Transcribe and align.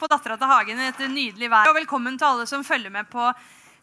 på 0.00 0.08
Dattera 0.08 0.38
til 0.40 0.48
Hagen 0.48 0.80
i 0.80 0.88
dette 0.88 1.08
nydelige 1.12 1.52
været. 1.52 1.70
Og 1.70 1.76
velkommen 1.82 2.16
til 2.16 2.30
alle 2.30 2.46
som 2.48 2.64
følger 2.64 2.92
med 2.92 3.08
på 3.12 3.26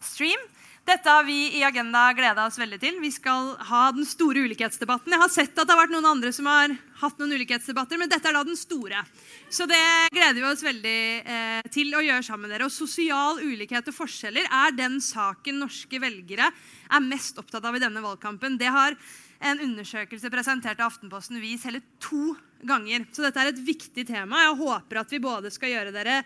stream. 0.02 0.42
Dette 0.88 1.12
har 1.12 1.26
vi 1.28 1.58
i 1.60 1.66
Agenda 1.68 2.06
gleda 2.16 2.46
oss 2.48 2.58
veldig 2.58 2.78
til. 2.80 2.96
Vi 3.04 3.10
skal 3.12 3.50
ha 3.68 3.82
den 3.92 4.08
store 4.08 4.46
ulikhetsdebatten. 4.48 5.12
Jeg 5.12 5.20
har 5.20 5.34
sett 5.34 5.52
at 5.52 5.68
det 5.68 5.76
har 5.76 5.82
vært 5.82 5.92
noen 5.92 6.08
andre 6.08 6.32
som 6.34 6.48
har 6.48 6.72
hatt 7.02 7.20
noen 7.20 7.36
ulikhetsdebatter, 7.36 8.00
men 8.00 8.10
dette 8.10 8.32
er 8.32 8.38
da 8.38 8.46
den 8.48 8.58
store. 8.58 9.04
Så 9.52 9.68
det 9.68 9.82
gleder 10.16 10.40
vi 10.40 10.48
oss 10.48 10.64
veldig 10.64 11.02
eh, 11.36 11.70
til 11.76 11.92
å 11.92 12.06
gjøre 12.06 12.24
sammen 12.24 12.48
med 12.48 12.56
dere. 12.56 12.70
Og 12.70 12.74
sosial 12.74 13.44
ulikhet 13.44 13.92
og 13.92 13.98
forskjeller 14.00 14.48
er 14.48 14.78
den 14.80 14.98
saken 15.04 15.60
norske 15.66 16.02
velgere 16.02 16.50
er 16.88 17.04
mest 17.04 17.38
opptatt 17.44 17.68
av 17.68 17.76
i 17.76 17.84
denne 17.84 18.02
valgkampen. 18.02 18.56
Det 18.58 18.72
har 18.72 18.96
en 19.40 19.64
undersøkelse 19.68 20.32
presentert 20.34 20.80
av 20.82 20.92
Aftenposten 20.92 21.42
vis 21.42 21.66
hele 21.68 21.84
to 22.04 22.36
ganger. 22.68 23.06
Så 23.14 23.26
dette 23.26 23.42
er 23.42 23.52
et 23.52 23.64
viktig 23.64 24.08
tema. 24.10 24.46
Jeg 24.48 24.60
håper 24.62 25.02
at 25.02 25.12
vi 25.14 25.24
både 25.24 25.52
skal 25.54 25.74
gjøre 25.74 25.96
dere 25.96 26.22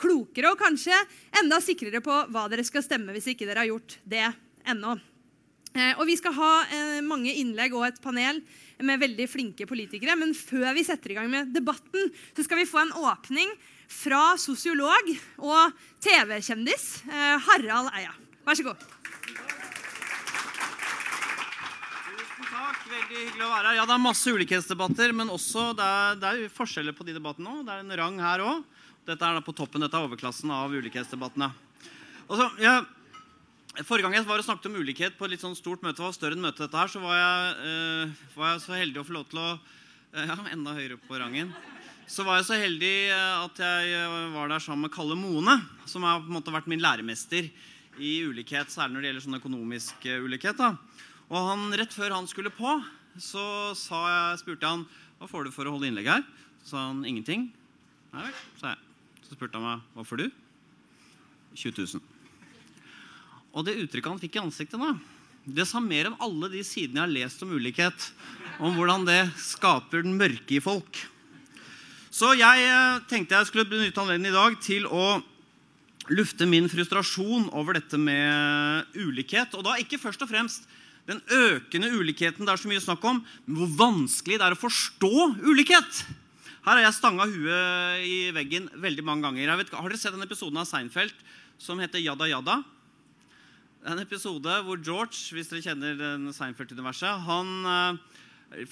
klokere 0.00 0.52
og 0.52 0.60
kanskje 0.60 0.96
enda 1.40 1.60
sikrere 1.64 2.02
på 2.04 2.16
hva 2.32 2.46
dere 2.52 2.66
skal 2.66 2.84
stemme 2.84 3.14
hvis 3.16 3.30
ikke 3.32 3.48
dere 3.48 3.64
har 3.64 3.70
gjort 3.70 3.98
det 4.04 4.24
ennå. 4.68 4.96
Eh, 5.76 5.92
og 6.00 6.06
Vi 6.08 6.16
skal 6.18 6.34
ha 6.36 6.52
eh, 6.72 7.00
mange 7.04 7.32
innlegg 7.36 7.74
og 7.76 7.86
et 7.88 8.00
panel 8.02 8.40
med 8.84 9.00
veldig 9.00 9.28
flinke 9.28 9.68
politikere. 9.68 10.16
Men 10.18 10.34
før 10.36 10.72
vi 10.76 10.84
setter 10.86 11.12
i 11.12 11.18
gang 11.18 11.30
med 11.32 11.52
debatten, 11.54 12.12
så 12.36 12.44
skal 12.46 12.62
vi 12.62 12.68
få 12.68 12.82
en 12.84 12.94
åpning 12.96 13.52
fra 13.92 14.34
sosiolog 14.40 15.12
og 15.38 15.76
TV-kjendis 16.02 16.86
eh, 17.06 17.36
Harald 17.48 17.92
Eia. 17.94 18.14
Vær 18.46 18.58
så 18.58 18.68
god. 18.70 18.95
Takk, 22.56 22.82
veldig 22.90 23.20
hyggelig 23.20 23.44
å 23.44 23.52
være 23.52 23.70
her. 23.70 23.78
Ja, 23.78 23.86
Det 23.88 23.94
er 23.94 24.02
masse 24.02 24.32
ulikhetsdebatter, 24.32 25.14
men 25.16 25.32
også 25.32 25.68
det 25.76 25.86
er, 25.86 26.18
det 26.20 26.32
er 26.32 26.52
forskjeller 26.54 26.96
på 26.96 27.06
de 27.06 27.16
debattene 27.16 27.52
òg. 27.52 27.62
Det 27.66 27.74
er 27.74 27.84
en 27.84 27.96
rang 28.00 28.18
her 28.22 28.44
òg. 28.44 28.64
Dette 29.06 29.22
er 29.22 29.38
da 29.38 29.44
på 29.44 29.54
toppen, 29.54 29.84
dette 29.84 29.94
er 29.98 30.06
overklassen 30.06 30.50
av 30.50 30.72
ulikhetsdebattene. 30.74 31.50
Altså, 32.26 32.48
ja, 32.58 32.80
forrige 33.86 34.08
gang 34.08 34.16
jeg 34.18 34.26
var 34.26 34.42
og 34.42 34.48
snakket 34.48 34.70
om 34.70 34.80
ulikhet 34.80 35.18
på 35.18 35.28
et 35.28 35.36
litt 35.36 35.44
sånn 35.44 35.54
stort 35.58 35.84
møte, 35.86 36.02
var 36.02 36.16
større 36.16 36.34
enn 36.34 36.42
møtet 36.42 36.64
dette 36.64 36.80
her, 36.80 36.90
så 36.90 37.02
var 37.04 37.20
jeg, 37.20 37.54
eh, 37.70 38.26
var 38.34 38.52
jeg, 38.52 38.64
så 38.64 38.74
heldig 38.80 39.02
å 39.02 39.06
få 39.06 39.16
lov 39.20 39.30
til 39.30 39.42
å 39.44 39.48
eh, 39.52 40.26
Ja, 40.26 40.36
enda 40.50 40.74
høyere 40.74 40.98
på 40.98 41.20
rangen. 41.20 41.54
Så 42.10 42.26
var 42.26 42.40
jeg 42.40 42.48
så 42.48 42.58
heldig 42.58 42.94
eh, 43.12 43.44
at 43.44 43.62
jeg 43.62 43.94
eh, 43.94 44.18
var 44.34 44.50
der 44.50 44.62
sammen 44.64 44.88
med 44.88 44.94
Kalle 44.94 45.18
Mone, 45.18 45.60
som 45.86 46.06
har 46.06 46.22
på 46.24 46.30
en 46.30 46.38
måte 46.40 46.54
vært 46.54 46.70
min 46.72 46.82
læremester 46.82 47.46
i 48.02 48.12
ulikhet, 48.26 48.72
særlig 48.74 48.96
når 48.96 49.04
det 49.04 49.10
gjelder 49.10 49.26
sånn 49.28 49.38
økonomisk 49.38 50.08
ulikhet. 50.26 50.58
da. 50.58 50.74
Og 51.26 51.38
han, 51.50 51.68
rett 51.74 51.94
før 51.94 52.14
han 52.14 52.28
skulle 52.30 52.52
på, 52.54 52.76
så 53.18 53.42
jeg, 53.72 54.40
spurte 54.42 54.62
jeg 54.62 54.70
han 54.70 54.84
hva 55.16 55.28
får 55.30 55.46
du 55.46 55.54
for 55.54 55.66
å 55.66 55.72
holde 55.74 55.88
innlegg 55.88 56.10
her. 56.10 56.26
Så 56.62 56.74
sa 56.74 56.88
han 56.90 57.02
ingenting. 57.08 57.48
Nei 58.12 58.26
vel, 58.28 58.36
sa 58.60 58.74
jeg. 58.74 58.82
Så 59.26 59.34
spurte 59.34 59.58
han 59.58 59.66
meg 59.66 59.96
hva 59.96 60.04
får 60.06 60.22
du? 60.22 60.26
20 61.56 61.86
000. 61.96 62.04
Og 63.56 63.64
det 63.66 63.78
uttrykket 63.80 64.12
han 64.12 64.20
fikk 64.20 64.36
i 64.36 64.42
ansiktet 64.44 64.82
da, 64.82 64.92
det 65.46 65.64
sa 65.68 65.80
mer 65.80 66.08
enn 66.08 66.18
alle 66.22 66.50
de 66.52 66.62
sidene 66.66 67.00
jeg 67.00 67.06
har 67.06 67.14
lest 67.14 67.44
om 67.46 67.54
ulikhet. 67.54 68.08
Om 68.58 68.74
hvordan 68.76 69.06
det 69.06 69.20
skaper 69.40 70.02
den 70.04 70.16
mørke 70.18 70.58
i 70.58 70.62
folk. 70.62 70.98
Så 72.10 72.32
jeg 72.38 72.66
eh, 72.66 73.02
tenkte 73.10 73.36
jeg 73.36 73.48
skulle 73.50 73.68
benytte 73.68 74.00
anledningen 74.02 74.32
i 74.32 74.36
dag 74.36 74.56
til 74.64 74.86
å 74.88 75.18
lufte 76.10 76.46
min 76.48 76.68
frustrasjon 76.70 77.48
over 77.54 77.78
dette 77.78 77.98
med 78.00 78.96
ulikhet. 78.98 79.54
Og 79.58 79.66
da 79.66 79.76
ikke 79.80 80.00
først 80.00 80.22
og 80.24 80.30
fremst 80.30 80.66
den 81.06 81.20
økende 81.30 81.92
ulikheten 81.94 82.46
det 82.46 82.52
er 82.52 82.60
så 82.60 82.70
mye 82.70 82.82
snakk 82.82 83.04
om, 83.06 83.20
men 83.46 83.58
hvor 83.60 83.74
vanskelig 83.78 84.40
det 84.40 84.46
er 84.46 84.56
å 84.56 84.58
forstå 84.58 85.12
ulikhet. 85.46 86.00
Her 86.66 86.80
har 86.80 86.82
jeg 86.82 86.96
stanga 86.96 87.28
huet 87.30 88.06
i 88.10 88.16
veggen 88.34 88.66
veldig 88.82 89.04
mange 89.06 89.28
ganger. 89.28 89.52
Vet, 89.60 89.70
har 89.70 89.86
dere 89.86 90.00
sett 90.02 90.16
den 90.16 90.26
episoden 90.26 90.58
av 90.58 90.66
Seinfeld 90.66 91.14
som 91.62 91.78
heter 91.78 92.02
Jada 92.02 92.26
Jada? 92.26 92.56
En 93.86 94.02
episode 94.02 94.50
hvor 94.66 94.80
George 94.82 95.36
hvis 95.36 95.52
dere 95.52 95.62
kjenner 95.62 96.26
Seinfeld-universet, 96.34 97.22
han 97.28 97.52
uh, 97.70 98.18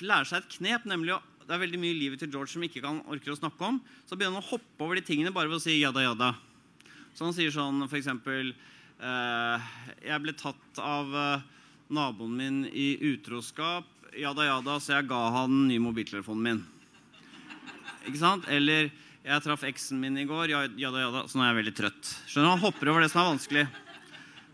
lærer 0.02 0.26
seg 0.26 0.42
et 0.42 0.56
knep. 0.56 0.90
nemlig 0.90 1.14
å, 1.14 1.20
Det 1.46 1.54
er 1.54 1.62
veldig 1.62 1.78
mye 1.84 1.94
i 1.94 2.00
livet 2.00 2.18
til 2.18 2.34
George 2.34 2.50
som 2.50 2.66
ikke 2.66 2.82
kan 2.82 2.98
orker 3.06 3.30
å 3.30 3.38
snakke 3.38 3.62
om. 3.68 3.78
Så 4.10 4.18
begynner 4.18 4.40
han 4.40 4.42
å 4.42 4.50
hoppe 4.56 4.82
over 4.82 4.98
de 4.98 5.06
tingene 5.06 5.30
bare 5.30 5.46
ved 5.52 5.60
å 5.60 5.62
si 5.62 5.78
jada 5.78 6.02
jada. 6.02 6.34
Så 7.14 7.28
han 7.28 7.36
sier 7.36 7.54
sånn 7.54 7.84
for 7.86 8.00
eksempel 8.00 8.50
uh, 8.98 9.62
Jeg 10.02 10.18
ble 10.24 10.34
tatt 10.34 10.82
av 10.82 11.14
uh, 11.14 11.50
naboen 11.92 12.36
min 12.38 12.60
i 12.70 12.94
utroskap. 13.12 13.88
Jada 14.14 14.46
jada, 14.46 14.78
så 14.80 14.98
jeg 14.98 15.08
ga 15.10 15.20
han 15.34 15.50
den 15.50 15.68
nye 15.72 15.82
mobiltelefonen 15.82 16.44
min. 16.46 16.62
Ikke 18.04 18.20
sant? 18.20 18.46
Eller 18.52 18.92
jeg 19.24 19.44
traff 19.44 19.64
eksen 19.66 20.00
min 20.00 20.18
i 20.20 20.26
går. 20.28 20.52
Jada 20.52 21.02
jada, 21.02 21.24
så 21.26 21.38
nå 21.38 21.44
er 21.44 21.52
jeg 21.52 21.60
veldig 21.62 21.74
trøtt. 21.80 22.12
Skjønner 22.28 22.46
du? 22.46 22.52
Han 22.54 22.64
hopper 22.66 22.92
over 22.92 23.04
det 23.04 23.10
som 23.12 23.22
er 23.22 23.30
vanskelig. 23.32 23.66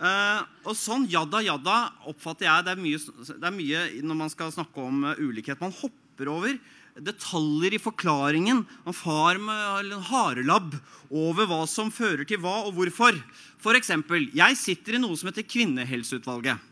Uh, 0.00 0.40
og 0.64 0.76
sånn 0.80 1.02
jada 1.12 1.42
jada 1.44 1.74
oppfatter 2.08 2.46
jeg 2.46 2.64
det 2.64 2.72
er, 2.72 2.78
mye, 2.80 3.00
det 3.36 3.44
er 3.44 3.52
mye 3.52 3.80
når 4.00 4.16
man 4.22 4.30
skal 4.32 4.54
snakke 4.54 4.80
om 4.80 5.02
uh, 5.04 5.18
ulikhet. 5.20 5.60
Man 5.60 5.74
hopper 5.76 6.30
over 6.32 6.54
detaljer 7.00 7.76
i 7.76 7.82
forklaringen. 7.82 8.64
Man 8.86 8.96
far 8.96 9.40
med 9.42 9.92
en 9.92 10.08
harelabb 10.08 10.78
over 11.10 11.50
hva 11.50 11.60
som 11.68 11.92
fører 11.92 12.24
til 12.28 12.40
hva, 12.40 12.62
og 12.64 12.78
hvorfor. 12.78 13.18
For 13.60 13.76
eksempel, 13.76 14.30
jeg 14.36 14.56
sitter 14.60 14.96
i 14.96 15.02
noe 15.02 15.18
som 15.20 15.28
heter 15.28 15.44
Kvinnehelseutvalget. 15.48 16.69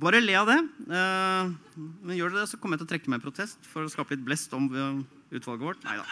Bare 0.00 0.20
le 0.22 0.34
av 0.38 0.48
det. 0.50 0.60
Uh, 0.88 1.52
men 2.02 2.16
gjør 2.16 2.32
dere 2.32 2.44
det, 2.44 2.50
så 2.50 2.58
kommer 2.58 2.76
jeg 2.76 2.84
til 2.84 2.88
å 2.88 2.92
trekke 2.94 3.12
meg 3.12 3.20
i 3.20 3.26
protest 3.26 3.68
for 3.70 3.86
å 3.86 3.92
skape 3.92 4.16
litt 4.16 4.24
blest 4.26 4.54
om 4.56 4.68
utvalget 5.30 5.68
vårt. 5.68 5.84
Nei 5.86 5.98
da. 6.00 6.06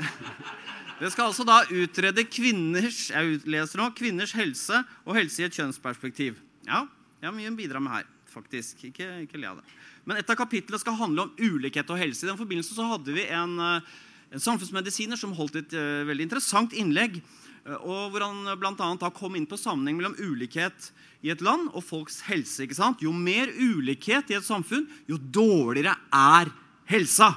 Det 1.00 1.08
skal 1.14 1.30
altså 1.30 1.46
da 1.48 1.62
utrede 1.72 2.26
kvinners, 2.28 3.06
jeg 3.08 3.38
leser 3.48 3.80
nå, 3.80 3.86
kvinners 3.96 4.34
helse 4.36 4.82
og 5.06 5.14
helse 5.16 5.40
i 5.40 5.46
et 5.46 5.56
kjønnsperspektiv. 5.56 6.36
Ja, 6.66 6.82
jeg 7.22 7.30
har 7.30 7.32
mye 7.32 7.48
å 7.48 7.56
bidra 7.56 7.80
med 7.80 7.94
her, 7.94 8.10
faktisk. 8.28 8.82
Ikke, 8.90 9.06
ikke 9.24 9.40
le 9.40 9.48
av 9.48 9.62
det. 9.62 9.78
Men 10.04 10.20
et 10.20 10.28
av 10.28 10.36
kapitlene 10.36 10.80
skal 10.82 10.98
handle 10.98 11.24
om 11.24 11.32
ulikhet 11.40 11.88
og 11.88 12.02
helse. 12.02 12.26
I 12.26 12.28
den 12.28 12.36
forbindelse 12.36 12.76
så 12.76 12.84
hadde 12.90 13.16
vi 13.16 13.24
en, 13.32 13.56
en 13.64 14.44
samfunnsmedisiner 14.44 15.16
som 15.16 15.32
holdt 15.38 15.56
et 15.62 15.72
uh, 15.72 16.04
veldig 16.08 16.28
interessant 16.28 16.76
innlegg. 16.76 17.16
Uh, 17.64 17.78
og 17.78 18.12
hvor 18.12 18.26
han 18.26 18.52
bl.a. 18.60 19.10
kom 19.16 19.40
inn 19.40 19.48
på 19.48 19.56
sammenheng 19.60 20.02
mellom 20.02 20.18
ulikhet 20.20 20.92
i 21.20 21.30
et 21.32 21.42
land 21.44 21.68
og 21.74 21.84
folks 21.84 22.20
helse. 22.28 22.62
ikke 22.64 22.78
sant? 22.78 23.02
Jo 23.04 23.12
mer 23.12 23.50
ulikhet 23.52 24.30
i 24.32 24.38
et 24.38 24.46
samfunn, 24.46 24.86
jo 25.08 25.18
dårligere 25.20 25.96
er 26.16 26.52
helsa. 26.90 27.34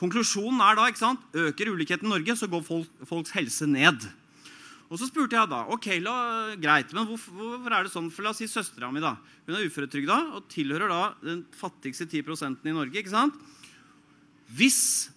Konklusjonen 0.00 0.60
er 0.60 0.76
da 0.76 0.86
ikke 0.90 1.00
sant, 1.02 1.24
øker 1.36 1.72
ulikheten 1.72 2.08
i 2.08 2.12
Norge, 2.12 2.36
så 2.36 2.48
går 2.52 2.64
folk, 2.64 3.04
folks 3.08 3.32
helse 3.36 3.68
ned. 3.68 4.08
Og 4.86 5.00
så 5.00 5.08
spurte 5.08 5.34
jeg 5.34 5.50
da 5.50 5.64
ok, 5.72 5.88
la, 6.04 6.16
greit, 6.62 6.92
men 6.94 7.08
hvorfor, 7.08 7.34
hvorfor, 7.34 7.74
er 7.74 7.86
det 7.86 7.92
sånn? 7.92 8.10
For 8.14 8.22
La 8.22 8.30
oss 8.30 8.38
si 8.38 8.46
søstera 8.50 8.90
mi. 8.94 9.02
da, 9.02 9.16
Hun 9.48 9.56
er 9.58 9.66
uføretrygda 9.66 10.18
og 10.36 10.46
tilhører 10.52 10.92
da 10.92 11.00
den 11.24 11.42
fattigste 11.56 12.06
10% 12.06 12.62
i 12.62 12.74
Norge. 12.76 13.00
ikke 13.00 13.14
sant? 13.14 13.34
Hvis 14.46 15.10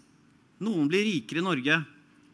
noen 0.64 0.90
blir 0.90 1.06
rikere 1.06 1.44
i 1.44 1.46
Norge, 1.46 1.78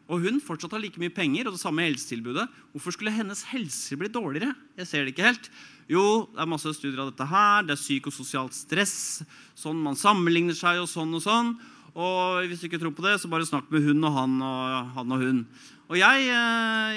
og 0.06 0.22
hun 0.22 0.42
fortsatt 0.44 0.76
har 0.76 0.84
like 0.84 1.02
mye 1.02 1.14
penger 1.14 1.48
og 1.48 1.56
det 1.56 1.62
samme 1.64 1.86
helsetilbudet, 1.88 2.46
hvorfor 2.74 2.94
skulle 2.94 3.14
hennes 3.14 3.42
helse 3.50 3.98
bli 3.98 4.10
dårligere? 4.14 4.54
Jeg 4.78 4.90
ser 4.90 5.06
det 5.06 5.16
ikke 5.16 5.30
helt. 5.32 5.50
Jo, 5.90 6.26
det 6.34 6.44
er 6.44 6.50
masse 6.50 6.74
studier 6.78 7.02
av 7.02 7.10
dette 7.10 7.26
her. 7.30 7.66
Det 7.66 7.74
er 7.74 7.82
psykososialt 7.82 8.54
stress. 8.54 8.98
Sånn 9.58 9.82
man 9.82 9.98
sammenligner 9.98 10.58
seg 10.58 10.84
og 10.84 10.90
sånn 10.92 11.14
og 11.18 11.26
sånn. 11.26 11.56
Og 11.96 12.46
hvis 12.50 12.62
du 12.62 12.68
ikke 12.68 12.82
tror 12.82 12.94
på 12.94 13.06
det, 13.06 13.16
så 13.22 13.32
bare 13.32 13.48
snakk 13.48 13.70
med 13.74 13.86
hun 13.86 14.06
og 14.06 14.14
han 14.14 14.38
og 14.46 14.94
han 14.98 15.16
og 15.16 15.26
hun. 15.26 15.44
Og 15.86 16.00
jeg, 16.00 16.24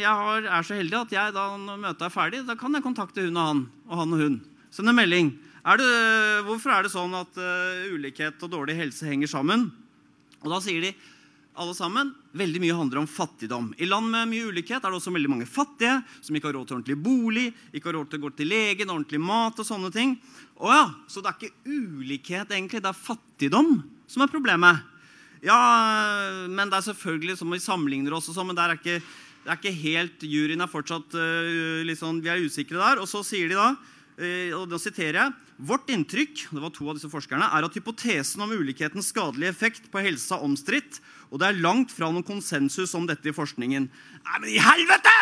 jeg 0.01 0.15
har, 0.21 0.47
er 0.49 0.65
så 0.65 0.77
heldig 0.77 1.03
at 1.03 1.13
jeg 1.13 1.37
da 1.37 1.51
når 1.61 1.83
møtet 1.85 2.07
er 2.07 2.13
ferdig, 2.13 2.45
da 2.49 2.57
kan 2.59 2.77
jeg 2.77 2.85
kontakte 2.85 3.25
hun 3.25 3.37
og 3.37 3.51
han 3.51 3.67
og 3.89 4.01
han 4.03 4.17
og 4.17 4.25
hun. 4.25 4.41
Sende 4.75 4.97
melding. 4.97 5.33
Er 5.69 5.81
det, 5.81 5.93
hvorfor 6.47 6.73
er 6.73 6.85
det 6.85 6.93
sånn 6.93 7.13
at 7.17 7.41
uh, 7.41 7.89
ulikhet 7.93 8.41
og 8.45 8.53
dårlig 8.53 8.77
helse 8.79 9.09
henger 9.09 9.31
sammen? 9.31 9.69
Og 10.41 10.53
da 10.53 10.61
sier 10.65 10.85
de 10.85 10.93
alle 11.59 11.75
sammen, 11.75 12.11
veldig 12.39 12.61
mye 12.63 12.77
handler 12.77 13.01
om 13.03 13.09
fattigdom. 13.11 13.73
I 13.79 13.89
land 13.89 14.11
med 14.13 14.31
mye 14.31 14.51
ulikhet 14.53 14.79
er 14.79 14.93
det 14.93 14.99
også 14.99 15.13
veldig 15.15 15.31
mange 15.33 15.49
fattige 15.49 15.97
som 16.23 16.37
ikke 16.37 16.51
har 16.51 16.57
råd 16.59 16.69
til 16.69 16.79
ordentlig 16.79 16.99
bolig, 17.03 17.47
ikke 17.73 17.91
har 17.91 17.99
råd 17.99 18.13
til 18.13 18.21
å 18.21 18.25
gå 18.27 18.31
til 18.39 18.51
legen, 18.53 18.93
ordentlig 18.95 19.21
mat 19.23 19.59
og 19.59 19.67
sånne 19.67 19.91
ting. 19.95 20.15
Og 20.63 20.71
ja, 20.73 20.85
Så 21.11 21.23
det 21.23 21.33
er 21.33 21.39
ikke 21.39 21.75
ulikhet, 21.79 22.55
egentlig, 22.55 22.83
det 22.85 22.93
er 22.93 23.03
fattigdom 23.09 23.73
som 24.09 24.25
er 24.25 24.33
problemet. 24.33 24.85
Ja, 25.45 25.59
men 26.51 26.71
det 26.71 26.81
er 26.81 26.89
selvfølgelig 26.89 27.39
som 27.39 27.51
vi 27.55 27.61
sammenligner 27.63 28.17
oss, 28.17 28.31
og 28.31 28.39
sånn, 28.39 28.51
men 28.51 28.59
det 28.59 28.65
er, 28.65 28.79
ikke, 28.79 28.97
det 29.45 29.53
er 29.53 29.61
ikke 29.61 29.77
helt 29.83 30.25
Juryen 30.27 30.65
er 30.65 30.71
fortsatt 30.71 31.15
uh, 31.15 31.95
sånn, 31.99 32.23
Vi 32.25 32.33
er 32.33 32.43
usikre 32.43 32.81
der. 32.81 33.03
Og 33.03 33.11
så 33.11 33.23
sier 33.27 33.51
de 33.51 33.59
da, 33.59 33.69
uh, 33.75 34.59
og 34.59 34.67
da 34.73 34.81
siterer 34.83 35.23
jeg 35.23 35.37
Vårt 35.59 35.89
inntrykk 35.91 36.45
det 36.55 36.61
var 36.63 36.71
to 36.71 36.85
av 36.87 36.95
disse 36.95 37.11
forskerne, 37.11 37.49
er 37.51 37.65
at 37.67 37.75
hypotesen 37.75 38.45
om 38.45 38.53
ulikhetens 38.55 39.09
skadelige 39.11 39.51
effekt 39.51 39.89
på 39.91 40.03
helsa 40.05 40.39
omstridt, 40.47 41.01
og 41.29 41.41
det 41.41 41.49
er 41.49 41.61
langt 41.61 41.93
fra 41.93 42.09
noen 42.13 42.27
konsensus 42.27 42.95
om 42.97 43.07
dette 43.09 43.29
i 43.29 43.37
forskningen. 43.37 43.89
Nei, 43.89 44.39
men 44.41 44.51
i 44.53 44.61
helvete! 44.63 45.17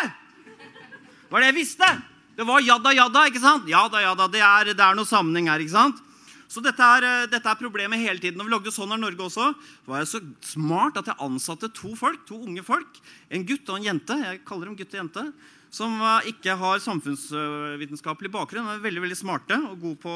Hva 1.27 1.35
var 1.35 1.43
det 1.43 1.51
jeg 1.51 1.59
visste? 1.59 1.89
Det 2.37 2.45
var 2.47 2.61
jada 2.61 2.93
jada, 2.93 3.23
ikke 3.27 3.41
sant? 3.43 3.67
Jada 3.67 4.03
jada, 4.03 4.27
det 4.31 4.43
er, 4.45 4.71
det 4.77 4.83
er 4.83 4.95
noe 4.95 5.09
sammenheng 5.09 5.49
her. 5.51 5.63
ikke 5.63 5.75
sant? 5.75 6.03
Så 6.47 6.63
dette 6.63 6.79
er, 6.79 7.03
eh, 7.03 7.27
dette 7.27 7.49
er 7.49 7.59
problemet 7.59 7.99
hele 7.99 8.21
tiden. 8.23 8.37
Når 8.39 8.47
vi 8.47 8.53
lagde 8.53 8.71
Sånn 8.71 8.93
er 8.95 9.01
Norge 9.01 9.19
også, 9.19 9.49
var 9.85 9.99
jeg 9.99 10.07
så 10.13 10.21
smart 10.55 10.97
at 11.01 11.09
jeg 11.11 11.19
ansatte 11.19 11.67
to 11.75 11.93
folk, 11.95 12.23
to 12.25 12.39
unge 12.39 12.63
folk. 12.63 13.01
En 13.29 13.43
gutt 13.43 13.67
og 13.67 13.79
en 13.79 13.89
jente. 13.89 14.15
Jeg 14.15 14.45
kaller 14.47 14.69
dem 14.69 14.77
gutt 14.79 14.93
og 14.93 15.01
jente. 15.01 15.25
Som 15.69 15.99
eh, 15.99 16.31
ikke 16.31 16.55
har 16.55 16.79
samfunnsvitenskapelig 16.79 18.31
bakgrunn, 18.31 18.63
men 18.63 18.77
er 18.77 18.85
veldig 18.85 19.03
veldig 19.03 19.19
smarte 19.19 19.59
og 19.67 19.81
gode 19.81 19.99
på 20.05 20.13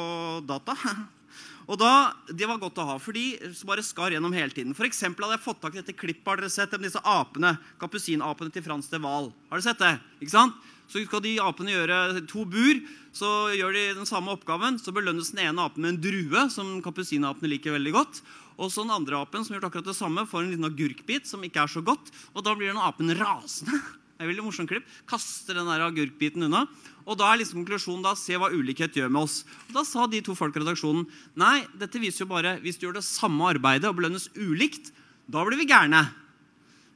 data. 0.48 0.78
Og 1.68 1.78
da, 1.78 2.12
Det 2.26 2.48
var 2.48 2.58
godt 2.58 2.80
å 2.82 2.86
ha, 2.88 2.98
for 2.98 3.14
de 3.14 3.38
bare 3.68 3.84
skar 3.86 4.14
gjennom 4.14 4.34
hele 4.34 4.50
tiden. 4.50 4.74
For 4.74 4.86
hadde 4.86 5.36
jeg 5.36 5.44
fått 5.44 5.62
tak 5.62 5.74
i 5.74 5.80
dette 5.82 5.96
klippet. 5.96 6.26
Har 6.26 6.40
dere 6.40 6.50
sett 6.50 6.74
disse 6.82 7.00
apene? 7.04 7.56
Kapusinapene 7.78 8.52
til 8.52 8.62
Frans 8.62 8.88
de 8.90 8.98
Wahl. 8.98 9.32
Har 9.50 9.60
dere 9.60 9.68
sett 9.70 9.82
det? 9.82 9.94
Ikke 10.20 10.34
sant? 10.34 10.54
Så 10.90 11.00
skal 11.06 11.22
de 11.24 11.38
apene 11.40 11.72
gjøre 11.72 12.26
to 12.28 12.44
bur. 12.44 12.82
Så 13.16 13.28
gjør 13.56 13.72
de 13.76 13.84
den 14.00 14.08
samme 14.08 14.34
oppgaven. 14.34 14.78
Så 14.80 14.92
belønnes 14.92 15.32
den 15.32 15.46
ene 15.46 15.64
apen 15.64 15.84
med 15.84 15.94
en 15.94 16.02
drue, 16.02 16.46
som 16.52 16.80
kapusinapene 16.84 17.48
liker 17.54 17.76
veldig 17.78 17.94
godt. 17.96 18.22
Og 18.58 18.68
så 18.68 18.84
den 18.84 18.92
andre 18.94 19.22
apen 19.22 19.44
som 19.46 19.56
gjør 19.56 19.70
akkurat 19.70 19.88
det 19.88 19.96
samme, 19.96 20.26
får 20.28 20.44
en 20.44 20.52
liten 20.52 20.68
agurkbit 20.68 21.30
som 21.30 21.44
ikke 21.46 21.64
er 21.64 21.72
så 21.72 21.84
godt. 21.84 22.12
Og 22.34 22.44
da 22.44 22.56
blir 22.56 22.72
den 22.72 22.82
apen 22.82 23.14
rasende. 23.16 23.80
Det 24.22 24.28
er 24.28 24.30
veldig 24.36 24.44
morsom 24.46 24.66
klipp. 24.70 24.84
Kaster 25.10 25.56
den 25.58 25.66
der 25.66 25.82
agurkbiten 25.82 26.44
unna. 26.46 26.60
Og 27.02 27.16
da 27.18 27.32
er 27.32 27.40
liksom 27.40 27.58
konklusjonen 27.58 28.04
da, 28.06 28.12
se 28.14 28.36
hva 28.38 28.52
ulikhet 28.54 28.94
gjør 28.94 29.08
med 29.10 29.24
oss. 29.26 29.40
Og 29.66 29.72
Da 29.74 29.82
sa 29.82 30.04
de 30.06 30.20
to 30.22 30.36
folk 30.38 30.54
i 30.54 30.60
redaksjonen 30.62 31.08
nei, 31.34 31.64
dette 31.74 31.98
viser 31.98 32.22
jo 32.22 32.28
bare 32.30 32.52
hvis 32.62 32.78
du 32.78 32.84
gjør 32.86 33.00
det 33.00 33.02
samme 33.02 33.48
arbeidet 33.50 33.88
og 33.90 33.96
belønnes 33.98 34.28
ulikt, 34.38 34.92
da 35.26 35.42
blir 35.42 35.58
vi 35.58 35.66
gærne. 35.66 36.04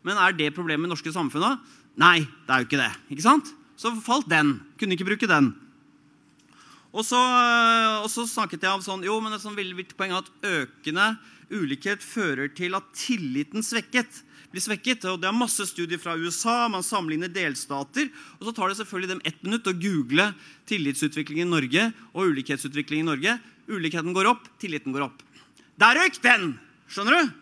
Men 0.07 0.23
er 0.23 0.39
det 0.39 0.53
problemet 0.55 0.87
i 0.87 0.93
norske 0.93 1.11
samfunnet? 1.11 1.59
Nei, 1.99 2.21
det 2.23 2.55
er 2.55 2.63
jo 2.63 2.69
ikke 2.69 2.83
det. 2.85 2.93
ikke 3.11 3.27
sant? 3.27 3.51
Så 3.75 3.91
falt 4.07 4.31
den. 4.31 4.61
Kunne 4.79 4.95
ikke 4.95 5.09
bruke 5.11 5.27
den. 5.27 5.51
Og 6.95 7.03
så, 7.11 7.19
og 8.05 8.07
så 8.07 8.23
snakket 8.31 8.63
jeg 8.63 8.71
om 8.71 8.87
sånn, 8.87 9.03
jo, 9.03 9.19
men 9.19 9.35
et 9.35 9.43
sånn 9.43 9.59
veldig 9.59 9.81
viktig 9.83 9.99
poeng 9.99 10.15
at 10.15 10.31
økende 10.47 11.17
ulikhet 11.51 12.07
fører 12.07 12.55
til 12.55 12.79
at 12.79 12.87
tilliten 12.95 13.67
svekket, 13.67 14.23
blir 14.57 14.65
svekket. 14.65 15.05
Og 15.13 15.21
Det 15.21 15.29
er 15.29 15.37
masse 15.37 15.69
studier 15.69 16.01
fra 16.01 16.17
USA. 16.17 16.67
Man 16.73 16.85
sammenligner 16.85 17.29
delstater. 17.29 18.09
Og 18.41 18.49
så 18.49 18.57
tar 18.57 18.73
det 18.73 18.81
selvfølgelig 18.81 19.13
dem 19.13 19.25
ett 19.25 19.43
minutt 19.45 19.69
å 19.69 19.77
google 19.77 20.33
tillitsutvikling 20.67 21.45
i 21.45 21.49
Norge 21.49 21.91
og 22.15 22.33
ulikhetsutvikling 22.33 23.05
i 23.05 23.11
Norge. 23.11 23.39
Ulikheten 23.69 24.15
går 24.17 24.31
opp, 24.33 24.47
tilliten 24.63 24.95
går 24.95 25.09
opp. 25.11 25.23
Der 25.77 25.99
røyk 25.99 26.21
den! 26.25 26.55
Skjønner 26.89 27.19
du? 27.19 27.33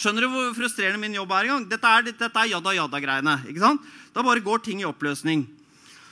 Skjønner 0.00 0.24
du 0.24 0.32
hvor 0.32 0.52
frustrerende 0.56 1.00
min 1.00 1.16
jobb 1.16 1.32
er? 1.36 1.44
i 1.44 1.50
gang? 1.52 1.64
Dette 1.68 1.88
er, 1.88 2.04
dette 2.06 2.28
er 2.30 2.52
jada-jada-greiene. 2.52 3.40
ikke 3.48 3.60
sant? 3.64 3.88
Da 4.14 4.22
bare 4.22 4.44
går 4.44 4.62
ting 4.64 4.80
i 4.80 4.88
oppløsning. 4.88 5.46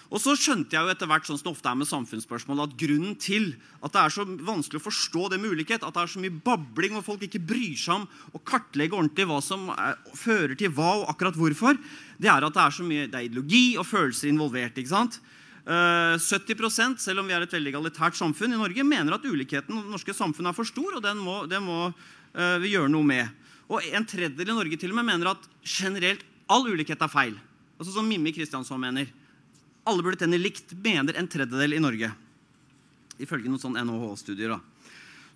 Og 0.09 0.21
så 0.23 0.33
skjønte 0.41 0.73
jeg 0.73 0.87
jo 0.87 0.93
etter 0.93 1.09
hvert 1.09 1.27
sånn 1.29 1.37
som 1.37 1.51
det 1.51 1.53
ofte 1.53 1.69
er 1.69 1.77
med 1.77 1.89
samfunnsspørsmål, 1.91 2.63
at 2.65 2.77
grunnen 2.81 3.17
til 3.21 3.51
at 3.85 3.93
det 3.93 4.01
er 4.01 4.13
så 4.15 4.25
vanskelig 4.25 4.81
å 4.81 4.87
forstå 4.87 5.25
det 5.35 5.39
med 5.43 5.53
ulikhet, 5.53 5.85
at 5.85 5.97
det 5.97 6.01
er 6.01 6.13
så 6.15 6.23
mye 6.23 6.39
babling 6.47 6.97
og 6.97 7.05
folk 7.05 7.27
ikke 7.27 7.43
bryr 7.45 7.77
seg 7.77 7.99
om 7.99 8.07
å 8.33 8.41
kartlegge 8.41 8.97
ordentlig 8.97 9.27
hva 9.29 9.41
som 9.45 9.67
er, 9.75 9.99
fører 10.17 10.57
til 10.57 10.73
hva 10.73 10.95
og 11.03 11.11
akkurat 11.13 11.37
hvorfor, 11.37 11.77
det 12.17 12.31
er 12.33 12.47
at 12.47 12.57
det 12.57 12.63
er 12.65 12.77
så 12.79 12.87
mye 12.89 13.05
det 13.05 13.21
er 13.21 13.29
ideologi 13.29 13.67
og 13.77 13.85
følelser 13.89 14.33
involvert. 14.33 14.81
ikke 14.81 14.95
sant? 14.95 15.21
Uh, 15.69 16.17
70 16.17 16.97
selv 16.97 17.21
om 17.21 17.29
vi 17.29 17.37
er 17.37 17.45
et 17.45 17.53
veldig 17.53 17.75
egalitært 17.75 18.17
samfunn 18.17 18.57
i 18.57 18.63
Norge, 18.63 18.89
mener 18.89 19.19
at 19.19 19.29
ulikheten 19.29 19.77
i 19.77 19.83
det 19.85 19.93
norske 19.93 20.17
samfunnet 20.17 20.55
er 20.55 20.57
for 20.57 20.65
stor, 20.65 20.97
og 20.97 21.05
den 21.05 21.21
må, 21.21 21.43
det 21.45 21.61
må 21.61 21.91
uh, 21.93 22.57
vi 22.63 22.73
gjøre 22.73 22.89
noe 22.89 23.05
med. 23.05 23.29
Og 23.69 23.85
en 23.93 24.09
tredjedel 24.09 24.55
i 24.55 24.57
Norge 24.57 24.81
til 24.81 24.97
og 24.97 25.03
med 25.03 25.11
mener 25.11 25.35
at 25.35 25.49
generelt 25.69 26.25
all 26.49 26.65
ulikhet 26.65 27.05
er 27.05 27.13
feil. 27.13 27.37
Altså 27.77 27.93
Som 27.93 28.09
Mimmi 28.09 28.33
Kristiansson 28.33 28.81
mener 28.81 29.13
alle 29.89 30.05
burde 30.05 30.21
tjene 30.21 30.41
likt, 30.41 30.75
mener 30.85 31.17
en 31.19 31.31
tredjedel 31.31 31.77
i 31.77 31.83
Norge. 31.83 32.11
Ifølge 33.19 33.51
noen 33.51 33.63
sånn 33.63 33.79
NHH-studier. 33.81 34.55
da. 34.55 34.61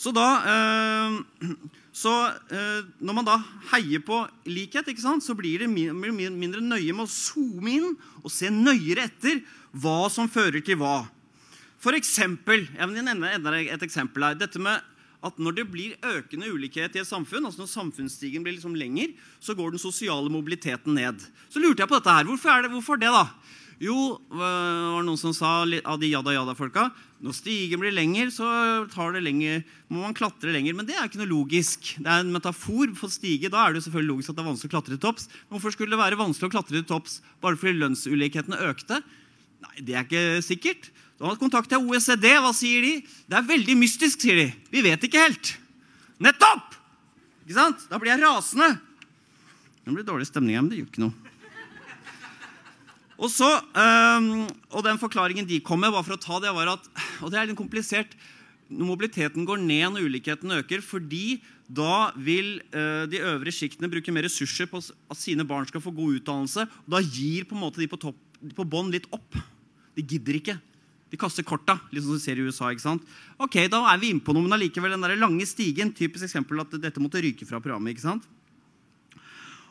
Så 0.03 0.11
da 0.15 0.29
eh, 0.51 1.49
så 1.95 2.13
eh, 2.51 2.85
Når 3.05 3.15
man 3.15 3.27
da 3.27 3.37
heier 3.75 4.03
på 4.03 4.23
likhet, 4.49 4.89
sant, 4.99 5.25
så 5.25 5.37
blir 5.39 5.63
det 5.63 5.71
mindre 5.71 6.63
nøye 6.65 6.95
med 6.95 7.05
å 7.05 7.11
zoome 7.11 7.75
inn 7.77 7.91
og 8.23 8.31
se 8.33 8.51
nøyere 8.51 9.07
etter 9.11 9.43
hva 9.73 10.09
som 10.13 10.31
fører 10.31 10.65
til 10.65 10.81
hva. 10.81 11.03
For 11.83 11.97
eksempel, 11.99 12.65
jeg 12.71 12.89
vil 12.89 13.05
nevne 13.05 13.61
et 13.67 13.85
eksempel 13.85 14.29
her. 14.29 14.39
Dette 14.39 14.61
med 14.63 14.89
at 15.23 15.37
Når 15.39 15.53
det 15.55 15.65
blir 15.71 15.93
økende 16.03 16.49
ulikhet 16.51 16.97
i 16.97 16.99
et 16.99 17.07
samfunn, 17.07 17.45
altså 17.47 17.63
når 17.63 17.69
samfunnsstigen 17.71 18.43
blir 18.43 18.57
liksom 18.57 18.75
lenger, 18.75 19.13
så 19.39 19.55
går 19.55 19.71
den 19.71 19.79
sosiale 19.79 20.27
mobiliteten 20.27 20.97
ned. 20.99 21.23
Så 21.47 21.63
lurte 21.63 21.85
jeg 21.85 21.91
på 21.93 22.01
dette 22.01 22.17
her. 22.17 22.27
Hvorfor, 22.27 22.65
det, 22.65 22.71
hvorfor 22.73 22.99
det, 22.99 23.13
da? 23.15 23.29
Jo, 23.83 23.97
det 24.31 24.39
var 24.39 25.03
noen 25.03 25.19
som 25.19 25.33
sa 25.35 25.63
av 25.65 25.99
de 25.99 26.13
jada-jada-folka 26.13 26.91
når 27.23 27.35
stigen 27.39 27.79
blir 27.79 27.95
lenger, 27.95 28.33
så 28.35 28.47
det 29.15 29.21
lenger, 29.23 29.61
må 29.87 30.03
man 30.03 30.15
klatre 30.15 30.51
lenger. 30.51 30.75
Men 30.75 30.89
det 30.89 30.97
er 30.99 31.07
ikke 31.07 31.21
noe 31.21 31.31
logisk. 31.31 31.93
Det 32.03 32.11
er 32.11 32.25
en 32.25 32.33
metafor 32.35 32.91
for 32.99 33.15
stige. 33.15 33.51
Da 33.53 33.63
er 33.63 33.77
det 33.77 33.85
selvfølgelig 33.85 34.11
logisk 34.11 34.33
at 34.33 34.39
det 34.39 34.43
er 34.43 34.49
vanskelig 34.49 34.71
å 34.71 34.75
klatre 34.75 34.95
til 34.97 35.03
topps. 35.05 35.29
Hvorfor 35.53 35.75
skulle 35.75 35.95
det 35.95 36.01
være 36.03 36.19
vanskelig 36.19 36.51
å 36.51 36.55
klatre 36.57 36.75
til 36.81 36.89
topps 36.89 37.21
bare 37.43 37.59
fordi 37.61 37.79
lønnsulikhetene 37.79 38.59
økte? 38.67 38.99
Nei, 39.63 39.87
det 39.87 39.95
er 39.95 40.09
ikke 40.09 40.25
sikkert. 40.43 40.91
Da 41.23 41.37
kontakter 41.39 41.79
jeg 41.79 41.87
OECD. 41.87 42.29
Hva 42.43 42.51
sier 42.59 42.83
de? 42.89 42.95
Det 43.31 43.39
er 43.39 43.51
veldig 43.55 43.79
mystisk, 43.79 44.27
sier 44.27 44.43
de. 44.43 44.49
Vi 44.75 44.83
vet 44.83 45.07
ikke 45.07 45.23
helt. 45.23 45.55
Nettopp! 46.27 46.75
Ikke 47.47 47.59
sant? 47.61 47.87
Da 47.91 48.03
blir 48.03 48.17
jeg 48.17 48.25
rasende. 48.27 48.73
Det 49.83 49.95
blir 49.95 50.07
dårlig 50.07 50.27
stemning 50.27 50.59
her, 50.59 50.67
men 50.67 50.75
det 50.75 50.83
gjør 50.83 50.91
ikke 50.91 51.07
noe. 51.07 51.22
Og, 53.23 53.31
så, 53.31 53.49
um, 53.79 54.49
og 54.75 54.83
den 54.83 54.99
forklaringen 54.99 55.47
de 55.47 55.61
kom 55.63 55.79
med, 55.83 55.93
var 55.95 56.03
for 56.03 56.17
å 56.17 56.23
ta 56.23 56.41
det, 56.43 56.51
var 56.57 56.73
at 56.75 56.89
og 57.23 57.31
det 57.31 57.39
er 57.39 57.51
litt 57.51 57.59
komplisert, 57.59 58.17
når 58.73 58.89
mobiliteten 58.89 59.47
går 59.47 59.61
ned 59.63 59.93
når 59.93 60.09
ulikheten 60.09 60.55
øker, 60.57 60.83
fordi 60.83 61.39
da 61.71 62.11
vil 62.17 62.57
uh, 62.75 63.05
de 63.11 63.21
øvre 63.23 63.53
sjiktene 63.55 63.91
bruke 63.93 64.15
mer 64.15 64.27
ressurser 64.27 64.67
på 64.71 64.81
at 64.83 65.21
sine 65.21 65.47
barn 65.47 65.69
skal 65.69 65.85
få 65.85 65.93
god 65.95 66.19
utdannelse. 66.19 66.67
og 66.67 66.91
Da 66.97 67.03
gir 67.05 67.47
på 67.47 67.55
en 67.57 67.63
måte 67.63 67.83
de 67.83 67.89
på, 67.91 68.01
topp, 68.01 68.19
på 68.57 68.67
bånn 68.67 68.91
litt 68.93 69.07
opp. 69.15 69.39
De 69.95 70.03
gidder 70.03 70.41
ikke. 70.41 70.59
De 71.13 71.21
kaster 71.21 71.45
korta, 71.45 71.77
litt 71.93 72.03
som 72.07 72.17
du 72.17 72.23
ser 72.23 72.41
i 72.41 72.45
USA. 72.49 72.73
ikke 72.73 72.87
sant? 72.87 73.09
Ok, 73.39 73.61
Da 73.71 73.85
er 73.93 74.01
vi 74.01 74.11
inne 74.11 74.25
på 74.25 74.33
noe, 74.33 74.43
men 74.43 74.57
allikevel 74.57 74.97
den 74.97 75.05
der 75.05 75.21
lange 75.21 75.45
stigen. 75.47 75.93
Typisk 75.93 76.25
eksempel 76.25 76.65
at 76.65 76.73
dette 76.81 77.03
måtte 77.05 77.21
ryke 77.21 77.47
fra 77.47 77.61
programmet. 77.61 77.93
ikke 77.93 78.09
sant? 78.09 78.25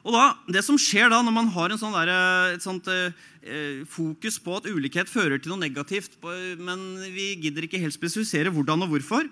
Og 0.02 0.16
da, 0.16 0.24
Det 0.50 0.64
som 0.66 0.80
skjer 0.82 1.12
da 1.12 1.22
når 1.22 1.36
man 1.36 1.52
har 1.54 1.76
sånn 1.78 1.94
der, 1.94 2.12
et 2.56 2.64
sånt 2.64 2.88
eh, 2.90 3.86
fokus 3.86 4.40
på 4.42 4.58
at 4.58 4.70
ulikhet 4.70 5.10
fører 5.10 5.38
til 5.38 5.54
noe 5.54 5.62
negativt, 5.62 6.18
men 6.58 6.82
vi 7.14 7.36
gidder 7.42 7.68
ikke 7.68 7.82
helt 7.82 7.96
spesifisere 7.96 8.54
hvordan 8.54 8.86
og 8.86 8.96
hvorfor, 8.96 9.30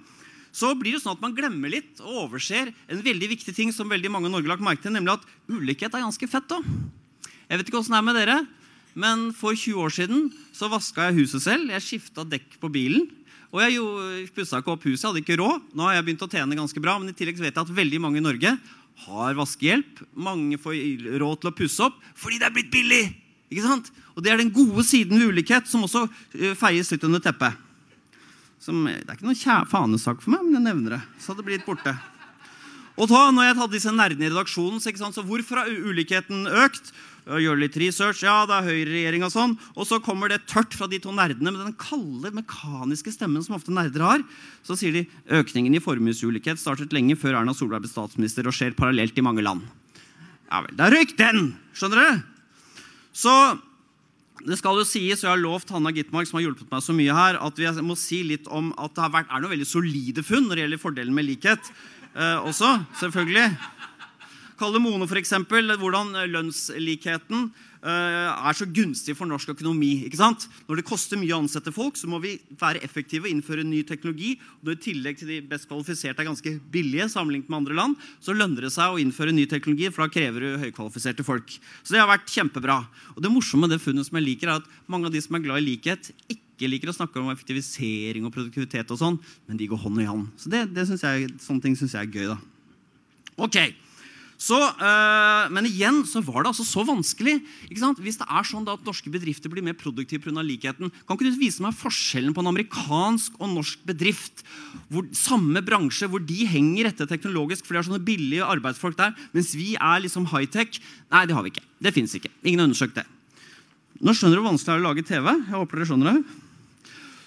så 0.54 0.74
blir 0.78 0.96
det 0.96 1.04
sånn 1.04 1.18
at 1.18 1.24
man 1.24 1.36
glemmer 1.38 1.70
litt 1.70 2.00
og 2.02 2.26
overser 2.26 2.72
en 2.90 3.04
veldig 3.06 3.34
viktig 3.36 3.54
ting 3.54 3.74
som 3.74 3.90
veldig 3.90 4.10
mange 4.14 4.30
i 4.30 4.34
Norge 4.34 4.48
har 4.48 4.58
lagt 4.58 4.66
merke 4.66 4.86
til, 4.86 4.94
nemlig 4.96 5.18
at 5.18 5.28
ulikhet 5.50 5.94
er 5.94 6.06
ganske 6.06 6.30
fett. 6.30 6.50
da. 6.50 6.62
Jeg 7.50 7.62
vet 7.62 7.70
ikke 7.70 7.82
åssen 7.82 7.96
det 7.96 8.02
er 8.02 8.08
med 8.08 8.18
dere, 8.18 8.40
men 9.00 9.30
for 9.38 9.54
20 9.54 9.78
år 9.86 9.94
siden 9.94 10.28
så 10.54 10.70
vaska 10.70 11.10
jeg 11.10 11.22
huset 11.22 11.46
selv. 11.46 11.70
Jeg 11.74 11.86
skifta 11.86 12.26
dekk 12.26 12.58
på 12.62 12.70
bilen. 12.74 13.08
Og 13.50 13.62
jeg 13.64 14.30
pussa 14.36 14.60
ikke 14.62 14.76
opp 14.76 14.84
huset, 14.86 15.02
jeg 15.02 15.10
hadde 15.10 15.22
ikke 15.24 15.40
råd. 15.42 15.72
Nå 15.74 15.88
har 15.88 15.96
jeg 15.98 16.06
begynt 16.06 16.26
å 16.26 16.30
tjene 16.30 16.58
ganske 16.58 16.82
bra, 16.84 16.98
men 17.02 17.10
i 17.10 17.16
tillegg 17.18 17.40
vet 17.42 17.56
jeg 17.56 17.62
at 17.64 17.78
veldig 17.80 18.02
mange 18.02 18.22
i 18.22 18.26
Norge 18.26 18.52
har 19.06 19.38
vaskehjelp. 19.38 20.04
Mange 20.20 20.60
får 20.62 20.76
råd 21.22 21.42
til 21.42 21.52
å 21.52 21.56
pusse 21.56 21.88
opp 21.88 21.98
fordi 22.20 22.40
det 22.42 22.50
er 22.50 22.56
blitt 22.56 22.72
billig. 22.74 23.04
Ikke 23.50 23.66
sant? 23.66 23.90
Og 24.16 24.24
Det 24.24 24.32
er 24.32 24.42
den 24.42 24.54
gode 24.54 24.84
siden 24.86 25.20
ved 25.20 25.34
ulikhet 25.34 25.70
som 25.70 25.86
også 25.88 26.06
uh, 26.06 26.54
feies 26.60 26.92
litt 26.94 27.06
under 27.08 27.24
teppet. 27.24 27.58
Som, 28.60 28.84
det 28.86 29.08
er 29.08 29.16
ikke 29.16 29.30
noen 29.30 29.70
fanesak 29.72 30.20
for 30.22 30.36
meg, 30.36 30.44
men 30.44 30.60
jeg 30.60 30.68
nevner 30.68 30.98
det. 30.98 31.04
Så 31.18 31.32
hadde 31.32 31.46
det 31.46 31.48
blitt 31.48 31.68
borte. 31.68 31.94
Og 33.00 33.08
da, 33.08 33.30
når 33.32 33.48
jeg 33.48 33.58
hadde 33.62 33.78
disse 33.78 33.94
nerdene 33.96 34.28
i 34.28 34.32
redaksjonen, 34.34 34.82
så, 34.84 34.92
så 35.16 35.24
hvorfor 35.24 35.62
har 35.62 35.72
ulikheten 35.72 36.50
økt? 36.66 36.92
Gjør 37.38 37.60
litt 37.62 37.78
research. 37.78 38.24
Ja, 38.26 38.42
det 38.50 38.56
er 38.58 38.70
høyreregjering 38.72 39.26
og 39.28 39.34
sånn. 39.34 39.54
Og 39.76 39.86
så 39.86 40.00
kommer 40.02 40.32
det 40.32 40.42
tørt 40.50 40.74
fra 40.74 40.88
de 40.90 40.98
to 41.04 41.14
nerdene 41.14 41.54
med 41.54 41.62
den 41.62 41.78
kalde, 41.78 42.34
mekaniske 42.34 43.14
stemmen 43.14 43.44
som 43.46 43.60
ofte 43.60 43.76
nerder 43.76 44.06
har. 44.06 44.26
Så 44.66 44.80
sier 44.80 44.96
de 44.96 45.06
økningen 45.38 45.78
i 45.78 45.84
formuesulikhet 45.84 46.62
startet 46.62 46.96
lenge 46.96 47.20
før 47.20 47.38
Erna 47.42 47.54
Solberg 47.54 47.86
ble 47.86 47.92
statsminister 47.92 48.50
og 48.50 48.58
skjer 48.58 48.78
parallelt 48.78 49.18
i 49.20 49.26
mange 49.26 49.46
land. 49.46 49.68
Ja 50.50 50.64
vel, 50.66 50.74
da 50.80 50.90
røyk 50.90 51.14
den! 51.20 51.52
Skjønner 51.78 52.02
dere? 52.02 52.22
Så 53.14 53.34
det 54.48 54.56
skal 54.60 54.80
jo 54.80 54.88
sies, 54.88 55.20
og 55.22 55.28
jeg 55.28 55.34
har 55.34 55.42
lovt 55.42 55.72
Hanna 55.76 55.92
Gitmark, 55.94 56.30
som 56.30 56.40
har 56.40 56.48
hjulpet 56.48 56.70
meg 56.72 56.84
så 56.84 56.96
mye 56.96 57.16
her, 57.16 57.38
at 57.44 57.60
vi 57.60 57.70
må 57.84 57.98
si 58.00 58.22
litt 58.24 58.48
om 58.48 58.72
at 58.80 58.96
det 58.96 59.10
vært, 59.12 59.30
er 59.30 59.44
noen 59.44 59.54
veldig 59.54 59.68
solide 59.68 60.24
funn 60.26 60.48
når 60.48 60.56
det 60.56 60.64
gjelder 60.64 60.82
fordelen 60.82 61.18
med 61.18 61.28
likhet. 61.28 61.72
Eh, 62.16 62.48
også, 62.48 62.72
selvfølgelig. 63.02 63.50
Kalle 64.60 64.80
Mone, 64.84 65.08
f.eks. 65.08 65.32
Hvordan 65.80 66.12
lønnslikheten 66.28 67.46
eh, 67.80 68.28
er 68.28 68.58
så 68.58 68.66
gunstig 68.68 69.16
for 69.16 69.30
norsk 69.30 69.54
økonomi. 69.54 70.06
ikke 70.08 70.20
sant? 70.20 70.48
Når 70.68 70.82
det 70.82 70.86
koster 70.90 71.20
mye 71.20 71.32
å 71.36 71.40
ansette 71.40 71.72
folk, 71.72 71.96
så 71.96 72.10
må 72.12 72.20
vi 72.24 72.34
være 72.60 72.82
effektive 72.84 73.28
og 73.28 73.32
innføre 73.32 73.64
ny 73.64 73.86
teknologi. 73.88 74.34
og 74.60 74.68
Når 74.68 74.76
i 74.76 74.82
tillegg 74.84 75.22
til 75.22 75.32
de 75.32 75.40
best 75.48 75.70
kvalifiserte 75.70 76.24
er 76.24 76.28
ganske 76.28 76.56
billige, 76.74 77.08
sammenlignet 77.14 77.48
med 77.48 77.62
andre 77.62 77.80
land, 77.80 77.96
så 78.20 78.36
lønner 78.36 78.68
det 78.68 78.74
seg 78.76 78.92
å 78.92 79.00
innføre 79.00 79.36
ny 79.36 79.48
teknologi, 79.48 79.90
for 79.96 80.06
da 80.06 80.14
krever 80.18 80.44
du 80.44 80.62
høykvalifiserte 80.66 81.28
folk. 81.28 81.56
Så 81.80 81.96
det 81.96 82.04
har 82.04 82.12
vært 82.12 82.28
kjempebra. 82.36 82.82
Og 83.16 83.24
det 83.24 83.32
morsomme 83.32 83.68
med 83.68 83.78
det 83.78 83.84
funnet 83.84 84.12
som 84.12 84.20
jeg 84.20 84.28
liker, 84.28 84.52
er 84.52 84.60
at 84.60 84.70
mange 84.92 85.08
av 85.08 85.16
de 85.16 85.24
som 85.24 85.40
er 85.40 85.48
glad 85.48 85.64
i 85.64 85.70
likhet, 85.72 86.12
ikke 86.28 86.68
liker 86.68 86.92
å 86.92 87.00
snakke 87.00 87.22
om 87.22 87.32
effektivisering 87.32 88.28
og 88.28 88.36
produktivitet, 88.36 88.92
og 88.92 89.00
sånn, 89.00 89.20
men 89.48 89.60
de 89.60 89.72
går 89.72 89.80
hånd 89.88 90.04
i 90.04 90.10
hånd. 90.10 90.32
Så 90.36 90.52
det, 90.52 90.68
det 90.76 90.90
synes 90.90 91.06
jeg, 91.08 91.36
Sånne 91.40 91.64
ting 91.64 91.80
syns 91.80 91.96
jeg 91.96 92.10
er 92.10 92.12
gøy. 92.12 92.34
da. 92.34 92.42
Ok, 93.40 93.56
så, 94.40 94.56
øh, 94.56 95.50
men 95.52 95.68
igjen 95.68 96.00
så 96.08 96.22
var 96.24 96.46
det 96.46 96.54
altså 96.54 96.64
så 96.64 96.86
vanskelig. 96.88 97.42
Hvis 97.68 98.20
det 98.22 98.24
er 98.24 98.48
sånn 98.48 98.64
at 98.72 98.86
norske 98.88 99.12
bedrifter 99.12 99.52
blir 99.52 99.66
mer 99.66 99.76
produktive 99.76 100.24
pga. 100.24 100.40
likheten, 100.40 100.88
kan 101.04 101.18
ikke 101.18 101.28
du 101.28 101.42
vise 101.42 101.60
meg 101.60 101.76
forskjellen 101.76 102.32
på 102.34 102.40
en 102.40 102.52
amerikansk 102.54 103.36
og 103.36 103.52
norsk 103.52 103.84
bedrift? 103.84 104.46
Hvor, 104.88 105.04
samme 105.12 105.60
bransje, 105.60 106.08
hvor 106.08 106.24
de 106.24 106.48
henger 106.48 106.88
etter 106.88 107.06
teknologisk, 107.06 107.66
for 107.66 107.76
de 107.76 107.82
har 107.82 107.90
sånne 107.90 108.08
billige 108.08 108.48
arbeidsfolk 108.48 108.96
der, 108.96 109.12
mens 109.36 109.52
vi 109.60 109.76
er 109.76 110.00
liksom 110.08 110.32
high-tech. 110.32 110.80
Nei, 111.12 111.26
det 111.28 111.36
har 111.36 111.44
vi 111.44 111.52
ikke. 111.52 111.68
Det 111.84 111.94
fins 111.94 112.16
ikke. 112.16 112.32
Ingen 112.48 112.64
har 112.64 112.72
undersøkt 112.72 112.96
det. 112.96 113.08
Nå 114.00 114.16
skjønner 114.16 114.40
du 114.40 114.46
hvor 114.46 114.54
vanskelig 114.54 114.72
det 114.72 114.78
er 114.78 114.86
å 114.86 114.88
lage 114.88 115.04
TV. 115.04 115.28
Jeg 115.36 115.58
håper 115.60 115.82
dere 115.82 115.92
skjønner 115.92 116.14
det. 116.16 116.40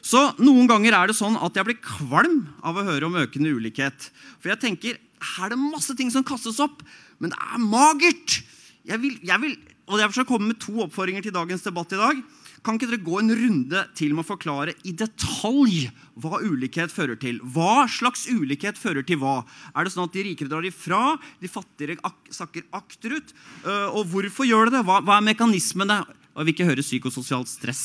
Så 0.02 0.21
Noen 0.40 0.66
ganger 0.66 0.97
er 0.97 1.11
det 1.11 1.21
sånn 1.21 1.37
at 1.37 1.54
jeg 1.54 1.69
blir 1.69 1.83
kvalm 1.85 2.47
av 2.64 2.81
å 2.81 2.88
høre 2.88 3.07
om 3.07 3.21
økende 3.21 3.52
ulikhet. 3.52 4.09
For 4.40 4.50
jeg 4.50 4.64
tenker 4.64 4.97
er 5.23 5.52
det 5.52 5.61
masse 5.61 5.97
ting 5.99 6.11
som 6.12 6.26
kastes 6.26 6.61
opp, 6.62 6.83
men 7.23 7.33
det 7.33 7.38
er 7.38 7.62
magert! 7.62 8.41
Jeg 8.83 8.99
vil, 8.99 9.19
jeg 9.23 9.38
vil, 9.38 9.59
og 9.87 9.99
Derfor 9.99 10.14
skal 10.14 10.25
jeg 10.25 10.31
komme 10.31 10.49
med 10.50 10.62
to 10.62 10.75
oppfordringer 10.85 11.23
til 11.25 11.35
dagens 11.35 11.64
debatt 11.67 11.93
i 11.95 12.00
dag. 12.00 12.23
Kan 12.62 12.79
ikke 12.79 12.88
dere 12.93 13.02
gå 13.02 13.17
en 13.19 13.33
runde 13.35 13.81
til 13.99 14.12
med 14.14 14.23
å 14.23 14.29
forklare 14.29 14.75
i 14.87 14.93
detalj 14.95 15.88
hva 16.23 16.38
ulikhet 16.47 16.95
fører 16.95 17.19
til? 17.19 17.41
Hva 17.43 17.88
slags 17.91 18.29
ulikhet 18.31 18.79
fører 18.79 19.02
til 19.07 19.19
hva? 19.19 19.41
Er 19.75 19.83
det 19.83 19.95
sånn 19.95 20.07
at 20.07 20.14
de 20.14 20.23
rikere 20.29 20.52
drar 20.52 20.67
ifra, 20.67 21.00
de 21.43 21.50
fattigere 21.50 21.99
ak 22.07 22.31
sakker 22.31 22.69
akterut? 22.79 23.35
Uh, 23.67 23.91
og 23.99 24.07
hvorfor 24.14 24.47
gjør 24.47 24.71
de 24.71 24.76
det? 24.79 24.85
Hva, 24.87 25.00
hva 25.02 25.19
er 25.19 25.26
mekanismene? 25.33 25.99
Og 26.33 26.41
jeg 26.41 26.49
vil 26.49 26.55
ikke 26.55 26.71
høre 26.71 26.87
psykososialt 26.87 27.50
stress, 27.50 27.85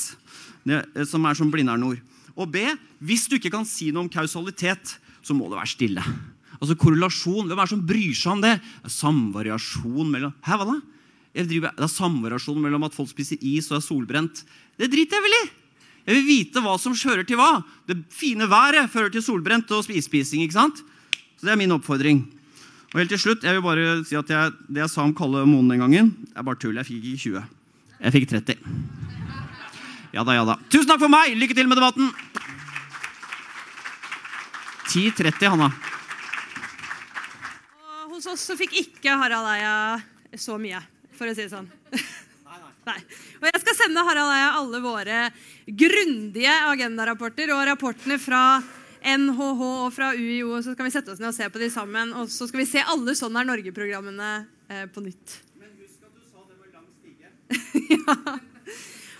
det, 0.63 0.85
som 1.09 1.25
er 1.25 1.35
som 1.41 1.49
Blindern-ord. 1.51 1.99
Og 2.37 2.53
B, 2.53 2.61
hvis 3.01 3.25
du 3.27 3.39
ikke 3.39 3.51
kan 3.57 3.65
si 3.67 3.89
noe 3.89 4.05
om 4.05 4.13
kausalitet, 4.13 4.99
så 5.25 5.35
må 5.35 5.49
det 5.49 5.57
være 5.57 5.73
stille. 5.73 6.05
Altså 6.57 6.77
korrelasjon. 6.79 7.47
Hvem 7.47 7.57
er 7.59 7.67
det 7.67 7.73
som 7.73 7.85
bryr 7.87 8.13
seg 8.17 8.33
om 8.33 8.43
det? 8.43 8.55
Samvariasjon 8.89 10.13
mellom 10.13 10.33
Hæ, 10.45 10.57
hva 10.57 10.69
da? 10.71 10.77
Driver, 11.37 11.73
det 11.77 11.85
er 11.85 11.91
samvariasjon 11.93 12.61
mellom 12.63 12.87
at 12.87 12.95
folk 12.97 13.11
spiser 13.11 13.37
is 13.45 13.67
og 13.69 13.77
er 13.77 13.83
solbrent. 13.85 14.41
Det 14.79 14.89
driter 14.89 15.19
jeg 15.19 15.25
vel 15.27 15.35
i! 15.37 15.43
Jeg 16.07 16.15
vil 16.15 16.25
vite 16.25 16.63
hva 16.63 16.77
som 16.79 16.95
fører 16.97 17.27
til 17.27 17.37
hva. 17.37 17.59
Det 17.85 17.99
fine 18.15 18.47
været 18.49 18.87
fører 18.89 19.11
til 19.13 19.21
solbrent 19.21 19.69
og 19.75 19.91
isspising. 19.91 20.41
ikke 20.45 20.55
sant? 20.55 20.81
Så 21.37 21.45
Det 21.45 21.51
er 21.53 21.59
min 21.59 21.75
oppfordring. 21.75 22.23
Og 22.93 23.01
helt 23.01 23.11
til 23.11 23.19
slutt, 23.19 23.43
jeg 23.43 23.53
vil 23.53 23.61
bare 23.61 24.03
si 24.07 24.15
at 24.15 24.29
jeg, 24.29 24.51
Det 24.71 24.81
jeg 24.81 24.89
sa 24.89 25.03
om 25.03 25.13
Kalle 25.13 25.45
Moen 25.45 25.67
den 25.67 25.83
gangen, 25.83 26.15
det 26.31 26.37
er 26.37 26.43
bare 26.47 26.55
tull. 26.55 26.75
Jeg 26.79 26.85
fikk 26.87 27.03
ikke 27.03 27.17
20. 27.19 27.43
Jeg 27.99 28.13
fikk 28.13 28.29
30. 28.29 28.55
Ja 30.13 30.23
da, 30.23 30.33
ja 30.33 30.45
da. 30.47 30.55
Tusen 30.71 30.87
takk 30.87 31.03
for 31.03 31.11
meg! 31.11 31.35
Lykke 31.35 31.53
til 31.53 31.67
med 31.67 31.77
debatten! 31.77 32.09
10.30, 34.87 35.51
Hanna 35.51 35.96
hos 38.17 38.29
oss 38.33 38.45
så 38.49 38.57
fikk 38.57 38.73
ikke 38.81 39.17
Harald 39.21 39.49
Eia 39.51 39.73
så 40.37 40.57
mye, 40.61 40.79
for 41.15 41.29
å 41.29 41.35
si 41.35 41.45
det 41.45 41.53
sånn. 41.53 41.69
Nei. 42.87 42.99
Og 43.41 43.45
jeg 43.49 43.61
skal 43.61 43.75
sende 43.75 44.03
Harald 44.07 44.31
Eia 44.31 44.49
alle 44.57 44.81
våre 44.81 45.21
grundige 45.67 46.53
agendarapporter 46.71 47.51
og 47.53 47.65
rapportene 47.67 48.17
fra 48.21 48.41
NHH 49.03 49.61
og 49.67 49.89
fra 49.93 50.11
UiO, 50.15 50.55
og 50.55 50.63
så 50.65 50.73
skal 50.73 50.87
vi 50.87 50.93
sette 50.95 51.13
oss 51.13 51.21
ned 51.21 51.29
og 51.29 51.37
se 51.37 51.49
på 51.51 51.61
de 51.61 51.69
sammen. 51.71 52.15
Og 52.17 52.31
så 52.33 52.47
skal 52.49 52.63
vi 52.63 52.69
se 52.69 52.83
alle 52.83 53.15
Sånn 53.17 53.37
er 53.39 53.47
Norge-programmene 53.47 54.31
eh, 54.71 54.85
på 54.91 55.03
nytt. 55.05 55.39
Men 55.59 55.75
husk 55.83 56.07
at 56.07 56.15
du 56.15 56.23
sa 56.25 56.43
det 56.47 56.57
var 56.57 56.69
lang 56.73 56.87
stige. 56.97 57.33
ja. 57.97 58.37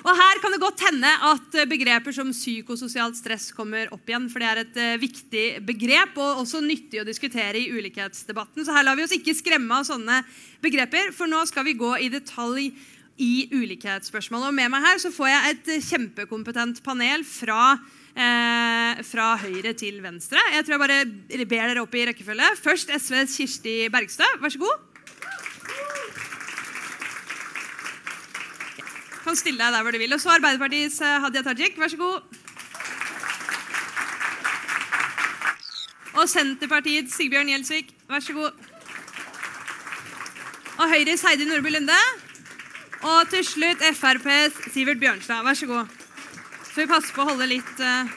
Og 0.07 0.15
Her 0.15 0.39
kan 0.39 0.53
det 0.53 0.61
godt 0.61 0.81
hende 0.87 1.09
at 1.29 1.55
eh, 1.59 1.67
begreper 1.67 2.15
som 2.15 2.29
psykososialt 2.31 3.17
stress 3.19 3.49
kommer 3.55 3.89
opp 3.91 4.07
igjen. 4.07 4.29
For 4.31 4.39
det 4.39 4.47
er 4.47 4.61
et 4.61 4.77
uh, 4.79 5.01
viktig 5.01 5.45
begrep 5.67 6.15
og 6.23 6.43
også 6.45 6.61
nyttig 6.63 7.01
å 7.01 7.07
diskutere 7.07 7.59
i 7.59 7.67
ulikhetsdebatten. 7.75 8.63
Så 8.63 8.75
her 8.75 8.87
lar 8.87 8.95
vi 8.95 9.03
oss 9.03 9.15
ikke 9.17 9.35
skremme 9.35 9.81
av 9.81 9.89
sånne 9.89 10.21
begreper, 10.63 11.11
for 11.15 11.27
nå 11.27 11.43
skal 11.49 11.67
vi 11.67 11.75
gå 11.79 11.91
i 12.05 12.11
detalj 12.13 12.71
i 13.19 13.49
ulikhetsspørsmålet. 13.51 14.47
Og 14.47 14.55
med 14.55 14.71
meg 14.71 14.85
her 14.85 15.03
så 15.03 15.11
får 15.11 15.31
jeg 15.33 15.51
et 15.51 15.71
eh, 15.75 15.85
kjempekompetent 15.91 16.79
panel 16.85 17.27
fra, 17.27 17.73
eh, 18.15 19.03
fra 19.11 19.31
høyre 19.43 19.75
til 19.75 19.99
venstre. 20.05 20.39
Jeg 20.55 20.63
tror 20.63 20.77
jeg 20.77 20.85
bare 20.85 21.47
ber 21.49 21.65
dere 21.73 21.83
opp 21.83 21.99
i 21.99 22.07
rekkefølge. 22.13 22.53
Først 22.63 22.95
SVs 22.95 23.41
Kirsti 23.41 23.79
Bergstø. 23.91 24.29
Vær 24.39 24.55
så 24.55 24.63
god. 24.63 24.96
Kan 29.27 29.36
stille 29.36 29.60
deg 29.60 29.75
der 29.75 29.84
hvor 29.84 29.91
du 29.91 30.00
vil. 30.00 30.13
Og 30.15 30.22
så 30.24 30.36
Arbeiderpartiets 30.38 31.01
eh, 31.03 31.17
Hadia 31.24 31.43
Tajik, 31.43 31.79
vær 31.79 31.91
så 31.91 32.00
god. 32.00 32.22
Og 36.17 36.29
Senterpartiets 36.31 37.17
Sigbjørn 37.17 37.51
Gjelsvik, 37.51 37.91
vær 38.10 38.24
så 38.24 38.34
god. 38.38 38.51
Og 40.77 40.89
Høyres 40.93 41.25
Heidi 41.27 41.46
Nordby 41.50 41.74
Lunde. 41.74 42.00
Og 43.03 43.29
til 43.29 43.43
slutt 43.46 43.84
FrPs 44.00 44.74
Sivert 44.74 45.00
Bjørnstad, 45.00 45.43
vær 45.43 45.53
så 45.53 45.69
god. 45.69 45.93
Så 46.72 46.81
vi 46.81 46.89
passer 46.89 47.13
på 47.13 47.24
å 47.24 47.29
holde 47.31 47.50
litt 47.50 47.84
uh, 47.84 48.10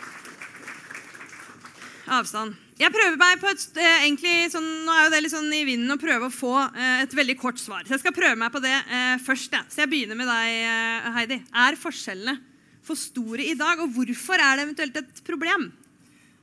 avstand. 2.17 2.70
Jeg 2.81 2.95
prøver 2.95 3.19
meg 3.21 3.41
på 3.43 3.49
et, 3.51 3.65
eh, 3.77 4.05
egentlig, 4.07 4.35
sånn, 4.55 4.69
nå 4.87 4.93
er 4.97 5.11
det 5.13 5.19
litt 5.21 5.35
sånn 5.35 5.53
i 5.53 5.67
vinden 5.69 5.93
å 5.93 6.01
prøve 6.01 6.31
å 6.31 6.33
få 6.33 6.55
eh, 6.65 7.03
et 7.03 7.13
veldig 7.13 7.37
kort 7.37 7.61
svar. 7.61 7.83
Så 7.85 7.93
jeg 7.93 8.01
skal 8.01 8.15
prøve 8.17 8.39
meg 8.41 8.55
på 8.55 8.63
det 8.65 8.73
eh, 8.73 9.19
først. 9.21 9.53
Ja. 9.53 9.61
Så 9.69 9.83
jeg 9.83 9.91
begynner 9.93 10.17
med 10.17 10.31
deg, 10.31 11.13
Heidi. 11.19 11.39
Er 11.53 11.77
forskjellene 11.77 12.39
for 12.87 12.97
store 12.97 13.45
i 13.45 13.53
dag, 13.59 13.83
og 13.85 13.93
hvorfor 13.93 14.41
er 14.41 14.57
det 14.57 14.65
eventuelt 14.65 14.97
et 15.03 15.21
problem? 15.29 15.69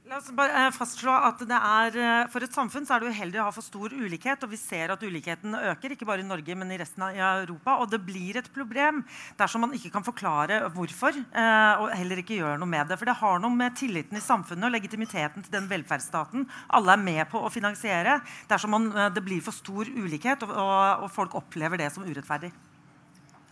La 0.08 0.22
oss 0.22 0.30
bare 0.32 0.54
eh, 0.56 0.70
fastslå 0.72 1.12
at 1.12 1.42
er, 1.44 1.96
eh, 2.00 2.28
For 2.32 2.44
et 2.46 2.54
samfunn 2.56 2.86
så 2.88 2.96
er 2.96 3.04
det 3.04 3.10
uheldig 3.12 3.42
å 3.42 3.48
ha 3.50 3.52
for 3.52 3.66
stor 3.66 3.92
ulikhet. 3.92 4.44
og 4.46 4.54
Vi 4.54 4.60
ser 4.60 4.94
at 4.94 5.02
ulikheten 5.04 5.52
øker, 5.52 5.92
ikke 5.92 6.08
bare 6.08 6.24
i 6.24 6.28
Norge, 6.28 6.56
men 6.56 6.72
i 6.72 6.78
resten 6.80 7.04
av 7.04 7.18
Europa. 7.18 7.76
Og 7.84 7.92
det 7.92 8.00
blir 8.06 8.38
et 8.40 8.48
problem 8.56 9.02
dersom 9.40 9.66
man 9.66 9.76
ikke 9.76 9.92
kan 9.92 10.06
forklare 10.08 10.62
hvorfor, 10.72 11.12
eh, 11.12 11.82
og 11.82 11.92
heller 11.92 12.22
ikke 12.24 12.38
gjør 12.40 12.56
noe 12.62 12.72
med 12.72 12.88
det. 12.88 12.98
For 13.02 13.10
det 13.10 13.18
har 13.20 13.42
noe 13.44 13.52
med 13.52 13.76
tilliten 13.76 14.16
i 14.16 14.24
samfunnet 14.24 14.70
og 14.70 14.76
legitimiteten 14.78 15.44
til 15.44 15.52
den 15.58 15.68
velferdsstaten 15.68 16.48
alle 16.72 16.96
er 16.96 17.04
med 17.04 17.24
på 17.28 17.42
å 17.44 17.52
finansiere, 17.52 18.22
dersom 18.48 18.72
man, 18.72 18.88
det 19.12 19.24
blir 19.26 19.44
for 19.44 19.56
stor 19.56 19.92
ulikhet 19.92 20.46
og, 20.48 20.56
og, 20.56 21.04
og 21.04 21.12
folk 21.12 21.36
opplever 21.36 21.84
det 21.84 21.92
som 21.92 22.08
urettferdig. 22.08 22.54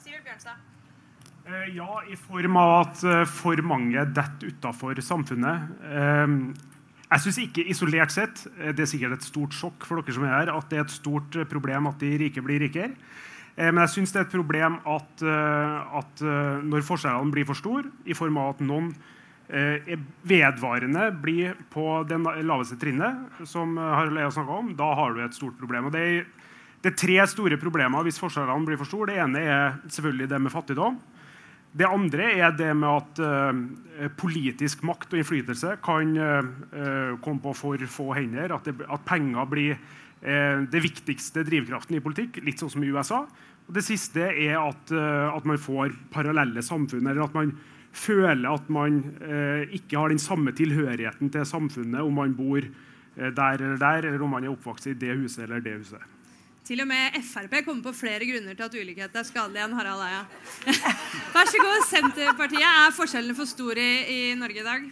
Sivert 0.05 0.24
Bjørnstad. 0.24 0.75
Eh, 1.45 1.75
ja, 1.75 2.01
i 2.09 2.15
form 2.17 2.57
av 2.57 2.71
at 2.79 3.03
eh, 3.05 3.23
for 3.29 3.59
mange 3.61 4.01
detter 4.17 4.49
utafor 4.49 4.97
samfunnet. 5.05 5.67
Eh, 5.85 6.31
jeg 7.05 7.21
syns 7.21 7.37
ikke 7.43 7.65
isolert 7.69 8.13
sett 8.13 8.41
det 8.57 8.81
er 8.81 8.89
sikkert 8.89 9.19
et 9.19 9.27
stort 9.27 9.53
sjokk 9.53 9.85
for 9.85 10.01
dere 10.01 10.15
som 10.15 10.25
er 10.25 10.33
her, 10.33 10.51
at 10.55 10.71
det 10.71 10.79
er 10.79 10.87
et 10.87 10.95
stort 10.95 11.37
problem 11.51 11.91
at 11.91 12.01
de 12.01 12.09
rike 12.17 12.41
blir 12.43 12.63
rikere. 12.65 12.95
Men 13.55 13.77
jeg 13.85 13.91
syns 13.93 14.11
det 14.11 14.19
er 14.19 14.25
et 14.25 14.33
problem 14.33 14.79
at, 14.89 15.21
at 15.23 16.23
når 16.65 16.83
forskjellene 16.83 17.31
blir 17.31 17.45
for 17.47 17.55
store, 17.55 17.85
i 18.03 18.17
form 18.17 18.41
av 18.41 18.49
at 18.57 18.63
noen 18.67 18.89
vedvarende 20.27 21.05
blir 21.23 21.53
på 21.71 21.85
det 22.09 22.17
laveste 22.43 22.75
trinnet, 22.81 23.39
som 23.47 23.77
Harald 23.79 24.19
Eia 24.19 24.33
snakka 24.33 24.59
om, 24.59 24.73
da 24.75 24.89
har 24.99 25.15
du 25.15 25.23
et 25.23 25.37
stort 25.37 25.55
problem. 25.61 25.87
Og 25.87 25.95
det 25.95 26.03
er, 26.03 26.27
det 26.83 26.91
er 26.91 26.99
tre 26.99 27.21
store 27.31 27.61
problemer 27.61 28.03
hvis 28.09 28.19
forskjellene 28.19 28.67
blir 28.67 28.81
for 28.81 28.91
store. 28.91 29.13
Det 29.13 29.21
ene 29.23 29.45
er 29.45 29.77
selvfølgelig 29.85 30.33
det 30.33 30.41
med 30.41 30.57
fattigdom. 30.57 30.99
Det 31.75 31.88
andre 31.88 32.29
er 32.39 32.53
det 32.55 32.70
med 32.77 32.88
at 32.88 33.20
uh, 33.20 34.08
politisk 34.15 34.86
makt 34.88 35.12
og 35.12 35.20
innflytelse 35.20 35.74
kan 35.84 36.13
uh, 36.15 37.17
komme 37.24 37.44
på 37.44 37.51
for 37.58 37.84
få 37.91 38.13
hender. 38.15 38.53
At, 38.55 38.70
det, 38.70 38.88
at 38.88 39.03
penger 39.08 39.50
blir 39.51 39.75
uh, 39.75 40.63
det 40.72 40.84
viktigste 40.86 41.44
drivkraften 41.48 41.98
i 41.98 42.03
politikk, 42.03 42.39
litt 42.48 42.63
sånn 42.63 42.72
som 42.77 42.86
i 42.86 42.94
USA. 42.96 43.25
Og 43.65 43.75
det 43.75 43.84
siste 43.84 44.24
er 44.24 44.60
at, 44.62 44.91
at 44.94 45.46
man 45.50 45.58
får 45.58 45.96
parallelle 46.13 46.62
samfunn, 46.62 47.08
eller 47.10 47.24
at 47.24 47.34
man 47.34 47.50
føler 47.98 48.46
at 48.51 48.67
man 48.70 49.00
ikke 49.74 49.98
har 49.98 50.13
den 50.13 50.22
samme 50.22 50.53
tilhørigheten 50.53 51.32
til 51.34 51.48
samfunnet 51.50 52.05
om 52.05 52.13
man 52.13 52.36
bor 52.38 52.62
der 53.15 53.58
eller 53.58 53.79
der, 53.82 54.05
eller 54.12 54.22
om 54.22 54.36
man 54.38 54.46
er 54.46 54.53
oppvokst 54.53 54.91
i 54.91 54.94
det 55.01 55.17
huset 55.17 55.48
eller 55.48 55.65
det 55.65 55.79
huset. 55.79 56.14
Til 56.65 56.81
og 56.81 56.88
med 56.89 57.13
Frp 57.22 57.60
kommer 57.62 57.84
på 57.86 57.91
flere 57.93 58.25
grunner 58.25 58.57
til 58.57 58.65
at 58.65 58.74
ulikhet 58.74 59.17
er 59.19 59.25
skadelig 59.27 59.62
enn 59.62 59.75
Harald 59.77 60.01
Eia. 60.01 60.24
Vær 61.36 61.50
så 61.51 61.60
god, 61.62 61.84
Senterpartiet. 61.91 62.65
Er 62.65 62.95
forskjellene 62.95 63.38
for 63.38 63.50
store 63.50 63.84
i, 63.86 64.31
i 64.31 64.38
Norge 64.39 64.63
i 64.63 64.65
dag? 64.65 64.88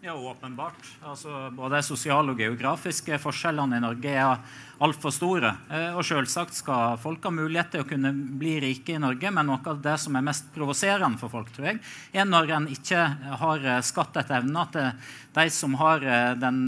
Ja, 0.00 0.14
åpenbart. 0.14 0.88
Altså, 1.04 1.50
både 1.52 1.82
sosiale 1.84 2.32
og 2.32 2.40
geografiske 2.40 3.18
forskjellene 3.20 3.76
i 3.76 3.82
Norge 3.82 4.14
er 4.14 4.56
altfor 4.86 5.12
store. 5.12 5.50
Eh, 5.68 5.98
og 5.98 6.06
selvsagt 6.06 6.56
skal 6.56 6.96
folk 7.02 7.28
ha 7.28 7.34
mulighet 7.34 7.74
til 7.74 7.84
å 7.84 7.88
kunne 7.90 8.14
bli 8.40 8.54
rike 8.64 8.96
i 8.96 9.02
Norge, 9.02 9.34
men 9.34 9.50
noe 9.50 9.60
av 9.68 9.84
det 9.84 9.98
som 10.00 10.16
er 10.16 10.24
mest 10.30 10.48
provoserende 10.54 11.20
for 11.20 11.34
folk, 11.34 11.52
tror 11.52 11.74
jeg, 11.74 11.82
er 12.16 12.30
når 12.30 12.54
en 12.56 12.72
ikke 12.72 13.04
har 13.42 13.68
eh, 13.74 13.84
skatt 13.84 14.16
etter 14.22 14.38
evne, 14.40 14.64
at 14.64 15.04
de 15.42 15.48
som 15.52 15.76
har 15.82 16.08
eh, 16.08 16.32
den 16.40 16.64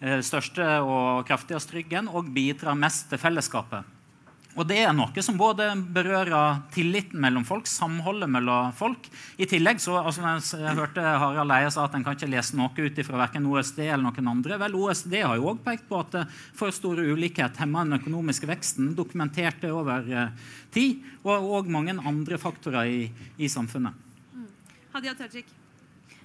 største 0.00 0.66
og 0.80 1.26
kraftigste 1.28 1.76
ryggen 1.76 2.08
og 2.08 2.30
bidrar 2.32 2.78
mest 2.78 3.10
til 3.10 3.20
fellesskapet. 3.20 3.96
Og 4.58 4.66
Det 4.66 4.80
er 4.82 4.90
noe 4.94 5.22
som 5.22 5.36
både 5.38 5.68
berører 5.94 6.64
tilliten 6.74 7.20
mellom 7.22 7.44
folk, 7.46 7.68
samholdet 7.70 8.26
mellom 8.30 8.72
folk. 8.74 9.06
I 9.38 9.46
tillegg 9.46 9.78
så, 9.82 10.00
altså 10.00 10.24
Jeg 10.58 10.76
hørte 10.78 11.04
Harald 11.22 11.54
Eie 11.54 11.70
sa 11.70 11.84
at 11.86 11.94
en 11.94 12.04
kan 12.06 12.18
ikke 12.18 12.30
lese 12.32 12.58
noe 12.58 12.74
ut 12.74 12.98
fra 13.06 13.20
verken 13.22 13.46
OSD 13.46 13.84
eller 13.84 14.08
noen 14.08 14.32
andre. 14.32 14.58
Vel, 14.64 14.74
OSD 14.74 15.14
har 15.22 15.38
jo 15.38 15.52
også 15.52 15.66
pekt 15.68 15.86
på 15.90 16.00
at 16.02 16.18
for 16.56 16.74
store 16.74 17.06
ulikhet 17.12 17.62
hemmer 17.62 17.86
den 17.86 18.00
økonomiske 18.00 18.50
veksten. 18.50 18.90
Dokumentert 18.98 19.62
det 19.62 19.70
over 19.70 20.10
eh, 20.10 20.34
tid. 20.74 21.06
Og, 21.22 21.46
og 21.46 21.70
mange 21.70 21.94
andre 21.94 22.40
faktorer 22.40 22.90
i, 22.90 23.00
i 23.38 23.48
samfunnet. 23.48 23.94
Mm. 24.34 24.50
Hadia 24.96 25.14
Tajik. 25.14 25.59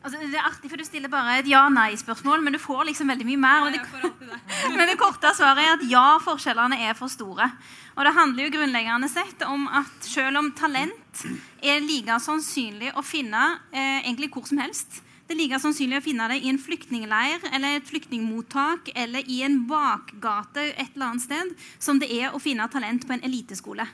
Altså, 0.05 0.19
det 0.21 0.37
er 0.37 0.45
artig, 0.45 0.69
for 0.69 0.77
Du 0.77 0.85
stiller 0.85 1.09
bare 1.09 1.39
et 1.39 1.47
ja-nei-spørsmål, 1.49 2.43
men 2.45 2.53
du 2.53 2.59
får 2.61 2.83
liksom 2.91 3.09
veldig 3.09 3.25
mye 3.25 3.41
mer. 3.41 3.63
Men 3.65 3.73
det, 3.73 4.29
men 4.77 4.91
det 4.91 4.99
korte 5.01 5.31
svaret 5.33 5.63
er 5.63 5.71
at 5.79 5.85
ja, 5.89 6.19
forskjellene 6.21 6.77
er 6.85 6.93
for 6.97 7.09
store. 7.09 7.49
Og 7.95 8.05
Det 8.05 8.13
handler 8.13 8.45
jo 8.45 8.53
grunnleggende 8.59 9.09
sett 9.09 9.41
om 9.49 9.65
at 9.65 10.05
selv 10.05 10.43
om 10.43 10.51
talent 10.53 11.25
er 11.63 11.81
like 11.81 12.19
sannsynlig 12.21 12.93
å 12.93 13.01
finne 13.01 13.47
eh, 13.73 14.05
egentlig 14.05 14.29
hvor 14.35 14.45
som 14.45 14.61
helst 14.61 15.01
det 15.25 15.33
er 15.33 15.39
like 15.39 15.57
sannsynlig 15.57 15.97
å 15.97 16.05
finne 16.05 16.25
det 16.29 16.35
i 16.45 16.49
en 16.51 16.59
flyktningleir 16.61 17.47
eller 17.49 17.79
et 17.79 17.87
flyktningmottak 17.89 18.91
eller 18.93 19.25
i 19.25 19.39
en 19.47 19.63
bakgate 19.65 20.67
et 20.75 20.91
eller 20.93 21.07
annet 21.07 21.23
sted 21.23 21.55
som 21.81 21.97
det 21.97 22.11
er 22.13 22.29
å 22.29 22.41
finne 22.41 22.67
talent 22.69 23.07
på 23.07 23.15
en 23.15 23.25
eliteskole. 23.25 23.87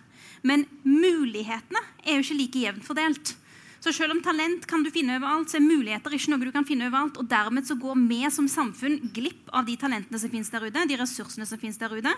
Men 0.43 0.65
mulighetene 0.83 1.79
er 2.03 2.17
jo 2.17 2.25
ikke 2.25 2.39
like 2.41 2.65
jevnt 2.65 2.83
fordelt. 2.83 3.31
Så 3.81 3.89
selv 3.97 4.13
om 4.13 4.19
talent 4.21 4.67
kan 4.69 4.83
du 4.85 4.91
finne 4.93 5.15
overalt, 5.17 5.49
så 5.49 5.57
er 5.57 5.63
muligheter 5.65 6.13
ikke 6.13 6.29
noe 6.29 6.45
du 6.45 6.51
kan 6.53 6.65
finne 6.69 6.85
overalt. 6.85 7.15
Og 7.17 7.25
dermed 7.29 7.65
så 7.65 7.73
går 7.81 7.95
vi 8.05 8.19
som 8.29 8.45
samfunn 8.51 8.99
glipp 9.15 9.49
av 9.57 9.65
de 9.65 9.73
talentene 9.81 10.19
som 10.21 10.29
finnes 10.29 10.53
der 10.53 10.67
ute. 10.67 10.83
de 10.85 10.97
ressursene 11.01 11.47
som 11.49 11.57
finnes 11.57 11.81
der 11.81 11.89
ute, 11.89 12.13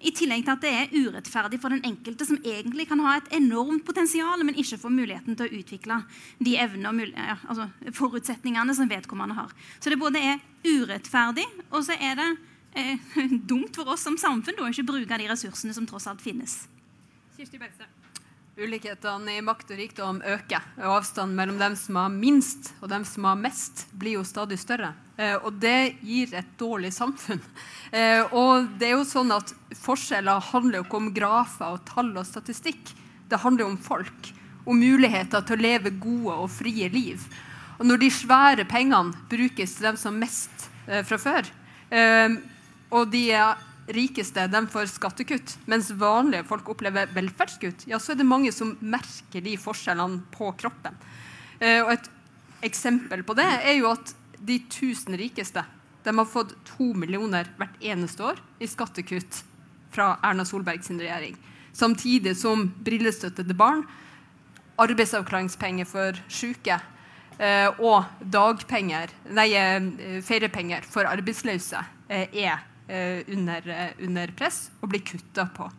I 0.00 0.12
tillegg 0.12 0.44
til 0.44 0.52
at 0.52 0.60
det 0.60 0.72
er 0.76 0.92
urettferdig 0.92 1.60
for 1.62 1.72
den 1.72 1.80
enkelte, 1.88 2.26
som 2.28 2.36
egentlig 2.44 2.88
kan 2.88 3.00
ha 3.00 3.16
et 3.16 3.32
enormt 3.32 3.86
potensial, 3.86 4.44
men 4.44 4.60
ikke 4.60 4.76
får 4.76 4.92
muligheten 4.92 5.36
til 5.36 5.48
å 5.48 5.56
utvikle 5.56 6.02
de 6.38 6.56
evnene 6.60 6.92
og 6.92 7.48
altså 7.48 7.70
forutsetningene 7.96 8.76
som 8.76 8.88
vedkommende 8.88 9.40
har. 9.40 9.56
Så 9.80 9.88
det 9.88 9.98
både 9.98 10.20
er 10.20 10.44
urettferdig, 10.68 11.48
og 11.70 11.80
så 11.80 11.96
er 11.96 12.20
det 12.20 12.30
eh, 12.76 13.08
dumt 13.50 13.72
for 13.72 13.88
oss 13.88 14.04
som 14.04 14.20
samfunn 14.20 14.60
å 14.60 14.68
ikke 14.68 14.90
bruke 14.92 15.16
de 15.16 15.32
ressursene 15.32 15.72
som 15.72 15.88
tross 15.88 16.10
alt 16.12 16.20
finnes. 16.20 16.66
Kirsti 17.38 17.56
Bergstø. 17.56 17.88
Ulikhetene 18.56 19.34
i 19.36 19.42
makt 19.44 19.68
og 19.74 19.76
rikdom 19.76 20.18
øker. 20.24 20.62
og 20.80 20.94
Avstanden 20.94 21.36
mellom 21.36 21.58
dem 21.60 21.74
som 21.76 21.98
har 22.00 22.08
minst 22.08 22.70
og 22.80 22.88
dem 22.88 23.02
som 23.04 23.26
har 23.28 23.36
mest, 23.36 23.82
blir 23.92 24.16
jo 24.16 24.22
stadig 24.24 24.56
større. 24.56 24.94
Eh, 25.20 25.34
og 25.36 25.58
det 25.60 25.98
gir 26.00 26.32
et 26.32 26.54
dårlig 26.56 26.94
samfunn. 26.96 27.42
Eh, 27.96 28.34
og 28.34 28.66
det 28.80 28.88
er 28.88 28.96
jo 28.96 29.04
sånn 29.06 29.30
at 29.30 29.52
Forskjeller 29.78 30.42
handler 30.48 30.80
jo 30.80 30.84
ikke 30.84 30.98
om 30.98 31.12
grafer 31.14 31.76
og 31.76 31.84
tall 31.86 32.08
og 32.18 32.26
statistikk. 32.26 32.90
Det 33.30 33.38
handler 33.40 33.68
om 33.68 33.76
folk. 33.78 34.32
Om 34.66 34.80
muligheter 34.82 35.44
til 35.46 35.54
å 35.54 35.62
leve 35.62 35.92
gode 36.02 36.34
og 36.42 36.50
frie 36.50 36.88
liv. 36.90 37.22
Og 37.78 37.86
når 37.86 38.02
de 38.02 38.10
svære 38.10 38.66
pengene 38.68 39.14
brukes 39.30 39.76
til 39.76 39.86
dem 39.86 40.00
som 40.00 40.18
mest 40.18 40.66
eh, 40.88 41.04
fra 41.06 41.20
før, 41.20 41.52
og 42.90 43.12
de 43.12 43.22
rikeste 43.86 44.46
de 44.50 44.62
får 44.70 44.90
skattekutt, 44.90 45.56
mens 45.70 45.90
vanlige 45.94 46.46
folk 46.48 46.68
opplever 46.72 47.10
velferdskutt, 47.14 47.86
ja, 47.90 48.00
så 48.02 48.12
er 48.12 48.20
det 48.20 48.28
mange 48.28 48.52
som 48.54 48.74
merker 48.80 49.44
de 49.44 49.56
forskjellene 49.60 50.24
på 50.34 50.50
kroppen. 50.58 50.96
Eh, 51.60 51.82
og 51.84 51.92
Et 51.96 52.10
eksempel 52.66 53.22
på 53.22 53.34
det 53.36 53.46
er 53.46 53.76
jo 53.78 53.90
at 53.92 54.14
de 54.40 54.56
1000 54.58 55.16
rikeste 55.20 55.62
de 56.06 56.12
har 56.18 56.26
fått 56.26 56.54
to 56.64 56.92
millioner 56.94 57.48
hvert 57.58 57.76
eneste 57.82 58.22
år 58.22 58.40
i 58.62 58.66
skattekutt 58.66 59.42
fra 59.92 60.16
Erna 60.22 60.44
Solberg 60.44 60.84
sin 60.84 61.00
regjering. 61.00 61.36
Samtidig 61.72 62.36
som 62.38 62.68
brillestøtte 62.84 63.44
til 63.44 63.58
barn, 63.58 63.84
arbeidsavklaringspenger 64.80 65.88
for 65.88 66.16
syke 66.28 66.78
eh, 67.38 67.68
og 67.80 68.06
dagpenger, 68.20 69.12
nei, 69.36 69.50
eh, 69.56 70.22
feriepenger 70.24 70.86
for 70.88 71.08
arbeidsløse 71.10 71.82
er 72.08 72.64
under, 72.88 73.68
eh, 73.68 74.06
under, 74.06 74.32
press 74.36 74.70
og 74.80 74.90
blir 74.92 75.02
kutta 75.06 75.48
på. 75.56 75.70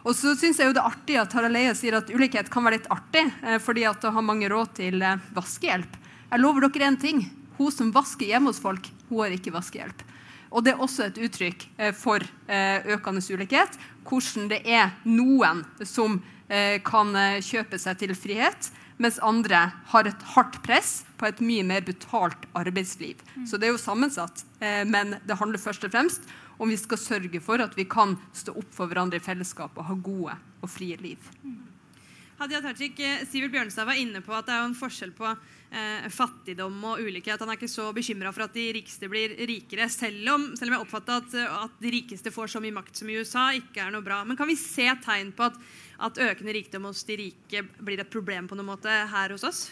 Og 0.00 0.16
så 0.16 0.32
synes 0.36 0.58
jeg 0.58 0.70
jo 0.70 0.74
det 0.76 0.80
er 0.80 0.92
artig 0.92 1.16
at 1.20 1.34
Harald 1.36 1.58
Eia 1.60 1.74
sier 1.76 1.98
at 1.98 2.08
ulikhet 2.12 2.48
kan 2.52 2.64
være 2.64 2.78
litt 2.78 2.90
artig, 2.92 3.26
eh, 3.42 3.58
fordi 3.60 3.84
at 3.88 4.04
å 4.04 4.14
ha 4.14 4.24
mange 4.24 4.48
råd 4.48 4.74
til 4.80 5.04
vaskehjelp. 5.36 5.98
Jeg 6.30 6.40
lover 6.40 6.68
dere 6.68 6.88
én 6.88 7.00
ting. 7.00 7.24
Hun 7.58 7.72
som 7.72 7.92
vasker 7.92 8.30
hjemme 8.30 8.52
hos 8.52 8.62
folk, 8.62 8.88
hun 9.10 9.24
har 9.24 9.34
ikke 9.36 9.52
vaskehjelp. 9.52 10.06
Og 10.50 10.64
det 10.64 10.72
er 10.72 10.82
også 10.82 11.04
et 11.06 11.18
uttrykk 11.20 11.66
for 11.94 12.24
økende 12.48 13.22
ulikhet. 13.22 13.76
Hvordan 14.02 14.48
det 14.50 14.62
er 14.66 14.90
noen 15.06 15.60
som 15.86 16.16
kan 16.82 17.14
kjøpe 17.38 17.78
seg 17.78 18.00
til 18.00 18.14
frihet, 18.18 18.70
mens 19.00 19.20
andre 19.22 19.70
har 19.92 20.08
et 20.08 20.24
hardt 20.34 20.58
press 20.64 21.04
på 21.20 21.28
et 21.28 21.40
mye 21.44 21.64
mer 21.64 21.84
betalt 21.86 22.48
arbeidsliv. 22.58 23.20
Så 23.46 23.56
det 23.56 23.68
er 23.68 23.74
jo 23.74 23.80
sammensatt, 23.80 24.44
men 24.60 25.16
det 25.24 25.38
handler 25.40 25.62
først 25.62 25.86
og 25.86 25.94
fremst 25.94 26.26
om 26.60 26.68
vi 26.68 26.76
skal 26.76 27.00
sørge 27.00 27.40
for 27.42 27.62
at 27.64 27.76
vi 27.78 27.88
kan 27.88 28.18
stå 28.36 28.54
opp 28.60 28.72
for 28.76 28.90
hverandre 28.90 29.20
i 29.20 29.24
fellesskap 29.24 29.78
og 29.80 29.86
ha 29.88 29.96
gode 29.96 30.36
og 30.60 30.68
frie 30.68 30.98
liv. 31.00 31.30
Hadia 32.40 32.60
Tajik, 32.64 33.00
eh, 33.04 33.24
Sivert 33.28 33.52
Bjørnstad 33.52 33.84
var 33.84 33.98
inne 34.00 34.22
på 34.24 34.32
at 34.32 34.46
det 34.48 34.54
er 34.54 34.62
en 34.64 34.76
forskjell 34.76 35.10
på 35.12 35.26
eh, 35.28 36.06
fattigdom 36.08 36.78
og 36.88 37.02
ulikhet. 37.04 37.40
Han 37.40 37.52
er 37.52 37.58
ikke 37.58 37.68
så 37.68 37.90
bekymra 37.96 38.32
for 38.32 38.46
at 38.46 38.56
de 38.56 38.64
rikeste 38.78 39.10
blir 39.12 39.34
rikere, 39.48 39.90
selv 39.92 40.30
om, 40.32 40.46
selv 40.56 40.70
om 40.70 40.78
jeg 40.78 40.86
oppfatter 40.86 41.20
at, 41.20 41.36
at, 41.66 41.74
de 41.82 41.92
rikeste 41.92 42.32
får 42.32 42.54
så 42.54 42.62
mye 42.64 42.76
makt 42.76 42.96
som 42.96 43.12
i 43.12 43.18
USA, 43.20 43.50
ikke 43.56 43.84
er 43.84 43.92
noe 43.92 44.04
bra. 44.04 44.22
Men 44.24 44.40
kan 44.40 44.48
vi 44.48 44.56
se 44.60 44.88
tegn 45.04 45.34
på 45.36 45.50
at, 45.50 45.60
at 46.08 46.24
økende 46.30 46.56
rikdom 46.56 46.88
hos 46.88 47.04
de 47.08 47.20
rike 47.20 47.64
blir 47.76 48.00
et 48.00 48.12
problem 48.12 48.48
på 48.48 48.56
noen 48.56 48.72
måte 48.72 48.88
her 48.88 49.36
hos 49.36 49.44
oss? 49.44 49.66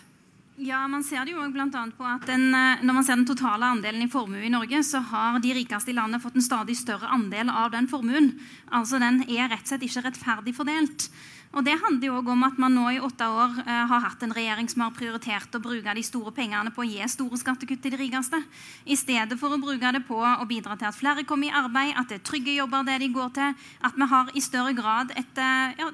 Ja, 0.58 0.80
man 0.90 1.04
ser 1.06 1.22
det 1.22 1.36
jo 1.36 1.44
blant 1.54 1.76
på 1.94 2.02
at 2.04 2.24
den, 2.26 2.52
eh, 2.54 2.82
Når 2.82 2.94
man 2.94 3.04
ser 3.04 3.14
den 3.14 3.26
totale 3.26 3.62
andelen 3.64 4.02
i 4.02 4.10
formue 4.10 4.42
i 4.42 4.50
Norge, 4.50 4.82
så 4.82 4.98
har 4.98 5.38
de 5.38 5.54
rikeste 5.54 5.90
i 5.90 5.94
landet 5.94 6.20
fått 6.20 6.34
en 6.34 6.42
stadig 6.42 6.76
større 6.76 7.06
andel 7.06 7.48
av 7.48 7.70
den 7.70 7.86
formuen. 7.86 8.40
Altså 8.72 8.98
Den 8.98 9.22
er 9.30 9.48
rett 9.48 9.62
og 9.62 9.68
slett 9.68 9.86
ikke 9.86 10.02
rettferdig 10.02 10.54
fordelt. 10.56 11.08
Og 11.56 11.64
Det 11.64 11.78
handler 11.80 12.06
jo 12.10 12.16
også 12.18 12.32
om 12.34 12.42
at 12.44 12.58
man 12.60 12.74
nå 12.76 12.90
i 12.92 12.98
åtte 13.00 13.24
år 13.24 13.54
eh, 13.62 13.84
har 13.88 14.02
hatt 14.04 14.22
en 14.22 14.34
regjering 14.36 14.66
som 14.68 14.82
har 14.84 14.92
prioritert 14.92 15.54
å 15.56 15.60
bruke 15.64 15.94
de 15.96 16.02
store 16.04 16.32
pengene 16.36 16.70
på 16.74 16.82
å 16.84 16.86
gi 16.86 17.06
store 17.08 17.38
skattekutt 17.40 17.80
til 17.82 17.94
de 17.94 18.00
rikeste, 18.02 18.40
i 18.84 18.96
stedet 18.98 19.38
for 19.40 19.56
å 19.56 19.60
bruke 19.60 19.92
det 19.96 20.02
på 20.04 20.18
å 20.20 20.44
bidra 20.48 20.76
til 20.76 20.90
at 20.90 20.96
flere 20.96 21.24
kommer 21.24 21.48
i 21.48 21.54
arbeid, 21.56 21.94
at 21.96 22.12
det 22.12 22.18
er 22.18 22.26
trygge 22.28 22.52
jobber 22.58 22.84
det 22.84 22.98
de 23.00 23.08
går 23.14 23.32
til, 23.38 23.56
at 23.80 23.96
vi 23.96 24.08
har 24.12 24.32
i 24.36 24.42
større 24.44 24.74
grad 24.76 25.14
et 25.16 25.40
eh, 25.40 25.80
ja, 25.80 25.88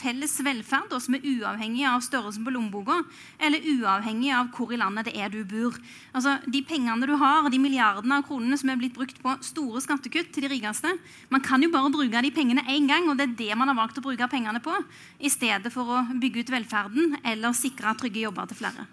felles 0.00 0.38
velferd 0.46 0.96
som 0.96 1.18
er 1.18 1.28
uavhengig 1.34 1.84
av 1.90 2.00
størrelsen 2.06 2.46
på 2.46 2.54
lommeboka, 2.56 3.02
eller 3.36 3.68
uavhengig 3.74 4.32
av 4.32 4.48
hvor 4.56 4.72
i 4.72 4.80
landet 4.80 5.10
det 5.10 5.18
er 5.20 5.28
du 5.28 5.42
bor. 5.44 5.76
Altså, 6.14 6.38
De 6.48 6.64
pengene 6.64 7.04
du 7.04 7.14
har, 7.20 7.50
de 7.52 7.60
milliardene 7.60 8.22
av 8.22 8.24
kronene 8.24 8.56
som 8.56 8.72
er 8.72 8.80
blitt 8.80 8.96
brukt 8.96 9.20
på 9.20 9.36
store 9.44 9.84
skattekutt 9.84 10.32
til 10.32 10.48
de 10.48 10.54
rikeste, 10.56 10.96
man 11.28 11.44
kan 11.44 11.60
jo 11.60 11.68
bare 11.74 11.92
bruke 11.92 12.24
de 12.24 12.32
pengene 12.32 12.64
én 12.72 12.88
gang, 12.88 13.04
og 13.10 13.20
det 13.20 13.28
er 13.28 13.38
det 13.44 13.60
man 13.60 13.68
har 13.68 13.78
valgt 13.84 14.00
å 14.00 14.06
bruke 14.08 14.32
pengene 14.32 14.64
på 14.64 14.72
i 15.18 15.30
stedet 15.32 15.72
for 15.72 15.88
å 15.88 16.02
bygge 16.20 16.44
ut 16.44 16.52
velferden 16.54 17.16
eller 17.24 17.56
sikre 17.56 17.94
trygge 18.00 18.26
jobber 18.26 18.50
til 18.50 18.60
flere. 18.60 18.86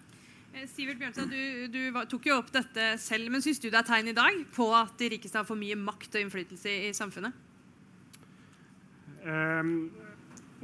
Eh, 0.51 0.67
Sivert 0.67 0.99
Bjørnstad, 0.99 1.31
du, 1.31 1.67
du, 1.71 2.01
tok 2.11 2.27
jo 2.27 2.37
opp 2.41 2.51
dette 2.51 2.93
selv, 2.99 3.31
men 3.31 3.43
Syns 3.43 3.61
du 3.61 3.69
det 3.69 3.79
er 3.79 3.87
tegn 3.87 4.11
i 4.11 4.17
dag 4.17 4.43
på 4.55 4.67
at 4.75 4.93
de 4.99 5.13
rikeste 5.15 5.39
har 5.39 5.47
for 5.47 5.59
mye 5.59 5.77
makt 5.79 6.17
og 6.17 6.25
innflytelse 6.25 6.77
i, 6.89 6.93
samfunnet? 6.95 7.47
Um, 9.21 9.91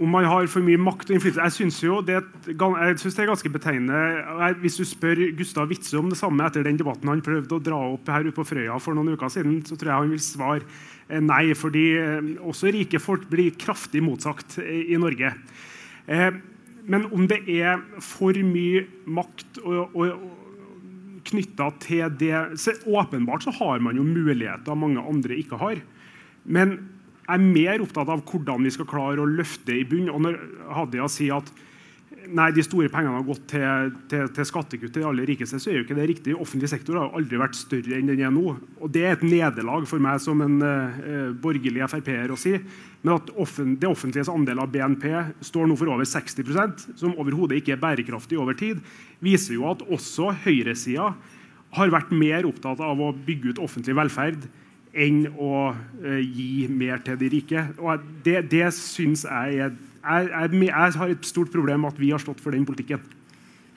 om 0.01 0.09
man 0.09 0.25
har 0.25 0.47
for 0.49 0.65
mye 0.65 0.79
makt 0.81 1.11
og 1.11 1.15
innflytelse 1.15 1.45
Jeg 1.45 1.55
syns 1.55 1.77
det, 2.07 2.17
det, 2.47 2.55
er 2.57 3.29
ganske 3.29 3.51
betegnende. 3.53 4.57
Hvis 4.61 4.77
du 4.81 4.85
spør 4.85 5.21
Gustav 5.37 5.69
Witzøe 5.71 6.01
om 6.01 6.11
det 6.11 6.19
samme 6.19 6.45
etter 6.45 6.65
den 6.65 6.77
debatten 6.77 7.09
han 7.09 7.23
prøvde 7.25 7.55
å 7.55 7.63
dra 7.63 7.79
opp 7.93 8.11
her 8.11 8.27
ute 8.27 8.35
på 8.35 8.45
Frøya 8.49 8.77
for 8.83 8.97
noen 8.97 9.15
uker 9.15 9.31
siden, 9.31 9.61
så 9.65 9.77
tror 9.77 9.93
jeg 9.93 10.03
han 10.03 10.13
vil 10.13 10.23
svare 10.25 10.67
nei, 11.07 11.53
fordi 11.55 11.85
eh, 11.97 12.29
også 12.43 12.71
rike 12.75 12.99
folk 12.99 13.27
blir 13.31 13.55
kraftig 13.59 14.03
motsagt 14.03 14.59
eh, 14.63 14.91
i 14.93 14.99
Norge. 14.99 15.33
Men 16.87 17.03
om 17.11 17.25
det 17.27 17.41
er 17.51 17.81
for 17.99 18.37
mye 18.47 18.85
makt 19.11 19.57
knytta 21.27 21.65
til 21.83 22.13
det 22.15 22.59
så 22.61 22.71
Åpenbart 22.87 23.43
så 23.43 23.51
har 23.57 23.81
man 23.83 23.99
jo 23.99 24.05
muligheter 24.07 24.77
mange 24.79 25.03
andre 25.03 25.35
ikke 25.35 25.59
har. 25.59 25.81
Men 26.47 26.77
jeg 27.27 27.35
er 27.35 27.43
mer 27.43 27.83
opptatt 27.83 28.07
av 28.07 28.23
hvordan 28.23 28.63
vi 28.63 28.71
skal 28.71 28.87
klare 28.87 29.19
å 29.19 29.27
løfte 29.27 29.75
i 29.75 29.83
bunn. 29.87 30.07
Og 30.07 30.23
når 30.23 30.37
Hadia 30.77 31.09
sier 31.11 31.41
at 31.41 31.51
nei, 32.35 32.47
de 32.55 32.63
store 32.65 32.89
pengene 32.91 33.19
har 33.19 33.25
gått 33.27 33.45
til, 33.51 33.91
til, 34.11 34.27
til 34.35 34.47
skattekutt 34.47 34.91
til 34.93 35.03
de 35.03 35.07
aller 35.07 35.27
rikeste, 35.29 35.59
så 35.61 35.71
er 35.71 35.79
jo 35.79 35.85
ikke 35.85 35.97
det 35.97 36.07
riktig. 36.09 36.35
Offentlig 36.35 36.69
sektor 36.71 36.99
har 36.99 37.15
aldri 37.17 37.39
vært 37.39 37.57
større 37.57 37.97
enn 37.97 38.09
den 38.09 38.23
er 38.25 38.33
nå. 38.33 38.55
Og 38.81 38.91
Det 38.93 39.05
er 39.05 39.15
et 39.15 39.25
nederlag 39.25 39.87
for 39.89 40.03
meg 40.03 40.21
som 40.23 40.43
en 40.43 40.59
uh, 40.63 41.31
borgerlig 41.43 41.85
Frp-er 41.91 42.33
å 42.33 42.39
si. 42.39 42.55
Men 43.03 43.15
at 43.15 43.31
offent 43.39 43.79
det 43.81 43.89
offentliges 43.89 44.31
andel 44.31 44.63
av 44.63 44.71
BNP 44.73 45.07
står 45.47 45.69
nå 45.69 45.77
for 45.79 45.93
over 45.93 46.07
60% 46.07 46.87
som 46.99 47.15
overhodet 47.15 47.61
ikke 47.61 47.75
er 47.77 47.83
bærekraftig 47.83 48.39
over 48.41 48.57
tid, 48.57 48.81
viser 49.23 49.57
jo 49.57 49.67
at 49.71 49.83
også 49.85 50.33
høyresida 50.45 51.11
har 51.77 51.91
vært 51.93 52.13
mer 52.15 52.47
opptatt 52.49 52.81
av 52.83 52.99
å 53.03 53.13
bygge 53.13 53.53
ut 53.53 53.61
offentlig 53.63 53.95
velferd 53.97 54.47
enn 54.97 55.27
å 55.37 55.51
uh, 55.71 56.21
gi 56.21 56.65
mer 56.73 57.03
til 57.05 57.19
de 57.21 57.31
rike. 57.35 57.67
Og 57.77 58.07
det, 58.25 58.41
det 58.51 58.71
syns 58.75 59.27
jeg 59.27 59.67
er 59.67 59.77
jeg, 60.07 60.31
jeg, 60.31 60.63
jeg, 60.69 60.97
har 61.01 61.13
et 61.13 61.27
stort 61.27 61.51
problem 61.51 61.83
med 61.83 61.95
at 61.95 62.01
vi 62.01 62.11
har 62.13 62.21
stått 62.23 62.41
for 62.43 62.55
den 62.55 62.65
politikken. 62.67 63.03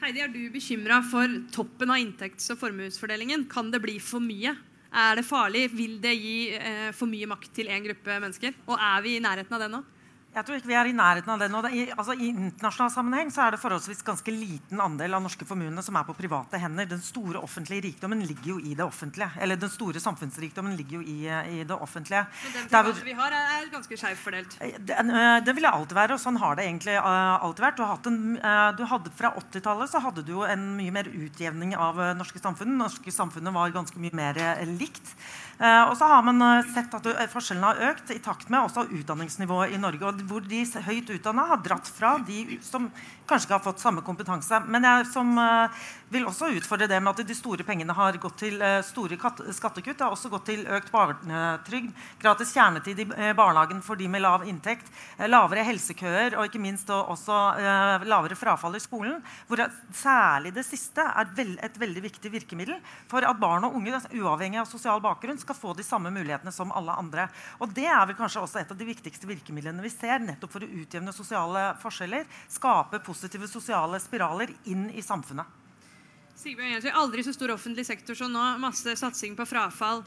Heidi, 0.00 0.22
Er 0.24 0.32
du 0.32 0.40
bekymra 0.52 1.02
for 1.04 1.28
toppen 1.52 1.90
av 1.92 2.00
inntekts- 2.00 2.50
og 2.54 2.60
formuesfordelingen? 2.62 3.44
Kan 3.50 3.70
det 3.70 3.82
bli 3.82 3.98
for 4.00 4.22
mye? 4.24 4.54
Er 4.90 5.18
det 5.18 5.26
farlig? 5.28 5.68
Vil 5.76 5.98
det 6.02 6.14
gi 6.16 6.36
eh, 6.56 6.90
for 6.96 7.10
mye 7.10 7.28
makt 7.30 7.52
til 7.54 7.68
én 7.70 7.84
gruppe 7.84 8.16
mennesker? 8.16 8.54
Og 8.66 8.78
er 8.78 9.02
vi 9.04 9.16
i 9.18 9.22
nærheten 9.22 9.54
av 9.54 9.60
det 9.60 9.70
nå? 9.74 9.82
Jeg 10.30 10.46
tror 10.46 10.60
ikke 10.60 10.70
vi 10.70 10.76
er 10.78 10.86
i 10.86 10.94
nærheten 10.94 11.32
av 11.32 11.40
det 11.42 11.48
nå. 11.50 11.60
I, 11.74 11.80
altså, 11.90 12.14
I 12.14 12.28
internasjonal 12.30 12.90
sammenheng 12.94 13.32
så 13.34 13.42
er 13.42 13.54
det 13.56 13.58
forholdsvis 13.64 14.04
ganske 14.06 14.30
liten 14.30 14.78
andel 14.82 15.16
av 15.18 15.24
norske 15.24 15.46
formuene 15.46 15.82
som 15.82 15.96
er 15.98 16.06
på 16.06 16.14
private 16.14 16.60
hender. 16.62 16.86
Den 16.86 17.02
store 17.02 17.42
offentlige 17.42 17.88
rikdommen 17.88 18.22
ligger 18.22 18.52
jo 18.52 18.58
i 18.62 18.76
det 18.78 18.84
offentlige. 18.86 19.26
Eller 19.42 19.58
den 19.58 19.72
store 19.74 20.02
samfunnsrikdommen 20.02 20.76
ligger 20.78 21.00
jo 21.00 21.02
i, 21.02 21.18
i 21.26 21.64
det 21.66 21.74
offentlige. 21.74 22.22
Men 22.44 22.54
den 22.60 22.70
private 22.70 23.08
vi 23.08 23.16
har, 23.18 23.34
er 23.40 23.66
ganske 23.74 24.00
skjevt 24.04 24.22
fordelt? 24.22 24.56
Den, 24.60 25.10
det, 25.10 25.50
eh, 25.50 25.58
vil 25.58 25.66
det 25.66 25.74
alltid 25.74 25.98
være, 25.98 26.14
og 26.14 26.22
sånn 26.22 26.38
har 26.44 26.54
det 26.60 26.68
egentlig 26.68 26.96
alltid 27.02 27.66
vært. 27.66 27.82
Du, 28.06 28.10
en, 28.14 28.32
du 28.78 28.86
hadde 28.94 29.14
Fra 29.18 29.34
80-tallet 29.34 29.90
så 29.90 30.04
hadde 30.06 30.22
du 30.22 30.36
jo 30.36 30.46
en 30.46 30.68
mye 30.78 30.94
mer 30.94 31.10
utjevning 31.10 31.74
av 31.74 31.98
norske 32.20 32.38
samfunn. 32.38 32.78
Norske 32.78 33.10
samfunnet 33.14 33.58
var 33.58 33.74
ganske 33.74 33.98
mye 33.98 34.14
mer 34.14 34.38
likt. 34.78 35.16
Eh, 35.60 35.82
og 35.90 35.96
så 35.98 36.06
har 36.08 36.22
man 36.24 36.40
eh, 36.40 36.68
sett 36.72 36.94
at 36.96 37.06
eh, 37.10 37.26
forskjellene 37.28 37.68
har 37.68 37.90
økt 37.90 38.14
i 38.14 38.20
takt 38.24 38.48
med 38.48 38.64
også 38.64 38.86
utdanningsnivået 38.96 39.74
i 39.76 39.80
Norge. 39.80 40.12
hvor 40.30 40.40
de 40.40 40.62
høyt 40.86 41.10
utdanna 41.12 41.44
har 41.52 41.60
dratt 41.60 41.90
fra 41.92 42.14
de 42.24 42.56
som 42.64 42.88
kanskje 43.30 43.48
ikke 43.48 43.58
har 43.58 43.64
fått 43.64 43.82
samme 43.82 44.02
kompetanse. 44.06 44.60
Men 44.66 44.86
jeg 44.86 45.06
som 45.12 45.32
vil 46.10 46.26
også 46.26 46.50
utfordre 46.58 46.88
det 46.90 46.98
med 47.00 47.12
at 47.14 47.26
de 47.26 47.36
store 47.38 47.64
pengene 47.66 47.94
har 47.94 48.18
gått 48.20 48.40
til 48.42 48.58
store 48.86 49.18
skattekutt. 49.54 49.96
Det 49.98 50.04
har 50.04 50.14
også 50.14 50.30
gått 50.32 50.48
til 50.50 50.64
økt 50.66 50.90
barnetrygd, 50.90 51.92
gratis 52.22 52.54
kjernetid 52.56 53.04
i 53.04 53.06
barnehagen 53.38 53.82
for 53.86 53.98
de 54.00 54.08
med 54.10 54.24
lav 54.24 54.44
inntekt, 54.48 54.90
lavere 55.30 55.64
helsekøer 55.68 56.34
og 56.34 56.48
ikke 56.48 56.62
minst 56.62 56.90
også 56.90 57.38
lavere 58.10 58.38
frafall 58.38 58.74
i 58.76 58.82
skolen. 58.82 59.20
Hvor 59.46 59.62
særlig 59.94 60.54
det 60.56 60.66
siste 60.66 61.04
er 61.06 61.30
et 61.62 61.78
veldig 61.78 62.04
viktig 62.08 62.34
virkemiddel 62.34 62.80
for 63.10 63.22
at 63.26 63.38
barn 63.40 63.68
og 63.68 63.78
unge, 63.78 64.02
uavhengig 64.10 64.58
av 64.64 64.68
sosial 64.70 64.98
bakgrunn, 65.04 65.38
skal 65.38 65.58
få 65.58 65.76
de 65.78 65.86
samme 65.86 66.10
mulighetene 66.14 66.52
som 66.54 66.74
alle 66.74 66.96
andre. 66.98 67.28
Og 67.62 67.70
Det 67.80 67.86
er 67.86 68.02
vel 68.10 68.18
kanskje 68.18 68.42
også 68.42 68.60
et 68.60 68.72
av 68.74 68.78
de 68.78 68.88
viktigste 68.88 69.28
virkemidlene 69.30 69.84
vi 69.84 69.92
ser 69.92 70.18
nettopp 70.24 70.56
for 70.56 70.66
å 70.66 70.72
utjevne 70.82 71.14
sosiale 71.14 71.70
forskjeller. 71.80 72.26
Skape 72.50 72.98
positive 72.98 73.19
sosiale 73.48 74.00
spiraler 74.00 74.52
inn 74.64 74.90
i 74.90 75.02
samfunnet. 75.02 75.46
Sigbjørn 76.40 76.72
Jensøy, 76.72 76.92
Aldri 76.96 77.22
så 77.26 77.34
stor 77.36 77.52
offentlig 77.52 77.84
sektor 77.84 78.16
som 78.16 78.32
nå. 78.32 78.44
Masse 78.62 78.94
satsing 78.96 79.36
på 79.36 79.44
frafall. 79.44 80.04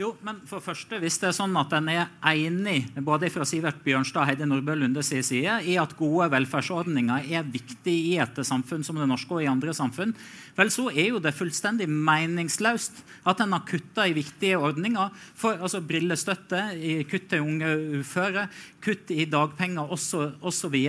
Jo, 0.00 0.14
men 0.24 0.38
for 0.48 0.62
første, 0.64 0.96
Hvis 1.02 1.18
det 1.20 1.26
er 1.28 1.34
sånn 1.36 1.56
at 1.60 1.72
en 1.76 1.88
er 1.92 2.06
enig 2.32 2.86
både 3.04 3.28
fra 3.30 3.44
Sivert 3.44 3.82
Bjørnstad 3.84 4.22
og 4.22 4.28
Heidi 4.30 4.46
Nordbø 4.48 4.72
Lunde 4.78 5.02
sin 5.04 5.22
side 5.22 5.58
i 5.68 5.74
at 5.76 5.92
gode 5.98 6.30
velferdsordninger 6.32 7.28
er 7.28 7.44
viktig 7.44 7.92
i 7.92 8.14
et 8.22 8.40
samfunn 8.40 8.86
som 8.86 8.96
det 8.96 9.08
norske 9.10 9.34
og 9.36 9.42
i 9.44 9.50
andre 9.50 9.74
samfunn, 9.76 10.14
vel, 10.56 10.70
så 10.72 10.86
er 10.88 11.10
jo 11.10 11.20
det 11.20 11.34
fullstendig 11.36 11.90
meningsløst 11.92 13.02
at 13.28 13.42
en 13.44 13.52
har 13.52 13.66
kutta 13.68 14.06
i 14.08 14.16
viktige 14.16 14.56
ordninger. 14.56 15.12
For, 15.36 15.60
altså 15.60 15.82
Brillestøtte, 15.84 16.62
kutt 17.10 17.28
til 17.28 17.44
unge 17.44 17.74
uføre, 18.00 18.46
kutt 18.80 19.12
i 19.12 19.28
dagpenger 19.28 19.92
osv. 19.92 20.80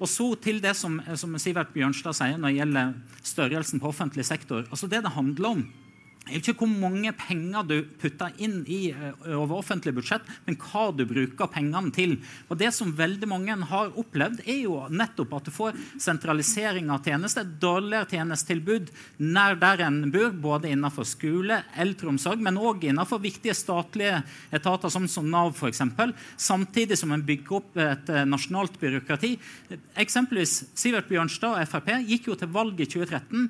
Og, 0.00 0.08
så 0.08 0.30
til 0.40 0.64
det 0.64 0.74
som, 0.80 0.96
som 1.12 1.36
Sivert 1.36 1.76
Bjørnstad 1.76 2.16
sier 2.16 2.40
når 2.40 2.48
det 2.48 2.62
gjelder 2.62 2.96
størrelsen 3.20 3.84
på 3.84 3.92
offentlig 3.92 4.24
sektor. 4.24 4.64
altså 4.70 4.88
Det 4.88 5.04
det 5.04 5.12
handler 5.12 5.52
om, 5.52 5.64
er 6.28 6.38
ikke 6.38 6.54
hvor 6.60 6.70
mange 6.70 7.10
penger 7.16 7.64
du 7.66 7.76
putter 8.00 8.34
inn 8.42 8.60
i 8.70 8.90
eh, 8.92 9.14
over 9.34 9.60
offentlig 9.60 9.94
budsjett, 9.96 10.26
men 10.46 10.58
hva 10.60 10.90
du 10.94 11.04
bruker 11.08 11.50
pengene 11.50 11.92
til. 11.94 12.16
Og 12.48 12.58
Det 12.60 12.70
som 12.76 12.92
veldig 12.96 13.28
mange 13.30 13.56
har 13.70 13.92
opplevd, 13.98 14.42
er 14.44 14.60
jo 14.62 14.76
nettopp 14.92 15.32
at 15.38 15.48
du 15.48 15.52
får 15.54 15.78
sentralisering 16.00 16.90
av 16.92 17.02
tjenester, 17.06 17.46
dårligere 17.60 18.10
tjenestetilbud 18.12 18.92
nær 19.24 19.58
der 19.60 19.84
en 19.86 20.02
bor, 20.12 20.30
både 20.30 20.70
innenfor 20.70 21.08
skole, 21.08 21.62
eldreomsorg, 21.80 22.42
men 22.44 22.60
òg 22.60 22.86
innenfor 22.90 23.22
viktige 23.22 23.56
statlige 23.56 24.20
etater 24.54 24.92
som, 24.92 25.08
som 25.10 25.28
Nav 25.30 25.54
f.eks., 25.56 25.82
samtidig 26.36 26.98
som 27.00 27.14
en 27.16 27.24
bygger 27.26 27.60
opp 27.60 27.80
et 27.80 28.12
eh, 28.12 28.26
nasjonalt 28.28 28.78
byråkrati. 28.80 29.34
Eksempelvis 30.00 30.60
Sivert 30.78 31.08
Bjørnstad 31.10 31.56
og 31.56 31.70
Frp 31.70 31.96
gikk 32.06 32.30
jo 32.30 32.38
til 32.38 32.52
valg 32.54 32.78
i 32.80 32.88
2013 32.90 33.48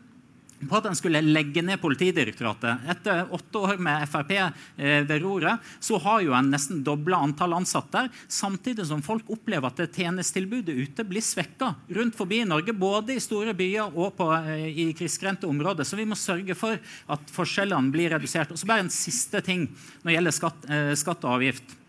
på 0.69 0.77
at 0.77 0.89
en 0.91 0.99
skulle 0.99 1.23
legge 1.25 1.63
ned 1.65 1.81
Politidirektoratet. 1.81 2.85
Etter 2.93 3.33
åtte 3.33 3.63
år 3.63 3.81
med 3.83 4.05
Frp 4.11 4.33
eh, 4.37 5.01
ved 5.07 5.17
roret 5.23 5.65
så 5.81 5.99
har 6.03 6.25
jo 6.25 6.35
en 6.37 6.51
nesten 6.53 6.83
dobla 6.85 7.23
antall 7.25 7.57
ansatte, 7.57 8.07
samtidig 8.29 8.87
som 8.89 9.03
folk 9.05 9.29
opplever 9.33 9.71
at 9.71 9.97
tjenestetilbudet 9.97 10.77
ute 10.77 11.07
blir 11.09 11.25
svekka 11.25 11.73
rundt 11.97 12.19
forbi 12.19 12.43
i 12.43 12.49
Norge, 12.49 12.75
både 12.77 13.17
i 13.17 13.25
store 13.25 13.55
byer 13.57 13.97
og 13.97 14.15
på, 14.19 14.31
eh, 14.37 14.69
i 14.71 14.89
krisgrendte 14.97 15.49
områder. 15.49 15.89
Så 15.89 15.99
vi 15.99 16.09
må 16.09 16.19
sørge 16.19 16.57
for 16.59 16.77
at 16.77 17.35
forskjellene 17.35 17.95
blir 17.95 18.13
redusert. 18.13 18.53
Og 18.53 18.61
så 18.61 18.69
bare 18.69 18.87
en 18.87 18.93
siste 18.93 19.43
ting 19.45 19.69
når 20.03 20.11
det 20.11 20.19
gjelder 20.19 20.41
skatt, 20.41 20.71
eh, 20.71 20.95
skatt 20.99 21.25
og 21.25 21.39
avgift. 21.39 21.80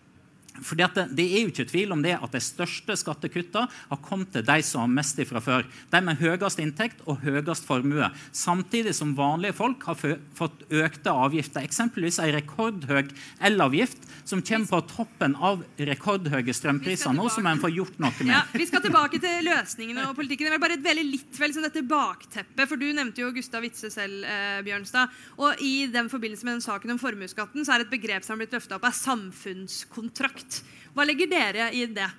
Fordi 0.62 0.88
det, 0.96 1.08
det, 1.18 1.26
er 1.26 1.46
jo 1.46 1.52
ikke 1.52 1.68
tvil 1.70 1.96
om 1.96 2.04
det 2.04 2.16
at 2.18 2.36
de 2.36 2.42
største 2.44 2.96
skattekuttene 3.00 3.68
har 3.68 4.02
kommet 4.06 4.32
til 4.36 4.46
de 4.46 4.58
som 4.66 4.86
har 4.86 4.94
mest 5.00 5.20
fra 5.28 5.42
før. 5.44 5.66
De 5.92 6.02
med 6.06 6.22
høyest 6.22 6.62
inntekt 6.64 7.02
og 7.10 7.22
høyest 7.26 7.66
formue. 7.68 8.08
Samtidig 8.36 8.94
som 8.98 9.16
vanlige 9.18 9.58
folk 9.58 9.84
har 9.90 9.98
fått 10.00 10.64
økte 10.70 11.14
avgifter. 11.14 11.66
Eksempelvis 11.66 12.20
en 12.22 12.32
rekordhøy 12.38 13.12
elavgift 13.48 14.08
som 14.28 14.42
kommer 14.46 14.70
på 14.70 14.82
toppen 14.94 15.36
av 15.36 15.64
rekordhøye 15.78 16.56
strømpriser 16.56 17.16
nå, 17.16 17.28
som 17.34 17.48
en 17.50 17.62
får 17.62 17.74
gjort 17.76 18.00
noe 18.02 18.14
med. 18.22 18.34
Ja, 18.34 18.44
vi 18.54 18.68
skal 18.70 18.84
tilbake 18.86 19.20
til 19.22 19.48
løsningene 19.48 20.08
og 20.10 20.16
politikken. 20.18 20.48
Det 20.48 20.56
var 20.56 20.64
bare 20.64 20.78
et 20.80 20.86
veldig 20.86 21.08
litt 21.08 21.42
vel 21.42 21.56
som 21.56 21.66
dette 21.66 21.84
bakteppet. 21.88 22.64
For 22.70 22.80
du 22.80 22.88
nevnte 22.96 23.24
jo 23.24 23.32
Gustav 23.36 23.66
Witze 23.66 23.92
selv, 23.94 24.24
eh, 24.26 24.62
Bjørnstad. 24.66 25.12
Og 25.42 25.62
i 25.64 25.88
den 25.92 26.10
forbindelse 26.12 26.48
med 26.48 26.60
den 26.60 26.66
saken 26.66 26.96
om 26.96 27.02
formuesskatten 27.02 27.66
så 27.66 27.76
er 27.76 27.86
et 27.86 27.94
begrep 27.94 28.26
som 28.26 28.36
har 28.36 28.44
blitt 28.44 28.56
løfta 28.56 28.78
opp, 28.78 28.88
er 28.88 28.98
samfunnskontrakt 28.98 30.51
Hva 30.96 31.08
legger 31.08 31.30
dere 31.32 31.70
i 31.72 31.86
det? 31.88 32.10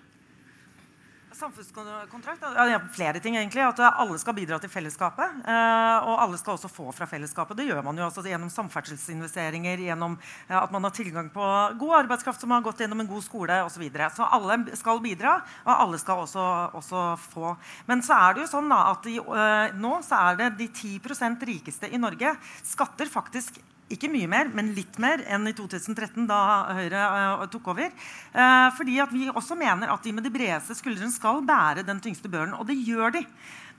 Samfunnskontrakt? 1.43 2.43
Ja, 2.43 2.81
flere 2.93 3.21
ting, 3.21 3.37
egentlig. 3.37 3.63
At 3.65 3.81
alle 3.83 4.19
skal 4.21 4.35
bidra 4.37 4.59
til 4.63 4.71
fellesskapet. 4.71 5.41
Eh, 5.43 6.07
og 6.07 6.21
alle 6.23 6.39
skal 6.39 6.55
også 6.55 6.71
få 6.71 6.93
fra 6.95 7.09
fellesskapet. 7.11 7.59
Det 7.59 7.67
gjør 7.67 7.83
man 7.83 7.99
jo 7.99 8.05
altså 8.07 8.23
gjennom 8.27 8.51
samferdselsinvesteringer, 8.53 9.83
gjennom 9.89 10.15
eh, 10.21 10.59
at 10.61 10.71
man 10.75 10.87
har 10.87 10.95
tilgang 10.95 11.33
på 11.35 11.49
god 11.81 11.97
arbeidskraft 12.03 12.45
som 12.45 12.55
har 12.55 12.63
gått 12.63 12.85
gjennom 12.85 13.03
en 13.03 13.11
god 13.11 13.27
skole 13.27 13.59
osv. 13.65 13.75
Så, 13.75 13.83
videre. 13.83 14.11
så 14.15 14.29
alle 14.37 14.61
skal 14.79 15.01
bidra, 15.03 15.39
og 15.65 15.73
alle 15.75 15.99
skal 15.99 16.23
også, 16.23 16.47
også 16.79 17.07
få. 17.25 17.57
Men 17.89 18.05
så 18.07 18.21
er 18.29 18.37
det 18.37 18.45
jo 18.45 18.53
sånn 18.53 18.71
da, 18.71 18.83
at 18.93 19.09
de, 19.09 19.17
eh, 19.19 19.75
nå 19.83 19.97
så 20.07 20.23
er 20.29 20.39
det 20.39 20.53
de 20.61 20.71
10% 20.71 21.49
rikeste 21.49 21.91
i 21.91 21.99
Norge 21.99 22.37
skatter 22.63 23.11
faktisk 23.11 23.59
ikke 23.95 24.11
mye 24.13 24.29
mer, 24.31 24.51
men 24.55 24.73
litt 24.77 24.99
mer 25.03 25.25
enn 25.31 25.49
i 25.51 25.55
2013, 25.57 26.27
da 26.31 26.41
Høyre 26.77 27.03
uh, 27.41 27.45
tok 27.53 27.73
over. 27.75 27.91
Uh, 28.35 28.69
fordi 28.79 29.01
vi 29.13 29.27
også 29.33 29.59
mener 29.59 29.93
at 29.93 30.05
de 30.05 30.15
med 30.17 30.27
de 30.27 30.33
bredeste 30.35 30.77
skuldrene 30.79 31.13
skal 31.15 31.43
bære 31.47 31.87
den 31.87 32.01
tyngste 32.03 32.31
børen. 32.33 32.57
Og 32.59 32.67
det 32.69 32.79
gjør 32.81 33.19
de. 33.19 33.27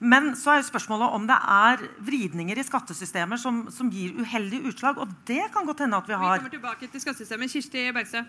Men 0.04 0.34
så 0.36 0.58
er 0.58 0.66
spørsmålet 0.68 1.16
om 1.16 1.28
det 1.30 1.38
er 1.38 1.84
vridninger 2.04 2.60
i 2.60 2.66
skattesystemer 2.66 3.40
som, 3.40 3.66
som 3.72 3.92
gir 3.94 4.18
uheldige 4.20 4.68
utslag. 4.72 5.00
Og 5.00 5.12
det 5.30 5.46
kan 5.54 5.68
godt 5.68 5.86
hende 5.86 6.00
at 6.00 6.10
vi 6.10 6.18
har. 6.18 6.40
Vi 6.40 6.44
kommer 6.44 6.58
tilbake 6.58 6.90
til 6.92 7.04
skattesystemet. 7.04 7.54
Kirsti 7.54 7.92
Bergstø. 7.96 8.26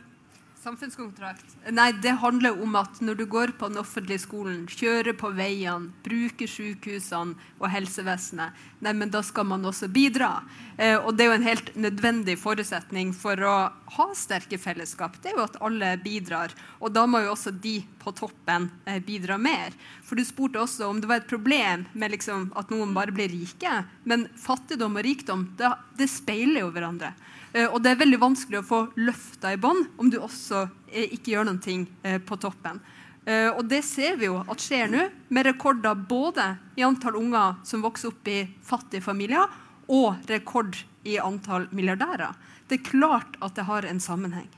Samfunnskontrakt? 0.65 1.45
Nei, 1.77 1.91
det 2.01 2.15
handler 2.23 2.63
om 2.65 2.77
at 2.81 3.01
når 3.05 3.19
du 3.19 3.25
går 3.29 3.51
på 3.59 3.69
den 3.69 3.77
offentlige 3.83 4.23
skolen, 4.23 4.63
kjører 4.65 5.13
på 5.21 5.29
veiene, 5.37 5.91
bruker 6.07 6.49
sykehusene 6.49 7.37
og 7.59 7.67
helsevesenet, 7.69 8.63
nei, 8.81 8.95
men 8.97 9.13
da 9.13 9.21
skal 9.27 9.45
man 9.51 9.67
også 9.69 9.91
bidra. 9.93 10.39
Eh, 10.79 10.97
og 10.97 11.19
det 11.19 11.27
er 11.27 11.29
jo 11.29 11.37
en 11.37 11.45
helt 11.51 11.69
nødvendig 11.77 12.39
forutsetning 12.41 13.13
for 13.13 13.45
å 13.45 13.55
ha 13.99 14.09
sterke 14.17 14.57
fellesskap. 14.57 15.21
Det 15.21 15.35
er 15.35 15.37
jo 15.37 15.45
at 15.45 15.61
alle 15.61 15.93
bidrar. 16.01 16.57
Og 16.81 16.97
da 16.97 17.05
må 17.05 17.21
jo 17.27 17.35
også 17.35 17.53
de 17.53 17.77
på 18.01 18.15
toppen 18.17 18.71
eh, 18.89 19.03
bidra 19.05 19.37
mer. 19.37 19.77
For 20.01 20.17
du 20.17 20.25
spurte 20.25 20.65
også 20.65 20.89
om 20.89 21.05
det 21.05 21.13
var 21.13 21.21
et 21.21 21.29
problem 21.29 21.85
med 21.93 22.17
liksom 22.17 22.49
at 22.57 22.73
noen 22.73 22.97
bare 22.97 23.13
blir 23.13 23.29
rike. 23.37 23.83
Men 24.09 24.31
fattigdom 24.41 24.97
og 24.97 25.05
rikdom, 25.05 25.51
det, 25.61 25.77
det 26.01 26.09
speiler 26.09 26.65
jo 26.65 26.73
hverandre. 26.73 27.13
Eh, 27.55 27.71
og 27.71 27.81
det 27.83 27.95
er 27.95 28.03
veldig 28.03 28.19
vanskelig 28.19 28.61
å 28.61 28.67
få 28.67 28.81
løfta 28.99 29.55
i 29.55 29.61
bånd 29.61 29.87
om 30.03 30.11
du 30.11 30.19
også 30.19 30.67
eh, 30.91 31.07
ikke 31.15 31.37
gjør 31.37 31.49
noe 31.53 31.77
eh, 32.03 32.21
på 32.21 32.41
toppen. 32.43 32.83
Og 33.25 33.63
det 33.65 33.79
ser 33.89 34.19
vi 34.21 34.27
jo 34.27 34.35
at 34.37 34.61
skjer 34.61 34.91
nå, 34.93 35.07
med 35.33 35.47
rekorder 35.47 35.97
både 35.97 36.45
i 36.77 36.83
antall 36.85 37.17
unger 37.17 37.55
som 37.65 37.81
vokser 37.81 38.11
opp 38.11 38.29
i 38.29 38.43
fattige 38.61 39.01
familier, 39.01 39.49
og 39.89 40.29
rekord 40.29 40.77
i 41.09 41.17
antall 41.17 41.65
milliardærer. 41.73 42.37
Det 42.69 42.83
er 42.83 42.91
klart 42.91 43.39
at 43.41 43.57
det 43.57 43.65
har 43.65 43.89
en 43.89 44.03
sammenheng. 44.05 44.51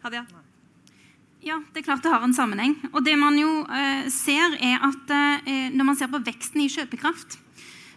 Hadia? 0.00 0.24
Ja, 1.44 1.56
det 1.72 1.80
er 1.80 1.86
klart 1.86 2.04
det 2.04 2.12
har 2.12 2.24
en 2.24 2.36
sammenheng. 2.36 2.74
Og 2.92 3.04
det 3.04 3.18
man 3.20 3.36
jo 3.40 3.48
eh, 3.72 4.08
ser, 4.12 4.56
er 4.60 4.80
at 4.84 5.12
eh, 5.16 5.68
når 5.72 5.88
man 5.88 6.00
ser 6.00 6.10
på 6.12 6.20
veksten 6.24 6.60
i 6.60 6.68
kjøpekraft, 6.72 7.38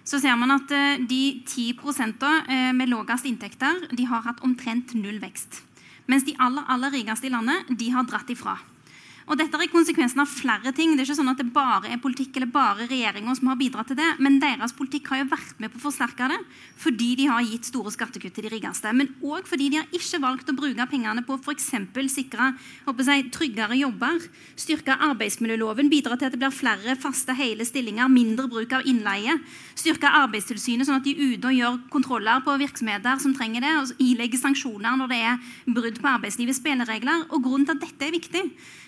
så 0.04 0.20
ser 0.20 0.36
man 0.40 0.52
at 0.52 0.72
eh, 0.76 1.00
de 1.08 1.44
10 1.48 1.78
eh, 1.80 2.72
med 2.76 2.92
lavest 2.92 3.26
inntekter 3.26 3.88
de 3.92 4.06
har 4.06 4.26
hatt 4.28 4.44
omtrent 4.44 4.94
null 4.96 5.20
vekst. 5.24 5.64
Mens 6.08 6.26
de 6.28 6.36
aller, 6.40 6.64
aller 6.68 6.92
rikeste 6.92 7.28
i 7.28 7.32
landet 7.32 7.72
de 7.80 7.90
har 7.92 8.04
dratt 8.04 8.30
ifra. 8.30 8.58
Og 9.30 9.40
dette 9.40 9.56
er 9.56 9.72
konsekvensen 9.72 10.20
av 10.20 10.28
flere 10.28 10.74
ting. 10.76 10.94
Det 10.94 11.04
er 11.04 11.08
ikke 11.08 11.20
sånn 11.22 11.32
at 11.32 11.40
det 11.40 11.54
bare 11.56 11.92
er 11.94 12.02
politikk 12.04 12.38
eller 12.38 12.52
bare 12.52 12.88
regjeringer 12.90 13.38
som 13.40 13.52
har 13.52 13.60
bidratt 13.60 13.92
til 13.92 14.00
det, 14.00 14.10
men 14.24 14.40
deres 14.42 14.76
politikk 14.76 15.14
har 15.14 15.24
jo 15.24 15.30
vært 15.32 15.62
med 15.64 15.72
på 15.72 15.80
å 15.80 15.86
forsterke 15.86 16.28
det 16.32 16.40
fordi 16.84 17.14
de 17.16 17.28
har 17.30 17.46
gitt 17.48 17.70
store 17.70 17.94
skattekutt 17.94 18.34
til 18.36 18.48
de 18.48 18.52
rikeste. 18.52 18.92
Men 18.92 19.14
òg 19.24 19.48
fordi 19.48 19.70
de 19.72 19.80
har 19.80 19.96
ikke 19.96 20.20
valgt 20.24 20.50
å 20.52 20.58
bruke 20.58 20.88
pengene 20.92 21.24
på 21.24 21.38
f.eks. 21.40 21.70
sikre 22.12 22.50
jeg, 23.14 23.30
tryggere 23.34 23.78
jobber, 23.78 24.20
styrke 24.60 24.96
arbeidsmiljøloven, 25.08 25.90
bidra 25.92 26.18
til 26.18 26.28
at 26.28 26.36
det 26.36 26.42
blir 26.42 26.54
flere 26.54 26.96
faste 27.00 27.36
hele 27.38 27.66
stillinger, 27.68 28.12
mindre 28.12 28.50
bruk 28.52 28.74
av 28.76 28.88
innleie, 28.90 29.38
styrke 29.78 30.12
Arbeidstilsynet 30.24 30.88
sånn 30.88 31.00
at 31.00 31.08
de 31.08 31.14
er 31.14 31.34
ute 31.34 31.50
og 31.50 31.58
gjør 31.58 31.80
kontroller 31.94 32.44
på 32.46 32.56
virksomheter 32.62 33.20
som 33.22 33.36
trenger 33.38 33.64
det, 33.64 33.74
og 33.80 34.04
ilegger 34.04 34.42
sanksjoner 34.42 34.98
når 35.00 35.12
det 35.12 35.20
er 35.30 35.52
brudd 35.76 36.00
på 36.02 36.12
arbeidslivets 36.12 36.62
spilleregler. 36.62 37.28
Og 37.32 37.44
grunnen 37.44 37.68
til 37.68 37.78
at 37.78 37.86
dette 37.86 38.08
er 38.08 38.16
viktig, 38.16 38.44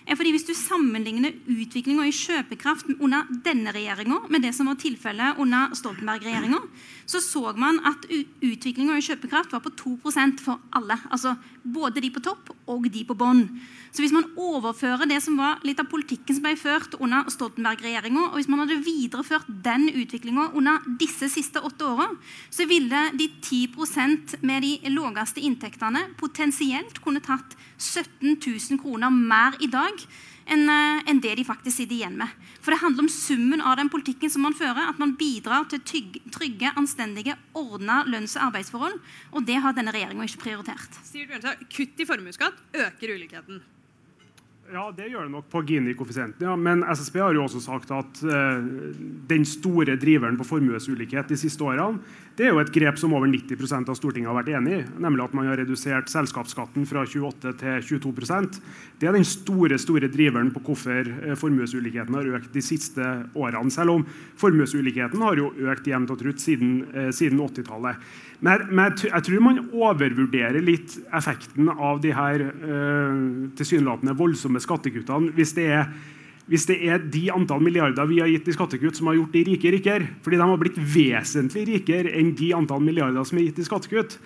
er 0.06 0.16
fordi 0.16 0.32
Hvis 0.36 0.46
du 0.46 0.54
sammenligner 0.54 1.34
utviklinga 1.50 2.06
i 2.06 2.14
kjøpekraft 2.14 2.92
under 3.00 3.26
denne 3.46 3.72
regjeringa 3.74 4.20
med 4.30 4.44
det 4.46 4.54
som 4.54 4.68
var 4.70 4.78
tilfellet 4.78 5.40
under 5.42 5.74
Stoltenberg-regjeringa, 5.74 6.60
så 7.06 7.22
så 7.22 7.54
man 7.58 7.80
at 7.86 8.06
utviklinga 8.42 8.98
i 8.98 9.06
kjøpekraft 9.06 9.52
var 9.52 9.64
på 9.66 9.74
2% 9.74 10.44
for 10.46 10.62
alle. 10.72 10.98
Altså 11.10 11.36
både 11.64 12.02
de 12.02 12.12
på 12.12 12.22
topp 12.22 12.54
og 12.68 12.86
de 12.92 13.06
på 13.06 13.18
bånn. 13.18 13.48
Så 13.96 14.04
hvis 14.04 14.12
man 14.12 14.28
overfører 14.36 15.08
det 15.08 15.22
som 15.24 15.38
var 15.40 15.62
litt 15.64 15.80
av 15.80 15.88
politikken 15.88 16.36
som 16.36 16.44
ble 16.44 16.58
ført 16.60 16.98
under 17.00 17.30
Stoltenberg-regjeringa, 17.32 18.26
og 18.28 18.36
hvis 18.36 18.50
man 18.52 18.66
hadde 18.66 18.82
videreført 18.84 19.48
den 19.48 19.88
utviklinga 19.88 20.50
under 20.60 20.84
disse 21.00 21.30
siste 21.32 21.62
åtte 21.64 21.88
åra, 21.88 22.10
så 22.52 22.68
ville 22.68 23.06
de 23.16 23.30
10 23.40 24.42
med 24.44 24.66
de 24.68 24.92
laveste 24.92 25.40
inntektene 25.40 26.10
potensielt 26.20 27.00
kunne 27.06 27.24
tatt 27.24 27.56
17 27.80 28.36
000 28.36 28.82
kroner 28.84 29.16
mer 29.16 29.56
i 29.64 29.72
dag 29.72 30.04
enn 30.46 30.68
eh, 30.70 31.14
det 31.24 31.38
de 31.40 31.46
faktisk 31.48 31.80
sitter 31.80 31.96
igjen 31.96 32.18
med. 32.20 32.34
For 32.62 32.74
det 32.74 32.82
handler 32.84 33.06
om 33.06 33.12
summen 33.12 33.64
av 33.64 33.78
den 33.80 33.90
politikken 33.90 34.30
som 34.30 34.44
man 34.46 34.58
fører. 34.58 34.92
At 34.92 35.00
man 35.02 35.16
bidrar 35.18 35.66
til 35.72 35.82
trygge, 36.36 36.74
anstendige, 36.76 37.38
ordna 37.58 38.04
lønns- 38.10 38.36
og 38.38 38.50
arbeidsforhold. 38.50 39.00
Og 39.34 39.48
det 39.48 39.62
har 39.64 39.78
denne 39.78 39.94
regjeringa 39.96 40.28
ikke 40.28 40.44
prioritert. 40.46 41.00
Kutt 41.72 42.04
i 42.04 42.10
formuesskatt 42.10 42.62
øker 42.76 43.16
ulikheten. 43.16 43.64
Ja, 44.74 44.88
det 44.98 45.12
gjør 45.12 45.28
det 45.28 45.34
nok 45.36 45.50
på 45.54 45.62
Gini-koeffisienten. 45.68 46.48
Ja. 46.48 46.56
Men 46.58 46.82
SSB 46.90 47.20
har 47.22 47.36
jo 47.38 47.44
også 47.46 47.62
sagt 47.62 47.92
at 47.94 48.22
eh, 48.26 48.64
den 49.30 49.46
store 49.46 49.98
driveren 50.02 50.40
på 50.40 50.48
formuesulikhet 50.48 51.30
de 51.30 51.38
siste 51.38 51.64
årene, 51.64 52.00
det 52.36 52.44
er 52.44 52.52
jo 52.52 52.60
et 52.60 52.72
grep 52.76 52.98
som 53.00 53.14
over 53.16 53.30
90% 53.32 53.88
av 53.92 53.96
Stortinget 53.96 54.28
har 54.28 54.36
vært 54.36 54.52
enig 54.58 54.74
i, 54.76 54.82
nemlig 55.00 55.24
at 55.24 55.36
man 55.38 55.48
har 55.48 55.60
redusert 55.62 56.10
selskapsskatten 56.12 56.84
fra 56.90 57.06
28 57.08 57.54
til 57.62 57.86
22% 58.02 58.58
Det 59.00 59.08
er 59.08 59.16
den 59.16 59.28
store 59.28 59.78
store 59.80 60.10
driveren 60.12 60.52
på 60.52 60.60
hvorfor 60.68 61.08
uh, 61.08 61.32
formuesulikheten 61.40 62.18
har 62.18 62.28
økt 62.36 62.52
de 62.52 62.64
siste 62.64 63.06
årene. 63.36 63.72
Selv 63.72 63.96
om 63.96 64.04
formuesulikheten 64.40 65.24
har 65.24 65.40
jo 65.40 65.54
økt 65.72 65.88
jevnt 65.88 66.12
og 66.12 66.20
trutt 66.20 66.44
siden, 66.44 66.82
eh, 66.94 67.12
siden 67.16 67.40
80-tallet. 67.40 68.04
Men, 68.44 68.68
men, 68.72 68.98
jeg 69.00 69.26
tror 69.28 69.44
man 69.44 69.62
overvurderer 69.72 70.60
litt 70.64 70.98
effekten 71.16 71.72
av 71.72 72.02
de 72.04 72.12
her 72.16 72.44
eh, 72.50 73.22
tilsynelatende 73.56 74.16
voldsomme 74.20 74.60
skattekuttene 74.64 75.32
hvis 75.36 75.56
det, 75.56 75.70
er, 75.80 75.88
hvis 76.52 76.68
det 76.70 76.78
er 76.86 77.02
de 77.10 77.24
antall 77.34 77.64
milliarder 77.66 78.06
vi 78.10 78.20
har 78.22 78.30
gitt 78.30 78.52
i 78.52 78.54
skattekutt, 78.54 78.98
som 79.00 79.10
har 79.10 79.18
gjort 79.18 79.34
de 79.34 79.46
rike 79.48 79.72
rikere. 79.74 80.10
Fordi 80.22 80.38
de 80.38 80.48
har 80.50 80.60
blitt 80.62 80.78
vesentlig 80.78 81.64
rikere 81.72 82.12
enn 82.20 82.36
de 82.38 82.52
antall 82.54 82.84
milliarder 82.86 83.26
som 83.26 83.40
er 83.40 83.48
gitt 83.48 83.64
i 83.64 83.66
skattekutt. 83.66 84.20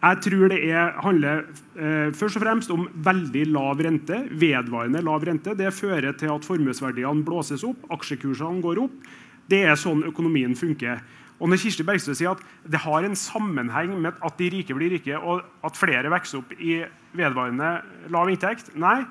Jeg 0.00 0.18
tror 0.24 0.48
det 0.48 0.58
er, 0.64 0.94
handler 1.04 1.42
eh, 1.76 2.08
først 2.16 2.40
og 2.40 2.42
fremst 2.42 2.70
om 2.74 2.86
veldig 3.04 3.44
lav 3.52 3.82
rente. 3.84 4.22
Vedvarende 4.32 5.04
lav 5.04 5.22
rente. 5.28 5.54
Det 5.54 5.70
fører 5.76 6.16
til 6.18 6.32
at 6.32 6.46
formuesverdiene 6.48 7.26
blåses 7.26 7.62
opp, 7.68 7.84
aksjekursene 7.92 8.64
går 8.64 8.80
opp. 8.86 9.10
Det 9.50 9.62
er 9.68 9.78
sånn 9.78 10.02
økonomien 10.08 10.56
funker. 10.58 11.04
Og 11.40 11.48
når 11.48 11.60
Kirsti 11.62 11.84
Bergstø 11.86 12.14
sier 12.16 12.34
at 12.34 12.42
det 12.68 12.82
har 12.82 13.04
en 13.04 13.16
sammenheng 13.16 13.94
med 14.02 14.18
at 14.24 14.40
de 14.40 14.50
rike 14.52 14.76
blir 14.76 14.92
rike, 14.92 15.16
og 15.16 15.44
at 15.64 15.78
flere 15.78 16.10
vokser 16.12 16.42
opp 16.42 16.52
i 16.58 16.80
vedvarende 17.16 17.70
lav 18.12 18.28
inntekt 18.30 18.74
Nei, 18.78 19.02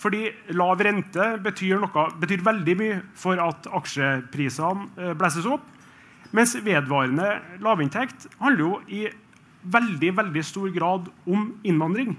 fordi 0.00 0.28
lav 0.56 0.82
rente 0.82 1.28
betyr, 1.44 1.78
noe, 1.80 2.06
betyr 2.20 2.42
veldig 2.44 2.74
mye 2.80 3.00
for 3.18 3.40
at 3.40 3.68
aksjeprisene 3.78 5.14
blesses 5.18 5.46
opp. 5.48 5.64
Mens 6.34 6.56
vedvarende 6.66 7.28
lavinntekt 7.62 8.26
handler 8.40 8.64
jo 8.64 8.78
i 8.90 9.04
veldig, 9.64 10.10
veldig 10.18 10.42
stor 10.44 10.72
grad 10.74 11.10
om 11.30 11.52
innvandring. 11.64 12.16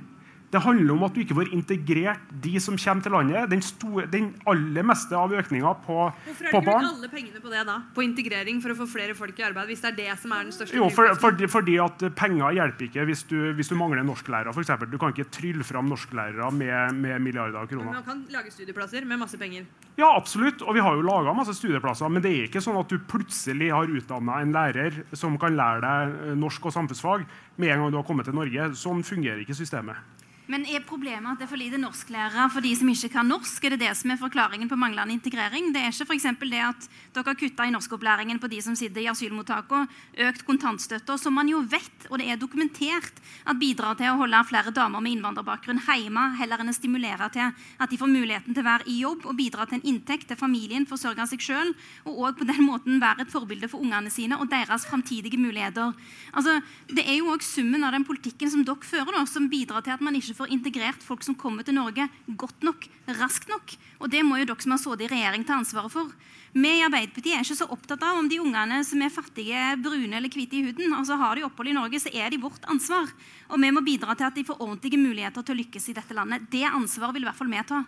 Det 0.55 0.61
handler 0.63 0.93
om 0.95 1.03
at 1.03 1.15
du 1.15 1.19
ikke 1.19 1.35
får 1.35 1.49
integrert 1.51 2.29
de 2.43 2.55
som 2.63 2.77
kommer 2.79 3.03
til 3.03 3.11
landet. 3.11 3.49
Den, 3.51 3.63
store, 3.65 4.05
den 4.07 4.29
aller 4.47 4.85
meste 4.87 5.17
av 5.19 5.33
økninga 5.35 5.73
på, 5.83 5.97
Hvorfor 6.29 6.47
har 6.47 6.53
du 6.53 6.69
brukt 6.69 6.87
alle 6.93 7.09
pengene 7.11 7.41
på 7.43 7.51
det 7.51 7.63
da? 7.67 7.75
På 7.95 8.03
integrering 8.05 8.61
for 8.63 8.71
å 8.71 8.77
få 8.79 8.87
flere 8.93 9.17
folk 9.17 9.39
i 9.41 9.45
arbeid? 9.49 9.67
hvis 9.73 9.83
det 9.83 9.89
er 9.91 9.97
det 9.97 10.15
som 10.21 10.31
er 10.31 10.45
den 10.45 10.53
største 10.55 10.77
Jo, 10.77 10.87
for, 10.93 11.11
for, 11.19 11.43
fordi 11.51 11.75
at 11.83 12.05
Penger 12.15 12.55
hjelper 12.55 12.87
ikke 12.87 13.05
hvis 13.09 13.25
du, 13.27 13.37
hvis 13.57 13.71
du 13.71 13.75
mangler 13.79 14.05
norsklærere. 14.07 14.53
For 14.55 14.63
eksempel. 14.63 14.91
du 14.91 14.97
kan 15.01 15.11
ikke 15.11 15.27
trylle 15.33 15.67
fram 15.67 15.89
norsklærere 15.91 16.51
med, 16.55 16.95
med, 17.01 17.19
milliarder 17.25 17.59
av 17.59 17.67
kroner. 17.71 17.91
Men 17.91 17.99
man 17.99 18.07
kan 18.07 18.23
lage 18.31 18.53
studieplasser 18.55 19.07
med 19.09 19.19
masse 19.19 19.39
penger? 19.41 19.67
Ja, 19.99 20.13
absolutt. 20.13 20.63
Og 20.63 20.77
vi 20.77 20.83
har 20.85 20.95
jo 20.95 21.03
laga 21.03 21.35
masse 21.35 21.57
studieplasser. 21.57 22.11
Men 22.11 22.23
det 22.23 22.31
er 22.31 22.47
ikke 22.47 22.63
sånn 22.63 22.79
at 22.79 22.91
du 22.91 22.99
plutselig 23.11 23.73
har 23.75 23.91
utdanna 23.91 24.39
en 24.39 24.55
lærer 24.55 25.03
som 25.11 25.35
kan 25.41 25.57
lære 25.57 25.83
deg 25.83 26.35
norsk 26.39 26.69
og 26.69 26.79
samfunnsfag 26.79 27.27
med 27.59 27.71
en 27.73 27.85
gang 27.85 27.95
du 27.95 27.99
har 27.99 28.07
kommet 28.07 28.29
til 28.29 28.37
Norge. 28.37 28.71
Sånn 28.79 29.03
fungerer 29.07 29.43
ikke 29.43 29.57
systemet. 29.57 30.14
Men 30.51 30.65
er 30.69 30.83
problemet 30.85 31.25
at 31.31 31.41
det 31.41 31.47
er 31.47 31.49
for 31.49 31.57
lite 31.57 31.79
norsklærere 31.81 32.45
for 32.53 32.61
de 32.61 32.71
som 32.77 32.89
ikke 32.91 33.09
kan 33.15 33.25
norsk? 33.29 33.63
Er 33.65 33.73
det 33.73 33.81
det 33.81 33.93
som 33.97 34.11
er 34.13 34.19
forklaringen 34.21 34.69
på 34.69 34.77
manglende 34.77 35.15
integrering? 35.15 35.71
Det 35.73 35.81
er 35.81 35.89
ikke 35.89 36.05
for 36.37 36.51
det 36.51 36.61
at 36.61 36.87
dere 37.15 37.31
har 37.31 37.39
kutta 37.39 37.65
i 37.65 37.73
norskopplæringen 37.73 38.39
på 38.39 38.49
de 38.51 38.59
som 38.61 38.75
sitter 38.77 39.01
i 39.01 39.09
asylmottakene, 39.09 39.89
økt 40.27 40.45
kontantstøtta, 40.45 41.17
som 41.17 41.33
man 41.33 41.49
jo 41.49 41.63
vet, 41.65 42.05
og 42.11 42.19
det 42.21 42.29
er 42.29 42.37
dokumentert, 42.37 43.17
at 43.45 43.57
bidrar 43.57 43.97
til 43.97 44.11
å 44.11 44.19
holde 44.21 44.43
flere 44.45 44.73
damer 44.75 45.01
med 45.01 45.15
innvandrerbakgrunn 45.15 45.81
hjemme, 45.85 46.25
heller 46.37 46.61
enn 46.61 46.69
å 46.69 46.75
stimulere 46.75 47.29
til 47.33 47.49
at 47.81 47.89
de 47.89 47.97
får 47.97 48.11
muligheten 48.11 48.53
til 48.53 48.61
å 48.61 48.67
være 48.69 48.89
i 48.91 48.99
jobb 49.01 49.25
og 49.25 49.37
bidra 49.39 49.65
til 49.65 49.79
en 49.79 49.87
inntekt 49.89 50.27
til 50.29 50.37
familien, 50.37 50.85
forsørge 50.85 51.25
seg 51.31 51.41
sjøl, 51.41 51.73
og 52.05 52.21
òg 52.27 52.39
på 52.39 52.49
den 52.49 52.61
måten 52.67 53.01
være 53.01 53.25
et 53.25 53.33
forbilde 53.33 53.69
for 53.71 53.81
ungene 53.81 54.13
sine 54.13 54.37
og 54.37 54.49
deres 54.51 54.85
framtidige 54.85 55.39
muligheter. 55.41 55.95
Altså, 56.35 56.59
det 56.91 57.05
er 57.07 57.19
jo 57.19 57.33
òg 57.33 57.45
summen 57.45 57.83
av 57.85 57.95
den 57.95 58.05
politikken 58.05 58.51
som 58.51 58.65
dere 58.67 58.85
fører, 58.85 59.15
da, 59.15 59.25
som 59.29 59.49
bidrar 59.49 59.85
til 59.85 59.95
at 59.95 60.03
man 60.05 60.17
ikke 60.17 60.34
får 60.35 60.51
integrert 60.53 61.03
folk 61.03 61.23
som 61.25 61.37
kommer 61.39 61.65
til 61.65 61.77
Norge, 61.77 62.07
godt 62.27 62.65
nok, 62.65 62.87
raskt 63.19 63.49
nok. 63.51 63.75
Og 64.03 64.11
det 64.11 64.23
må 64.27 64.39
jo 64.39 64.47
dere 64.49 64.63
som 64.63 64.75
har 64.75 64.81
sittet 64.81 65.07
i 65.07 65.11
regjering, 65.13 65.45
ta 65.47 65.57
ansvaret 65.59 65.93
for. 65.93 66.11
Vi 66.55 66.71
i 66.71 66.83
Arbeiderpartiet 66.85 67.35
er 67.35 67.43
ikke 67.43 67.57
så 67.59 67.67
opptatt 67.71 68.03
av 68.07 68.21
om 68.21 68.29
de 68.31 68.39
ungene 68.39 68.79
som 68.87 69.01
er 69.03 69.11
fattige, 69.11 69.63
brune 69.83 70.15
eller 70.15 70.31
hvite 70.31 70.55
i 70.55 70.63
huden. 70.67 70.93
altså 70.95 71.17
Har 71.19 71.35
de 71.35 71.43
opphold 71.47 71.71
i 71.71 71.75
Norge, 71.75 71.99
så 71.99 72.13
er 72.13 72.31
de 72.31 72.39
vårt 72.39 72.63
ansvar. 72.71 73.11
Og 73.49 73.59
vi 73.59 73.73
må 73.75 73.83
bidra 73.83 74.15
til 74.15 74.29
at 74.29 74.37
de 74.37 74.45
får 74.47 74.61
ordentlige 74.61 75.01
muligheter 75.01 75.43
til 75.43 75.55
å 75.55 75.61
lykkes 75.63 75.89
i 75.91 75.97
dette 75.97 76.15
landet. 76.15 76.47
Det 76.51 76.63
ansvaret 76.69 77.15
vil 77.15 77.25
i 77.25 77.29
hvert 77.29 77.39
fall 77.39 77.51
vi 77.51 77.63
ta. 77.67 77.83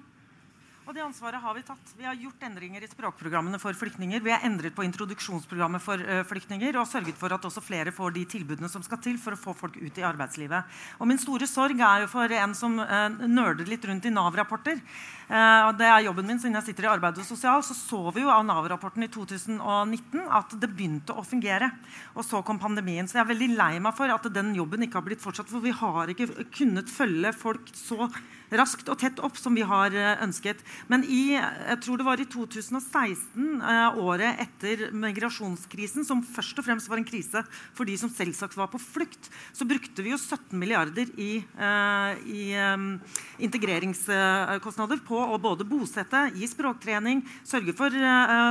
Og 0.87 0.95
det 0.95 1.01
ansvaret 1.03 1.41
har 1.43 1.55
Vi 1.57 1.65
tatt. 1.67 1.89
Vi 1.99 2.05
har 2.07 2.15
gjort 2.15 2.43
endringer 2.47 2.83
i 2.83 2.87
språkprogrammene 2.87 3.59
for 3.59 3.75
flyktninger. 3.75 4.21
Vi 4.23 4.31
har 4.31 4.45
endret 4.47 4.71
på 4.75 4.85
introduksjonsprogrammet 4.87 5.83
for 5.83 5.99
uh, 5.99 6.21
flyktninger 6.23 6.77
og 6.79 6.87
sørget 6.87 7.17
for 7.19 7.33
at 7.35 7.43
også 7.43 7.59
flere 7.59 7.91
får 7.91 8.13
de 8.15 8.23
tilbudene 8.31 8.69
som 8.71 8.85
skal 8.85 9.01
til 9.03 9.17
for 9.19 9.35
å 9.35 9.39
få 9.41 9.51
folk 9.65 9.75
ut 9.75 9.99
i 9.99 10.05
arbeidslivet. 10.07 10.77
Og 11.01 11.09
Min 11.11 11.19
store 11.19 11.49
sorg 11.49 11.83
er 11.83 12.05
jo 12.05 12.07
for 12.13 12.31
en 12.31 12.55
som 12.55 12.79
uh, 12.79 13.09
nerder 13.19 13.67
litt 13.67 13.83
rundt 13.89 14.07
i 14.07 14.13
Nav-rapporter. 14.15 14.79
Uh, 15.27 15.75
det 15.75 15.91
er 15.91 16.05
jobben 16.05 16.31
min 16.31 16.39
siden 16.39 16.55
jeg 16.61 16.69
sitter 16.69 16.87
i 16.87 16.91
arbeid 16.93 17.19
og 17.19 17.27
sosial. 17.27 17.67
Så 17.67 17.75
så 17.75 17.99
vi 18.15 18.23
jo 18.23 18.31
av 18.31 18.47
Nav-rapporten 18.47 19.03
i 19.03 19.11
2019 19.11 20.23
at 20.39 20.55
det 20.55 20.71
begynte 20.71 21.19
å 21.19 21.27
fungere. 21.27 21.67
Og 22.15 22.23
så 22.23 22.39
kom 22.47 22.63
pandemien. 22.63 23.11
Så 23.11 23.19
jeg 23.19 23.25
er 23.25 23.33
veldig 23.33 23.51
lei 23.59 23.73
meg 23.83 23.99
for 23.99 24.15
at 24.15 24.31
den 24.31 24.55
jobben 24.55 24.87
ikke 24.87 25.01
har 25.01 25.09
blitt 25.11 25.25
fortsatt. 25.25 25.51
For 25.51 25.67
vi 25.67 25.75
har 25.83 26.15
ikke 26.15 26.47
kunnet 26.47 26.87
følge 26.87 27.35
folk 27.35 27.75
så 27.75 28.07
raskt 28.55 28.87
og 28.91 28.99
tett 29.01 29.19
opp 29.23 29.37
som 29.39 29.55
vi 29.57 29.65
har 29.67 29.93
eh, 29.95 30.23
ønsket. 30.23 30.61
Men 30.91 31.03
i, 31.03 31.35
jeg 31.35 31.79
tror 31.83 31.99
det 31.99 32.07
var 32.07 32.21
i 32.21 32.27
2016, 32.29 33.61
eh, 33.61 33.99
året 33.99 34.41
etter 34.43 34.87
migrasjonskrisen, 34.95 36.05
som 36.07 36.23
først 36.23 36.61
og 36.61 36.67
fremst 36.67 36.89
var 36.91 37.01
en 37.01 37.07
krise 37.07 37.43
for 37.75 37.87
de 37.87 37.97
som 37.99 38.11
selvsagt 38.11 38.57
var 38.57 38.71
på 38.71 38.81
flukt, 38.81 39.29
så 39.55 39.67
brukte 39.67 40.05
vi 40.05 40.13
jo 40.13 40.19
17 40.19 40.55
milliarder 40.59 41.11
i, 41.19 41.43
eh, 41.43 42.11
i 42.27 42.47
integreringskostnader 43.43 45.01
på 45.05 45.19
å 45.19 45.39
både 45.41 45.67
bosette, 45.67 46.27
gi 46.37 46.47
språktrening, 46.49 47.23
sørge 47.47 47.73
for 47.77 47.93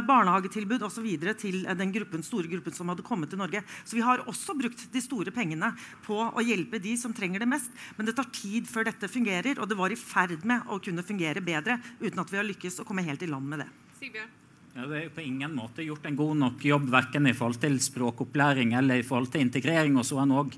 barnehagetilbud 0.06 0.84
osv. 0.86 1.06
til 1.38 1.62
den 1.78 1.92
gruppen, 1.94 2.22
store 2.24 2.50
gruppen 2.50 2.74
som 2.74 2.88
hadde 2.90 3.04
kommet 3.06 3.30
til 3.30 3.40
Norge. 3.40 3.62
Så 3.84 3.96
vi 3.96 4.04
har 4.04 4.22
også 4.26 4.56
brukt 4.58 4.86
de 4.92 5.02
store 5.02 5.32
pengene 5.34 5.72
på 6.06 6.18
å 6.18 6.44
hjelpe 6.44 6.80
de 6.82 6.96
som 7.00 7.14
trenger 7.16 7.42
det 7.42 7.50
mest. 7.50 7.70
Men 7.96 8.08
det 8.08 8.16
tar 8.18 8.28
tid 8.34 8.68
før 8.70 8.88
dette 8.90 9.10
fungerer. 9.10 9.58
og 9.58 9.68
det 9.68 9.78
var 9.78 9.85
var 9.86 9.94
i 9.94 10.00
ferd 10.00 10.42
med 10.48 10.66
å 10.72 10.80
kunne 10.82 11.06
fungere 11.06 11.44
bedre 11.44 11.78
uten 12.00 12.18
at 12.22 12.32
vi 12.32 12.40
har 12.40 12.48
lykkes 12.48 12.82
å 12.82 12.88
komme 12.88 13.06
helt 13.06 13.22
i 13.22 13.30
land 13.30 13.46
med 13.46 13.64
det. 13.64 13.70
Sigbjørn. 14.00 14.34
Ja, 14.76 14.84
det 14.84 14.98
er 14.98 15.12
på 15.14 15.22
ingen 15.24 15.54
måte 15.56 15.80
gjort 15.80 16.04
en 16.04 16.16
god 16.18 16.36
nok 16.36 16.64
jobb 16.68 16.90
verken 16.92 17.24
i 17.30 17.32
forhold 17.32 17.56
til 17.62 17.78
språkopplæring 17.80 18.74
eller 18.76 19.00
i 19.00 19.06
forhold 19.08 19.30
til 19.32 19.40
integrering. 19.40 19.94
Og 19.96 20.04
så 20.04 20.18
har 20.18 20.26
en 20.26 20.34
òg 20.36 20.50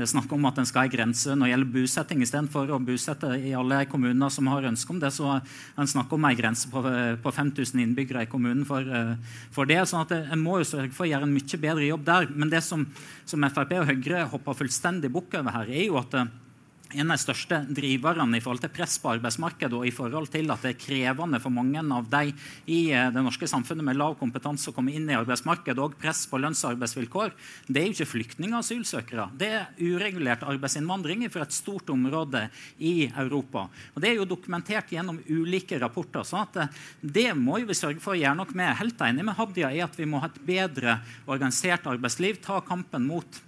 snakket 0.00 0.32
om 0.32 0.48
at 0.48 0.60
en 0.62 0.68
skal 0.70 0.80
ha 0.80 0.88
en 0.88 0.94
grense 0.94 1.34
når 1.34 1.44
det 1.44 1.50
gjelder 1.50 1.74
bosetting. 1.74 2.22
Istedenfor 2.24 2.72
å 2.72 2.78
bosette 2.86 3.34
i 3.36 3.52
alle 3.58 3.82
kommuner 3.92 4.32
som 4.32 4.48
har 4.48 4.70
ønske 4.70 4.94
om 4.94 5.02
det, 5.02 5.10
så 5.12 5.28
har 5.28 5.52
en 5.76 5.92
snakket 5.92 6.16
om 6.16 6.24
en 6.24 6.38
grense 6.40 6.72
på, 6.72 6.84
på 7.20 7.34
5000 7.42 7.84
innbyggere 7.84 8.24
i 8.24 8.32
kommunen 8.32 8.64
for, 8.64 8.88
for 9.52 9.68
det. 9.68 9.82
sånn 9.90 10.06
at 10.06 10.16
En 10.22 10.40
må 10.40 10.56
jo 10.62 10.70
sørge 10.72 10.96
for 10.96 11.04
å 11.04 11.10
gjøre 11.10 11.28
en 11.28 11.36
mye 11.36 11.62
bedre 11.68 11.90
jobb 11.90 12.08
der. 12.08 12.32
Men 12.32 12.56
det 12.56 12.64
som, 12.64 12.88
som 13.28 13.44
Frp 13.50 13.76
og 13.82 13.92
Høyre 13.92 14.24
hopper 14.32 14.60
fullstendig 14.64 15.12
bukk 15.12 15.36
over 15.36 15.52
her, 15.52 15.68
er 15.68 15.90
jo 15.90 16.00
at 16.00 16.16
en 16.94 17.10
av 17.10 17.16
de 17.16 17.22
største 17.22 17.58
driverne 17.74 18.38
i 18.38 18.42
forhold 18.42 18.62
til 18.62 18.70
press 18.74 18.94
på 19.02 19.10
arbeidsmarkedet 19.16 19.74
og 19.74 19.86
i 19.88 19.94
forhold 19.94 20.28
til 20.30 20.50
at 20.54 20.62
det 20.62 20.72
er 20.74 20.78
krevende 20.78 21.40
for 21.42 21.54
mange 21.54 21.82
av 21.82 22.06
de 22.12 22.30
i 22.70 22.78
eh, 22.94 23.08
det 23.12 23.22
norske 23.24 23.48
samfunnet 23.50 23.86
med 23.86 23.98
lav 23.98 24.14
kompetanse 24.20 24.70
å 24.70 24.74
komme 24.76 24.94
inn 24.94 25.08
i 25.10 25.16
arbeidsmarkedet 25.18 25.82
og 25.82 25.96
press 25.98 26.24
på 26.30 26.38
lønns- 26.38 26.62
og 26.64 26.76
arbeidsvilkår, 26.76 27.34
det 27.66 27.80
er 27.80 27.88
jo 27.88 27.96
ikke 27.96 28.10
flyktninger 28.12 28.54
og 28.54 28.62
asylsøkere. 28.62 29.26
Det 29.38 29.50
er 29.58 29.82
uregulert 29.82 30.46
arbeidsinnvandring 30.46 31.26
fra 31.32 31.46
et 31.46 31.56
stort 31.56 31.90
område 31.90 32.46
i 32.78 33.08
Europa. 33.08 33.66
Og 33.94 34.02
Det 34.02 34.12
er 34.12 34.20
jo 34.20 34.28
dokumentert 34.28 34.92
gjennom 34.94 35.18
ulike 35.26 35.80
rapporter. 35.82 36.22
så 36.22 36.46
eh, 36.54 36.70
Det 37.00 37.32
må 37.34 37.58
vi 37.66 37.74
sørge 37.74 38.00
for 38.00 38.14
å 38.14 38.20
gjøre 38.20 38.38
noe 38.38 38.54
med. 38.54 38.76
Helt 38.78 39.00
enig 39.00 39.26
med 39.26 39.36
Hadia 39.36 39.72
i 39.74 39.82
at 39.82 39.98
vi 39.98 40.06
må 40.06 40.22
ha 40.22 40.30
et 40.30 40.40
bedre 40.46 41.00
organisert 41.26 41.86
arbeidsliv. 41.86 42.38
Ta 42.42 42.60
kampen 42.60 43.06
mot 43.10 43.42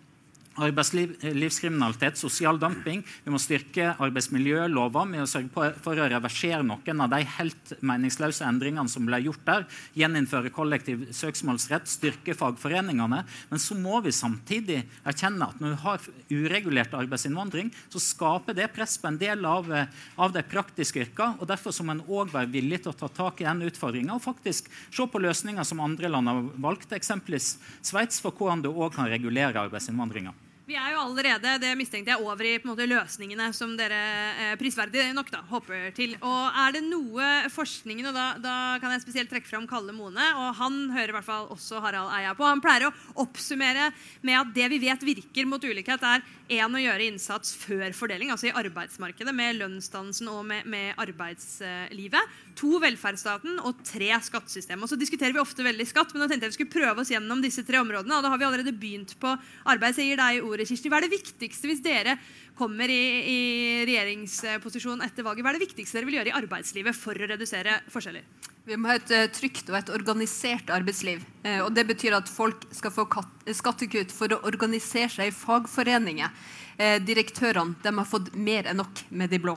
arbeidslivskriminalitet, 0.65 2.19
sosial 2.19 2.59
dumping. 2.61 3.03
Vi 3.25 3.33
må 3.33 3.41
styrke 3.43 3.93
arbeidsmiljøloven 3.95 5.13
med 5.13 5.25
å 5.25 5.29
sørge 5.31 5.73
for 5.83 5.99
å 5.99 6.09
reversere 6.11 6.65
noen 6.67 7.05
av 7.05 7.13
de 7.13 7.21
helt 7.39 7.75
meningsløse 7.85 8.47
endringene 8.47 8.91
som 8.91 9.07
ble 9.09 9.21
gjort 9.25 9.45
der. 9.47 9.67
Gjeninnføre 9.99 10.53
kollektiv 10.55 11.07
søksmålsrett, 11.17 11.89
styrke 11.91 12.37
fagforeningene. 12.39 13.23
Men 13.51 13.63
så 13.63 13.77
må 13.79 14.01
vi 14.05 14.15
samtidig 14.15 14.81
erkjenne 15.09 15.51
at 15.51 15.63
når 15.63 15.75
vi 15.75 15.83
har 15.85 16.09
uregulert 16.33 16.97
arbeidsinnvandring, 16.99 17.73
så 17.93 18.03
skaper 18.03 18.57
det 18.59 18.71
press 18.75 18.99
på 19.01 19.11
en 19.11 19.21
del 19.21 19.47
av, 19.49 19.71
av 20.17 20.35
de 20.35 20.45
praktiske 20.47 21.05
yrkene. 21.07 21.39
og 21.39 21.49
Derfor 21.51 21.77
må 21.85 21.97
en 21.97 22.05
òg 22.07 22.35
være 22.35 22.53
villig 22.53 22.83
til 22.83 22.95
å 22.95 22.99
ta 22.99 23.11
tak 23.13 23.43
i 23.43 23.49
den 23.49 23.67
utfordringa 23.69 24.17
og 24.17 24.25
faktisk 24.25 24.69
se 24.91 25.07
på 25.09 25.23
løsninger 25.23 25.67
som 25.67 25.83
andre 25.85 26.11
land 26.11 26.31
har 26.31 26.43
valgt, 26.59 26.93
eksempelvis 26.97 27.57
Sveits, 27.85 28.21
for 28.23 28.35
hvordan 28.35 28.65
du 28.65 28.71
òg 28.73 28.95
kan 28.97 29.09
regulere 29.11 29.61
arbeidsinnvandringa. 29.61 30.35
Vi 30.69 30.77
er 30.77 30.91
jo 30.93 31.01
allerede 31.01 31.55
det 31.63 31.71
mistenkte 31.81 32.13
jeg, 32.13 32.21
over 32.21 32.45
i 32.45 32.59
måte, 32.69 32.85
løsningene 32.85 33.47
som 33.57 33.71
dere 33.79 33.99
eh, 34.37 34.51
prisverdig 34.61 35.07
nok 35.17 35.31
da, 35.33 35.41
hopper 35.49 35.87
til. 35.97 36.13
Og 36.21 36.59
Er 36.61 36.75
det 36.77 36.83
noe 36.85 37.29
forskningen, 37.55 38.11
og 38.11 38.13
da, 38.13 38.27
da, 38.37 38.57
kan 38.83 38.93
jeg 38.93 39.01
spesielt 39.07 39.33
trekke 39.33 39.49
fram 39.49 39.65
Kalle 39.71 39.95
Mone, 39.97 40.27
og 40.37 40.59
han 40.59 40.77
hører 40.93 41.15
i 41.15 41.17
hvert 41.17 41.25
fall 41.25 41.49
også 41.55 41.81
Harald 41.81 42.13
Eia 42.19 42.35
på, 42.37 42.45
han 42.45 42.61
pleier 42.61 42.91
å 42.91 42.93
oppsummere 43.25 43.89
med 44.21 44.37
at 44.43 44.53
det 44.59 44.69
vi 44.75 44.83
vet 44.83 45.09
virker 45.09 45.49
mot 45.49 45.65
ulikhet, 45.65 46.05
er 46.05 46.61
én 46.61 46.77
å 46.77 46.85
gjøre 46.85 47.09
innsats 47.15 47.57
før 47.57 47.89
fordeling, 47.97 48.35
altså 48.35 48.51
i 48.51 48.57
arbeidsmarkedet, 48.61 49.33
med 49.41 49.57
lønnsdannelsen 49.63 50.29
og 50.35 50.45
med, 50.53 50.69
med 50.69 51.01
arbeidslivet. 51.01 52.37
To 52.59 52.81
velferdsstaten 52.83 53.61
og 53.63 53.85
tre 53.87 54.09
skattesystemet. 54.27 54.83
Og 54.83 54.91
så 54.91 54.99
diskuterer 54.99 55.35
vi 55.37 55.43
ofte 55.43 55.63
veldig 55.63 55.87
skatt, 55.87 56.11
men 56.11 56.25
nå 56.25 56.27
tenkte 56.31 56.49
jeg 56.49 56.55
vi 56.55 56.59
skulle 56.59 56.75
prøve 56.75 57.05
oss 57.05 57.13
gjennom 57.13 57.43
disse 57.45 57.63
tre 57.67 57.79
områdene. 57.79 58.17
og 58.17 58.25
da 58.25 58.33
har 58.33 58.41
vi 58.41 58.49
allerede 58.49 58.75
begynt 58.75 59.15
på 59.21 59.31
arbeid. 59.65 59.95
Så 59.95 60.03
jeg 60.03 60.13
gir 60.13 60.23
deg 60.23 60.43
ordet, 60.49 60.67
Kirsti. 60.67 60.91
Hva 60.91 60.99
er 60.99 61.07
det 61.07 61.15
viktigste 61.15 61.71
hvis 61.71 61.85
dere 61.85 62.17
kommer 62.59 62.91
i, 62.91 63.05
i 63.31 63.39
regjeringsposisjon 63.87 65.07
etter 65.07 65.23
valget? 65.23 65.47
Hva 65.47 65.55
er 65.55 65.61
det 65.61 65.69
viktigste 65.69 66.01
dere 66.01 66.11
vil 66.11 66.19
gjøre 66.19 66.33
i 66.33 66.39
arbeidslivet 66.41 66.99
for 66.99 67.15
å 67.15 67.31
redusere 67.31 67.79
forskjeller? 67.95 68.27
Vi 68.69 68.77
må 68.77 68.91
ha 68.91 68.99
et 68.99 69.13
uh, 69.15 69.25
trygt 69.33 69.71
og 69.71 69.79
et 69.79 69.95
organisert 69.95 70.69
arbeidsliv. 70.75 71.23
Uh, 71.47 71.63
og 71.63 71.71
Det 71.79 71.87
betyr 71.89 72.19
at 72.19 72.29
folk 72.29 72.67
skal 72.75 72.93
få 72.93 73.07
skattekutt 73.55 74.11
for 74.13 74.35
å 74.35 74.43
organisere 74.51 75.09
seg 75.15 75.31
i 75.31 75.37
fagforeninger. 75.47 76.35
Uh, 76.75 76.99
direktørene 77.07 77.95
har 78.03 78.11
fått 78.11 78.35
mer 78.35 78.69
enn 78.69 78.83
nok 78.83 79.07
med 79.09 79.31
de 79.31 79.41
blå. 79.47 79.55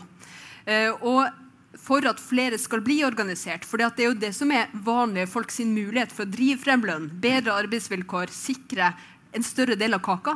og 1.01 1.40
for 1.81 2.05
at 2.05 2.21
flere 2.21 2.59
skal 2.61 2.83
bli 2.85 2.99
organisert. 3.07 3.65
For 3.65 3.81
det 3.81 3.89
er 3.89 4.11
jo 4.11 4.17
det 4.21 4.33
som 4.37 4.51
er 4.53 4.71
vanlige 4.85 5.29
folk 5.31 5.53
sin 5.53 5.73
mulighet 5.73 6.13
for 6.13 6.27
å 6.27 6.33
drive 6.33 6.61
frem 6.61 6.85
lønn, 6.85 7.09
bedre 7.23 7.57
arbeidsvilkår, 7.63 8.33
sikre 8.35 8.93
en 9.33 9.45
større 9.47 9.77
del 9.79 9.95
av 9.95 10.03
kaka, 10.03 10.35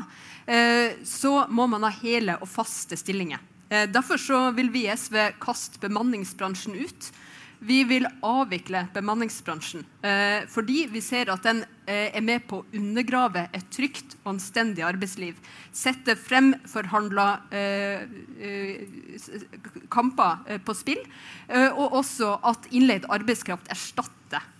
så 1.04 1.34
må 1.52 1.66
man 1.68 1.84
ha 1.84 1.92
hele 2.00 2.38
og 2.40 2.48
faste 2.48 2.96
stillinger. 2.96 3.42
Derfor 3.92 4.22
vil 4.56 4.70
vi 4.72 4.86
i 4.86 4.94
SV 4.94 5.18
kaste 5.44 5.82
bemanningsbransjen 5.84 6.78
ut. 6.80 7.10
Vi 7.60 7.84
vil 7.88 8.06
avvikle 8.26 8.86
bemanningsbransjen 8.94 9.86
eh, 10.06 10.44
fordi 10.52 10.86
vi 10.92 11.02
ser 11.04 11.32
at 11.34 11.46
den 11.46 11.64
eh, 11.64 11.75
er 11.88 12.24
med 12.26 12.45
på 12.50 12.60
å 12.62 12.65
undergrave 12.76 13.45
et 13.54 13.67
trygt 13.74 14.15
og 14.24 14.34
anstendig 14.36 14.86
arbeidsliv. 14.88 15.38
Sette 15.76 16.15
fremforhandla 16.17 17.28
eh, 17.54 18.06
eh, 18.41 19.45
kamper 19.93 20.41
eh, 20.48 20.62
på 20.65 20.76
spill. 20.78 21.04
Eh, 21.48 21.69
og 21.69 22.00
også 22.02 22.36
at 22.52 22.69
innleid 22.71 23.08
arbeidskraft 23.10 23.71
erstatter 23.74 24.52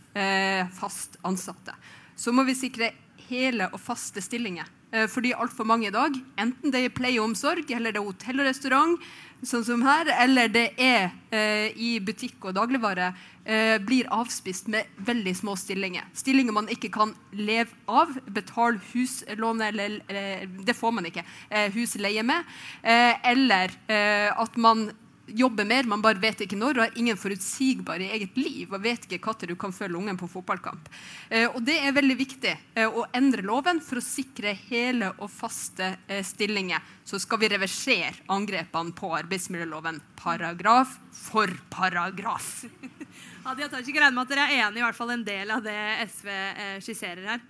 fast 0.72 1.18
ansatte. 1.28 1.74
Så 2.16 2.32
må 2.32 2.46
vi 2.48 2.54
sikre 2.56 2.88
hele 3.28 3.66
og 3.76 3.82
faste 3.84 4.22
stillinger. 4.24 4.70
Fordi 5.12 5.34
altfor 5.36 5.68
mange 5.68 5.90
i 5.90 5.94
dag, 5.94 6.16
enten 6.40 6.72
det 6.72 6.86
er 6.86 6.94
pleie 6.96 7.20
og 7.20 7.32
omsorg 7.32 7.72
eller 7.74 7.92
det 7.92 8.00
er 8.00 8.08
hotell 8.08 8.42
og 8.44 8.48
restaurant, 8.48 9.08
sånn 9.46 9.66
som 9.66 9.84
her, 9.86 10.10
eller 10.24 10.50
det 10.52 10.66
er 10.82 11.10
eh, 11.34 11.70
i 11.76 11.96
butikk 12.04 12.48
og 12.48 12.56
dagligvare, 12.58 13.12
eh, 13.44 13.78
blir 13.84 14.10
avspist 14.14 14.70
med 14.72 14.90
veldig 15.06 15.36
små 15.38 15.56
stillinger. 15.60 16.08
Stillinger 16.18 16.56
man 16.56 16.70
ikke 16.72 16.92
kan 16.94 17.14
leve 17.36 17.74
av. 17.88 18.14
Betale 18.26 18.82
huslånet, 18.94 19.74
eller 19.74 20.00
eh, 20.08 20.46
Det 20.66 20.76
får 20.78 20.96
man 20.98 21.10
ikke. 21.10 21.26
Eh, 21.50 21.72
husleie 21.76 22.24
med. 22.26 22.46
Eh, 22.84 23.14
eller 23.32 23.76
eh, 23.88 24.32
at 24.32 24.58
man 24.58 24.90
jobber 25.28 25.66
mer, 25.66 25.88
man 25.90 26.04
bare 26.04 26.20
vet 26.22 26.44
ikke 26.46 26.58
når, 26.60 26.78
og 26.78 26.84
har 26.86 27.00
ingen 27.00 27.18
forutsigbar 27.18 28.02
i 28.02 28.10
eget 28.16 28.38
liv 28.38 28.74
og 28.74 28.84
vet 28.84 29.08
ikke 29.08 29.34
når 29.34 29.54
du 29.54 29.56
kan 29.60 29.74
følge 29.74 29.98
ungen 29.98 30.18
på 30.18 30.30
fotballkamp. 30.30 30.90
Eh, 31.30 31.48
og 31.48 31.62
Det 31.66 31.78
er 31.82 31.96
veldig 31.96 32.18
viktig 32.18 32.54
eh, 32.76 32.86
å 32.86 33.06
endre 33.16 33.46
loven 33.46 33.82
for 33.82 34.00
å 34.00 34.06
sikre 34.06 34.54
hele 34.68 35.12
og 35.18 35.32
faste 35.32 35.96
eh, 36.08 36.24
stillinger. 36.26 36.84
Så 37.06 37.20
skal 37.22 37.42
vi 37.42 37.50
reversere 37.52 38.26
angrepene 38.34 38.94
på 38.96 39.12
arbeidsmiljøloven 39.18 40.02
paragraf 40.20 40.98
for 41.16 41.52
paragraf. 41.74 42.66
Hadia 43.46 43.70
Tajik, 43.70 43.96
regner 43.96 44.16
med 44.16 44.26
at 44.26 44.32
dere 44.34 44.48
er 44.50 44.64
enig 44.66 44.82
i 44.82 44.86
hvert 44.88 44.98
fall 44.98 45.14
en 45.14 45.26
del 45.26 45.52
av 45.54 45.66
det 45.66 45.82
SV 46.10 46.32
eh, 46.32 46.80
skisserer 46.82 47.36
her. 47.36 47.44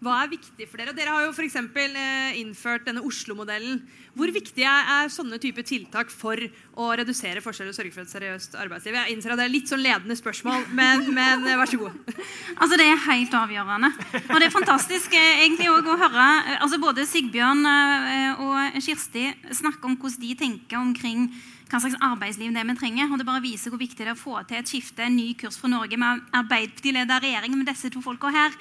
Hva 0.00 0.14
er 0.22 0.30
viktig 0.32 0.64
for 0.64 0.80
dere? 0.80 0.94
Dere 0.96 1.12
har 1.12 1.26
jo 1.26 1.32
f.eks. 1.34 1.58
Eh, 1.60 2.38
innført 2.40 2.86
denne 2.88 3.02
Oslo-modellen. 3.04 3.82
Hvor 4.16 4.30
viktig 4.32 4.64
er, 4.64 4.86
er, 4.94 5.10
sånne 5.12 5.36
type 5.42 5.60
tiltak 5.68 6.08
for 6.08 6.40
å 6.80 6.86
redusere 6.96 7.42
forskjeller 7.44 7.74
og 7.74 7.76
sørge 7.76 7.92
for 7.92 8.06
et 8.06 8.14
seriøst 8.14 8.56
arbeidsliv? 8.62 8.96
Jeg 8.96 9.12
innser 9.12 9.34
at 9.34 9.42
det 9.42 9.44
er 9.50 9.52
litt 9.52 9.68
sånn 9.68 9.84
ledende 9.84 10.16
spørsmål, 10.16 10.64
men, 10.72 11.04
men 11.18 11.44
eh, 11.44 11.58
vær 11.60 11.68
så 11.68 11.82
god. 11.82 12.16
Altså, 12.56 12.80
Det 12.80 12.88
er 12.88 13.04
helt 13.10 13.36
avgjørende. 13.42 13.92
Og 14.22 14.34
det 14.40 14.48
er 14.48 14.56
fantastisk 14.56 15.18
egentlig 15.20 15.68
egentlig 15.68 15.92
å 15.92 16.00
høre 16.00 16.26
eh, 16.46 16.56
altså 16.64 16.80
både 16.80 17.04
Sigbjørn 17.10 17.64
og 18.40 18.80
Kirsti 18.80 19.28
snakke 19.60 19.84
om 19.84 20.00
hvordan 20.00 20.24
de 20.24 20.36
tenker 20.46 20.80
omkring 20.80 21.28
hva 21.70 21.78
slags 21.78 21.98
arbeidsliv 22.02 22.54
det 22.54 22.64
vi 22.66 22.76
trenger. 22.78 23.10
og 23.12 23.20
Det 23.20 23.26
bare 23.28 23.44
viser 23.44 23.70
hvor 23.70 23.80
viktig 23.80 24.00
det 24.00 24.10
er 24.10 24.16
å 24.16 24.18
få 24.18 24.40
til 24.48 24.58
et 24.58 24.70
skifte, 24.70 25.04
en 25.04 25.16
ny 25.16 25.32
kurs 25.38 25.58
for 25.60 25.70
Norge 25.70 25.96
med 26.00 26.24
Arbeiderparti-ledet 26.40 27.20
regjering 27.22 27.54
med 27.58 27.68
disse 27.70 27.92
to 27.92 28.02
folka 28.02 28.32
her. 28.34 28.56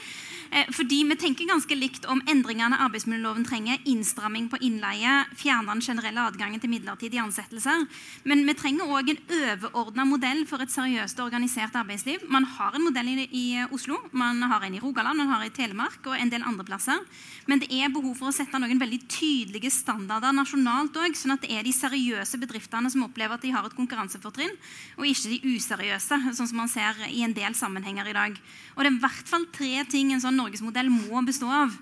Eh, 0.52 0.66
fordi 0.74 1.04
vi 1.06 1.16
tenker 1.20 1.46
ganske 1.50 1.76
likt 1.78 2.08
om 2.10 2.22
endringene 2.30 2.78
arbeidsmiljøloven 2.86 3.46
trenger. 3.46 3.78
Innstramming 3.90 4.48
på 4.50 4.58
innleie, 4.66 5.24
fjerne 5.38 5.76
den 5.76 5.84
generelle 5.86 6.24
adgangen 6.26 6.62
til 6.62 6.72
midlertidige 6.72 7.22
ansettelser. 7.22 7.86
Men 8.26 8.42
vi 8.48 8.56
trenger 8.58 8.90
òg 8.90 9.12
en 9.14 9.22
overordna 9.40 10.06
modell 10.10 10.46
for 10.50 10.64
et 10.64 10.74
seriøst 10.74 11.20
og 11.20 11.30
organisert 11.30 11.78
arbeidsliv. 11.78 12.26
Man 12.34 12.48
har 12.58 12.76
en 12.76 12.88
modell 12.88 13.10
i, 13.10 13.46
Oslo, 13.74 14.00
man 14.12 14.42
har 14.42 14.66
en 14.66 14.76
i 14.76 14.82
Rogaland, 14.82 15.18
man 15.22 15.30
har 15.30 15.44
en 15.44 15.52
i 15.52 15.56
Telemark 15.56 16.06
og 16.06 16.18
en 16.18 16.30
del 16.30 16.46
andre 16.46 16.66
plasser. 16.66 16.98
Men 17.46 17.62
det 17.62 17.70
er 17.74 17.94
behov 17.94 18.16
for 18.18 18.30
å 18.30 18.34
sette 18.36 18.60
noen 18.62 18.82
veldig 18.82 19.00
tydelige 19.10 19.72
standarder 19.74 20.34
nasjonalt 20.36 20.98
òg, 21.02 21.18
sånn 21.18 21.34
at 21.34 21.46
det 21.46 21.54
er 21.58 21.66
de 21.66 21.74
seriøse 21.74 22.38
bedriftene 22.42 22.90
som 22.94 23.06
opplever 23.06 23.38
at 23.38 23.46
de 23.46 23.54
har 23.54 23.66
et 23.66 23.78
konkurransefortrinn, 23.78 24.54
og 24.98 25.06
ikke 25.10 25.34
de 25.34 25.56
useriøse, 25.56 26.20
sånn 26.34 26.50
som 26.50 26.60
man 26.62 26.70
ser 26.70 26.98
i 27.10 27.24
en 27.26 27.34
del 27.34 27.58
sammenhenger 27.58 28.10
i 28.10 28.18
dag. 28.18 28.38
Og 28.80 28.86
det 28.86 28.94
er 28.94 28.96
i 28.96 29.02
hvert 29.04 29.28
fall 29.28 29.44
tre 29.52 29.82
ting 29.92 30.14
en 30.16 30.22
sånn 30.24 30.38
norgesmodell 30.40 30.88
må 30.88 31.20
bestå 31.28 31.50
av. 31.52 31.74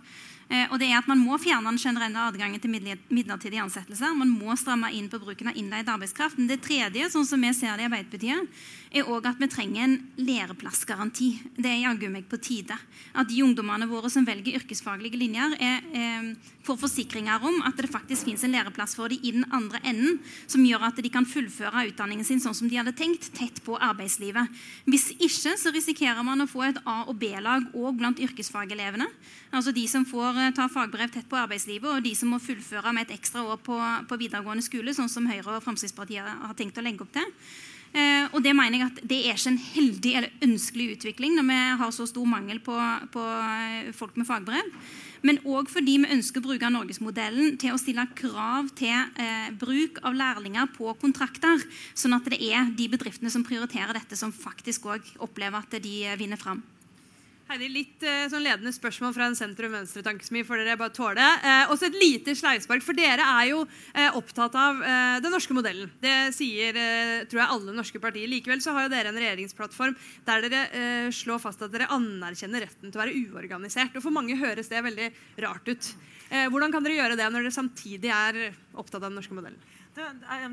Eh, 0.48 0.64
og 0.72 0.80
det 0.80 0.88
er 0.88 1.02
at 1.02 1.08
Man 1.08 1.20
må 1.20 1.36
fjerne 1.42 1.68
den 1.68 1.80
generelle 1.82 2.24
adgangen 2.30 2.60
til 2.64 2.72
midlertidige 2.72 3.62
ansettelser. 3.64 4.16
Man 4.16 4.32
må 4.32 4.56
stramme 4.56 4.92
inn 4.96 5.10
på 5.12 5.20
bruken 5.20 5.52
av 5.52 5.58
innleid 5.60 5.90
arbeidskraft. 5.92 6.38
Men 6.40 6.48
det 6.48 6.62
tredje, 6.64 7.10
sånn 7.12 7.28
som 7.28 7.42
vi 7.42 7.52
ser 7.54 7.76
det 7.76 7.84
i 7.86 7.90
Arbeiderpartiet, 7.90 8.60
er 8.92 9.08
også 9.08 9.34
at 9.34 9.42
vi 9.42 9.50
trenger 9.52 9.84
en 9.84 9.96
læreplassgaranti. 10.16 11.30
Det 11.58 11.68
er 11.68 11.82
jaggu 11.84 12.08
meg 12.12 12.30
på 12.32 12.40
tide. 12.40 12.78
At 13.14 13.28
de 13.28 13.42
ungdommene 13.44 13.90
våre 13.90 14.10
som 14.12 14.26
velger 14.28 14.56
yrkesfaglige 14.62 15.20
linjer, 15.20 15.58
er, 15.60 15.84
er, 15.92 16.30
får 16.64 16.80
forsikringer 16.80 17.44
om 17.44 17.60
at 17.68 17.80
det 17.80 17.92
faktisk 17.92 18.30
finnes 18.30 18.46
en 18.48 18.56
læreplass 18.56 18.96
for 18.96 19.12
dem 19.12 19.20
i 19.24 19.34
den 19.36 19.46
andre 19.52 19.82
enden, 19.84 20.22
som 20.48 20.64
gjør 20.64 20.88
at 20.88 21.02
de 21.04 21.12
kan 21.12 21.28
fullføre 21.28 21.88
utdanningen 21.92 22.28
sin 22.28 22.42
sånn 22.44 22.56
som 22.56 22.72
de 22.72 22.80
hadde 22.80 22.96
tenkt, 22.96 23.30
tett 23.36 23.60
på 23.66 23.76
arbeidslivet. 23.76 24.48
Hvis 24.88 25.10
ikke 25.18 25.58
så 25.60 25.74
risikerer 25.76 26.24
man 26.24 26.44
å 26.44 26.50
få 26.50 26.70
et 26.70 26.80
A- 26.86 27.04
og 27.08 27.18
B-lag 27.20 27.68
òg 27.76 28.00
blant 28.00 28.24
yrkesfagelevene. 28.24 29.08
Altså 29.52 29.72
de 29.76 29.84
som 29.88 30.06
får 30.08 30.37
eh, 30.40 30.54
ta 30.56 30.68
fagbrev 30.72 31.12
tett 31.14 31.30
på 31.30 31.40
arbeidslivet, 31.40 31.90
og 31.90 32.04
de 32.06 32.14
som 32.18 32.34
må 32.34 32.42
fullføre 32.44 32.94
med 32.96 33.08
et 33.08 33.18
ekstra 33.18 33.44
år 33.46 33.62
på, 33.64 33.78
på 34.10 34.20
videregående 34.20 34.66
skole, 34.66 34.94
sånn 34.96 35.12
som 35.12 35.28
Høyre 35.30 35.58
og 35.58 35.66
Fremskrittspartiet 35.66 36.28
har 36.28 36.56
tenkt 36.58 36.80
å 36.80 36.86
legge 36.86 37.06
opp 37.06 37.16
til. 37.16 37.34
Eh, 37.96 38.28
og 38.36 38.44
Det 38.44 38.54
mener 38.56 38.78
jeg 38.82 38.88
at 38.90 39.02
det 39.08 39.18
er 39.24 39.38
ikke 39.38 39.52
en 39.54 39.64
heldig 39.64 40.14
eller 40.20 40.46
ønskelig 40.46 40.88
utvikling 40.98 41.38
når 41.38 41.46
vi 41.48 41.60
har 41.82 41.92
så 41.96 42.08
stor 42.10 42.28
mangel 42.28 42.60
på, 42.64 42.76
på 43.14 43.24
eh, 43.24 43.92
folk 43.96 44.18
med 44.20 44.28
fagbrev. 44.28 44.72
Men 45.26 45.40
òg 45.50 45.72
fordi 45.72 45.96
vi 46.04 46.12
ønsker 46.14 46.44
å 46.44 46.46
bruke 46.46 46.70
norgesmodellen 46.70 47.58
til 47.62 47.74
å 47.74 47.82
stille 47.82 48.06
krav 48.18 48.70
til 48.78 48.94
eh, 48.94 49.50
bruk 49.58 50.02
av 50.06 50.18
lærlinger 50.18 50.70
på 50.76 50.94
kontrakter, 51.02 51.64
sånn 51.98 52.18
at 52.20 52.28
det 52.30 52.42
er 52.52 52.70
de 52.78 52.90
bedriftene 52.92 53.32
som 53.34 53.46
prioriterer 53.48 53.98
dette, 53.98 54.20
som 54.20 54.36
faktisk 54.36 54.92
òg 54.92 55.14
opplever 55.24 55.64
at 55.64 55.80
de 55.82 55.96
vinner 56.20 56.40
fram. 56.40 56.62
Heidi, 57.48 57.68
litt 57.72 58.02
eh, 58.04 58.26
sånn 58.28 58.44
ledende 58.44 58.74
spørsmål 58.76 59.14
fra 59.16 59.30
en 59.30 59.36
sentrum-venstre-tankesmi 59.40 60.42
for 60.44 60.60
dere 60.60 60.76
bare 60.76 60.92
tåle. 60.92 61.24
Eh, 61.24 61.70
også 61.72 61.88
et 61.88 61.96
lite 61.96 62.34
sleivspark, 62.36 62.84
for 62.84 62.98
dere 62.98 63.24
er 63.24 63.46
jo 63.54 63.62
eh, 63.94 64.18
opptatt 64.20 64.58
av 64.60 64.82
eh, 64.84 65.14
den 65.24 65.32
norske 65.32 65.56
modellen. 65.56 65.88
Det 66.04 66.34
sier 66.36 66.76
eh, 66.76 67.22
tror 67.32 67.40
jeg 67.40 67.56
alle 67.56 67.78
norske 67.78 68.02
partier. 68.04 68.28
Likevel 68.28 68.60
så 68.64 68.76
har 68.76 68.90
jo 68.90 68.92
dere 68.92 69.14
en 69.14 69.22
regjeringsplattform 69.24 69.96
der 70.28 70.44
dere 70.44 70.66
slår 71.16 71.40
fast 71.40 71.64
at 71.64 71.72
dere 71.72 71.88
anerkjenner 71.96 72.68
retten 72.68 72.92
til 72.92 73.00
å 73.00 73.06
være 73.06 73.16
uorganisert. 73.16 73.96
Og 73.96 74.04
For 74.04 74.18
mange 74.20 74.36
høres 74.44 74.68
det 74.68 74.84
veldig 74.84 75.08
rart 75.48 75.72
ut. 75.72 75.92
hvordan 76.52 76.76
kan 76.76 76.84
dere 76.84 77.00
gjøre 77.00 77.16
det 77.16 77.32
når 77.32 77.48
dere 77.48 77.56
samtidig 77.56 78.12
er 78.12 78.42
opptatt 78.76 79.00
av 79.00 79.08
den 79.08 79.22
norske 79.22 79.40
modellen? 79.40 79.77
Det, 79.98 80.06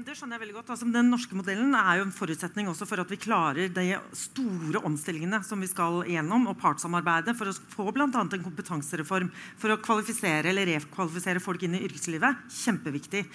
det, 0.07 0.15
skjønner 0.17 0.39
jeg 0.39 0.41
veldig 0.41 0.55
godt. 0.57 0.71
Altså, 0.73 0.87
den 0.89 1.11
norske 1.13 1.37
modellen 1.37 1.75
er 1.77 1.99
jo 1.99 2.07
en 2.07 2.15
forutsetning 2.17 2.69
også 2.71 2.87
for 2.89 3.03
at 3.03 3.11
vi 3.13 3.19
klarer 3.21 3.69
de 3.77 3.83
store 4.17 4.81
omstillingene 4.89 5.43
som 5.45 5.61
vi 5.61 5.69
skal 5.69 5.99
gjennom, 6.09 6.47
og 6.49 6.57
partssamarbeidet 6.63 7.35
for 7.37 7.51
å 7.51 7.57
få 7.75 7.85
bl.a. 7.93 8.07
en 8.09 8.47
kompetansereform 8.47 9.29
for 9.61 9.75
å 9.75 9.77
kvalifisere 9.85 10.49
eller 10.49 10.71
rekvalifisere 10.71 11.45
folk 11.45 11.67
inn 11.67 11.77
i 11.77 11.83
yrkeslivet. 11.85 12.41
Kjempeviktig. 12.57 13.27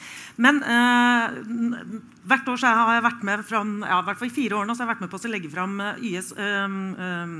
Men 0.42 0.64
eh, 0.66 1.38
hvert 2.32 2.50
år 2.56 2.66
har 2.66 2.96
jeg 2.98 3.06
vært 3.06 3.30
med 3.30 3.46
fra, 3.46 3.62
ja, 3.94 4.02
i 4.02 4.34
fire 4.34 4.64
år 4.64 4.66
nå, 4.66 4.74
så 4.74 4.82
har 4.82 4.90
jeg 4.90 4.94
vært 4.96 5.06
med 5.06 5.14
på 5.14 5.22
å 5.22 5.34
legge 5.36 5.54
fram 5.54 5.78
YS 6.10 6.34
eh, 6.42 6.80
øh, 7.06 7.38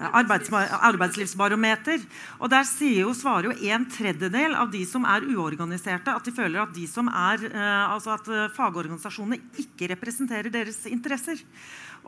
arbeidslivsbarometer. 0.00 2.00
Og 2.40 2.50
Der 2.50 2.64
jo, 2.64 3.14
svarer 3.14 3.50
jo 3.50 3.72
en 3.72 3.86
tredjedel 3.90 4.54
av 4.54 4.70
de 4.72 4.84
som 4.86 5.04
er 5.04 5.26
uorganiserte, 5.28 6.14
at 6.14 6.24
de 6.24 6.32
føler 6.32 6.62
at, 6.62 6.74
de 6.74 6.86
som 6.88 7.08
er, 7.08 7.44
eh, 7.50 7.92
altså 7.92 8.16
at 8.16 8.28
eh, 8.28 8.48
fagorganisasjonene 8.56 9.40
ikke 9.58 9.88
representerer 9.94 10.50
deres 10.50 10.86
interesser. 10.86 11.36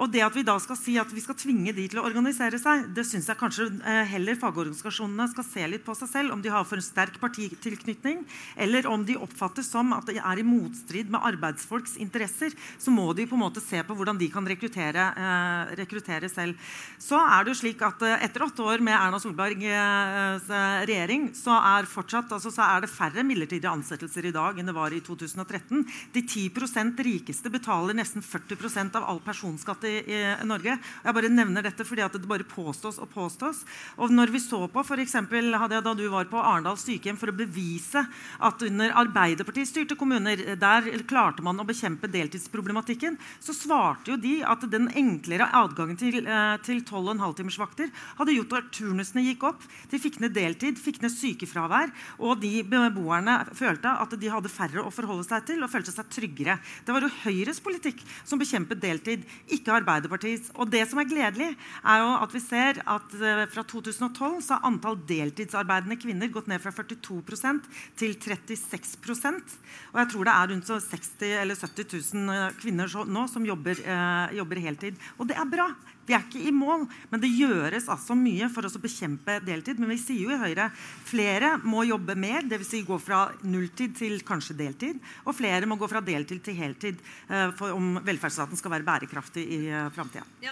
Og 0.02 0.10
det 0.10 0.22
at 0.24 0.34
vi 0.34 0.42
da 0.42 0.56
skal 0.58 0.74
si 0.78 0.96
at 0.98 1.10
vi 1.14 1.22
skal 1.22 1.36
tvinge 1.38 1.70
de 1.76 1.84
til 1.86 2.00
å 2.00 2.06
organisere 2.08 2.58
seg, 2.58 2.88
det 2.96 3.04
syns 3.06 3.28
jeg 3.30 3.38
kanskje 3.38 3.68
eh, 3.86 4.02
heller 4.10 4.38
fagorganisasjonene 4.40 5.28
skal 5.30 5.46
se 5.46 5.66
litt 5.70 5.84
på 5.86 5.94
seg 5.94 6.10
selv. 6.10 6.34
Om 6.34 6.42
de 6.42 6.50
har 6.50 6.66
for 6.66 6.80
en 6.80 6.86
sterk 6.86 7.20
partitilknytning, 7.22 8.24
eller 8.66 8.88
om 8.90 9.04
de 9.06 9.14
oppfattes 9.22 9.70
som 9.70 9.94
at 9.94 10.08
det 10.10 10.18
er 10.18 10.40
i 10.42 10.46
motstrid 10.46 11.12
med 11.12 11.22
arbeidsfolks 11.30 11.94
interesser. 12.02 12.50
Så 12.82 12.90
må 12.90 13.12
de 13.14 13.28
på 13.30 13.38
en 13.38 13.44
måte 13.44 13.62
se 13.62 13.84
på 13.86 13.94
hvordan 13.94 14.18
de 14.18 14.26
kan 14.32 14.48
rekruttere, 14.48 15.06
eh, 15.14 15.76
rekruttere 15.78 16.30
selv. 16.32 16.58
Så 16.98 17.20
er 17.22 17.46
det 17.46 17.54
jo 17.54 17.60
slik 17.62 17.86
at 17.86 18.02
eh, 18.02 18.26
etter 18.26 18.48
åtte 18.48 18.66
år 18.66 18.82
med 18.82 18.98
Erna 18.98 19.22
Solbergs 19.22 19.50
regjering, 19.62 21.28
så 21.36 21.54
er, 21.54 21.86
fortsatt, 21.86 22.32
altså, 22.34 22.50
så 22.50 22.64
er 22.64 22.82
det 22.82 22.90
færre 22.90 23.22
midlertidige 23.26 23.70
ansettelser 23.70 24.26
i 24.26 24.34
dag 24.34 24.58
enn 24.58 24.66
det 24.66 24.74
var 24.74 24.94
i 24.94 25.00
2013. 25.04 25.84
De 26.14 26.22
10% 26.24 27.02
rikeste 27.06 27.52
betaler 27.52 27.96
nesten 27.96 28.24
40 28.24 28.96
av 28.98 29.06
all 29.06 29.20
personskatt 29.22 29.84
i, 29.86 29.91
i, 29.92 30.20
Norge. 30.48 30.76
Jeg 31.04 31.16
bare 31.16 31.32
nevner 31.32 31.66
dette 31.66 31.86
fordi 31.86 32.04
at 32.04 32.16
det 32.16 32.28
bare 32.28 32.46
påstås 32.48 33.00
og 33.02 33.10
påstås. 33.12 33.62
Og 34.02 34.12
når 34.12 34.32
vi 34.34 34.42
så 34.42 34.64
på 34.72 34.84
for 34.86 35.02
eksempel, 35.02 35.52
Da 35.52 35.94
du 35.94 36.04
var 36.08 36.28
på 36.30 36.38
Arendal 36.38 36.76
sykehjem 36.78 37.18
for 37.18 37.32
å 37.32 37.36
bevise 37.36 38.02
at 38.40 38.62
under 38.62 38.92
Arbeiderpartiet 39.02 39.68
styrte 39.68 39.96
kommuner 39.98 40.56
der 40.58 40.88
klarte 41.08 41.42
man 41.42 41.60
å 41.60 41.66
bekjempe 41.66 42.10
deltidsproblematikken, 42.10 43.16
så 43.40 43.54
svarte 43.56 44.12
jo 44.12 44.18
de 44.20 44.40
at 44.46 44.64
den 44.70 44.88
enklere 44.98 45.48
adgangen 45.52 45.98
til, 45.98 46.26
eh, 46.26 46.56
til 46.64 46.82
12,5-timersvakter 46.82 47.90
hadde 48.18 48.36
gjort 48.36 48.56
at 48.58 48.70
turnusene 48.72 49.24
gikk 49.26 49.46
opp. 49.50 49.62
De 49.90 49.98
fikk 49.98 50.20
ned 50.20 50.34
deltid, 50.34 50.78
fikk 50.78 51.02
ned 51.02 51.12
sykefravær, 51.14 51.92
og 52.20 52.40
de 52.40 52.62
beboerne 52.62 53.38
følte 53.56 53.90
at 53.90 54.14
de 54.18 54.32
hadde 54.32 54.52
færre 54.52 54.84
å 54.84 54.92
forholde 54.92 55.26
seg 55.26 55.46
til 55.48 55.62
og 55.62 55.70
følte 55.72 55.94
seg 55.94 56.10
tryggere. 56.12 56.58
Det 56.84 56.94
var 56.94 57.04
jo 57.04 57.12
Høyres 57.22 57.60
politikk 57.62 58.02
som 58.24 58.40
bekjempet 58.40 58.80
deltid, 58.82 59.24
ikke 59.52 59.71
ikke 59.72 59.80
Arbeiderpartiets. 59.80 60.50
Og 60.60 60.68
det 60.70 60.84
som 60.88 61.00
er 61.00 61.08
gledelig, 61.08 61.50
er 61.84 62.02
jo 62.02 62.10
at 62.20 62.34
vi 62.34 62.42
ser 62.42 62.80
at 62.84 63.14
uh, 63.16 63.44
fra 63.50 63.64
2012 63.64 64.42
så 64.44 64.58
har 64.58 64.68
antall 64.68 64.98
deltidsarbeidende 65.08 65.98
kvinner 66.00 66.30
gått 66.32 66.50
ned 66.50 66.60
fra 66.62 66.72
42% 66.72 67.62
til 67.98 68.16
36% 68.16 69.56
Og 69.92 69.98
jeg 70.00 70.10
tror 70.12 70.28
det 70.28 70.34
er 70.34 70.52
rundt 70.52 70.68
60 70.68 71.24
eller 71.42 71.56
70 71.58 72.14
000 72.14 72.34
eh, 72.34 72.54
kvinner 72.60 72.90
nå 73.08 73.24
som 73.30 73.46
jobber, 73.46 73.78
uh, 73.86 74.28
jobber 74.36 74.60
heltid. 74.62 75.00
Og 75.18 75.28
det 75.28 75.36
er 75.38 75.48
bra. 75.48 75.70
Vi 76.06 76.14
er 76.16 76.24
ikke 76.24 76.42
i 76.42 76.52
mål, 76.54 76.88
men 77.12 77.22
det 77.22 77.30
gjøres 77.30 77.86
altså 77.92 78.16
mye 78.18 78.48
for 78.50 78.66
oss 78.66 78.74
å 78.74 78.82
bekjempe 78.82 79.38
deltid. 79.46 79.78
Men 79.78 79.92
vi 79.92 79.98
sier 80.02 80.24
jo 80.26 80.34
i 80.34 80.40
Høyre 80.40 80.68
flere 81.06 81.54
må 81.62 81.84
jobbe 81.86 82.16
mer, 82.18 82.42
dvs. 82.48 82.70
Si 82.72 82.80
gå 82.86 82.96
fra 82.98 83.26
nulltid 83.44 83.94
til 83.98 84.16
kanskje 84.26 84.56
deltid. 84.58 84.98
Og 85.26 85.36
flere 85.36 85.68
må 85.68 85.76
gå 85.78 85.86
fra 85.90 86.00
deltid 86.02 86.40
til 86.46 86.56
heltid 86.58 86.98
uh, 87.28 87.50
for 87.58 87.76
om 87.76 88.00
velferdsstaten 88.02 88.58
skal 88.58 88.72
være 88.74 88.86
bærekraftig 88.86 89.44
i 89.44 89.60
uh, 89.70 89.90
framtida. 89.94 90.24
Det, 90.40 90.50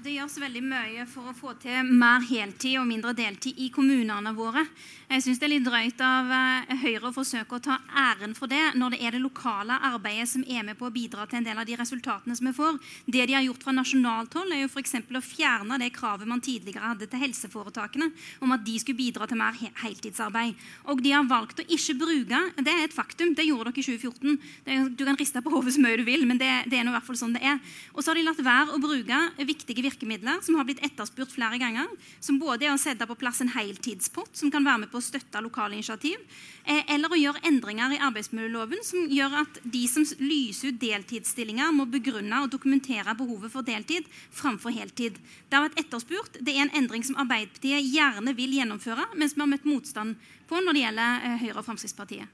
det, 0.00 0.14
gjøres 0.14 0.38
veldig 0.44 0.62
mye 0.70 1.06
for 1.10 1.32
å 1.32 1.36
få 1.36 1.56
til 1.60 1.90
mer 1.90 2.24
heltid 2.30 2.78
og 2.80 2.88
mindre 2.88 3.12
deltid 3.18 3.58
i 3.60 3.68
kommunene 3.74 4.32
våre. 4.36 4.64
Jeg 5.10 5.26
syns 5.26 5.42
det 5.42 5.48
er 5.48 5.54
litt 5.56 5.66
drøyt 5.66 6.04
av 6.06 6.30
uh, 6.30 6.74
Høyre 6.84 7.10
å 7.10 7.14
forsøke 7.16 7.58
å 7.58 7.64
ta 7.64 7.80
æren 7.90 8.36
for 8.38 8.48
det 8.50 8.62
når 8.78 8.94
det 8.94 9.02
er 9.04 9.16
det 9.16 9.24
lokale 9.24 9.76
arbeidet 9.90 10.30
som 10.30 10.46
er 10.46 10.64
med 10.64 10.78
på 10.78 10.88
å 10.88 10.94
bidra 10.94 11.26
til 11.26 11.42
en 11.42 11.50
del 11.50 11.60
av 11.60 11.68
de 11.68 11.76
resultatene 11.76 12.38
som 12.38 12.48
vi 12.48 12.56
får. 12.56 12.80
Det 13.10 13.26
de 13.26 13.36
har 13.36 13.44
gjort 13.44 13.66
fra 13.66 13.74
nasjonalt 13.76 14.38
hold, 14.38 14.54
er 14.54 14.64
jo 14.64 14.69
f.eks. 14.70 14.96
å 15.02 15.22
fjerne 15.24 15.78
det 15.82 15.90
kravet 15.94 16.28
man 16.30 16.42
tidligere 16.44 16.92
hadde 16.92 17.08
til 17.10 17.22
helseforetakene 17.24 18.10
om 18.40 18.54
at 18.54 18.64
de 18.64 18.76
skulle 18.80 19.00
bidra 19.00 19.26
til 19.28 19.40
mer 19.40 19.56
heltidsarbeid. 19.82 20.54
Og 20.92 21.02
de 21.02 21.14
har 21.14 21.28
valgt 21.28 21.62
å 21.62 21.66
ikke 21.66 21.98
bruke 22.00 22.40
Det 22.60 22.72
er 22.72 22.84
et 22.84 22.94
faktum. 22.94 23.34
Det 23.34 23.46
gjorde 23.46 23.70
dere 23.70 23.82
i 23.82 23.86
2014. 23.86 24.38
Det, 24.64 24.78
du 24.96 25.04
kan 25.04 25.18
riste 25.18 25.42
på 25.42 25.52
hodet 25.52 25.74
så 25.74 25.82
mye 25.82 25.98
du 25.98 26.04
vil, 26.06 26.26
men 26.28 26.38
det, 26.40 26.50
det 26.70 26.78
er 26.78 26.86
noe 26.86 26.94
i 26.94 26.98
hvert 26.98 27.08
fall 27.08 27.18
sånn 27.18 27.34
det 27.36 27.42
er. 27.46 27.58
Og 27.94 28.02
så 28.02 28.12
har 28.12 28.20
de 28.20 28.24
latt 28.26 28.42
være 28.44 28.76
å 28.76 28.82
bruke 28.82 29.20
viktige 29.48 29.84
virkemidler 29.84 30.40
som 30.44 30.58
har 30.58 30.68
blitt 30.68 30.82
etterspurt 30.86 31.32
flere 31.34 31.58
ganger. 31.60 31.90
Som 32.22 32.40
både 32.40 32.68
er 32.68 32.74
å 32.74 32.80
sette 32.80 33.08
på 33.08 33.18
plass 33.18 33.42
en 33.44 33.52
heltidspott 33.54 34.36
som 34.38 34.52
kan 34.52 34.66
være 34.66 34.84
med 34.84 34.92
på 34.92 35.00
å 35.00 35.04
støtte 35.04 35.42
lokale 35.42 35.78
initiativ, 35.78 36.20
eh, 36.64 36.84
eller 36.94 37.10
å 37.10 37.18
gjøre 37.18 37.44
endringer 37.48 37.96
i 37.96 38.02
arbeidsmiljøloven 38.06 38.84
som 38.86 39.08
gjør 39.10 39.40
at 39.42 39.60
de 39.64 39.84
som 39.90 40.06
lyser 40.20 40.70
ut 40.70 40.80
deltidsstillinger, 40.80 41.72
må 41.74 41.86
begrunne 41.90 42.42
og 42.44 42.50
dokumentere 42.52 43.14
behovet 43.16 43.52
for 43.52 43.66
deltid 43.66 44.06
framfor 44.30 44.59
framfor 44.60 44.76
heltid. 44.76 45.18
Det 45.48 45.56
har 45.56 45.68
vært 45.68 45.80
etterspurt. 45.80 46.38
Det 46.40 46.52
er 46.52 46.66
en 46.66 46.76
endring 46.76 47.04
som 47.04 47.16
Arbeiderpartiet 47.16 47.86
gjerne 47.88 48.34
vil 48.36 48.52
gjennomføre, 48.58 49.08
mens 49.16 49.34
vi 49.34 49.40
har 49.40 49.48
møtt 49.48 49.64
motstand 49.64 50.16
på 50.48 50.60
når 50.60 50.76
det 50.76 50.84
gjelder 50.84 51.26
eh, 51.26 51.36
Høyre 51.44 51.58
og 51.58 51.66
Fremskrittspartiet. 51.66 52.26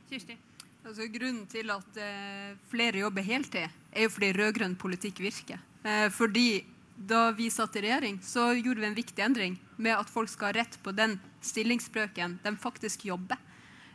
Altså, 0.87 1.07
grunnen 1.11 1.47
til 1.51 1.71
at 1.71 1.99
eh, 1.99 2.57
flere 2.71 3.03
jobber 3.03 3.23
heltid, 3.27 3.71
er 3.93 4.07
jo 4.07 4.13
fordi 4.13 4.33
rød-grønn 4.37 4.77
politikk 4.79 5.23
virker. 5.25 5.63
Eh, 5.85 6.09
fordi 6.11 6.65
da 6.97 7.31
vi 7.37 7.51
satt 7.53 7.77
i 7.77 7.85
regjering, 7.85 8.21
så 8.25 8.53
gjorde 8.57 8.81
vi 8.81 8.91
en 8.91 8.97
viktig 8.97 9.23
endring 9.23 9.59
med 9.77 9.97
at 9.97 10.11
folk 10.11 10.31
skal 10.33 10.51
ha 10.51 10.63
rett 10.63 10.79
på 10.83 10.95
den 10.97 11.19
stillingsbrøken 11.45 12.41
de 12.43 12.57
faktisk 12.59 13.05
jobber. 13.07 13.39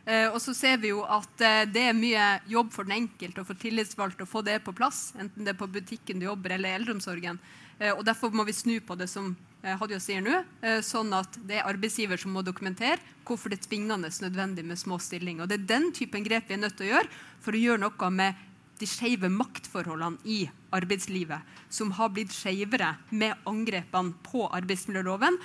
Eh, 0.04 0.26
og 0.32 0.40
så 0.42 0.54
ser 0.54 0.80
vi 0.82 0.90
jo 0.90 1.04
at 1.06 1.42
eh, 1.46 1.64
det 1.70 1.82
er 1.88 1.94
mye 1.94 2.24
jobb 2.50 2.72
for 2.74 2.88
den 2.88 3.04
enkelte 3.04 3.42
og 3.42 3.46
for 3.46 3.58
tillitsvalgte 3.58 4.26
å 4.26 4.30
få 4.30 4.42
det 4.42 4.58
på 4.66 4.74
plass, 4.74 5.12
enten 5.14 5.46
det 5.46 5.54
er 5.54 5.60
på 5.60 5.70
butikken 5.70 6.18
du 6.18 6.26
jobber 6.26 6.56
eller 6.56 6.80
eldreomsorgen. 6.80 7.38
Eh, 7.82 7.90
og 7.96 8.04
Derfor 8.06 8.30
må 8.34 8.46
vi 8.46 8.54
snu 8.54 8.76
på 8.86 8.96
det 8.98 9.08
som 9.10 9.32
eh, 9.62 9.74
Hadia 9.78 9.98
sier 10.02 10.22
nå, 10.22 10.42
eh, 10.62 10.80
sånn 10.86 11.10
at 11.16 11.38
det 11.48 11.58
er 11.58 11.68
arbeidsgiver 11.70 12.20
som 12.20 12.34
må 12.36 12.44
dokumentere 12.46 13.00
hvorfor 13.26 13.50
det 13.50 13.60
er 13.60 13.68
tvingende 13.68 14.12
nødvendig 14.22 14.64
med 14.66 14.78
små 14.78 15.00
stillinger. 15.02 15.44
Og 15.44 15.50
Det 15.50 15.60
er 15.60 15.70
den 15.74 15.90
typen 15.94 16.26
grep 16.26 16.48
vi 16.48 16.58
er 16.58 16.62
nødt 16.62 16.78
til 16.78 16.88
å 16.88 16.94
gjøre 16.94 17.22
for 17.42 17.56
å 17.56 17.62
gjøre 17.62 17.82
noe 17.82 18.10
med 18.14 18.48
de 18.80 18.88
skeive 18.88 19.28
maktforholdene 19.30 20.18
i 20.26 20.44
arbeidslivet, 20.74 21.42
som 21.70 21.92
har 21.94 22.10
blitt 22.10 22.32
skeivere 22.34 22.96
med 23.10 23.38
angrepene 23.46 24.16
på 24.26 24.48
arbeidsmiljøloven 24.50 25.36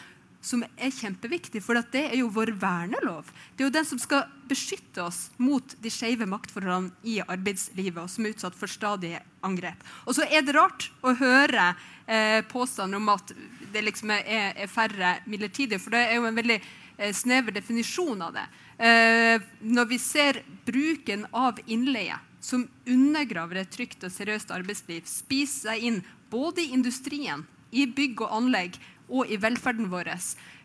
som 0.41 0.63
er 0.63 0.93
kjempeviktig, 0.93 1.61
for 1.63 1.79
det 1.91 2.03
er 2.11 2.15
jo 2.19 2.29
vår 2.33 2.53
vernelov. 2.61 3.29
Det 3.55 3.63
er 3.63 3.69
jo 3.69 3.75
den 3.75 3.87
som 3.89 3.99
skal 4.01 4.27
beskytte 4.47 5.03
oss 5.03 5.27
mot 5.41 5.75
de 5.83 5.91
skeive 5.91 6.27
maktforholdene 6.29 6.93
i 7.07 7.17
arbeidslivet, 7.23 7.99
og 8.03 8.11
som 8.11 8.25
er 8.25 8.35
utsatt 8.35 8.57
for 8.57 8.71
stadige 8.71 9.21
angrep. 9.45 9.81
Og 10.05 10.17
så 10.17 10.27
er 10.27 10.45
det 10.45 10.55
rart 10.55 10.89
å 11.01 11.15
høre 11.17 11.71
eh, 12.05 12.43
påstander 12.47 13.01
om 13.01 13.11
at 13.15 13.33
det 13.73 13.83
liksom 13.83 14.13
er, 14.15 14.53
er, 14.53 14.71
færre 14.71 15.17
midlertidige, 15.27 15.81
for 15.83 15.95
det 15.95 16.05
er 16.05 16.19
jo 16.19 16.29
en 16.29 16.39
veldig 16.39 16.59
eh, 16.61 17.11
snever 17.15 17.55
definisjon 17.57 18.23
av 18.29 18.37
det. 18.37 18.47
Eh, 18.77 19.49
når 19.65 19.91
vi 19.91 19.99
ser 20.01 20.43
bruken 20.67 21.25
av 21.35 21.59
innleie 21.65 22.19
som 22.39 22.67
undergraver 22.87 23.63
et 23.63 23.71
trygt 23.73 24.05
og 24.05 24.13
seriøst 24.13 24.53
arbeidsliv, 24.55 25.07
spiser 25.09 25.73
seg 25.73 25.87
inn 25.89 26.03
både 26.31 26.63
i 26.63 26.73
industrien, 26.75 27.43
i 27.71 27.83
bygg 27.91 28.21
og 28.23 28.31
anlegg 28.37 28.77
og 29.07 29.29
i 29.31 29.37
velferden 29.39 29.89
vår, 29.91 30.09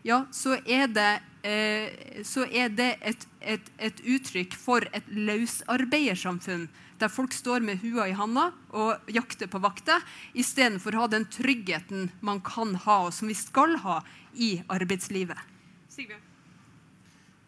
ja, 0.03 0.23
så 0.31 0.57
er 0.65 0.89
det, 0.91 1.11
eh, 1.47 2.23
så 2.27 2.45
er 2.51 2.73
det 2.75 2.89
et, 3.01 3.27
et, 3.39 3.69
et, 3.77 4.01
uttrykk 4.03 4.57
for 4.59 4.83
et 4.91 5.07
løsarbeidersamfunn. 5.07 6.67
Der 6.99 7.11
folk 7.11 7.33
står 7.33 7.63
med 7.63 7.81
hua 7.83 8.07
i 8.07 8.17
handa 8.17 8.51
og 8.71 9.09
jakter 9.11 9.47
på 9.51 9.63
vakter, 9.63 10.03
istedenfor 10.33 10.95
å 10.95 11.05
ha 11.05 11.13
den 11.15 11.25
tryggheten 11.31 12.11
man 12.21 12.43
kan 12.43 12.75
ha, 12.83 13.05
og 13.07 13.15
som 13.15 13.31
vi 13.31 13.37
skal 13.37 13.79
ha, 13.85 14.01
i 14.33 14.57
arbeidslivet. 14.67 15.39
Sigbjørn. 15.93 16.32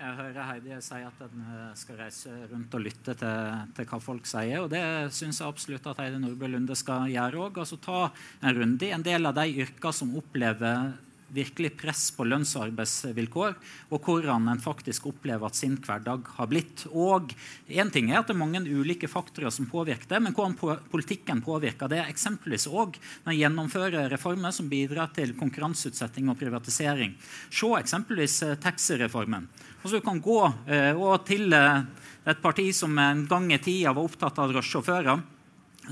Jeg 0.05 0.17
hører 0.19 0.45
Heidi 0.45 0.75
si 0.85 0.97
at 1.01 1.21
en 1.25 1.45
eh, 1.49 1.69
skal 1.79 1.97
reise 1.97 2.33
rundt 2.51 2.75
og 2.77 2.83
lytte 2.83 3.15
til, 3.17 3.61
til 3.73 3.87
hva 3.89 3.97
folk 4.03 4.27
sier. 4.29 4.59
og 4.61 4.69
Det 4.69 4.83
syns 5.15 5.39
jeg 5.41 5.49
absolutt 5.49 5.87
at 5.89 6.01
Heidi 6.03 6.19
Nordbø 6.21 6.49
Lunde 6.51 6.77
skal 6.77 7.09
gjøre 7.09 7.47
òg. 7.47 7.57
Altså, 7.63 7.79
ta 7.81 8.11
en 8.45 8.53
runde 8.59 8.85
i 8.85 8.93
en 8.93 9.05
del 9.05 9.25
av 9.25 9.33
de 9.39 9.47
yrkene 9.65 9.97
som 9.97 10.13
opplever 10.19 10.93
virkelig 11.34 11.78
press 11.78 12.11
på 12.15 12.26
lønns- 12.28 12.53
og 12.57 12.67
arbeidsvilkår, 12.67 13.55
og 13.89 14.07
hvordan 14.07 14.47
en 14.51 14.61
faktisk 14.61 15.07
opplever 15.09 15.47
at 15.47 15.57
sin 15.57 15.78
hverdag 15.82 16.28
har 16.38 16.49
blitt. 16.51 16.86
Og 16.91 17.34
en 17.67 17.91
ting 17.91 18.11
er 18.11 18.19
at 18.21 18.30
det 18.30 18.36
er 18.36 18.41
mange 18.41 18.61
ulike 18.65 19.09
faktorer 19.11 19.53
som 19.53 19.69
påvirker 19.69 20.09
det, 20.11 20.21
men 20.21 20.36
hvordan 20.36 20.82
politikken 20.91 21.41
påvirker 21.45 21.91
det. 21.91 22.03
Eksempelvis 22.05 22.67
òg 22.69 22.99
når 23.26 23.34
en 23.34 23.39
gjennomfører 23.41 24.09
reformer 24.13 24.55
som 24.55 24.69
bidrar 24.71 25.11
til 25.15 25.36
konkurranseutsetting 25.38 26.30
og 26.32 26.39
privatisering. 26.39 27.15
Se 27.49 27.71
eksempelvis 27.80 28.41
eh, 28.45 28.57
taxireformen. 28.61 29.47
Altså, 29.82 29.97
du 29.97 30.05
kan 30.05 30.21
gå 30.21 30.41
eh, 30.69 31.05
til 31.28 31.53
eh, 31.53 31.86
et 32.26 32.41
parti 32.41 32.71
som 32.73 32.97
en 32.97 33.26
gang 33.30 33.51
i 33.53 33.61
tida 33.61 33.93
var 33.93 34.05
opptatt 34.07 34.39
av 34.41 34.53
drosjesjåfører 34.53 35.34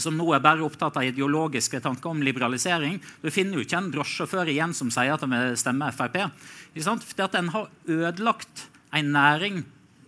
som 0.02 0.18
nå 0.18 0.28
er 0.34 0.44
bare 0.44 0.66
opptatt 0.66 0.98
av 1.00 1.08
ideologiske 1.08 1.82
tanker 1.84 2.14
om 2.14 2.24
liberalisering. 2.26 3.00
Du 3.22 3.30
finner 3.34 3.60
jo 3.60 3.66
ikke 3.66 3.80
en 3.82 3.92
drosjesjåfør 3.94 4.54
igjen 4.54 4.74
som 4.78 4.92
sier 4.94 5.14
at 5.14 5.24
de 5.24 5.30
vil 5.32 5.58
stemme 5.60 5.92
Frp. 5.94 6.20
Fordi 6.74 7.26
at 7.28 7.40
en 7.40 7.54
har 7.54 7.72
ødelagt 7.88 8.68
en 8.94 9.14
næring 9.14 9.64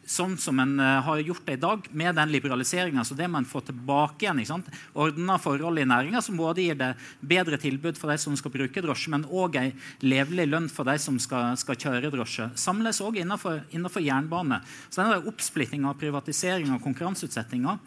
sånn 0.06 0.36
som 0.38 0.60
en 0.62 0.78
uh, 0.80 1.02
har 1.06 1.22
gjort 1.26 1.46
det 1.48 1.58
i 1.58 1.62
dag, 1.62 1.88
med 1.98 2.16
den 2.18 2.32
liberaliseringa. 2.34 3.04
Så 3.06 3.18
det 3.18 3.28
må 3.32 3.42
en 3.42 3.50
få 3.50 3.62
tilbake 3.66 4.28
igjen. 4.28 4.64
Ordna 4.94 5.38
forhold 5.42 5.82
i 5.82 5.88
næringa 5.88 6.22
som 6.24 6.38
både 6.40 6.66
gir 6.66 6.80
det 6.80 6.92
bedre 7.20 7.60
tilbud 7.62 7.98
for 8.00 8.14
de 8.14 8.20
som 8.22 8.36
skal 8.38 8.54
bruke 8.54 8.84
drosje, 8.86 9.12
men 9.14 9.26
òg 9.26 9.58
ei 9.60 9.74
levelig 10.06 10.48
lønn 10.52 10.70
for 10.72 10.88
de 10.88 10.98
som 11.02 11.18
skal, 11.22 11.56
skal 11.60 11.80
kjøre 11.82 12.14
drosje. 12.14 12.52
Samles 12.60 13.02
òg 13.04 13.20
innenfor, 13.22 13.64
innenfor, 13.74 14.06
jernbane. 14.06 14.62
Så 14.90 15.02
denne 15.02 15.24
oppsplittinga, 15.32 15.96
privatiseringa 16.00 16.78
og 16.78 16.86
konkurranseutsettinga 16.86 17.80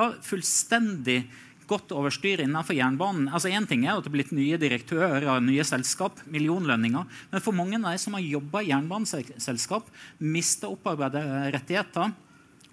har 0.00 0.16
fullstendig 0.24 1.26
gått 1.70 1.92
over 1.94 2.14
styr 2.14 2.42
innenfor 2.44 2.76
jernbanen. 2.76 3.30
Altså 3.30 3.50
en 3.52 3.66
ting 3.68 3.84
er 3.86 3.96
at 3.96 4.04
det 4.04 4.10
er 4.10 4.16
blitt 4.16 4.34
nye 4.36 4.58
direktører 4.60 5.26
og 5.32 5.44
nye 5.46 5.64
selskap, 5.66 6.20
millionlønninger. 6.30 7.08
Men 7.32 7.44
for 7.44 7.56
mange 7.56 7.80
av 7.80 7.90
de 7.90 8.02
som 8.02 8.16
har 8.16 8.24
jobba 8.24 8.62
i 8.62 8.70
jernbaneselskap, 8.70 9.90
mista 10.22 10.70
opparbeidede 10.70 11.50
rettigheter, 11.56 12.14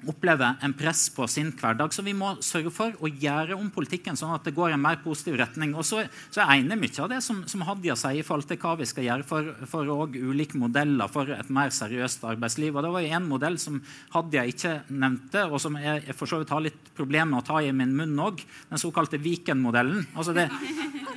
opplever 0.10 0.60
en 0.64 0.74
press 0.78 1.06
på 1.14 1.28
sin 1.32 1.52
hverdag. 1.58 1.94
Så 1.94 2.04
vi 2.06 2.14
må 2.18 2.34
sørge 2.44 2.72
for 2.74 2.96
å 3.00 3.10
gjøre 3.10 3.58
om 3.58 3.70
politikken 3.74 4.18
sånn 4.20 4.34
at 4.36 4.46
det 4.48 4.56
går 4.56 4.72
i 4.72 4.78
en 4.78 4.84
mer 4.84 5.00
positiv 5.04 5.38
retning. 5.42 5.76
Og 5.78 5.86
så, 5.88 6.04
så 6.34 6.44
er 6.44 6.62
jeg 6.62 6.80
mye 6.80 7.04
av 7.04 7.12
det 7.12 7.22
som, 7.26 7.44
som, 7.50 7.64
Hadia 7.68 7.96
sier 8.00 8.20
i 8.20 8.26
forhold 8.26 8.50
til 8.50 8.60
hva 8.62 8.76
vi 8.80 8.88
skal 8.90 9.08
gjøre 9.08 9.28
for, 9.28 9.52
for 9.70 9.94
ulike 10.14 10.60
modeller 10.60 11.12
for 11.12 11.30
et 11.36 11.54
mer 11.54 11.74
seriøst 11.74 12.26
arbeidsliv. 12.34 12.76
Og 12.76 12.86
Det 12.86 12.94
var 12.96 13.06
jo 13.06 13.14
en 13.20 13.30
modell 13.30 13.60
som 13.62 13.80
Hadia 14.16 14.46
ikke 14.50 14.76
nevnte, 14.90 15.48
og 15.48 15.62
som 15.64 15.78
jeg, 15.80 16.04
jeg 16.08 16.18
for 16.20 16.30
så 16.30 16.42
vidt 16.42 16.54
har 16.54 16.66
litt 16.66 16.92
problemer 16.98 17.32
med 17.34 17.44
å 17.44 17.48
ta 17.48 17.62
i 17.64 17.72
min 17.76 17.96
munn 17.96 18.20
òg. 18.24 18.44
Den 18.70 18.82
såkalte 18.82 19.22
Viken-modellen. 19.24 20.06
Altså 20.18 20.36
det, 20.36 20.50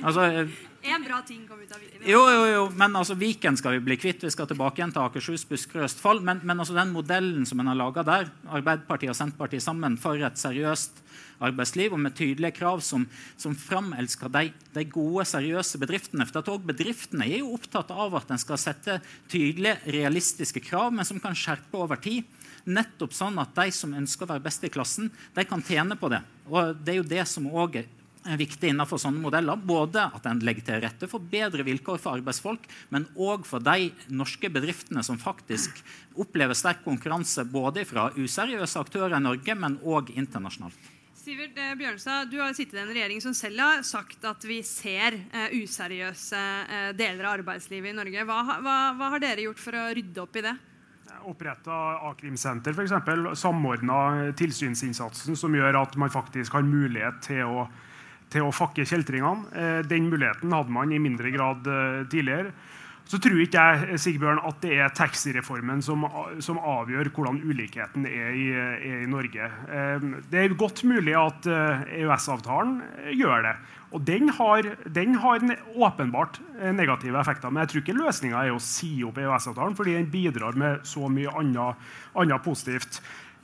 altså, 0.01 0.47
en 0.95 1.03
bra 1.03 1.21
ting 1.27 1.43
kom 1.47 1.59
ut 1.61 1.71
av 1.71 1.81
Viken. 1.81 2.05
Jo, 2.09 2.21
jo, 2.31 2.43
jo, 2.51 2.63
men 2.79 2.95
altså, 2.99 3.17
Viken 3.19 3.57
skal 3.59 3.77
vi 3.77 3.83
bli 3.89 3.97
kvitt. 3.99 4.23
Vi 4.23 4.31
skal 4.33 4.49
tilbake 4.49 4.81
igjen 4.81 4.93
til 4.95 5.03
Akershus, 5.03 5.45
Buskerud 5.49 5.87
Østfold. 5.87 6.23
Men, 6.27 6.41
men 6.47 6.63
altså, 6.63 6.75
den 6.77 6.93
modellen 6.95 7.47
som 7.49 7.61
en 7.63 7.71
har 7.71 7.79
laga 7.79 8.05
der, 8.07 8.31
Arbeiderpartiet 8.47 9.13
og 9.13 9.19
Senterpartiet 9.19 9.65
sammen 9.65 9.99
for 10.01 10.19
et 10.21 10.39
seriøst 10.41 11.03
arbeidsliv 11.43 11.93
og 11.93 12.01
med 12.01 12.15
tydelige 12.17 12.55
krav 12.57 12.81
som, 12.85 13.05
som 13.37 13.55
framelsker 13.57 14.31
de, 14.33 14.49
de, 14.73 14.85
gode, 14.89 15.25
seriøse 15.29 15.79
bedriftene. 15.81 16.25
For 16.29 16.41
at 16.41 16.51
også 16.53 16.71
Bedriftene 16.71 17.27
er 17.27 17.41
jo 17.43 17.53
opptatt 17.55 17.91
av 17.93 18.17
at 18.17 18.33
en 18.33 18.41
skal 18.41 18.59
sette 18.61 18.99
tydelige, 19.31 19.77
realistiske 19.93 20.63
krav, 20.65 20.89
men 20.95 21.07
som 21.07 21.21
kan 21.23 21.37
skjerpe 21.37 21.77
over 21.77 22.01
tid. 22.01 22.25
Nettopp 22.67 23.13
sånn 23.15 23.37
at 23.39 23.53
de 23.55 23.69
som 23.71 23.93
ønsker 23.95 24.25
å 24.25 24.33
være 24.33 24.43
best 24.49 24.65
i 24.67 24.71
klassen, 24.73 25.11
de 25.35 25.45
kan 25.47 25.63
tjene 25.63 25.95
på 25.99 26.09
det. 26.11 26.23
Og 26.49 26.75
Det 26.81 26.95
er 26.95 26.99
jo 27.01 27.11
det 27.13 27.23
som 27.29 27.47
også 27.47 27.83
er 27.83 27.93
viktig 28.35 28.73
innenfor 28.73 28.99
sånne 29.01 29.23
modeller. 29.23 29.55
Både 29.55 30.09
at 30.11 30.27
en 30.27 30.41
legger 30.43 30.67
til 30.67 30.83
rette 30.83 31.07
for 31.07 31.23
bedre 31.23 31.63
vilkår 31.67 32.01
for 32.03 32.19
arbeidsfolk, 32.19 32.67
men 32.91 33.07
òg 33.15 33.47
for 33.47 33.63
de 33.63 33.91
norske 34.11 34.51
bedriftene 34.51 35.05
som 35.05 35.21
faktisk 35.21 35.79
opplever 36.19 36.57
sterk 36.57 36.83
konkurranse 36.83 37.45
både 37.47 37.85
fra 37.87 38.09
useriøse 38.17 38.83
aktører 38.83 39.17
i 39.19 39.23
Norge, 39.23 39.55
men 39.55 39.79
òg 39.87 40.11
internasjonalt. 40.17 40.93
Sivert 41.27 41.57
eh, 41.59 41.73
Bjørnstad, 41.75 42.29
Du 42.31 42.37
har 42.39 42.53
sittet 42.55 42.77
i 42.77 42.83
en 42.85 42.93
regjering 42.93 43.19
som 43.19 43.33
selv 43.35 43.59
har 43.59 43.81
sagt 43.83 44.23
at 44.23 44.45
vi 44.47 44.61
ser 44.63 45.17
uh, 45.33 45.49
useriøse 45.51 46.39
uh, 46.39 46.91
deler 46.95 47.27
av 47.27 47.41
arbeidslivet 47.41 47.91
i 47.91 47.97
Norge. 47.97 48.23
Hva, 48.29 48.37
hva, 48.63 48.75
hva, 48.95 49.09
har 49.11 49.23
dere 49.23 49.43
gjort 49.43 49.59
for 49.59 49.75
å 49.75 49.89
rydde 49.97 50.23
opp 50.23 50.39
i 50.39 50.45
det? 50.45 50.53
Oppretta 51.27 51.81
a-krimsenter, 52.07 52.71
f.eks. 52.71 53.41
Samordna 53.41 54.31
tilsynsinnsatsen 54.39 55.35
som 55.35 55.59
gjør 55.59 55.81
at 55.81 55.99
man 55.99 56.13
faktisk 56.13 56.55
har 56.55 56.63
mulighet 56.63 57.19
til 57.27 57.43
å 57.43 57.67
til 58.33 58.47
å 58.47 58.55
fakke 58.55 58.85
kjeltringene. 58.87 59.51
Eh, 59.53 59.79
den 59.87 60.09
muligheten 60.11 60.55
hadde 60.55 60.73
man 60.73 60.91
i 60.91 61.01
mindre 61.01 61.31
grad 61.33 61.67
eh, 61.67 62.03
tidligere. 62.11 62.51
Så 63.07 63.21
tror 63.23 63.39
ikke 63.39 63.61
jeg 63.63 63.99
Sigbjørn, 64.03 64.41
at 64.43 64.57
det 64.59 64.73
er 64.81 64.91
taxireformen 64.91 65.79
som, 65.85 66.01
som 66.43 66.57
avgjør 66.59 67.07
hvordan 67.15 67.37
ulikheten 67.39 68.03
er 68.03 68.35
i, 68.35 68.47
er 68.51 69.05
i, 69.05 69.07
Norge. 69.07 69.47
Eh, 69.47 70.07
det 70.27 70.41
er 70.41 70.57
godt 70.59 70.83
mulig 70.87 71.15
at 71.15 71.47
EØS-avtalen 71.47 72.81
gjør 73.15 73.47
det. 73.47 73.55
Og 73.95 74.03
den 74.03 74.27
har, 74.35 74.67
den 74.91 75.15
har 75.23 75.45
åpenbart 75.71 76.41
negative 76.75 77.21
effekter. 77.21 77.47
Men 77.47 77.63
jeg 77.63 77.71
tror 77.71 77.85
ikke 77.85 77.95
løsninga 77.95 78.41
er 78.43 78.51
å 78.51 78.59
si 78.59 78.91
opp 79.07 79.21
EØS-avtalen, 79.23 79.77
fordi 79.79 79.95
den 79.95 80.11
bidrar 80.11 80.59
med 80.59 80.83
så 80.83 81.07
mye 81.07 81.31
annet 81.31 82.43
positivt. 82.43 82.99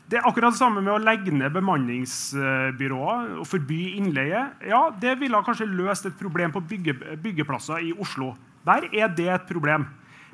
Det 0.10 0.20
er 0.20 0.28
akkurat 0.28 0.52
det 0.52 0.60
samme 0.60 0.82
med 0.84 0.92
å 0.94 1.02
legge 1.02 1.32
ned 1.32 1.54
bemanningsbyråer 1.56 3.38
og 3.40 3.48
forby 3.48 3.96
innleie. 3.98 4.42
Ja, 4.68 4.90
Det 4.92 5.16
ville 5.20 5.44
kanskje 5.46 5.70
løst 5.70 6.06
et 6.06 6.18
problem 6.20 6.52
på 6.52 6.62
bygge, 6.62 6.94
byggeplasser 7.24 7.80
i 7.80 7.94
Oslo. 7.94 8.34
Der 8.66 8.90
er 8.92 9.08
det 9.08 9.30
et 9.32 9.48
problem. 9.48 9.88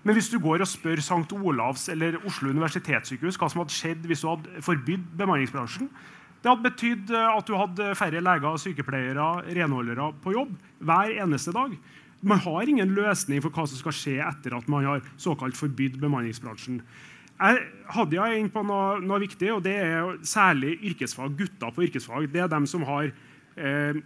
Men 0.03 0.15
hvis 0.15 0.29
du 0.31 0.39
går 0.39 0.63
og 0.63 0.69
spør 0.69 1.01
St. 1.03 1.35
Olavs 1.35 1.89
eller 1.89 2.17
Oslo 2.25 2.49
universitetssykehus 2.49 3.37
hva 3.37 3.49
som 3.51 3.61
hadde 3.61 3.75
skjedd 3.75 4.05
hvis 4.07 4.23
du 4.23 4.29
hadde 4.31 4.61
forbydd 4.63 5.05
bemanningsbransjen, 5.19 5.89
det 6.39 6.47
hadde 6.47 6.63
betydd 6.69 7.11
at 7.11 7.47
du 7.47 7.55
hadde 7.59 7.93
færre 7.99 8.21
leger, 8.23 8.59
sykepleiere, 8.63 9.27
renholdere 9.57 10.13
på 10.23 10.33
jobb 10.37 10.53
hver 10.79 11.11
eneste 11.19 11.51
dag. 11.55 11.73
Man 12.21 12.39
har 12.43 12.67
ingen 12.67 12.95
løsning 12.95 13.43
for 13.43 13.51
hva 13.51 13.67
som 13.67 13.79
skal 13.79 13.95
skje 13.95 14.15
etter 14.23 14.55
at 14.55 14.67
man 14.71 14.87
har 14.87 15.03
såkalt 15.19 15.59
forbydd 15.59 15.99
bemanningsbransjen. 15.99 16.81
Jeg 17.39 17.59
hadde 17.95 18.17
jeg 18.17 18.39
inn 18.41 18.49
på 18.51 18.61
noe, 18.67 18.99
noe, 18.99 19.21
viktig, 19.23 19.49
og 19.55 19.61
det 19.63 19.77
er 19.79 20.15
særlig 20.27 20.75
yrkesfag. 20.91 21.37
Gutter 21.39 21.71
på 21.71 21.85
yrkesfag. 21.87 22.27
Det 22.33 22.41
er 22.43 22.49
dem 22.51 22.65
som 22.67 22.83
har 22.87 23.07
eh, 23.07 24.01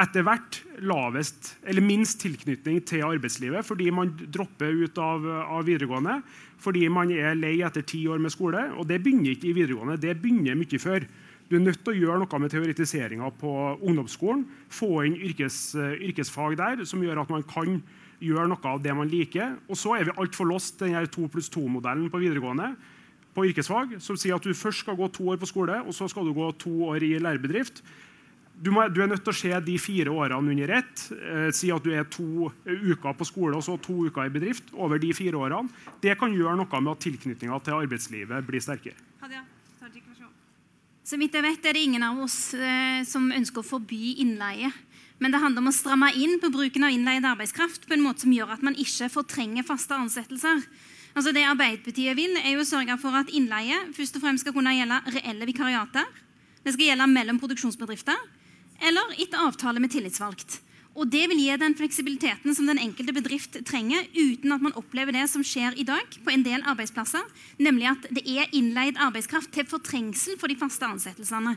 etter 0.00 0.24
hvert 0.24 0.60
lavest, 0.86 1.56
eller 1.68 1.84
minst 1.84 2.20
tilknytning 2.22 2.78
til 2.88 3.02
arbeidslivet 3.04 3.66
fordi 3.66 3.90
man 3.92 4.14
dropper 4.32 4.78
ut 4.84 5.00
av, 5.02 5.26
av, 5.42 5.66
videregående, 5.66 6.20
fordi 6.62 6.86
man 6.92 7.10
er 7.12 7.34
lei 7.36 7.58
etter 7.66 7.84
ti 7.86 8.04
år 8.08 8.22
med 8.22 8.32
skole. 8.32 8.68
Og 8.78 8.86
det 8.88 9.02
begynner 9.02 9.34
ikke 9.34 9.50
i 9.50 9.56
videregående, 9.58 9.98
det 10.00 10.16
begynner 10.22 10.58
mye 10.58 10.80
før. 10.80 11.08
Du 11.50 11.58
er 11.58 11.64
nødt 11.66 11.82
til 11.84 11.92
å 11.92 11.98
gjøre 11.98 12.22
noe 12.22 12.40
med 12.40 12.54
teoretiseringa 12.54 13.26
på 13.42 13.52
ungdomsskolen. 13.82 14.46
Få 14.72 15.02
inn 15.04 15.18
yrkes, 15.18 15.74
yrkesfag 15.76 16.56
der 16.62 16.86
som 16.88 17.02
gjør 17.04 17.24
at 17.26 17.34
man 17.34 17.44
kan 17.44 17.82
gjøre 18.22 18.48
noe 18.52 18.70
av 18.70 18.80
det 18.82 18.94
man 18.96 19.10
liker. 19.10 19.56
Og 19.68 19.78
så 19.78 19.96
er 19.98 20.08
vi 20.08 20.16
altfor 20.22 20.48
lost 20.48 20.78
til 20.78 20.92
denne 20.92 21.10
2 21.10 21.28
pluss 21.32 21.50
2-modellen 21.52 22.10
på 22.12 22.22
videregående 22.22 22.72
på 23.32 23.46
yrkesfag, 23.48 23.96
som 24.04 24.16
sier 24.20 24.36
at 24.36 24.44
du 24.44 24.52
først 24.52 24.84
skal 24.84 24.96
gå 24.98 25.06
to 25.08 25.30
år 25.32 25.38
på 25.40 25.48
skole, 25.48 25.78
og 25.86 25.94
så 25.96 26.08
skal 26.10 26.26
du 26.28 26.34
gå 26.36 26.50
to 26.60 26.72
år 26.90 27.04
i 27.06 27.14
lærebedrift. 27.16 27.80
du, 28.62 28.70
må, 28.70 28.84
du, 28.92 29.00
er 29.02 29.08
nødt 29.08 29.24
til 29.24 29.32
å 29.32 29.38
se 29.38 29.60
de 29.64 29.78
fire 29.80 30.12
årene 30.12 30.52
under 30.52 30.74
ett. 30.76 31.06
Eh, 31.16 31.48
si 31.56 31.72
at 31.72 31.82
du 31.82 31.90
er 31.96 32.04
to 32.04 32.50
uker 32.66 33.16
på 33.16 33.26
skole 33.26 33.56
og 33.56 33.64
så 33.64 33.78
to 33.80 34.04
uker 34.06 34.28
i 34.28 34.34
bedrift. 34.34 34.68
over 34.74 34.98
de 34.98 35.14
fire 35.14 35.36
årene. 35.36 35.72
Det 36.00 36.18
kan 36.18 36.32
gjøre 36.32 36.60
noe 36.60 36.80
med 36.80 36.92
at 36.92 37.00
tilknytninga 37.00 37.58
til 37.64 37.80
arbeidslivet 37.80 38.46
blir 38.46 38.60
sterkere. 38.60 39.00
Hadia, 39.22 39.42
så 41.02 41.18
vidt 41.18 41.34
jeg 41.34 41.42
vet, 41.42 41.66
er 41.66 41.74
det 41.74 41.82
ingen 41.82 42.04
av 42.06 42.20
oss 42.22 42.54
eh, 42.54 43.02
som 43.04 43.26
ønsker 43.34 43.64
å 43.64 43.66
forby 43.66 44.14
innleie. 44.22 44.70
Men 45.22 45.30
det 45.30 45.38
handler 45.38 45.62
om 45.62 45.70
å 45.70 45.74
stramme 45.76 46.08
inn 46.18 46.40
på 46.42 46.50
bruken 46.50 46.82
av 46.82 46.90
innleid 46.90 47.26
arbeidskraft 47.28 47.86
på 47.86 47.94
en 47.94 48.02
måte 48.02 48.24
som 48.24 48.32
gjør 48.34 48.56
at 48.56 48.64
man 48.66 48.74
ikke 48.74 49.06
fortrenger 49.12 49.66
faste 49.66 49.94
ansettelser. 49.94 50.64
Altså 51.12 51.30
det 51.36 51.44
Arbeiderpartiet 51.46 52.16
vil, 52.18 52.34
er 52.40 52.56
jo 52.56 52.64
å 52.64 52.66
sørge 52.66 52.96
for 52.98 53.14
at 53.20 53.30
innleie 53.30 53.78
først 53.94 54.18
og 54.18 54.24
fremst 54.24 54.42
skal 54.42 54.56
kunne 54.56 54.72
gjelde 54.74 54.98
reelle 55.14 55.46
vikariater. 55.46 56.08
Det 56.64 56.74
skal 56.74 56.88
gjelde 56.88 57.10
mellom 57.12 57.38
produksjonsbedrifter 57.42 58.18
eller 58.82 59.14
etter 59.22 59.46
avtale 59.46 59.82
med 59.82 59.92
tillitsvalgt. 59.94 60.58
Og 60.92 61.08
Det 61.08 61.22
vil 61.30 61.38
gi 61.40 61.52
den 61.56 61.74
fleksibiliteten 61.74 62.54
som 62.54 62.66
den 62.68 62.80
enkelte 62.82 63.14
bedrift 63.16 63.56
trenger, 63.64 64.04
uten 64.12 64.52
at 64.52 64.60
man 64.60 64.74
opplever 64.76 65.14
det 65.16 65.24
som 65.30 65.44
skjer 65.44 65.72
i 65.80 65.86
dag 65.88 66.04
på 66.24 66.32
en 66.32 66.44
del 66.44 66.64
arbeidsplasser, 66.68 67.24
nemlig 67.58 67.88
at 67.88 68.10
det 68.12 68.26
er 68.28 68.52
innleid 68.52 69.00
arbeidskraft 69.00 69.54
til 69.56 69.64
fortrengsel 69.68 70.36
for 70.40 70.52
de 70.52 70.58
faste 70.60 70.84
ansettelsene. 70.84 71.56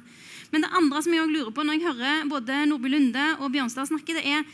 Men 0.53 0.63
det 0.63 0.71
andre 0.71 1.03
som 1.03 1.17
jeg 1.17 1.27
lurer 1.27 1.51
på 1.51 1.67
når 1.67 1.77
jeg 1.77 1.87
hører 1.89 2.31
både 2.31 2.61
Nordby 2.69 2.93
Lunde 2.93 3.27
og 3.41 3.51
Bjørnstad 3.51 3.91
snakke, 3.91 4.15
det 4.15 4.23
er 4.23 4.47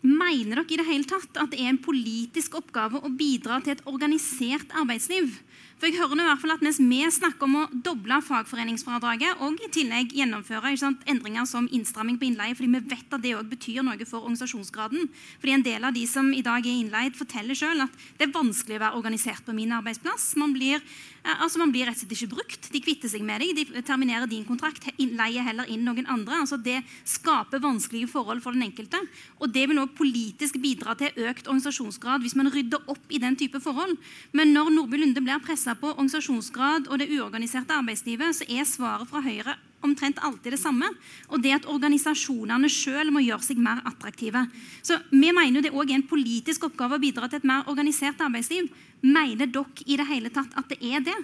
Mener 0.00 0.62
dere 0.62 0.72
i 0.72 0.76
det 0.80 0.86
hele 0.88 1.04
tatt 1.04 1.36
at 1.36 1.50
det 1.52 1.58
er 1.60 1.74
en 1.74 1.82
politisk 1.82 2.54
oppgave 2.56 3.02
å 3.04 3.10
bidra 3.12 3.58
til 3.60 3.74
et 3.74 3.82
organisert 3.84 4.72
arbeidsliv? 4.72 5.34
For 5.80 5.88
jeg 5.88 5.96
hører 5.96 6.18
nå 6.18 6.24
i 6.26 6.28
hvert 6.28 6.42
fall 6.42 6.52
at 6.52 6.60
Mens 6.64 6.76
vi 6.76 6.98
snakker 7.08 7.46
om 7.46 7.54
å 7.56 7.68
doble 7.72 8.18
fagforeningsfradraget 8.20 9.40
og 9.46 9.62
i 9.64 9.70
tillegg 9.72 10.12
gjennomføre 10.12 10.74
sant, 10.76 11.00
endringer 11.08 11.46
som 11.48 11.70
innstramming 11.72 12.18
på 12.20 12.26
innleie, 12.28 12.52
fordi 12.58 12.68
vi 12.74 12.90
vet 12.90 13.16
at 13.16 13.24
det 13.24 13.32
også 13.32 13.48
betyr 13.54 13.86
noe 13.86 14.04
for 14.04 14.20
organisasjonsgraden. 14.20 15.08
Fordi 15.40 15.54
En 15.56 15.64
del 15.64 15.88
av 15.88 15.96
de 15.96 16.04
som 16.06 16.28
i 16.36 16.44
dag 16.44 16.60
er 16.68 16.82
innleid, 16.82 17.16
forteller 17.16 17.56
selv 17.56 17.86
at 17.86 17.96
det 18.18 18.28
er 18.28 18.36
vanskelig 18.36 18.76
å 18.76 18.84
være 18.84 19.00
organisert 19.00 19.46
på 19.46 19.56
min 19.56 19.72
arbeidsplass. 19.72 20.34
Man 20.36 20.52
blir, 20.52 20.84
altså 21.24 21.60
man 21.60 21.72
blir 21.72 21.86
rett 21.88 21.98
og 21.98 22.02
slett 22.02 22.14
ikke 22.16 22.34
brukt. 22.34 22.68
De 22.72 22.82
kvitter 22.82 23.10
seg 23.12 23.24
med 23.26 23.42
deg, 23.42 23.56
de 23.56 23.82
terminerer 23.86 24.28
din 24.30 24.46
kontrakt, 24.48 24.86
leier 24.98 25.46
heller 25.46 25.68
inn 25.70 25.84
noen 25.86 26.08
andre. 26.10 26.42
Altså 26.42 26.58
Det 26.60 26.80
skaper 27.08 27.62
vanskelige 27.62 28.10
forhold 28.10 28.42
for 28.44 28.56
den 28.56 28.66
enkelte. 28.68 29.00
Og 29.40 29.52
det 29.52 29.66
vil 29.68 29.82
også 29.82 29.98
politisk 30.00 30.60
bidra 30.62 30.96
til 30.98 31.14
økt 31.28 31.46
organisasjonsgrad 31.46 32.24
hvis 32.24 32.36
man 32.38 32.52
rydder 32.52 32.84
opp 32.90 33.10
i 33.12 33.22
den 33.22 33.36
type 33.40 33.60
forhold. 33.60 33.96
Men 34.32 34.54
når 34.56 34.72
Nordby 34.74 35.00
Lunde 35.00 35.24
blir 35.24 35.42
pressa 35.44 35.76
på 35.78 35.94
organisasjonsgrad 35.94 36.90
og 36.90 37.02
det 37.02 37.10
uorganiserte 37.10 37.76
arbeidslivet, 37.76 38.40
så 38.40 38.48
er 38.48 38.68
svaret 38.68 39.10
fra 39.10 39.24
Høyre 39.24 39.58
omtrent 39.86 40.20
alltid 40.22 40.54
det 40.54 40.60
samme. 40.60 40.88
Og 41.30 41.42
det 41.42 41.54
at 41.56 41.68
organisasjonene 41.70 42.70
sjøl 42.70 43.12
må 43.14 43.24
gjøre 43.24 43.46
seg 43.46 43.60
mer 43.62 43.82
attraktive. 43.88 44.46
Så 44.82 44.98
vi 45.10 45.32
mener 45.32 45.64
det 45.64 45.74
òg 45.74 45.90
er 45.90 46.00
en 46.00 46.08
politisk 46.10 46.68
oppgave 46.68 46.98
å 46.98 47.02
bidra 47.02 47.28
til 47.28 47.40
et 47.40 47.50
mer 47.50 47.68
organisert 47.70 48.20
arbeidsliv. 48.20 48.70
Mener 49.02 49.48
dere 49.48 49.86
i 49.86 49.96
det 49.96 50.08
hele 50.10 50.32
tatt 50.32 50.56
at 50.58 50.72
det 50.72 50.80
er 50.84 51.04
det? 51.04 51.18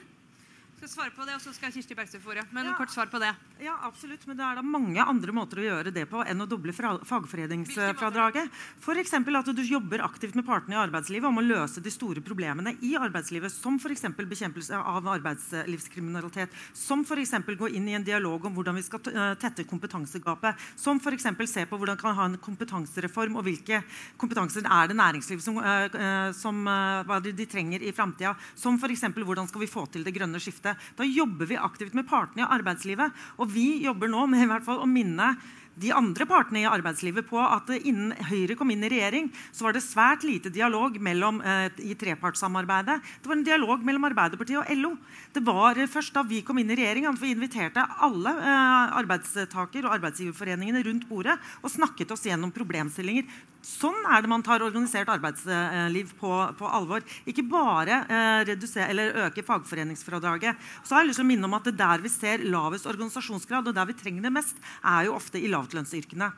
Skal 0.86 1.02
svare 1.02 1.14
på 1.14 1.24
det, 1.26 1.34
og 1.34 1.42
så 1.42 1.52
skal 1.54 1.72
Kirsti 1.74 1.94
Bergstø 1.98 2.18
få 2.22 2.30
ordet. 2.32 2.44
Men 2.54 2.68
ja, 2.68 2.74
kort 2.78 2.92
svar 2.94 3.08
på 3.10 3.18
det. 3.18 3.32
Ja, 3.62 3.74
absolutt. 3.86 4.26
Men 4.28 4.38
det 4.38 4.44
er 4.46 4.58
da 4.58 4.62
mange 4.62 5.02
andre 5.02 5.32
måter 5.34 5.60
å 5.60 5.64
gjøre 5.64 5.92
det 5.94 6.04
på 6.10 6.22
enn 6.22 6.42
å 6.42 6.46
doble 6.46 6.74
fagforeningsfradraget. 6.76 8.52
F.eks. 8.82 9.14
at 9.16 9.50
du 9.56 9.62
jobber 9.66 10.04
aktivt 10.06 10.36
med 10.38 10.46
partene 10.46 10.76
i 10.76 10.80
arbeidslivet 10.80 11.26
om 11.26 11.40
å 11.40 11.44
løse 11.44 11.82
de 11.82 11.90
store 11.90 12.22
problemene 12.22 12.76
i 12.86 12.94
arbeidslivet, 12.98 13.50
som 13.52 13.80
f.eks. 13.80 14.06
bekjempelse 14.20 14.78
av 14.78 15.08
arbeidslivskriminalitet, 15.16 16.54
som 16.76 17.02
f.eks. 17.02 17.34
gå 17.58 17.72
inn 17.74 17.88
i 17.90 17.96
en 17.98 18.06
dialog 18.06 18.46
om 18.46 18.54
hvordan 18.54 18.78
vi 18.78 18.86
skal 18.86 19.10
eh, 19.10 19.34
tette 19.42 19.66
kompetansegapet, 19.66 20.68
som 20.78 21.02
f.eks. 21.02 21.26
se 21.50 21.66
på 21.66 21.80
hvordan 21.80 21.98
vi 21.98 22.04
kan 22.04 22.18
ha 22.20 22.28
en 22.30 22.38
kompetansereform, 22.42 23.40
og 23.40 23.48
hvilke 23.48 23.82
kompetanser 24.20 24.68
er 24.68 24.92
det 24.92 24.98
næringslivet 25.00 25.42
som, 25.42 25.58
uh, 25.58 26.30
som 26.36 26.62
uh, 26.68 27.02
hva 27.08 27.18
de 27.24 27.48
trenger 27.48 27.82
i 27.82 27.94
framtida, 27.96 28.36
som 28.54 28.78
f.eks. 28.78 29.08
hvordan 29.16 29.50
skal 29.50 29.64
vi 29.64 29.70
få 29.70 29.86
til 29.90 30.06
det 30.06 30.14
grønne 30.14 30.40
skiftet. 30.42 30.75
Da 30.96 31.06
jobber 31.06 31.50
vi 31.50 31.60
aktivt 31.60 31.94
med 31.94 32.08
partene 32.08 32.44
i 32.44 32.50
arbeidslivet. 32.58 33.14
Og 33.40 33.52
vi 33.52 33.84
jobber 33.84 34.10
nå 34.12 34.26
med 34.30 34.44
i 34.44 34.50
hvert 34.50 34.66
fall 34.66 34.82
å 34.82 34.90
minne 34.90 35.34
de 35.76 35.90
andre 35.92 36.24
partene 36.28 36.62
i 36.62 36.68
arbeidslivet 36.68 37.26
på 37.28 37.38
at 37.40 37.68
innen 37.76 38.14
Høyre 38.30 38.56
kom 38.56 38.70
inn 38.72 38.84
i 38.86 38.90
regjering, 38.90 39.28
så 39.52 39.66
var 39.66 39.76
det 39.76 39.84
svært 39.84 40.24
lite 40.24 40.52
dialog 40.52 40.96
mellom, 41.02 41.42
eh, 41.44 41.68
i 41.84 41.94
trepartssamarbeidet. 41.94 42.96
Det 43.20 43.28
var 43.28 43.36
en 43.36 43.44
dialog 43.44 43.84
mellom 43.84 44.08
Arbeiderpartiet 44.08 44.62
og 44.62 44.70
LO. 44.76 44.96
Det 45.32 45.44
var 45.44 45.74
først 45.74 46.14
da 46.14 46.22
vi 46.22 46.40
kom 46.42 46.58
inn 46.58 46.70
i 46.70 46.78
regjering 46.80 47.06
at 47.06 47.20
vi 47.20 47.34
inviterte 47.34 47.84
alle 48.00 48.32
eh, 48.32 48.96
arbeidstaker- 49.02 49.84
og 49.84 50.00
arbeidsgiverforeningene 50.00 50.84
rundt 50.84 51.08
bordet 51.08 51.38
og 51.62 51.70
snakket 51.70 52.10
oss 52.10 52.24
gjennom 52.24 52.50
problemstillinger 52.50 53.28
Sånn 53.66 54.04
er 54.06 54.22
det 54.22 54.30
man 54.30 54.44
tar 54.46 54.62
organisert 54.62 55.10
arbeidsliv 55.10 56.12
på, 56.20 56.30
på 56.54 56.68
alvor. 56.70 57.02
Ikke 57.26 57.42
bare 57.50 57.98
eh, 58.06 58.44
redusere, 58.52 58.92
eller 58.92 59.26
øke 59.26 59.42
fagforeningsfradraget. 59.46 60.60
Så 60.86 60.94
har 60.94 61.02
jeg 61.02 61.10
lyst 61.10 61.20
til 61.20 61.26
å 61.26 61.30
minne 61.32 61.48
om 61.48 61.56
at 61.58 61.66
det 61.66 61.74
Der 61.76 62.02
vi 62.04 62.10
ser 62.12 62.44
lavest 62.46 62.86
organisasjonsgrad, 62.86 63.66
og 63.66 63.74
der 63.74 63.88
vi 63.90 63.96
trenger 63.98 64.28
det 64.28 64.32
mest, 64.36 64.60
er 64.86 65.08
jo 65.08 65.16
ofte 65.18 65.42
i 65.42 65.50
lavtlønnsyrkene. 65.50 66.30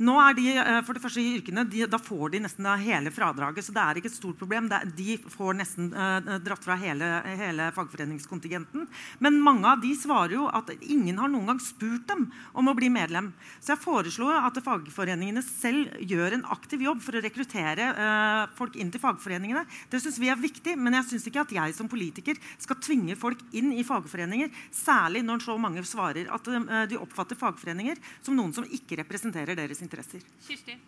Nå 0.00 0.14
er 0.24 0.36
de, 0.38 0.46
eh, 0.56 0.80
for 0.86 0.96
det 0.96 1.02
første 1.04 1.20
i 1.20 1.34
yrkene, 1.36 1.66
de, 1.68 1.84
Da 1.90 2.00
får 2.00 2.32
de 2.32 2.40
nesten 2.46 2.64
hele 2.80 3.12
fradraget, 3.12 3.66
så 3.66 3.76
det 3.76 3.84
er 3.84 4.00
ikke 4.00 4.08
et 4.08 4.16
stort 4.16 4.38
problem. 4.40 4.70
de 4.96 5.18
får 5.18 5.54
nesten 5.60 5.92
eh, 5.92 6.38
dratt 6.40 6.64
fra 6.64 6.78
hele, 6.80 7.04
hele, 7.36 7.68
fagforeningskontingenten. 7.76 8.88
Men 9.20 9.40
mange 9.44 9.68
av 9.68 9.82
de 9.84 9.92
svarer 9.94 10.38
jo 10.38 10.48
at 10.48 10.72
ingen 10.80 11.18
har 11.18 11.28
noen 11.28 11.52
gang 11.52 11.60
spurt 11.60 12.08
dem 12.08 12.30
om 12.54 12.68
å 12.68 12.74
bli 12.74 12.88
medlem. 12.88 13.34
Så 13.60 13.74
jeg 13.74 13.84
foreslo 13.84 14.32
at 14.32 14.56
fagforeningene 14.64 15.44
selv 15.44 15.92
gjør 16.00 16.38
en 16.38 16.48
aktiv 16.48 16.69
jobb 16.78 17.00
for 17.02 17.18
å 17.18 17.22
rekruttere 17.24 17.88
uh, 17.96 18.44
folk 18.54 18.76
inn 18.78 18.92
til 18.94 19.02
fagforeningene. 19.02 19.64
Det 19.90 19.98
syns 20.02 20.20
vi 20.22 20.30
er 20.30 20.38
viktig, 20.38 20.76
men 20.78 20.94
jeg 21.00 21.08
syns 21.10 21.26
ikke 21.26 21.42
at 21.42 21.54
jeg 21.56 21.74
som 21.74 21.90
politiker 21.90 22.38
skal 22.62 22.78
tvinge 22.78 23.18
folk 23.18 23.42
inn 23.56 23.72
i 23.74 23.82
fagforeninger, 23.86 24.54
særlig 24.70 25.24
når 25.26 25.42
så 25.42 25.58
mange 25.58 25.82
svarer 25.88 26.30
at 26.30 26.50
uh, 26.54 26.86
de 26.86 27.00
oppfatter 27.00 27.38
fagforeninger 27.40 27.98
som 28.22 28.38
noen 28.38 28.54
som 28.54 28.68
ikke 28.70 29.00
representerer 29.02 29.58
deres 29.58 29.82
interesser. 29.82 30.22
Kirsti? 30.46 30.78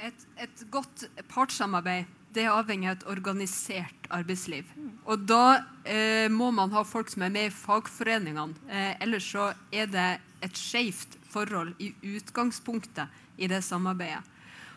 Et, 0.00 0.24
et 0.40 0.64
godt 0.72 1.06
partssamarbeid 1.28 2.08
det 2.36 2.44
er 2.44 2.52
avhengig 2.52 2.90
av 2.90 2.98
et 2.98 3.06
organisert 3.08 4.08
arbeidsliv. 4.12 4.68
Og 5.08 5.24
da 5.28 5.62
eh, 5.88 6.28
må 6.32 6.50
man 6.54 6.72
ha 6.74 6.82
folk 6.84 7.08
som 7.12 7.24
er 7.24 7.32
med 7.32 7.48
i 7.48 7.54
fagforeningene. 7.54 8.66
Eh, 8.68 8.92
ellers 9.06 9.30
så 9.32 9.48
er 9.72 9.88
det 9.88 10.08
et 10.44 10.60
skjevt 10.60 11.16
forhold 11.32 11.72
i 11.80 11.94
utgangspunktet 12.16 13.40
i 13.40 13.48
det 13.48 13.62
samarbeidet. 13.64 14.20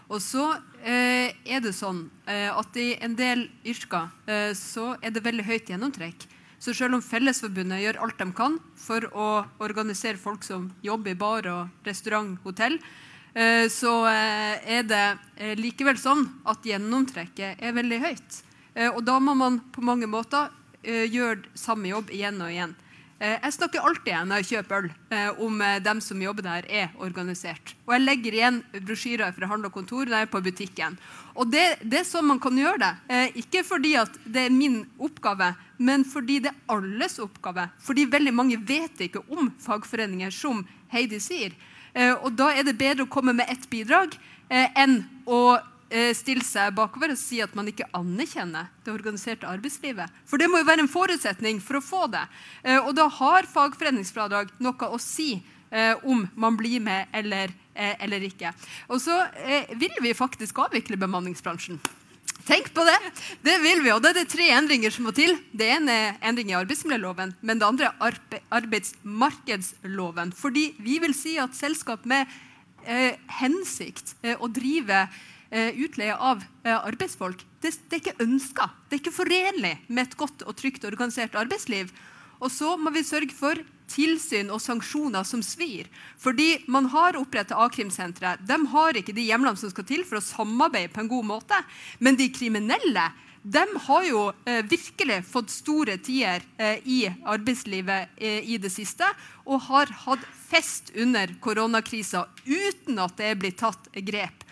Og 0.09 0.21
så 0.25 0.45
eh, 0.81 1.35
er 1.45 1.61
det 1.61 1.75
sånn 1.77 2.07
eh, 2.25 2.49
at 2.49 2.77
i 2.81 2.95
en 3.05 3.15
del 3.17 3.45
yrker 3.67 4.09
eh, 4.25 4.51
så 4.57 4.95
er 5.01 5.13
det 5.13 5.25
veldig 5.25 5.45
høyt 5.45 5.69
gjennomtrekk. 5.69 6.25
Så 6.59 6.73
selv 6.75 6.97
om 6.97 7.03
Fellesforbundet 7.05 7.83
gjør 7.85 8.01
alt 8.03 8.17
de 8.19 8.27
kan 8.35 8.57
for 8.75 9.05
å 9.13 9.29
organisere 9.63 10.19
folk 10.19 10.43
som 10.43 10.71
jobber 10.83 11.13
i 11.13 11.19
bar 11.19 11.47
og 11.47 11.87
restaurant, 11.87 12.35
hotell, 12.43 12.81
Eh, 13.33 13.69
så 13.69 14.07
eh, 14.09 14.77
er 14.77 14.85
det 14.89 15.05
eh, 15.37 15.55
likevel 15.59 15.99
sånn 16.01 16.25
at 16.49 16.65
gjennomtrekket 16.65 17.61
er 17.61 17.75
veldig 17.77 17.99
høyt. 18.05 18.43
Og 18.95 19.01
da 19.03 19.17
må 19.19 19.33
man 19.35 19.57
på 19.73 19.81
mange 19.83 20.07
måter 20.07 20.53
gjøre 20.85 21.49
samme 21.57 21.89
jobb 21.89 22.13
igjen 22.15 22.37
og 22.39 22.51
igjen. 22.53 22.75
Jeg 23.19 23.51
snakker 23.51 23.83
alltid 23.83 24.29
når 24.29 24.39
jeg 24.39 24.47
kjøper 24.53 24.85
øl, 24.85 24.91
om 25.43 25.57
dem 25.83 25.99
som 25.99 26.21
jobber 26.23 26.45
der, 26.45 26.67
er 26.71 26.93
organisert. 27.03 27.73
Og 27.83 27.91
jeg 27.91 28.05
legger 28.05 28.37
igjen 28.37 28.59
brosjyrer 28.87 29.33
fra 29.35 29.49
Handel 29.51 29.67
og 29.67 29.75
Kontor 29.75 30.07
der 30.07 30.23
er 30.23 30.29
på 30.31 30.39
butikken. 30.39 30.95
Og 31.35 31.51
det, 31.51 31.65
det, 31.83 31.99
er 31.99 32.07
sånn 32.07 32.29
man 32.29 32.39
kan 32.39 32.55
gjøre 32.55 32.79
det. 32.79 32.93
Ikke 33.43 33.65
fordi 33.67 33.91
det 34.23 34.45
er 34.45 34.55
min 34.55 34.85
oppgave, 34.95 35.51
men 35.83 36.07
fordi 36.07 36.39
det 36.45 36.53
er 36.53 36.77
alles 36.77 37.19
oppgave. 37.19 37.67
Fordi 37.83 38.07
veldig 38.07 38.35
mange 38.39 38.61
vet 38.63 39.03
ikke 39.03 39.25
om 39.27 39.51
fagforeninger, 39.67 40.31
som 40.31 40.63
Heidi 40.93 41.19
sier. 41.19 41.59
Eh, 41.93 42.13
og 42.13 42.35
da 42.37 42.51
er 42.53 42.65
det 42.67 42.77
bedre 42.79 43.05
å 43.05 43.11
komme 43.11 43.33
med 43.35 43.49
ett 43.49 43.65
bidrag 43.71 44.13
eh, 44.49 44.69
enn 44.77 45.01
å 45.25 45.41
eh, 45.57 45.68
stille 46.13 46.45
seg 46.45 46.75
bakover 46.77 47.15
og 47.15 47.17
si 47.17 47.39
at 47.41 47.55
man 47.57 47.65
ikke 47.71 47.87
anerkjenner 47.97 48.67
det 48.85 48.91
organiserte 48.93 49.49
arbeidslivet. 49.49 50.11
For 50.29 50.37
det 50.37 50.49
må 50.51 50.61
jo 50.61 50.67
være 50.67 50.85
en 50.85 50.91
forutsetning 50.91 51.61
for 51.65 51.79
å 51.79 51.81
få 51.81 52.03
det. 52.13 52.21
Og 52.83 52.91
da 52.93 53.07
har 53.09 53.49
fagforeningsfradrag 53.49 54.51
noe 54.61 54.89
å 54.93 54.99
si 55.01 55.31
om 56.05 56.27
man 56.37 56.57
blir 56.57 56.77
med 56.85 57.09
eller, 57.13 57.49
eller 57.73 58.27
ikke. 58.29 58.53
Og 58.89 59.01
så 59.01 59.17
vil 59.81 59.97
vi 60.05 60.13
faktisk 60.17 60.61
avvikle 60.61 60.97
bemanningsbransjen. 61.01 61.81
Tenk 62.49 62.71
på 62.73 62.81
det! 62.87 62.97
Det 63.45 63.57
vil 63.61 63.83
vi. 63.85 63.91
Og 63.93 64.01
det 64.01 64.09
er 64.09 64.19
det 64.21 64.29
tre 64.31 64.47
endringer 64.55 64.93
som 64.93 65.05
må 65.05 65.13
til. 65.15 65.35
Det 65.53 65.67
ene 65.75 65.93
er 65.93 66.15
endring 66.31 66.49
i 66.49 66.57
arbeidsmiljøloven, 66.57 67.35
men 67.45 67.59
det 67.61 67.67
andre 67.67 67.91
er 67.91 68.17
arbeidsmarkedsloven. 68.57 70.33
Fordi 70.37 70.71
vi 70.81 70.97
vil 71.03 71.13
si 71.17 71.35
at 71.41 71.57
selskap 71.57 72.07
med 72.09 72.25
eh, 72.85 73.19
hensikt 73.41 74.15
eh, 74.23 74.33
å 74.33 74.49
drive 74.49 75.03
eh, 75.03 75.19
utleie 75.51 76.13
av 76.15 76.43
eh, 76.63 76.75
arbeidsfolk, 76.75 77.41
det, 77.61 77.73
det, 77.89 77.97
er 77.97 78.01
ikke 78.03 78.25
ønska. 78.25 78.69
Det 78.87 78.97
er 78.97 79.01
ikke 79.03 79.17
forenlig 79.17 79.73
med 79.87 80.05
et 80.05 80.17
godt 80.19 80.45
og 80.45 80.55
trygt 80.59 80.85
organisert 80.87 81.37
arbeidsliv. 81.39 81.91
Og 82.39 82.51
så 82.53 82.75
må 82.79 82.93
vi 82.95 83.03
sørge 83.03 83.35
for 83.35 83.59
tilsyn 83.89 84.51
og 84.53 84.61
sanksjoner 84.63 85.25
som 85.27 85.41
svir. 85.43 85.89
Fordi 86.21 86.61
man 86.71 86.87
har 86.93 87.17
oppretta 87.19 87.57
a-krimsentre. 87.59 88.37
De 88.45 88.59
har 88.73 88.99
ikke 88.99 89.15
de 89.15 89.25
hjemlene 89.27 89.59
som 89.59 89.71
skal 89.73 89.87
til 89.89 90.05
for 90.07 90.19
å 90.19 90.23
samarbeide 90.23 90.93
på 90.93 91.03
en 91.03 91.11
god 91.11 91.27
måte. 91.33 91.59
Men 91.99 92.19
de 92.19 92.29
kriminelle 92.31 93.09
de 93.41 93.61
har 93.85 94.03
jo 94.03 94.23
eh, 94.45 94.65
virkelig 94.67 95.21
fått 95.29 95.51
store 95.53 95.95
tider 96.03 96.43
eh, 96.59 96.81
i 96.83 96.99
arbeidslivet 97.07 98.17
eh, 98.19 98.43
i 98.43 98.57
det 98.59 98.71
siste. 98.73 99.07
Og 99.47 99.63
har 99.69 99.91
hatt 100.05 100.25
fest 100.49 100.91
under 100.99 101.31
koronakrisa 101.41 102.25
uten 102.45 102.99
at 102.99 103.15
det 103.17 103.31
er 103.31 103.39
blitt 103.39 103.61
tatt 103.63 103.87
grep. 104.11 104.43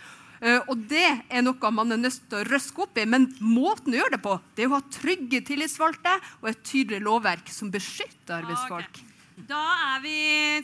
Uh, 0.44 0.62
og 0.70 0.86
Det 0.90 1.08
er 1.30 1.46
noe 1.46 1.74
man 1.74 1.96
er 1.96 2.02
nødt 2.02 2.22
til 2.30 2.40
å 2.40 2.46
røske 2.48 2.86
opp 2.86 2.98
i, 3.00 3.08
men 3.10 3.30
måten 3.42 3.96
å 3.96 4.02
gjøre 4.02 4.18
det 4.18 4.24
på 4.24 4.38
det 4.56 4.66
er 4.66 4.72
å 4.72 4.78
ha 4.78 4.86
trygge 4.94 5.44
tillitsvalgte 5.48 6.16
og 6.42 6.50
et 6.52 6.64
tydelig 6.66 7.04
lovverk 7.06 7.52
som 7.54 7.72
beskytter 7.74 8.42
arbeidsfolk. 8.42 8.90
Okay. 8.90 9.14
Da 9.38 9.60
er 9.94 10.00
vi, 10.02 10.14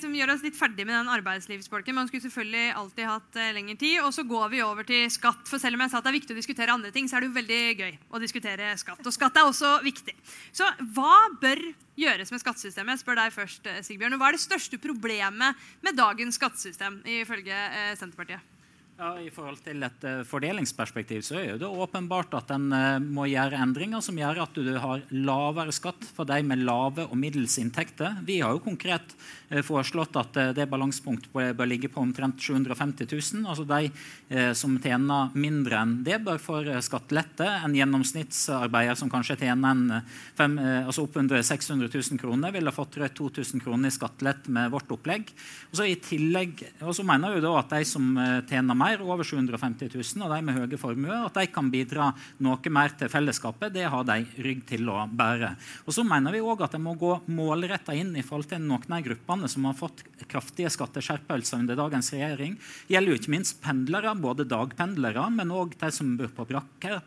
som 0.01 0.13
gjør 0.17 0.31
oss 0.33 0.41
litt 0.41 0.55
ferdig 0.57 0.87
med 0.87 0.95
den 0.95 1.09
arbeidslivsbolken. 1.13 1.93
Man 1.93 2.07
skulle 2.09 2.23
selvfølgelig 2.25 2.71
alltid 2.79 3.05
hatt 3.05 3.37
uh, 3.37 3.49
lengre 3.53 3.75
tid. 3.77 3.99
Og 4.01 4.09
så 4.15 4.25
går 4.25 4.47
vi 4.49 4.63
over 4.65 4.87
til 4.87 5.05
skatt. 5.13 5.43
For 5.45 5.61
selv 5.61 5.77
om 5.77 5.83
jeg 5.85 5.93
sa 5.93 5.99
at 5.99 6.07
det 6.07 6.09
er 6.09 6.17
viktig 6.17 6.33
å 6.33 6.39
diskutere 6.39 6.73
andre 6.73 6.89
ting, 6.95 7.05
så 7.05 7.19
er 7.19 7.21
det 7.21 7.29
jo 7.29 7.37
veldig 7.37 7.61
gøy 7.83 7.91
å 8.09 8.21
diskutere 8.23 8.71
skatt. 8.81 9.03
Og 9.05 9.13
skatt 9.13 9.37
er 9.37 9.51
også 9.51 9.75
viktig. 9.85 10.15
Så 10.57 10.65
hva 10.97 11.19
bør 11.43 11.61
gjøres 12.01 12.33
med 12.33 12.41
skattesystemet? 12.41 12.95
Jeg 12.95 13.03
spør 13.03 13.21
deg 13.21 13.35
først, 13.35 13.61
Sigbjørn. 13.61 13.85
Sigbjørn. 13.85 14.17
Hva 14.17 14.31
er 14.31 14.39
det 14.39 14.47
største 14.47 14.81
problemet 14.81 15.69
med 15.85 16.01
dagens 16.01 16.41
skattesystem, 16.41 16.97
ifølge 17.21 17.61
Senterpartiet? 18.01 18.52
Ja, 18.93 19.15
I 19.17 19.31
forhold 19.33 19.57
til 19.65 19.81
et 19.81 20.03
uh, 20.05 20.19
fordelingsperspektiv 20.29 21.23
så 21.25 21.39
er 21.39 21.55
det 21.57 21.65
åpenbart 21.65 22.35
at 22.37 22.51
en 22.53 22.67
uh, 22.69 23.01
må 23.01 23.25
gjøre 23.25 23.57
endringer 23.57 24.03
som 24.05 24.19
gjør 24.19 24.43
at 24.43 24.53
du 24.53 24.69
har 24.77 25.01
lavere 25.09 25.73
skatt 25.73 26.05
for 26.13 26.29
de 26.29 26.37
med 26.45 26.61
lave 26.61 27.07
og 27.07 27.17
middels 27.17 27.55
inntekter. 27.57 28.19
Vi 28.21 28.35
har 28.43 28.53
jo 28.53 28.61
konkret 28.61 29.15
uh, 29.49 29.63
foreslått 29.65 30.19
at 30.21 30.37
det 30.53 30.67
balansepunktet 30.69 31.33
bør 31.33 31.71
ligge 31.71 31.89
på 31.89 32.03
omtrent 32.03 32.37
750 32.37 33.09
000. 33.09 33.47
Altså 33.49 33.65
de 33.65 34.53
som 34.57 34.75
tjener 34.81 35.33
mindre 35.37 35.77
enn 35.81 35.91
det, 36.05 36.19
bør 36.25 36.39
få 36.41 36.59
skattelette. 36.81 37.45
En 37.65 37.75
gjennomsnittsarbeider 37.77 38.97
som 38.97 39.11
kanskje 39.13 39.37
tjener 39.43 39.73
en, 39.73 40.07
fem, 40.37 40.57
altså 40.57 41.05
oppunder 41.05 41.41
600 41.45 41.89
000 41.93 42.21
kroner, 42.21 42.53
ville 42.55 42.73
fått 42.73 42.97
2000 42.97 43.61
kroner 43.61 43.89
i 43.89 43.93
skattelett 43.93 44.49
med 44.53 44.73
vårt 44.73 44.89
opplegg. 44.95 45.29
Og 45.69 45.77
så, 45.77 45.85
i 45.85 45.99
tillegg, 46.01 46.65
og 46.81 46.97
så 46.97 47.05
mener 47.05 47.37
vi 47.37 47.45
da 47.45 47.53
at 47.59 47.77
de 47.77 47.85
som 47.87 48.09
tjener 48.49 48.77
mer, 48.77 48.82
over 49.03 49.23
750 49.27 49.89
000, 49.93 50.25
og 50.25 50.33
de 50.33 50.39
med 50.45 50.57
høye 50.57 50.79
formuer, 50.79 51.27
at 51.27 51.37
de 51.37 51.45
kan 51.53 51.69
bidra 51.73 52.09
noe 52.43 52.73
mer 52.73 52.95
til 52.99 53.11
fellesskapet. 53.11 53.73
Det 53.75 53.85
har 53.89 54.07
de 54.07 54.19
rygg 54.45 54.65
til 54.69 54.89
å 54.91 55.05
bære. 55.07 55.53
Og 55.87 55.95
så 55.95 56.05
mener 56.07 56.35
vi 56.35 56.43
også 56.43 56.67
at 56.67 56.77
en 56.77 56.85
må 56.85 56.95
gå 56.99 57.13
målretta 57.33 57.95
inn 57.97 58.13
i 58.19 58.25
forhold 58.25 58.51
til 58.51 58.63
noen 58.63 58.97
av 58.97 59.05
gruppene 59.05 59.49
som 59.51 59.69
har 59.69 59.77
fått 59.79 60.03
kraftige 60.27 60.71
skatteskjerpelser 60.73 61.63
under 61.63 61.79
dagens 61.79 62.13
regjering. 62.15 62.59
Det 62.87 62.97
gjelder 62.97 63.15
jo 63.15 63.21
ikke 63.21 63.35
minst 63.35 63.59
pendlere, 63.63 64.15
både 64.19 64.47
dagpendlere, 64.49 65.29
men 65.33 65.55
òg 65.55 65.77
de 65.79 65.91
som 65.93 66.15
bor 66.19 66.31
på 66.35 66.47
brakker 66.53 67.01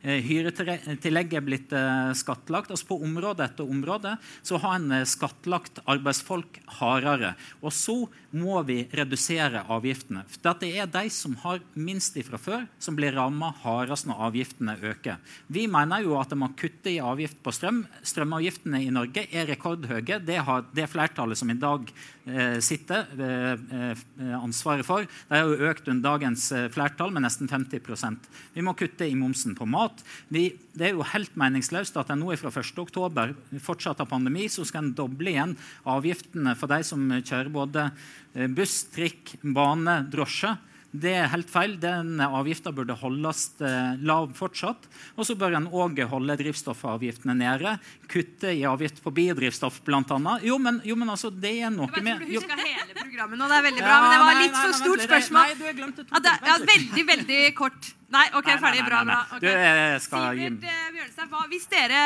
hyretillegget 0.00 1.36
er 1.36 1.44
blitt 1.44 1.72
eh, 1.76 2.12
skattlagt. 2.16 2.70
Altså 2.72 2.88
på 2.88 2.98
område 3.04 3.44
etter 3.44 3.68
område 3.68 4.14
så 4.46 4.60
har 4.62 4.78
en 4.78 4.94
eh, 4.96 5.06
skattlagt 5.08 5.82
arbeidsfolk 5.84 6.60
hardere. 6.78 7.34
Og 7.60 7.74
så 7.76 7.96
må 8.32 8.60
vi 8.64 8.82
redusere 8.96 9.64
avgiftene. 9.68 10.24
For 10.30 10.56
det 10.62 10.70
er 10.80 10.88
de 10.90 11.04
som 11.12 11.34
har 11.42 11.60
minst 11.74 12.16
fra 12.26 12.40
før, 12.40 12.64
som 12.82 12.96
blir 12.98 13.14
rammet 13.16 13.60
hardest 13.62 14.08
når 14.08 14.24
avgiftene 14.30 14.76
øker. 14.90 15.20
Vi 15.52 15.66
mener 15.70 16.04
jo 16.04 16.16
at 16.20 16.32
det 16.32 16.40
må 16.40 16.50
kutte 16.58 16.92
i 16.92 17.00
avgift 17.02 17.42
på 17.44 17.52
strøm. 17.54 17.84
Strømavgiftene 18.06 18.82
i 18.86 18.90
Norge 18.94 19.26
er 19.28 19.48
rekordhøye. 19.50 20.20
Det 20.24 20.40
har 20.46 20.64
det 20.74 20.88
flertallet 20.90 21.38
som 21.38 21.52
i 21.52 21.58
dag 21.60 21.86
eh, 22.26 22.58
sitter, 22.64 23.04
eh, 23.20 24.34
ansvaret 24.40 24.86
for. 24.86 25.04
De 25.04 25.36
har 25.36 25.44
jo 25.44 25.70
økt 25.70 25.92
under 25.92 26.08
dagens 26.08 26.48
flertall 26.72 27.12
med 27.12 27.26
nesten 27.26 27.48
50% 27.50 28.28
Vi 28.54 28.64
må 28.64 28.72
kutte 28.78 29.06
i 29.06 29.16
momsen 29.18 29.54
på 29.58 29.68
mat 29.70 30.02
vi, 30.32 30.48
det 30.76 30.88
er 30.88 30.96
jo 30.96 31.06
helt 31.12 31.36
meningsløst 31.38 31.98
at 32.00 32.12
en 32.12 32.22
nå 32.24 32.34
fra 32.40 32.52
1.10 32.52 33.60
fortsatt 33.62 34.02
har 34.02 34.10
pandemi, 34.10 34.48
så 34.50 34.66
skal 34.66 34.84
en 34.84 34.96
doble 34.96 35.32
igjen 35.32 35.56
avgiftene 35.88 36.56
for 36.58 36.70
de 36.70 36.82
som 36.86 37.06
kjører 37.18 37.52
både 37.54 37.86
eh, 38.34 38.50
buss, 38.50 38.82
trikk, 38.94 39.36
bane, 39.42 40.02
drosje. 40.10 40.56
Det 40.90 41.12
er 41.14 41.28
helt 41.30 41.50
feil. 41.50 41.76
Den 41.78 42.18
avgifta 42.24 42.72
burde 42.74 42.96
holdes 42.98 43.44
eh, 43.62 44.00
lav 44.02 44.32
fortsatt. 44.34 44.88
Og 45.14 45.26
så 45.28 45.36
bør 45.38 45.54
en 45.60 45.68
òg 45.70 46.00
holde 46.10 46.34
drivstoffavgiftene 46.40 47.36
nede. 47.38 47.76
Kutte 48.10 48.50
i 48.56 48.64
avgift 48.66 48.98
på 49.04 49.12
biodrivstoff, 49.14 49.80
bl.a. 49.86 50.18
Jo, 50.42 50.58
men, 50.58 50.82
jo, 50.86 50.98
men 50.98 51.14
altså, 51.14 51.30
det 51.30 51.54
er 51.62 51.70
noe 51.74 52.02
med 52.02 52.26
Du 52.26 52.34
huska 52.34 52.58
hele 52.58 52.96
programmet 52.96 53.38
nå, 53.38 53.46
det 53.46 53.60
er 53.60 53.66
veldig 53.68 53.86
bra. 53.86 54.00
Men 54.02 54.10
det 54.16 54.20
var 54.24 54.42
litt 54.42 54.58
for 54.58 54.76
stort 54.82 55.06
spørsmål. 55.06 55.40
Nei, 55.46 55.56
du 55.60 55.64
har 55.68 55.78
glemt 55.78 56.02
det. 56.02 56.36
Ja, 56.50 56.58
veldig, 56.74 57.08
veldig 57.14 57.40
kort. 57.62 57.94
Nei, 58.10 58.24
ok, 58.34 58.46
nei, 58.48 58.58
ferdig. 58.58 58.82
Bra. 58.88 59.00
bra. 59.06 59.18
Okay. 59.36 59.52
Du 59.54 60.02
skal 60.02 60.24
Sivert 60.34 60.64
eh, 60.66 60.86
Bjørnstad, 60.96 61.34
hvis 61.52 61.66
dere 61.70 62.00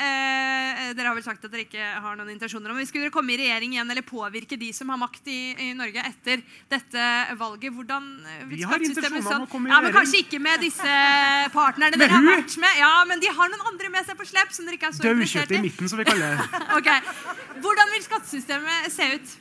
eh, 0.00 0.78
Dere 0.96 1.10
har 1.10 1.18
vel 1.18 1.26
sagt 1.26 1.44
at 1.44 1.52
dere 1.52 1.66
ikke 1.66 1.88
har 2.06 2.16
noen 2.16 2.30
intensjoner 2.32 2.72
om 2.72 2.80
Skulle 2.88 3.06
dere 3.06 3.12
komme 3.12 3.34
i 3.34 3.36
regjering 3.42 3.74
igjen 3.76 3.92
eller 3.92 4.06
påvirke 4.08 4.56
de 4.60 4.70
som 4.76 4.88
har 4.94 5.00
makt 5.02 5.28
i, 5.28 5.38
i 5.66 5.68
Norge 5.76 6.00
etter 6.00 6.40
dette 6.72 7.08
valget, 7.36 7.76
hvordan 7.76 8.08
eh, 8.24 8.46
Vi 8.54 8.62
har 8.64 8.80
intensjoner 8.80 9.20
om 9.20 9.28
sånn- 9.28 9.44
å 9.44 9.50
komme 9.52 9.68
i 9.68 9.74
regjering. 9.74 9.84
Ja, 9.84 9.84
men 9.84 9.96
Kanskje 9.98 10.22
ikke 10.24 10.40
med 10.48 10.64
disse 10.64 10.96
partnerne 11.52 12.00
dere 12.00 12.16
har 12.16 12.26
vært 12.30 12.56
med. 12.64 12.80
Ja, 12.80 12.92
Men 13.12 13.20
de 13.20 13.36
har 13.36 13.52
noen 13.52 13.68
andre 13.74 13.92
med 13.98 14.08
seg 14.08 14.16
på 14.16 14.28
slep 14.32 14.56
som 14.56 14.64
dere 14.64 14.80
ikke 14.80 14.88
er 14.94 14.96
så 14.96 15.04
interessert 15.04 15.52
i. 15.52 15.60
i 15.60 15.64
midten, 15.68 15.92
som 15.92 16.00
vi 16.00 16.08
kaller 16.08 16.40
det. 16.40 16.48
okay. 16.78 17.04
Hvordan 17.60 17.92
vil 17.98 18.08
skattesystemet 18.08 18.92
se 18.96 19.12
ut? 19.18 19.38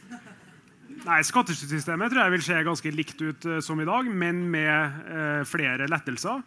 Nei, 1.03 1.19
Skattesystemet 1.27 2.13
tror 2.13 2.23
jeg 2.23 2.33
vil 2.37 2.43
se 2.45 2.59
ganske 2.63 2.91
likt 2.95 3.19
ut 3.19 3.47
uh, 3.49 3.57
som 3.63 3.79
i 3.83 3.87
dag, 3.87 4.07
men 4.07 4.45
med 4.53 5.01
uh, 5.09 5.41
flere 5.47 5.89
lettelser. 5.91 6.39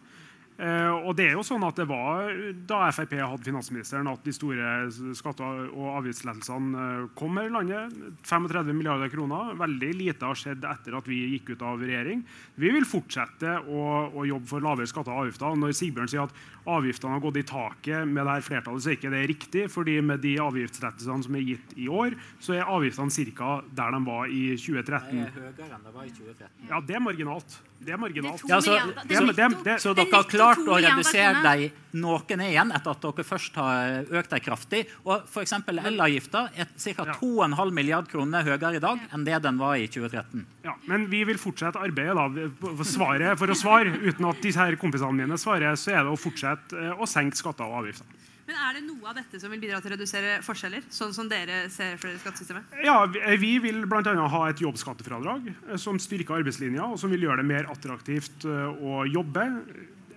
Uh, 0.57 1.05
og 1.05 1.11
det 1.17 1.27
er 1.27 1.35
jo 1.37 1.43
sånn 1.45 1.61
at 1.67 1.77
det 1.77 1.85
var 1.85 2.31
Da 2.65 2.79
Frp 2.89 3.11
hadde 3.13 3.45
finansministeren 3.45 4.07
at 4.09 4.23
de 4.25 4.33
store 4.33 4.87
skatte- 5.13 5.45
og 5.45 5.99
avgiftslettelsene 5.99 7.11
kom 7.17 7.37
her 7.37 7.51
i 7.51 7.53
landet. 7.53 7.93
35 8.25 8.73
milliarder 8.73 9.11
kroner. 9.13 9.53
Veldig 9.59 9.91
lite 9.99 10.25
har 10.25 10.39
skjedd 10.39 10.65
etter 10.65 10.97
at 10.97 11.09
vi 11.09 11.19
gikk 11.35 11.53
ut 11.53 11.65
av 11.67 11.83
regjering. 11.83 12.23
Vi 12.57 12.71
vil 12.73 12.87
fortsette 12.89 13.59
å, 13.69 13.83
å 14.09 14.25
jobbe 14.25 14.49
for 14.49 14.65
lavere 14.65 14.89
skatter 14.89 15.13
og 15.13 15.27
avgifter. 15.27 15.59
Når 15.61 15.77
Sigbjørn 15.77 16.11
sier 16.11 16.25
at 16.25 16.41
avgiftene 16.67 17.15
har 17.15 17.23
gått 17.23 17.39
i 17.39 17.45
taket 17.47 18.09
med 18.09 18.25
dette 18.25 18.47
flertallet, 18.49 18.83
så 18.83 18.91
er 18.91 18.97
ikke 18.97 19.13
det 19.13 19.23
riktig. 19.31 19.67
fordi 19.71 19.99
med 20.01 20.25
de 20.25 20.35
avgiftslettelsene 20.41 21.23
som 21.27 21.37
er 21.37 21.45
gitt 21.51 21.77
i 21.77 21.87
år, 21.87 22.17
så 22.39 22.57
er 22.57 22.67
avgiftene 22.67 23.31
ca. 23.37 23.61
der 23.77 23.91
de 23.93 24.03
var 24.05 24.27
i 24.27 24.43
2013. 24.57 25.17
Det 25.17 25.27
er 25.27 25.37
høyere 25.37 25.69
enn 25.77 25.85
det 25.85 25.93
var 25.93 26.05
i 26.05 26.13
2013. 26.17 26.69
Ja, 26.69 26.81
det 26.81 26.95
er 26.95 27.03
marginalt. 27.03 27.59
Det 27.77 27.93
er 27.93 27.99
marginalt. 28.01 28.41
Ja, 28.49 28.57
så, 28.61 28.73
så, 28.73 29.75
så, 29.79 29.93
dere 29.93 30.09
har 30.11 30.25
klart 30.29 30.63
å 30.65 30.79
redusere 30.81 31.43
dem 31.45 32.01
noen 32.01 32.41
igjen 32.47 32.73
etter 32.73 32.93
at 32.93 33.03
dere 33.05 33.25
først 33.25 33.59
har 33.61 34.09
økt 34.19 34.33
dem 34.33 34.43
kraftig. 34.43 34.83
Og 35.05 35.27
f.eks. 35.29 35.53
elavgifta 35.69 36.47
er 36.57 36.71
ca. 36.73 37.05
2,5 37.19 37.73
milliard 37.77 38.09
kroner 38.09 38.45
høyere 38.47 38.73
i 38.79 38.83
dag 38.83 39.03
enn 39.13 39.25
det 39.27 39.41
den 39.45 39.61
var 39.61 39.77
i 39.77 39.87
2013. 39.93 40.45
Ja, 40.65 40.73
Men 40.89 41.07
vi 41.11 41.23
vil 41.29 41.39
fortsette 41.41 41.81
arbeidet. 41.81 42.17
da. 42.17 42.47
For, 42.65 42.85
svaret, 42.87 43.37
for 43.39 43.53
å 43.53 43.57
svare 43.57 43.93
uten 43.93 44.29
at 44.29 44.41
disse 44.43 44.61
her 44.61 44.79
kompisene 44.81 45.13
mine 45.13 45.37
svarer, 45.39 45.77
så 45.77 45.93
er 45.93 46.03
det 46.03 46.13
å 46.15 46.19
fortsette 46.19 46.77
eh, 46.81 46.97
å 46.97 47.09
senke 47.09 47.37
skatter 47.37 47.67
og 47.67 47.83
avgifter. 47.83 48.25
Men 48.47 48.55
Er 48.63 48.77
det 48.77 48.83
noe 48.87 49.09
av 49.11 49.17
dette 49.17 49.39
som 49.41 49.51
vil 49.51 49.59
bidra 49.59 49.81
til 49.83 49.91
å 49.91 49.95
redusere 49.97 50.37
forskjeller? 50.45 50.85
sånn 50.93 51.13
som 51.15 51.27
dere 51.27 51.65
ser 51.73 51.97
for 51.99 52.15
skattesystemet? 52.21 52.77
Ja, 52.85 53.01
Vi 53.07 53.57
vil 53.59 53.83
bl.a. 53.85 54.27
ha 54.31 54.43
et 54.49 54.61
jobbskattefradrag 54.63 55.49
eh, 55.51 55.75
som 55.75 55.99
styrker 55.99 56.39
arbeidslinja, 56.39 56.85
og 56.87 56.99
som 57.01 57.11
vil 57.11 57.27
gjøre 57.27 57.43
det 57.43 57.49
mer 57.51 57.67
attraktivt 57.73 58.47
eh, 58.47 58.67
å 58.79 59.03
jobbe. 59.09 59.47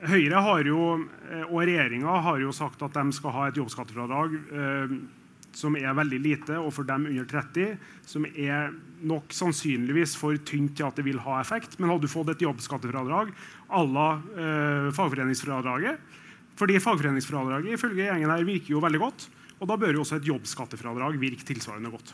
Høyre 0.06 0.40
har 0.46 0.64
jo, 0.64 0.84
og 1.50 1.58
regjeringa 1.60 2.20
har 2.24 2.38
jo 2.40 2.54
sagt 2.56 2.80
at 2.86 2.94
de 2.96 3.10
skal 3.12 3.34
ha 3.36 3.48
et 3.50 3.58
jobbskattefradrag 3.60 4.38
eh, 4.38 4.94
som 5.52 5.74
er 5.76 5.90
veldig 5.98 6.20
lite, 6.22 6.56
og 6.62 6.70
for 6.72 6.86
dem 6.86 7.08
under 7.10 7.26
30, 7.26 7.74
som 8.06 8.24
er 8.30 8.70
nok 9.10 9.32
sannsynligvis 9.34 10.14
for 10.16 10.38
tynt 10.46 10.76
til 10.78 10.86
at 10.86 10.96
det 10.96 11.04
vil 11.08 11.18
ha 11.26 11.40
effekt. 11.42 11.74
Men 11.80 11.90
hadde 11.90 12.06
du 12.06 12.12
fått 12.12 12.30
et 12.32 12.46
jobbskattefradrag 12.46 13.34
à 13.74 13.82
la 13.90 14.08
eh, 14.38 14.88
fagforeningsfradraget, 14.94 15.98
fordi 16.60 16.80
fagforeningsfradraget 16.82 17.76
ifølge 17.78 18.08
gjengen 18.10 18.32
her 18.32 18.48
virker 18.48 18.76
jo 18.76 18.82
veldig 18.84 19.00
godt. 19.00 19.28
Og 19.60 19.68
da 19.68 19.76
bør 19.80 19.96
jo 19.96 20.04
også 20.04 20.20
et 20.20 20.28
jobbskattefradrag 20.28 21.16
virke 21.20 21.46
tilsvarende 21.48 21.92
godt. 21.92 22.12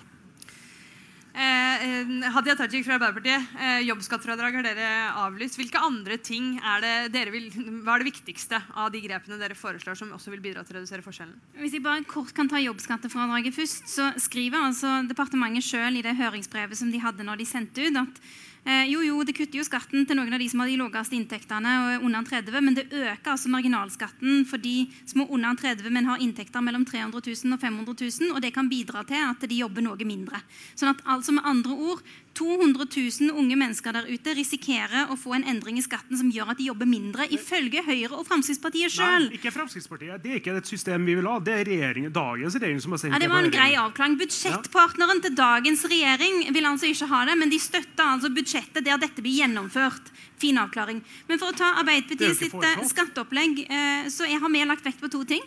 Eh, 1.37 1.83
eh, 1.85 2.31
Hadia 2.33 2.55
Tajik 2.57 2.87
fra 2.87 2.97
Arbeiderpartiet, 2.97 3.43
eh, 3.61 3.83
jobbskattefradrag 3.85 4.55
har 4.57 4.65
dere 4.65 4.87
avlyst. 5.21 5.59
Hvilke 5.61 5.83
andre 5.85 6.17
ting 6.17 6.57
er 6.65 6.81
det 6.81 7.13
dere 7.13 7.31
vil, 7.35 7.51
Hva 7.85 7.95
er 7.97 8.05
det 8.05 8.09
viktigste 8.09 8.63
av 8.75 8.89
de 8.91 9.03
grepene 9.05 9.37
dere 9.37 9.55
foreslår 9.55 9.99
som 9.99 10.15
også 10.17 10.33
vil 10.33 10.41
bidra 10.41 10.65
til 10.65 10.77
å 10.77 10.81
redusere 10.81 11.05
forskjellen? 11.05 11.37
Hvis 11.61 11.77
jeg 11.77 11.85
bare 11.85 12.09
kort 12.09 12.33
kan 12.33 12.49
ta 12.49 12.57
jobbskattefradraget 12.57 13.53
først, 13.53 13.85
så 13.85 14.09
skriver 14.17 14.65
altså 14.65 15.07
departementet 15.07 15.69
selv 15.69 16.01
i 16.01 16.03
det 16.03 16.17
høringsbrevet 16.17 16.75
som 16.75 16.91
de 16.91 17.05
hadde 17.05 17.23
når 17.23 17.37
de 17.37 17.45
sendte 17.45 17.85
ut, 17.85 18.01
at 18.01 18.21
Eh, 18.67 18.89
jo, 18.91 18.99
jo, 19.07 19.21
det 19.23 19.37
kutter 19.39 19.61
jo 19.61 19.65
skatten 19.67 20.03
til 20.09 20.19
noen 20.19 20.35
av 20.35 20.41
de 20.43 20.49
som 20.51 20.59
har 20.59 20.67
de 20.67 20.79
laveste 20.81 21.15
inntektene 21.15 21.75
og 21.85 21.91
er 21.93 22.07
under 22.09 22.25
30, 22.27 22.57
men 22.67 22.75
det 22.75 22.89
øker 22.91 23.37
altså 23.37 23.51
marginalskatten 23.53 24.41
for 24.51 24.59
de 24.59 24.89
som 25.07 25.23
er 25.23 25.31
under 25.37 25.55
30, 25.61 25.87
men 25.95 26.09
har 26.11 26.23
inntekter 26.25 26.65
mellom 26.67 26.83
300 26.83 27.15
000 27.15 27.55
og 27.55 27.63
500 27.63 27.95
000, 28.27 28.33
og 28.35 28.43
det 28.43 28.51
kan 28.57 28.67
bidra 28.67 29.05
til 29.07 29.23
at 29.23 29.47
de 29.47 29.61
jobber 29.61 29.87
noe 29.87 30.09
mindre. 30.09 30.43
Sånn 30.75 30.91
at 30.91 31.05
altså 31.07 31.37
med 31.37 31.47
andre 31.47 31.79
ord, 31.93 32.03
200 32.37 32.87
000 32.87 33.33
unge 33.41 33.57
mennesker 33.59 33.97
der 33.97 34.09
ute 34.11 34.35
risikerer 34.37 35.13
å 35.13 35.17
få 35.19 35.37
en 35.39 35.47
endring 35.49 35.79
i 35.81 35.85
skatten 35.85 36.19
som 36.21 36.29
gjør 36.33 36.53
at 36.53 36.61
de 36.61 36.69
jobber 36.69 36.89
mindre, 36.89 37.27
ifølge 37.33 37.83
Høyre 37.87 38.19
og 38.19 38.27
Fremskrittspartiet 38.29 38.93
sjøl. 38.93 39.31
Ikke 39.37 39.53
Fremskrittspartiet. 39.55 40.21
Det 40.23 40.35
er 40.35 40.43
ikke 40.43 40.57
et 40.61 40.69
system 40.71 41.07
vi 41.09 41.17
vil 41.19 41.29
ha. 41.31 41.39
Det 41.41 41.55
er 41.57 41.65
regjeringen, 41.69 42.13
dagens 42.15 42.59
regjering 42.59 42.83
som 42.85 42.97
har 42.97 43.03
sendt 43.03 43.17
Ja, 43.17 43.23
det 43.23 43.33
var 43.33 43.47
en 43.47 43.55
grei 43.55 43.71
avklaring. 43.81 44.19
Budsjettpartneren 44.21 45.23
til 45.25 45.37
dagens 45.39 45.85
regjering 45.89 46.45
vil 46.53 46.71
altså 46.71 46.91
ikke 46.93 47.11
ha 47.13 47.25
det, 47.31 47.39
men 47.41 47.53
de 47.53 47.61
støtter 47.63 48.05
altså 48.07 48.33
budsjettet 48.37 48.85
der 48.87 49.01
dette 49.01 49.25
blir 49.25 49.41
gjennomført. 49.43 50.13
Fin 50.37 50.59
avklaring. 50.61 51.01
Men 51.31 51.41
for 51.41 51.53
å 51.53 51.57
ta 51.57 51.73
Arbeiderpartiet 51.81 52.29
er 52.29 52.37
sitt 52.37 52.91
skatteopplegg, 52.93 53.65
eh, 53.65 54.11
så 54.13 54.29
har 54.29 54.53
vi 54.53 54.65
lagt 54.69 54.85
vekt 54.85 55.01
på 55.01 55.09
to 55.13 55.25
ting. 55.25 55.45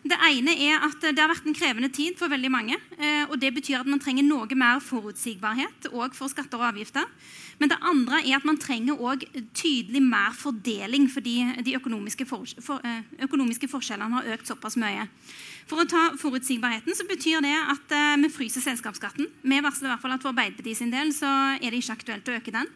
Det 0.00 0.16
ene 0.16 0.54
er 0.64 0.80
at 0.86 1.02
det 1.02 1.20
har 1.20 1.28
vært 1.28 1.44
en 1.44 1.56
krevende 1.56 1.90
tid 1.92 2.16
for 2.16 2.32
veldig 2.32 2.50
mange. 2.50 2.76
eh, 2.96 3.24
og 3.28 3.38
Det 3.38 3.52
betyr 3.54 3.80
at 3.80 3.86
man 3.86 4.00
trenger 4.00 4.24
noe 4.24 4.48
mer 4.56 4.80
forutsigbarhet 4.80 5.90
òg 5.92 6.14
for 6.16 6.28
skatter 6.28 6.56
og 6.56 6.72
avgifter. 6.72 7.04
Men 7.58 7.68
det 7.68 7.78
andre 7.82 8.22
er 8.24 8.36
at 8.36 8.44
man 8.44 8.56
trenger 8.56 8.96
òg 8.96 9.26
tydelig 9.52 10.00
mer 10.00 10.32
fordeling 10.32 11.06
fordi 11.10 11.62
de 11.62 11.76
økonomiske, 11.76 12.24
for, 12.26 12.46
for, 12.60 12.80
eh, 12.82 13.02
økonomiske 13.20 13.68
forskjellene 13.68 14.14
har 14.16 14.32
økt 14.38 14.48
såpass 14.48 14.76
mye. 14.80 15.06
For 15.68 15.82
å 15.82 15.88
ta 15.88 16.16
forutsigbarheten 16.16 16.96
så 16.96 17.04
betyr 17.04 17.44
det 17.44 17.52
at 17.52 17.92
eh, 17.92 18.16
vi 18.24 18.32
fryser 18.32 18.64
selskapsskatten. 18.64 19.28
Vi 19.42 19.60
varsler 19.60 19.90
i 19.90 19.92
hvert 19.92 20.00
fall 20.00 20.16
at 20.16 20.24
for 20.24 20.32
Arbeiderpartiet 20.32 20.80
sin 20.80 20.90
del 20.90 21.12
så 21.12 21.28
er 21.60 21.68
det 21.68 21.84
ikke 21.84 21.98
aktuelt 22.00 22.32
å 22.32 22.40
øke 22.40 22.56
den. 22.56 22.72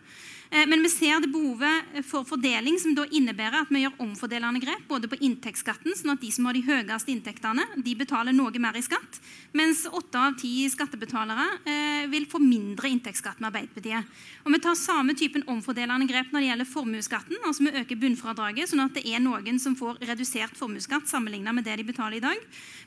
Eh, 0.55 0.67
Men 0.67 0.83
vi 0.83 0.89
ser 0.89 1.19
det 1.21 1.33
behovet 1.35 2.05
for 2.07 2.23
fordeling, 2.29 2.77
som 2.79 2.95
da 2.95 3.03
innebærer 3.11 3.65
at 3.65 3.71
vi 3.75 3.81
gjør 3.83 3.97
omfordelende 4.05 4.61
grep 4.63 4.85
både 4.87 5.09
på 5.11 5.19
inntektsskatten, 5.27 5.97
sånn 5.99 6.13
at 6.15 6.23
de 6.23 6.31
som 6.31 6.47
har 6.47 6.55
de 6.55 6.63
høyeste 6.63 7.11
inntektene, 7.11 7.65
de 7.83 7.95
betaler 7.99 8.37
noe 8.37 8.55
mer 8.63 8.79
i 8.79 8.85
skatt, 8.85 9.19
mens 9.53 9.83
åtte 9.91 10.21
av 10.21 10.37
ti 10.39 10.69
skattebetalere 10.71 11.49
eh, 11.67 12.07
vil 12.13 12.29
få 12.31 12.39
mindre 12.39 12.87
inntektsskatt 12.93 13.43
med 13.43 13.51
Arbeiderpartiet. 13.51 14.15
Og 14.47 14.55
Vi 14.55 14.63
tar 14.63 14.79
samme 14.79 15.19
typen 15.19 15.43
omfordelende 15.51 16.07
grep 16.07 16.31
når 16.31 16.45
det 16.45 16.51
gjelder 16.53 16.71
formuesskatten. 16.71 17.37
altså 17.43 17.67
Vi 17.67 17.75
øker 17.83 18.03
bunnfradraget, 18.07 18.71
sånn 18.71 18.87
at 18.87 18.95
det 18.95 19.09
er 19.11 19.19
noen 19.19 19.59
som 19.59 19.75
får 19.75 19.99
redusert 20.07 20.55
formuesskatt 20.55 21.11
sammenlignet 21.11 21.55
med 21.55 21.67
det 21.67 21.81
de 21.83 21.91
betaler 21.91 22.23
i 22.23 22.27
dag. 22.29 22.39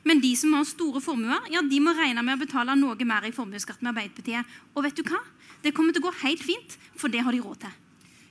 Men 0.08 0.24
de 0.24 0.32
som 0.36 0.56
har 0.56 0.64
store 0.64 1.04
formuer, 1.04 1.52
ja, 1.52 1.60
de 1.60 1.80
må 1.84 1.92
regne 1.92 2.24
med 2.24 2.38
å 2.38 2.46
betale 2.46 2.78
noe 2.80 3.04
mer 3.04 3.28
i 3.28 3.34
formuesskatt 3.36 3.82
med 3.82 3.92
Arbeiderpartiet. 3.92 4.56
Og 4.72 4.88
vet 4.88 4.96
du 4.96 5.04
hva? 5.04 5.20
Det 5.62 5.74
kommer 5.74 5.94
til 5.94 6.04
å 6.04 6.08
gå 6.08 6.16
helt 6.22 6.42
fint, 6.44 6.76
for 6.98 7.10
det 7.12 7.22
har 7.26 7.34
de 7.34 7.42
råd 7.42 7.62
til. 7.66 7.76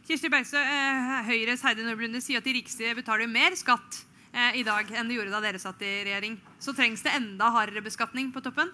Kirsti 0.08 0.30
Bergstø, 0.32 0.60
eh, 0.62 1.24
Høyres 1.28 1.64
Heidi 1.66 1.84
Nordblunde 1.84 2.22
sier 2.24 2.40
at 2.40 2.46
de 2.48 2.54
rikeste 2.56 2.94
betaler 2.96 3.28
mer 3.28 3.58
skatt 3.60 4.06
eh, 4.32 4.62
i 4.62 4.64
dag 4.64 4.88
enn 4.96 5.10
de 5.10 5.18
gjorde 5.18 5.34
da 5.34 5.42
dere 5.44 5.60
satt 5.60 5.84
i 5.84 5.92
regjering. 6.08 6.38
Så 6.64 6.72
trengs 6.78 7.04
det 7.04 7.12
enda 7.18 7.50
hardere 7.52 7.84
beskatning 7.84 8.32
på 8.32 8.44
toppen? 8.46 8.72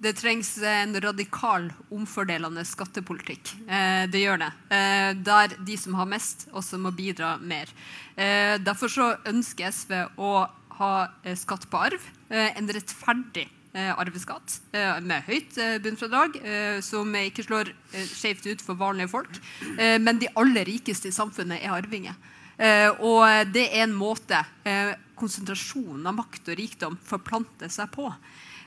Det 0.00 0.14
trengs 0.16 0.54
en 0.64 0.96
radikal 1.04 1.68
omfordelende 1.92 2.64
skattepolitikk. 2.64 3.52
Eh, 3.68 4.06
det 4.08 4.24
gjør 4.24 4.40
det. 4.46 4.50
Eh, 4.72 5.10
der 5.20 5.58
de 5.60 5.76
som 5.76 5.98
har 6.00 6.08
mest, 6.08 6.48
også 6.56 6.80
må 6.80 6.94
bidra 6.96 7.34
mer. 7.36 7.68
Eh, 8.16 8.56
derfor 8.64 8.88
så 8.88 9.12
ønsker 9.28 9.68
SV 9.68 9.92
å 10.16 10.32
ha 10.80 10.92
eh, 11.20 11.36
skatt 11.36 11.68
på 11.68 11.84
arv. 11.90 12.08
Eh, 12.32 12.56
en 12.56 12.72
rettferdig 12.72 13.44
eh, 13.44 13.59
arveskatt 13.72 14.56
eh, 14.74 14.96
med 15.04 15.22
høyt 15.28 15.58
eh, 15.60 15.76
bunnfradrag, 15.82 16.40
eh, 16.42 16.80
som 16.82 17.14
ikke 17.14 17.44
slår 17.46 17.70
eh, 17.70 18.08
skjevt 18.08 18.48
ut 18.50 18.64
for 18.64 18.78
vanlige 18.80 19.12
folk. 19.12 19.38
Eh, 19.78 19.98
men 20.02 20.18
de 20.18 20.30
aller 20.34 20.66
rikeste 20.66 21.10
i 21.10 21.14
samfunnet 21.14 21.62
er 21.62 21.76
arvinger. 21.76 22.16
Eh, 22.58 22.90
og 22.98 23.52
det 23.54 23.68
er 23.70 23.86
en 23.86 23.94
måte 23.96 24.42
eh, 24.68 24.92
konsentrasjonen 25.20 26.08
av 26.10 26.18
makt 26.18 26.50
og 26.50 26.58
rikdom 26.58 26.98
forplanter 27.06 27.70
seg 27.72 27.92
på. 27.94 28.10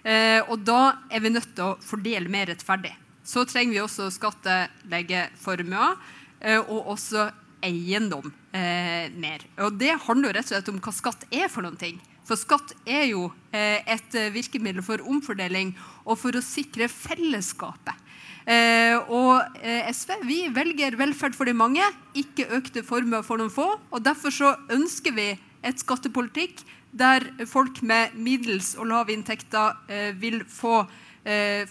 Eh, 0.04 0.40
og 0.48 0.64
da 0.64 0.96
er 1.12 1.24
vi 1.24 1.34
nødt 1.34 1.54
til 1.56 1.74
å 1.74 1.78
fordele 1.84 2.32
mer 2.32 2.50
rettferdig. 2.52 2.94
Så 3.24 3.46
trenger 3.48 3.76
vi 3.76 3.84
også 3.84 4.08
å 4.08 4.14
skattlegge 4.14 5.28
formuer, 5.40 6.00
eh, 6.44 6.60
og 6.60 6.96
også 6.96 7.30
eiendom 7.64 8.28
eh, 8.52 9.08
mer. 9.16 9.46
Og 9.64 9.78
det 9.80 9.94
handler 10.08 10.32
jo 10.32 10.36
rett 10.38 10.50
og 10.50 10.56
slett 10.56 10.74
om 10.74 10.82
hva 10.84 10.96
skatt 10.96 11.28
er 11.32 11.48
for 11.52 11.64
noen 11.64 11.80
ting. 11.80 12.02
For 12.28 12.40
skatt 12.40 12.72
er 12.88 13.08
jo 13.12 13.28
eh, 13.52 13.84
et 13.84 14.16
eh, 14.16 14.32
virkemiddel 14.34 14.84
for 14.86 15.04
omfordeling 15.04 15.74
og 16.06 16.18
for 16.22 16.36
å 16.36 16.44
sikre 16.44 16.88
fellesskapet. 16.92 18.00
Eh, 18.44 18.96
og 19.12 19.60
SV 19.96 20.18
vi 20.28 20.40
velger 20.56 20.98
velferd 21.00 21.36
for 21.36 21.48
de 21.48 21.56
mange, 21.56 21.84
ikke 22.16 22.50
økte 22.60 22.84
formuer 22.88 23.24
for 23.28 23.40
noen 23.40 23.52
få. 23.54 23.70
og 23.92 24.04
Derfor 24.04 24.36
så 24.36 24.54
ønsker 24.72 25.16
vi 25.16 25.30
et 25.64 25.80
skattepolitikk 25.84 26.64
der 26.94 27.26
folk 27.50 27.82
med 27.82 28.16
middels 28.20 28.74
og 28.78 28.92
lave 28.92 29.16
inntekter 29.16 29.80
vil 30.22 30.44
få, 30.46 30.84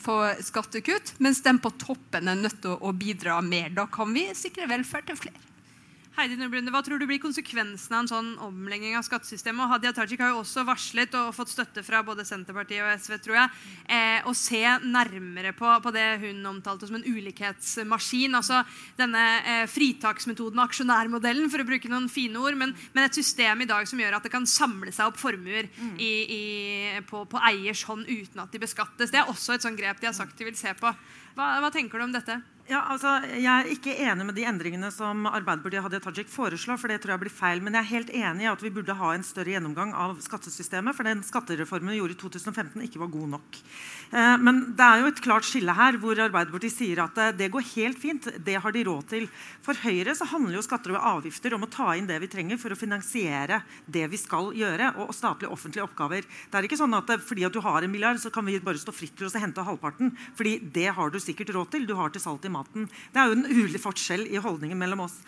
få 0.03 0.17
skattekutt, 0.43 1.13
mens 1.23 1.45
de 1.45 1.53
på 1.63 1.71
toppen 1.79 2.33
er 2.33 2.41
nødt 2.41 2.59
til 2.65 2.75
å 2.75 2.91
bidra 2.97 3.39
mer. 3.47 3.71
Da 3.77 3.87
kan 3.87 4.11
vi 4.17 4.27
sikre 4.35 4.67
velferd 4.73 5.13
til 5.13 5.21
flere. 5.23 5.52
Heidi 6.13 6.37
Nordbrunde, 6.37 6.69
Hva 6.69 6.83
tror 6.85 7.01
du 7.01 7.07
blir 7.09 7.21
konsekvensen 7.23 7.95
av 7.97 8.03
en 8.03 8.09
sånn 8.11 8.27
omlegging 8.45 8.99
av 8.99 9.05
skattesystemet? 9.07 9.65
Og 9.65 9.71
Hadia 9.73 9.95
Tajik 9.97 10.21
har 10.21 10.35
jo 10.35 10.43
også 10.43 10.61
varslet 10.69 11.15
og 11.17 11.31
fått 11.33 11.55
støtte 11.55 11.81
fra 11.87 12.03
både 12.05 12.27
Senterpartiet 12.29 12.85
og 12.85 13.01
SV 13.01 13.17
tror 13.25 13.39
jeg, 13.39 13.63
eh, 13.97 14.29
å 14.29 14.35
se 14.37 14.61
nærmere 14.85 15.55
på, 15.57 15.71
på 15.81 15.93
det 15.97 16.05
hun 16.21 16.45
omtalte 16.51 16.91
som 16.91 16.99
en 16.99 17.07
ulikhetsmaskin. 17.09 18.37
altså 18.37 18.61
Denne 19.01 19.25
eh, 19.41 19.65
fritaksmetoden 19.73 20.61
og 20.61 20.67
aksjonærmodellen, 20.69 21.49
for 21.49 21.65
å 21.65 21.69
bruke 21.73 21.89
noen 21.89 22.13
fine 22.13 22.37
ord. 22.45 22.61
Men, 22.61 22.77
men 22.93 23.09
et 23.09 23.17
system 23.17 23.65
i 23.65 23.71
dag 23.73 23.89
som 23.89 24.05
gjør 24.05 24.21
at 24.21 24.29
det 24.29 24.37
kan 24.37 24.45
samle 24.45 24.93
seg 24.93 25.09
opp 25.09 25.17
formuer 25.17 25.73
i, 25.97 26.13
i, 26.13 26.43
på, 27.09 27.25
på 27.25 27.41
eiers 27.49 27.87
hånd 27.89 28.05
uten 28.05 28.45
at 28.45 28.53
de 28.53 28.61
beskattes. 28.61 29.09
Det 29.09 29.23
er 29.23 29.33
også 29.33 29.57
et 29.57 29.65
sånt 29.65 29.81
grep 29.81 30.05
de 30.05 30.13
har 30.13 30.19
sagt 30.21 30.37
de 30.37 30.45
vil 30.45 30.61
se 30.61 30.77
på. 30.77 30.93
Hva, 31.33 31.55
hva 31.65 31.73
tenker 31.73 31.97
du 31.97 32.05
om 32.05 32.13
dette? 32.13 32.43
Ja, 32.71 32.79
altså, 32.93 33.17
jeg 33.27 33.51
er 33.51 33.69
ikke 33.75 33.93
enig 34.05 34.23
med 34.23 34.37
de 34.39 34.45
endringene 34.47 34.87
som 34.95 35.25
Arbeiderpartiet 35.27 35.83
Hadia 35.83 35.99
Tajik 35.99 36.29
foreslår. 36.31 36.79
for 36.79 36.87
det 36.87 37.01
tror 37.03 37.17
jeg 37.17 37.21
blir 37.21 37.35
feil, 37.35 37.61
Men 37.61 37.75
jeg 37.75 37.83
er 37.83 37.91
helt 37.91 38.11
enig 38.11 38.45
i 38.45 38.53
at 38.53 38.63
vi 38.63 38.71
burde 38.71 38.95
ha 38.95 39.15
en 39.15 39.25
større 39.25 39.51
gjennomgang 39.51 39.93
av 39.93 40.21
skattesystemet. 40.23 40.95
For 40.95 41.03
den 41.03 41.25
skattereformen 41.27 41.91
vi 41.91 41.99
gjorde 41.99 42.15
i 42.15 42.21
2015, 42.23 42.83
ikke 42.87 43.01
var 43.01 43.11
god 43.11 43.29
nok. 43.35 43.59
Eh, 44.13 44.37
men 44.39 44.77
det 44.79 44.87
er 44.87 45.03
jo 45.03 45.11
et 45.11 45.21
klart 45.21 45.43
skille 45.45 45.75
her, 45.75 45.99
hvor 45.99 46.15
Arbeiderpartiet 46.15 46.73
sier 46.73 47.03
at 47.03 47.19
eh, 47.19 47.33
det 47.35 47.51
går 47.51 47.67
helt 47.75 47.99
fint. 47.99 48.29
Det 48.39 48.55
har 48.55 48.73
de 48.73 48.85
råd 48.87 49.09
til. 49.11 49.27
For 49.61 49.75
Høyre 49.75 50.15
så 50.15 50.25
handler 50.31 50.61
jo 50.61 50.63
skatter 50.63 50.95
og 50.95 51.03
avgifter 51.17 51.59
om 51.59 51.67
å 51.67 51.71
ta 51.73 51.97
inn 51.99 52.07
det 52.07 52.21
vi 52.23 52.31
trenger 52.31 52.63
for 52.63 52.71
å 52.71 52.79
finansiere 52.79 53.65
det 53.91 54.07
vi 54.07 54.23
skal 54.23 54.53
gjøre, 54.55 54.95
og 55.03 55.11
statlige 55.11 55.51
offentlige 55.51 55.83
oppgaver. 55.83 56.23
Det 56.23 56.61
er 56.61 56.71
ikke 56.71 56.79
sånn 56.79 56.95
at 56.95 57.11
eh, 57.11 57.19
fordi 57.19 57.45
at 57.51 57.53
du 57.53 57.61
har 57.61 57.83
en 57.83 57.91
milliard, 57.91 58.23
så 58.23 58.31
kan 58.31 58.47
vi 58.47 58.63
bare 58.63 58.79
stå 58.79 58.95
fritt 58.95 59.19
til 59.19 59.27
å 59.27 59.35
hente 59.35 59.67
halvparten. 59.67 60.15
fordi 60.39 60.61
det 60.63 60.93
har 60.95 61.11
du 61.11 61.19
sikkert 61.19 61.51
råd 61.59 61.75
til. 61.75 61.91
Du 61.91 61.99
har 61.99 62.15
til 62.15 62.23
salt 62.23 62.47
i 62.47 62.53
maten. 62.53 62.62
Det 62.73 63.19
er 63.21 63.31
jo 63.31 63.39
en 63.39 63.49
ulig 63.49 63.81
forskjell 63.83 64.27
i 64.31 64.41
holdningen 64.43 64.79
mellom 64.79 65.07
oss. 65.07 65.19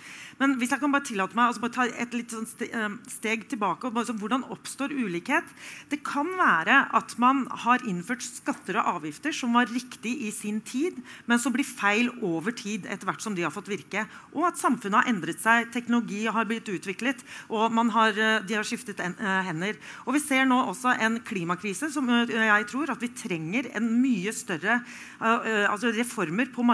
Men 0.41 0.57
hvis 0.59 0.73
jeg 0.75 0.83
kan 0.83 0.93
bare 0.95 1.07
tillate 1.07 1.37
meg 1.39 1.51
altså 1.51 1.63
bare 1.63 1.75
ta 1.77 1.87
et 1.87 2.15
litt 2.17 2.33
sånn 2.35 2.47
eh, 2.67 2.97
steg 3.11 3.47
tilbake 3.51 3.89
og 3.89 4.01
sånn, 4.07 4.19
Hvordan 4.25 4.47
oppstår 4.53 4.95
ulikhet? 4.95 5.47
Det 5.91 6.01
kan 6.07 6.29
være 6.39 6.81
at 6.97 7.15
man 7.23 7.45
har 7.65 7.85
innført 7.89 8.25
skatter 8.25 8.79
og 8.81 8.99
avgifter 8.99 9.35
som 9.37 9.55
var 9.57 9.71
riktig 9.71 10.15
i 10.27 10.31
sin 10.35 10.61
tid, 10.65 11.01
men 11.31 11.41
som 11.43 11.55
blir 11.55 11.67
feil 11.67 12.11
over 12.25 12.55
tid 12.57 12.89
etter 12.91 13.09
hvert 13.09 13.23
som 13.25 13.37
de 13.37 13.45
har 13.45 13.55
fått 13.55 13.71
virke. 13.71 14.07
Og 14.33 14.49
at 14.49 14.61
samfunnet 14.61 15.03
har 15.03 15.11
endret 15.13 15.43
seg, 15.43 15.71
teknologi 15.75 16.25
har 16.27 16.49
blitt 16.49 16.71
utviklet, 16.73 17.23
og 17.51 17.75
har, 17.95 18.19
eh, 18.19 18.41
de 18.47 18.59
har 18.59 18.67
skiftet 18.67 19.03
eh, 19.03 19.41
hender. 19.47 19.79
Og 20.07 20.17
vi 20.17 20.25
ser 20.25 20.49
nå 20.49 20.61
også 20.71 20.97
en 21.05 21.21
klimakrise 21.25 21.91
som 21.93 22.09
jeg 22.09 22.69
tror 22.71 22.91
at 22.95 23.03
vi 23.03 23.13
trenger 23.15 23.69
en 23.77 23.87
mye 24.01 24.33
større 24.35 24.81
altså 25.25 25.91
reformer 25.95 26.49
på 26.53 26.65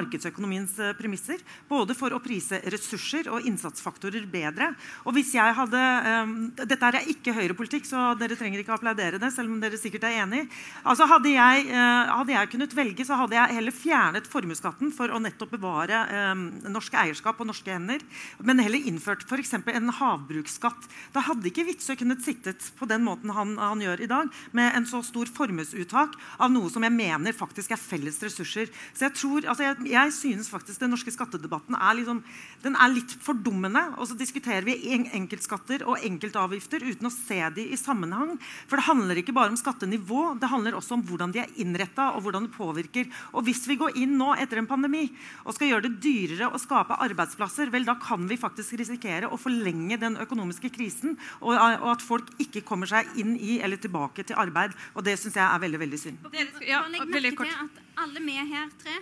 markedsøkonomiens 0.41 0.79
eh, 0.81 0.95
premisser. 0.97 1.41
Både 1.69 1.95
for 1.95 2.13
å 2.13 2.21
prise 2.23 2.61
ressurser 2.71 3.29
og 3.31 3.45
innsatsfaktorer 3.47 4.27
bedre. 4.31 4.75
Og 5.05 5.15
hvis 5.15 5.35
jeg 5.35 5.55
hadde, 5.57 5.81
um, 6.25 6.51
Dette 6.57 6.87
er 6.87 7.09
ikke 7.11 7.35
høyrepolitikk, 7.35 7.87
så 7.87 8.15
dere 8.19 8.37
trenger 8.37 8.61
ikke 8.61 8.75
applaudere 8.75 9.19
det. 9.21 9.33
selv 9.33 9.51
om 9.51 9.61
dere 9.61 9.79
sikkert 9.79 10.05
er 10.05 10.23
enig. 10.25 10.49
Altså 10.85 11.07
hadde, 11.07 11.31
jeg, 11.31 11.67
uh, 11.71 12.19
hadde 12.21 12.33
jeg 12.33 12.51
kunnet 12.51 12.77
velge, 12.77 13.05
så 13.05 13.19
hadde 13.19 13.37
jeg 13.37 13.57
heller 13.59 13.75
fjernet 13.75 14.27
formuesskatten 14.31 14.93
for 14.93 15.11
å 15.11 15.21
nettopp 15.21 15.51
bevare 15.57 16.05
um, 16.33 16.49
norsk 16.71 16.95
eierskap 16.95 17.39
på 17.39 17.47
norske 17.47 17.71
hender, 17.71 18.03
men 18.43 18.61
heller 18.63 18.81
innført 18.87 19.25
f.eks. 19.27 19.55
en 19.55 19.95
havbruksskatt. 20.01 20.89
Da 21.15 21.25
hadde 21.27 21.49
ikke 21.51 21.67
Witzøe 21.69 21.99
kunnet 21.99 22.25
sittet 22.25 22.71
på 22.79 22.89
den 22.91 23.05
måten 23.05 23.33
han, 23.35 23.57
han 23.61 23.83
gjør 23.83 24.05
i 24.05 24.11
dag, 24.11 24.31
med 24.57 24.75
en 24.77 24.87
så 24.89 25.03
stor 25.07 25.29
formuesuttak 25.31 26.17
av 26.39 26.53
noe 26.53 26.71
som 26.73 26.85
jeg 26.87 26.95
mener 26.95 27.37
faktisk 27.37 27.75
er 27.75 27.81
felles 27.81 28.19
ressurser. 28.23 28.71
Så 28.95 29.07
jeg 29.07 29.17
tror, 29.19 29.47
altså 29.51 29.67
jeg, 29.67 29.91
jeg 29.91 30.15
synes 30.15 30.30
faktisk 30.51 30.81
den 30.83 30.93
norske 30.95 31.13
skattedebatten 31.15 31.77
er, 31.77 31.97
liksom, 31.99 32.23
den 32.65 32.77
er 32.79 32.93
litt 32.93 33.15
fordummende. 33.25 33.83
Og 33.99 34.11
så 34.11 34.17
diskuterer 34.19 34.67
vi 34.67 34.77
enkeltskatter 34.95 35.85
og 35.89 36.03
enkeltavgifter 36.07 36.85
uten 36.87 37.09
å 37.09 37.13
se 37.15 37.41
de 37.57 37.67
i 37.75 37.79
sammenheng. 37.81 38.37
For 38.71 38.81
det 38.81 38.87
handler 38.89 39.21
ikke 39.21 39.35
bare 39.37 39.53
om 39.53 39.59
skattenivå, 39.61 40.37
det 40.41 40.51
handler 40.53 40.79
også 40.79 40.99
om 40.99 41.05
hvordan 41.09 41.35
de 41.35 41.43
er 41.43 41.55
innretta 41.63 42.11
og 42.15 42.25
hvordan 42.27 42.49
det 42.49 42.55
påvirker. 42.57 43.11
Og 43.35 43.47
hvis 43.49 43.65
vi 43.71 43.79
går 43.81 43.99
inn 44.01 44.17
nå 44.21 44.33
etter 44.41 44.61
en 44.61 44.71
pandemi 44.71 45.07
og 45.45 45.55
skal 45.57 45.73
gjøre 45.73 45.89
det 45.89 46.01
dyrere 46.05 46.51
å 46.51 46.61
skape 46.61 46.99
arbeidsplasser, 47.07 47.73
vel 47.73 47.87
da 47.89 47.97
kan 48.01 48.27
vi 48.31 48.39
faktisk 48.41 48.79
risikere 48.81 49.31
å 49.31 49.39
forlenge 49.41 49.99
den 50.01 50.19
økonomiske 50.21 50.73
krisen, 50.75 51.17
og, 51.41 51.55
og 51.57 51.89
at 51.95 52.05
folk 52.05 52.31
ikke 52.43 52.65
kommer 52.67 52.91
seg 52.91 53.09
inn 53.21 53.37
i 53.37 53.59
eller 53.61 53.81
tilbake 53.81 54.27
til 54.27 54.39
arbeid. 54.41 54.77
Og 54.95 55.07
det 55.07 55.17
syns 55.21 55.39
jeg 55.39 55.47
er 55.47 55.63
veldig, 55.63 55.81
veldig 55.85 56.01
synd. 56.01 56.29
Ja, 56.67 56.85
Legg 56.91 57.07
veldig 57.07 57.33
merke 57.33 57.43
kort. 57.43 57.55
til 57.55 57.65
at 57.65 58.05
alle 58.05 58.23
vi 58.25 58.37
her 58.37 58.69
tre 58.81 59.01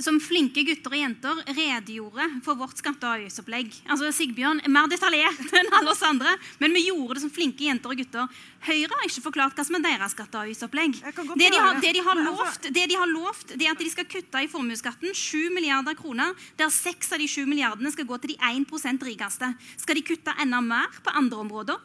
som 0.00 0.16
flinke 0.22 0.62
gutter 0.64 0.94
og 0.94 0.96
jenter 0.96 1.40
redegjorde 1.52 2.24
for 2.46 2.56
vårt 2.56 2.78
skatte- 2.80 3.04
og 3.04 3.18
avgiftsopplegg. 3.18 3.74
Altså 3.92 4.08
Sigbjørn 4.16 4.62
er 4.64 4.72
mer 4.72 4.88
detaljert 4.88 5.52
enn 5.58 5.68
alle 5.76 5.92
oss 5.92 6.02
andre, 6.06 6.32
men 6.62 6.72
vi 6.72 6.86
gjorde 6.88 7.18
det 7.18 7.24
som 7.26 7.32
flinke 7.34 7.66
jenter 7.66 7.92
og 7.92 8.00
gutter. 8.00 8.40
Høyre 8.62 8.94
har 8.94 9.04
ikke 9.08 9.24
forklart 9.26 9.58
hva 9.58 9.66
som 9.66 9.76
er 9.76 9.84
deres 9.84 10.14
skatte- 10.16 10.38
og 10.38 10.46
avgiftsopplegg. 10.46 10.96
Det 11.02 11.50
de, 11.52 11.58
har, 11.58 11.76
det. 11.76 11.82
det, 11.84 11.92
de 11.98 12.04
altså- 12.06 12.24
lovt, 12.30 12.70
det 12.78 12.86
de 12.88 12.98
har 13.02 13.10
lovt, 13.10 13.52
det 13.52 13.68
er 13.68 13.74
at 13.74 13.84
de 13.84 13.90
skal 13.92 14.08
kutte 14.08 14.44
i 14.44 14.48
formuesskatten 14.48 15.12
7 15.12 15.50
milliarder 15.52 15.98
kroner, 15.98 16.32
der 16.56 16.72
6 16.72 17.12
av 17.12 17.20
de 17.20 17.28
7 17.28 17.44
milliardene 17.50 17.92
skal 17.92 18.08
gå 18.08 18.20
til 18.22 18.34
de 18.34 18.40
1% 18.40 19.06
rikeste. 19.10 19.52
Skal 19.82 19.98
de 19.98 20.06
kutte 20.06 20.34
enda 20.40 20.62
mer 20.64 20.88
på 21.02 21.12
andre 21.12 21.44
områder? 21.44 21.78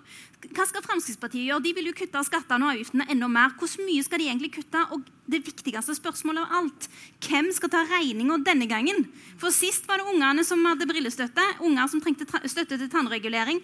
Hva 0.53 0.67
skal 0.69 0.83
Fremskrittspartiet 0.85 1.49
gjøre? 1.49 1.63
De 1.65 1.73
vil 1.73 1.89
jo 1.89 1.97
kutte 1.97 2.21
skattene 2.27 2.67
og 2.67 2.75
avgiftene 2.75 3.07
enda 3.09 3.27
mer. 3.31 3.55
Hvor 3.57 3.71
mye 3.83 4.03
skal 4.05 4.21
de 4.21 4.29
egentlig 4.29 4.53
kutte? 4.59 4.83
Og 4.93 5.01
det 5.28 5.41
viktigste 5.45 5.95
spørsmålet 5.97 6.45
av 6.45 6.61
alt, 6.61 6.88
hvem 7.28 7.49
skal 7.55 7.71
ta 7.73 7.84
regninga 7.89 8.39
denne 8.47 8.67
gangen? 8.69 9.05
For 9.41 9.53
sist 9.53 9.88
var 9.88 10.01
det 10.01 10.07
ungene 10.13 10.45
som 10.47 10.63
hadde 10.65 10.88
brillestøtte, 10.89 11.43
unger 11.67 11.91
som 11.91 12.01
trengte 12.03 12.28
støtte 12.47 12.80
til 12.80 12.89
tannregulering, 12.91 13.61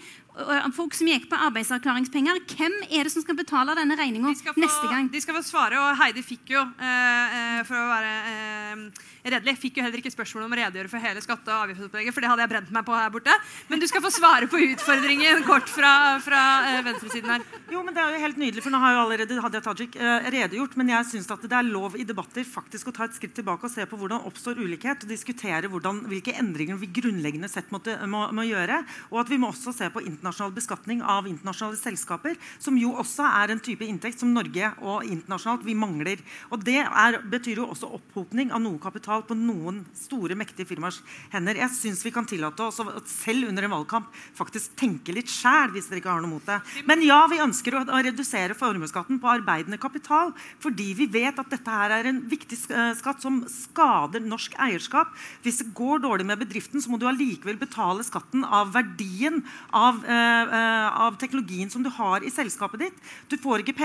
folk 0.74 0.95
som 0.97 1.09
gikk 1.09 1.30
på 1.32 1.39
arbeidsavklaringspenger. 1.47 2.41
Hvem 2.53 2.76
er 2.89 3.07
det 3.07 3.14
som 3.14 3.24
skal 3.24 3.38
betale 3.38 3.76
denne 3.78 3.97
regninga 3.97 4.34
De 4.34 4.66
neste 4.66 4.89
gang? 4.89 5.09
de 5.14 5.22
skal 5.22 5.38
få 5.38 5.43
svare, 5.45 5.80
og 5.80 5.97
Heidi 5.99 6.24
fikk 6.26 6.53
jo, 6.55 6.61
eh, 6.80 7.38
eh, 7.39 7.64
for 7.68 7.78
å 7.78 7.89
være 7.91 8.14
eh, 8.34 9.03
redelig, 9.34 9.55
fikk 9.61 9.78
jo 9.80 9.86
heller 9.86 10.01
ikke 10.01 10.11
spørsmål 10.14 10.47
om 10.47 10.55
å 10.55 10.59
redegjøre 10.59 10.91
for 10.91 11.03
hele 11.03 11.22
skatte- 11.24 11.53
og 11.53 11.68
avgiftsopplegget, 11.68 12.14
for 12.16 12.22
det 12.22 12.32
hadde 12.32 12.43
jeg 12.45 12.53
brent 12.53 12.72
meg 12.76 12.86
på 12.88 12.97
her 12.97 13.14
borte. 13.14 13.36
Men 13.70 13.80
du 13.80 13.88
skal 13.88 14.03
få 14.03 14.11
svare 14.14 14.49
på 14.51 14.59
utfordringen 14.74 15.43
kort 15.47 15.70
fra, 15.70 15.93
fra 16.24 16.41
eh, 16.72 16.82
venstresiden 16.89 17.36
her. 17.36 17.45
Jo, 17.72 17.84
men 17.86 17.95
det 17.95 18.03
er 18.03 18.16
jo 18.18 18.24
helt 18.26 18.41
nydelig, 18.41 18.66
for 18.66 18.74
nå 18.74 18.82
har 18.84 18.97
jo 18.97 19.03
allerede 19.05 19.39
Hadia 19.43 19.64
Tajik 19.64 19.95
eh, 19.95 20.30
redegjort. 20.34 20.76
Men 20.80 20.91
jeg 20.95 21.09
syns 21.14 21.32
at 21.34 21.45
det 21.45 21.53
er 21.58 21.68
lov 21.68 21.97
i 21.99 22.06
debatter 22.08 22.45
faktisk 22.47 22.89
å 22.89 22.95
ta 22.95 23.08
et 23.08 23.16
skritt 23.16 23.36
tilbake 23.38 23.68
og 23.68 23.74
se 23.74 23.86
på 23.89 23.97
hvordan 23.99 24.26
oppstår 24.28 24.60
ulikhet, 24.62 25.06
og 25.06 25.12
diskutere 25.12 25.70
hvordan, 25.72 26.04
hvilke 26.12 26.36
endringer 26.39 26.80
vi 26.82 26.91
grunnleggende 26.93 27.49
sett 27.51 27.72
måtte, 27.74 27.95
må, 28.10 28.26
må 28.36 28.45
gjøre. 28.47 28.82
Og 29.12 29.22
at 29.24 29.32
vi 29.32 29.39
må 29.41 29.51
også 29.51 29.74
se 29.76 29.89
på 29.93 30.04
internasjonal 30.04 30.54
beskatning 30.56 31.04
av 31.04 31.28
internasjonale 31.30 31.80
selskaper, 31.80 32.38
som 32.62 32.78
jo 32.80 32.93
også 33.01 33.28
er 33.28 33.54
en 33.54 33.64
type 33.64 33.86
inntekt 33.88 34.22
som 34.22 34.34
Norge 34.34 34.74
og 34.82 35.08
internasjonalt 35.08 35.66
vi 35.68 35.78
mangler. 35.78 36.24
Og 36.54 36.64
det 36.66 36.80
er, 36.84 37.20
betyr 37.30 37.64
jo 37.64 37.70
også 37.74 37.91
opphopning 37.99 38.54
av 38.54 38.64
noe 38.64 38.82
kapital 38.84 39.26
på 39.28 39.38
noen 39.38 39.84
store, 39.97 40.38
mektige 40.39 40.70
firmaers 40.70 41.01
hender. 41.34 41.60
Jeg 41.62 41.76
syns 41.76 42.04
vi 42.06 42.14
kan 42.16 42.28
tillate 42.30 42.68
oss 42.68 42.82
å 42.84 42.88
selv 43.10 43.49
under 43.49 43.68
en 43.68 43.76
valgkamp 43.78 44.10
faktisk 44.38 44.76
tenke 44.80 45.16
litt 45.16 45.32
sjæl, 45.32 45.74
hvis 45.74 45.89
dere 45.89 46.01
ikke 46.01 46.14
har 46.14 46.24
noe 46.24 46.36
mot 46.36 46.47
det. 46.47 46.60
Men 46.89 47.04
ja, 47.06 47.24
vi 47.32 47.41
ønsker 47.43 47.78
å, 47.78 47.84
å 47.88 48.01
redusere 48.06 48.58
formuesskatten 48.58 49.20
på 49.22 49.32
arbeidende 49.32 49.80
kapital, 49.82 50.34
fordi 50.64 50.91
vi 50.97 51.10
vet 51.12 51.39
at 51.39 51.42
dette 51.51 51.73
her 51.73 51.93
er 51.95 52.09
en 52.09 52.21
viktig 52.29 52.57
eh, 52.71 52.93
skatt 52.99 53.23
som 53.23 53.41
skader 53.49 54.23
norsk 54.23 54.55
eierskap. 54.61 55.11
Hvis 55.43 55.61
det 55.61 55.71
går 55.75 56.03
dårlig 56.03 56.27
med 56.29 56.41
bedriften, 56.43 56.81
så 56.83 56.91
må 56.91 56.99
du 57.01 57.07
allikevel 57.09 57.57
betale 57.61 58.05
skatten 58.05 58.45
av 58.45 58.73
verdien 58.75 59.41
av, 59.71 59.99
eh, 60.05 60.53
eh, 60.59 61.01
av 61.07 61.17
teknologien 61.21 61.71
som 61.71 61.83
du 61.83 61.89
har 61.93 62.23
i 62.23 62.31
selskapet 62.33 62.85
ditt. 62.85 63.01
Du 63.31 63.37
får 63.37 63.63
ikke, 63.63 63.75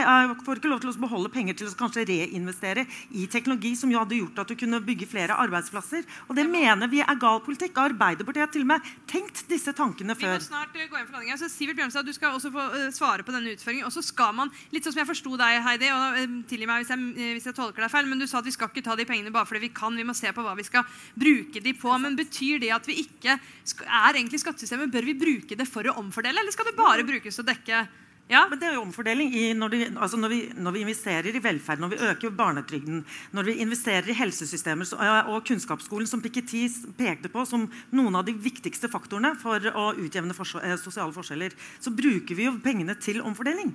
får 0.45 0.61
ikke 0.61 0.73
lov 0.73 0.83
til 0.85 0.93
å 0.93 0.97
beholde 1.03 1.33
penger 1.33 1.59
til 1.59 1.71
å 1.71 1.77
kanskje 1.79 2.07
reinvestere 2.09 2.87
i 3.11 3.27
teknologi 3.31 3.75
som 3.79 3.91
jo 3.93 4.01
hadde 4.03 4.19
gjort 4.21 4.43
at 4.45 4.53
du 4.53 4.57
kunne 4.59 4.83
bygge 4.85 5.11
flere 5.11 5.39
arbeidsplasser. 5.39 6.07
Og 6.29 6.37
det 6.39 6.47
mener 6.49 6.91
vi 6.91 7.03
er 7.05 7.21
gal 7.21 7.43
politikk. 7.45 7.79
Arbeiderpartiet 7.89 8.47
har 8.47 8.53
til 8.55 8.67
og 8.67 8.73
med 8.75 8.93
tenkt 9.11 9.45
disse 9.51 9.73
tankene 9.77 10.17
før. 10.19 10.39
Vi 10.39 10.45
må 10.45 10.51
snart 10.51 10.75
gå 10.75 10.85
inn 10.87 11.09
for 11.09 11.19
landinga. 11.19 11.39
Så 11.41 11.51
Sivert 11.53 11.79
Bjørnstad, 11.79 12.07
du 12.07 12.15
skal 12.17 12.37
også 12.37 12.53
få 12.55 12.69
svare 12.95 13.25
på 13.27 13.35
denne 13.35 13.55
utføringen. 13.57 13.87
Og 13.89 13.95
så 13.95 14.03
skal 14.05 14.35
man, 14.37 14.53
litt 14.75 14.87
sånn 14.87 14.95
som 14.95 15.03
jeg 15.03 15.11
forsto 15.13 15.37
deg, 15.41 15.61
Heidi, 15.65 15.91
og 15.95 16.47
tilgi 16.51 16.69
meg 16.69 16.85
hvis 16.85 16.93
jeg, 16.93 17.09
eh, 17.17 17.35
hvis 17.49 17.57
jeg 17.57 17.63
tolker 17.65 17.85
deg 17.87 17.91
feil, 17.93 18.09
men 18.11 18.21
du 18.21 18.27
sa 18.29 18.39
at 18.43 18.49
vi 18.49 18.53
skal 18.53 18.69
ikke 18.69 18.85
ta 18.85 18.95
de 18.99 19.07
pengene 19.09 19.33
bare 19.33 19.49
fordi 19.49 19.63
vi 19.69 19.73
kan. 19.75 19.97
Vi 19.97 20.05
må 20.05 20.15
se 20.17 20.29
på 20.37 20.45
hva 20.45 20.53
vi 20.59 20.67
skal 20.67 20.85
bruke 21.17 21.63
de 21.65 21.73
på. 21.79 21.95
Men 22.03 22.17
betyr 22.19 22.61
det 22.61 22.73
at 22.77 22.85
vi 22.89 23.01
ikke 23.07 23.39
er 23.39 24.19
egentlig 24.19 24.43
skattesystemet? 24.43 24.93
Bør 24.93 25.07
vi 25.09 25.17
bruke 25.17 25.57
det 25.57 25.69
for 25.69 25.87
å 25.89 25.97
omfordele, 26.03 26.43
eller 26.43 26.53
skal 26.53 26.69
det 26.69 26.77
bare 26.77 27.07
brukes 27.09 27.35
til 27.41 27.45
å 27.47 27.49
dekke 27.49 27.81
ja? 28.29 28.43
Men 28.51 28.61
det 28.61 28.67
er 28.69 28.75
jo 28.77 28.83
omfordeling 28.85 29.31
i 29.33 29.47
når, 29.57 29.71
de, 29.73 29.79
altså 29.97 30.19
når, 30.21 30.29
vi, 30.35 30.41
når 30.61 30.75
vi 30.75 30.81
investerer 30.85 31.33
i 31.33 31.41
velferd, 31.41 31.81
når 31.81 31.95
vi 31.95 32.01
øker 32.11 32.35
barnetrygden, 32.37 32.99
når 33.33 33.47
vi 33.49 33.55
investerer 33.65 34.11
i 34.13 34.17
helsesystemer 34.19 34.85
så- 34.85 34.99
eh, 35.01 35.31
og 35.33 35.47
kunnskapsskolen, 35.49 36.05
som 36.11 36.21
Piketty 36.21 36.67
pekte 36.99 37.31
på 37.33 37.47
som 37.49 37.65
noen 37.97 38.19
av 38.21 38.27
de 38.29 38.35
viktigste 38.37 38.91
faktorene 38.93 39.33
for 39.41 39.57
å 39.73 39.87
utjevne 39.97 40.37
fors- 40.37 40.59
eh, 40.61 40.77
sosiale 40.77 41.17
forskjeller, 41.17 41.57
så 41.81 41.89
bruker 41.97 42.37
vi 42.37 42.45
jo 42.51 42.59
pengene 42.61 42.99
til 43.01 43.23
omfordeling. 43.25 43.73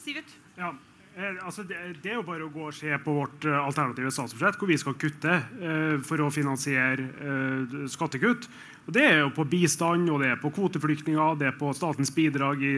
Sivert? 0.00 0.32
Ja, 0.56 0.72
altså 1.14 1.62
det, 1.62 1.76
er 2.02 2.16
jo 2.16 2.24
bare 2.26 2.46
å 2.46 2.52
gå 2.52 2.68
og 2.68 2.74
se 2.74 2.90
på 3.04 3.12
vårt 3.14 3.44
eh, 3.46 3.54
alternative 3.54 4.10
statsbudsjett, 4.10 4.56
hvor 4.58 4.70
vi 4.70 4.78
skal 4.80 4.96
kutte 4.98 5.34
eh, 5.38 5.96
for 6.02 6.24
å 6.24 6.30
finansiere 6.34 7.04
eh, 7.06 7.76
skattekutt. 7.92 8.48
Og 8.84 8.92
Det 8.92 9.04
er 9.06 9.20
jo 9.22 9.30
på 9.32 9.46
bistand, 9.48 10.10
og 10.12 10.20
det 10.20 10.32
er 10.32 10.42
på 10.42 10.50
kvoteflyktninger, 10.52 11.38
det 11.40 11.48
er 11.48 11.56
på 11.56 11.70
statens 11.76 12.10
bidrag 12.12 12.60
i, 12.60 12.74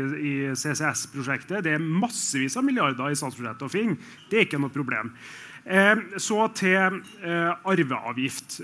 CCS-prosjektet. 0.54 1.64
Det 1.66 1.74
er 1.74 1.82
massevis 1.82 2.58
av 2.58 2.66
milliarder 2.66 3.10
i 3.10 3.18
statsbudsjettet 3.18 3.66
å 3.66 3.72
finne. 3.72 3.98
Det 4.30 4.38
er 4.38 4.46
ikke 4.46 4.60
noe 4.62 4.74
problem. 4.74 5.14
Eh, 5.64 6.04
så 6.22 6.46
til 6.54 7.00
eh, 7.24 7.50
arveavgift. 7.66 8.60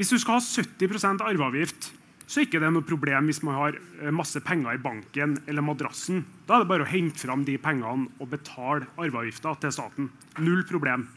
Hvis 0.00 0.10
du 0.10 0.18
skal 0.18 0.40
ha 0.40 0.42
70% 0.42 1.22
arveavgift, 1.28 1.92
så 2.30 2.38
er 2.38 2.46
ikke 2.46 2.60
det 2.62 2.68
noe 2.70 2.86
problem 2.86 3.26
hvis 3.26 3.40
man 3.42 3.56
har 3.58 3.74
eh, 3.74 4.10
masse 4.14 4.38
penger 4.46 4.76
i 4.76 4.82
banken 4.82 5.34
eller 5.50 5.64
madrassen. 5.66 6.22
Da 6.46 6.56
er 6.56 6.62
det 6.62 6.70
bare 6.70 6.84
å 6.86 6.90
hente 6.92 7.18
fram 7.18 7.42
de 7.46 7.56
pengene 7.58 8.06
og 8.22 8.30
betale 8.30 8.86
arveavgifta 8.94 9.56
til 9.64 9.74
staten. 9.74 10.10
Null 10.38 10.62
problem. 10.68 11.08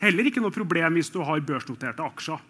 Heller 0.00 0.28
ikke 0.28 0.40
noe 0.40 0.54
problem 0.54 0.96
hvis 0.96 1.12
du 1.12 1.20
har 1.28 1.44
børsnoterte 1.44 2.04
aksjer. 2.04 2.40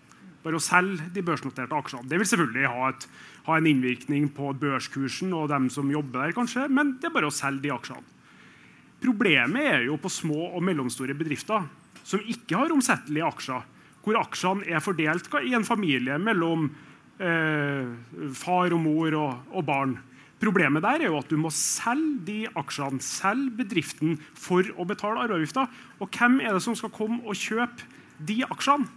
Bare 0.46 0.61
å 0.61 0.62
selge 0.62 1.09
de 1.11 1.26
børsnoterte 1.26 1.74
aksjene. 1.74 2.07
Det 2.07 2.22
vil 2.22 2.30
selvfølgelig 2.30 2.70
ha, 2.70 2.92
et, 2.94 3.09
ha 3.48 3.59
en 3.59 3.66
innvirkning 3.72 4.30
på 4.36 4.52
børskursen 4.54 5.34
og 5.34 5.50
dem 5.50 5.66
som 5.74 5.90
jobber 5.90 6.28
der, 6.28 6.36
kanskje, 6.36 6.68
men 6.70 6.94
det 7.02 7.11
er 7.11 7.16
bare 7.18 7.32
å 7.32 7.34
selge 7.34 7.66
de 7.66 7.74
aksjene. 7.74 8.14
Problemet 9.02 9.66
er 9.74 9.86
jo 9.88 9.98
på 9.98 10.11
små 10.14 10.52
og 10.52 10.62
mellomstore 10.64 11.18
bedrifter 11.18 11.66
som 12.07 12.22
ikke 12.22 12.62
har 12.62 12.70
omsettelige 12.70 13.26
aksjer, 13.34 13.66
hvor 14.07 14.22
aksjene 14.22 14.70
er 14.70 14.84
fordelt 14.84 15.26
i 15.42 15.57
en 15.59 15.66
familie 15.66 16.22
mellom 16.22 16.70
eh, 17.22 17.88
far 18.36 18.74
og 18.74 18.82
mor 18.82 19.16
og, 19.18 19.48
og 19.52 19.66
barn. 19.66 19.96
Problemet 20.42 20.84
der 20.84 21.00
er 21.00 21.08
jo 21.08 21.18
at 21.18 21.30
du 21.32 21.38
må 21.40 21.50
selge 21.54 22.20
de 22.26 22.38
aksjene, 22.60 23.00
selge 23.00 23.54
bedriften, 23.62 24.18
for 24.36 24.68
å 24.76 24.84
betale 24.88 25.22
arveavgifta. 25.24 25.64
Og 26.00 26.12
hvem 26.12 26.42
er 26.44 26.52
det 26.56 26.64
som 26.64 26.76
skal 26.76 26.92
komme 26.92 27.22
og 27.24 27.38
kjøpe 27.40 27.88
de 28.28 28.42
aksjene? 28.44 28.88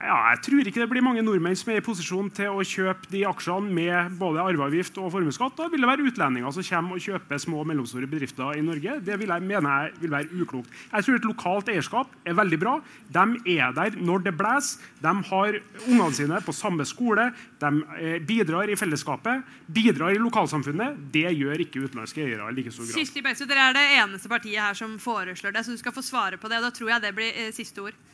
Ja, 0.00 0.16
jeg 0.32 0.38
tror 0.46 0.64
ikke 0.64 0.80
det 0.80 0.88
blir 0.88 1.04
mange 1.04 1.20
nordmenn 1.20 1.56
som 1.60 1.74
er 1.74 1.82
i 1.82 1.84
posisjon 1.84 2.30
til 2.32 2.54
å 2.56 2.62
kjøpe 2.64 3.10
de 3.12 3.20
aksjene 3.28 3.68
med 3.76 4.14
både 4.16 4.40
arveavgift 4.48 4.96
og 4.96 5.10
formuesskatt. 5.12 5.58
Da 5.58 5.66
vil 5.68 5.84
det 5.84 5.90
være 5.90 6.06
utlendinger 6.08 6.54
som 6.56 6.64
kommer 6.64 6.96
og 6.96 7.04
kjøper 7.04 7.42
små 7.42 7.58
og 7.60 7.68
mellomstore 7.68 8.08
bedrifter 8.08 8.56
i 8.56 8.62
Norge. 8.64 8.94
Det 9.04 9.18
vil 9.20 9.28
jeg, 9.28 9.44
mener 9.44 9.68
jeg 9.68 9.98
vil 10.00 10.14
være 10.14 10.40
uklokt. 10.40 10.72
Jeg 10.94 11.04
tror 11.04 11.18
et 11.18 11.28
lokalt 11.28 11.68
eierskap 11.74 12.14
er 12.24 12.38
veldig 12.38 12.60
bra. 12.62 12.74
De 13.12 13.26
er 13.58 13.76
der 13.76 14.00
når 14.00 14.24
det 14.24 14.34
blåser. 14.40 14.88
De 15.04 15.12
har 15.28 15.58
ungene 15.84 16.16
sine 16.16 16.40
på 16.48 16.56
samme 16.56 16.86
skole. 16.88 17.28
De 17.60 17.70
eh, 18.00 18.16
bidrar 18.24 18.72
i 18.72 18.80
fellesskapet, 18.80 19.44
bidrar 19.68 20.16
i 20.16 20.22
lokalsamfunnet. 20.22 20.96
Det 21.12 21.28
gjør 21.28 21.66
ikke 21.66 21.84
utenlandske 21.84 22.24
eiere 22.24 22.48
i 22.48 22.56
like 22.56 22.72
stor 22.72 22.88
grad. 22.88 22.96
Kirsti 22.96 23.20
Bergstø, 23.26 23.50
dere 23.52 23.68
er 23.68 23.76
det 23.76 23.84
eneste 24.00 24.32
partiet 24.32 24.64
her 24.64 24.80
som 24.80 24.96
foreslår 24.96 25.52
det, 25.52 25.66
så 25.68 25.76
du 25.76 25.84
skal 25.84 25.92
få 25.92 26.08
svare 26.08 26.40
på 26.40 26.48
det. 26.48 26.64
Da 26.64 26.72
tror 26.72 26.94
jeg 26.94 27.04
det 27.04 27.12
blir 27.20 27.36
eh, 27.36 27.52
siste 27.52 27.84
ord. 27.84 28.06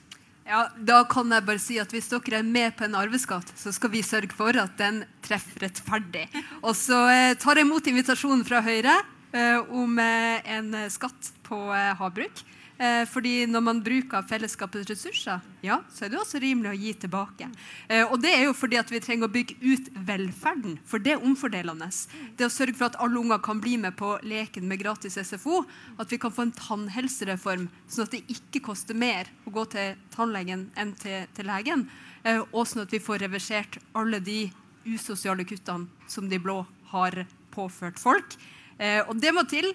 Ja, 0.47 0.69
da 0.79 1.01
kan 1.11 1.33
jeg 1.35 1.43
bare 1.43 1.59
si 1.59 1.77
at 1.83 1.91
Hvis 1.91 2.07
dere 2.13 2.39
er 2.39 2.47
med 2.47 2.77
på 2.79 2.87
en 2.87 2.95
arveskatt, 2.95 3.51
så 3.59 3.73
skal 3.75 3.91
vi 3.91 4.05
sørge 4.07 4.31
for 4.37 4.55
at 4.61 4.77
den 4.79 5.03
treffer 5.27 5.67
rettferdig. 5.67 6.29
Og 6.63 6.71
så 6.79 7.01
eh, 7.11 7.35
tar 7.43 7.59
jeg 7.59 7.67
imot 7.67 7.89
invitasjonen 7.91 8.45
fra 8.47 8.63
Høyre 8.63 8.95
eh, 9.35 9.59
om 9.75 9.99
eh, 9.99 10.47
en 10.57 10.71
skatt 10.93 11.33
på 11.47 11.59
havbruk. 11.99 12.45
Eh, 12.77 13.07
fordi 13.09 13.47
når 13.49 13.63
man 13.65 13.79
bruker 13.81 14.25
fellesskapets 14.29 14.89
ressurser, 14.91 15.41
ja, 15.65 15.79
så 15.93 16.05
er 16.05 16.13
det 16.13 16.19
også 16.21 16.41
rimelig 16.43 16.73
å 16.75 16.77
gi 16.77 16.93
tilbake. 17.07 17.49
Eh, 17.89 18.05
og 18.05 18.21
det 18.21 18.35
er 18.37 18.43
jo 18.45 18.57
fordi 18.57 18.77
at 18.81 18.91
vi 18.93 19.01
trenger 19.01 19.31
å 19.31 19.33
bygge 19.33 19.57
ut 19.65 19.89
velferden, 20.09 20.77
for 20.85 21.01
det 21.01 21.15
er 21.15 21.25
omfordelende. 21.25 21.89
Det 22.37 22.49
å 22.49 22.53
sørge 22.53 22.77
for 22.77 22.91
at 22.91 22.99
alle 23.01 23.21
unger 23.23 23.41
kan 23.45 23.63
bli 23.65 23.79
med 23.81 23.97
på 23.97 24.11
leken 24.29 24.69
med 24.69 24.83
gratis 24.83 25.17
SFO, 25.17 25.63
at 25.97 26.13
vi 26.13 26.21
kan 26.21 26.35
få 26.35 26.47
en 26.47 26.57
tannhelsereform 26.59 27.71
sånn 27.89 28.05
at 28.05 28.19
det 28.19 28.37
ikke 28.37 28.65
koster 28.69 28.99
mer 28.99 29.31
å 29.49 29.55
gå 29.57 29.65
til 29.73 29.97
tannlegen 30.13 30.69
enn 30.77 30.93
til, 31.01 31.25
til 31.37 31.49
legen, 31.49 31.87
eh, 32.25 32.43
og 32.53 32.69
sånn 32.69 32.85
at 32.85 32.93
vi 32.93 33.01
får 33.01 33.25
reversert 33.25 33.81
alle 33.97 34.21
de 34.21 34.51
usosiale 34.87 35.49
kuttene 35.49 35.89
som 36.13 36.29
de 36.29 36.39
blå 36.39 36.61
har 36.93 37.25
påført 37.57 37.99
folk. 37.99 38.37
Og 38.77 39.17
det 39.17 39.31
må 39.33 39.41
til 39.49 39.71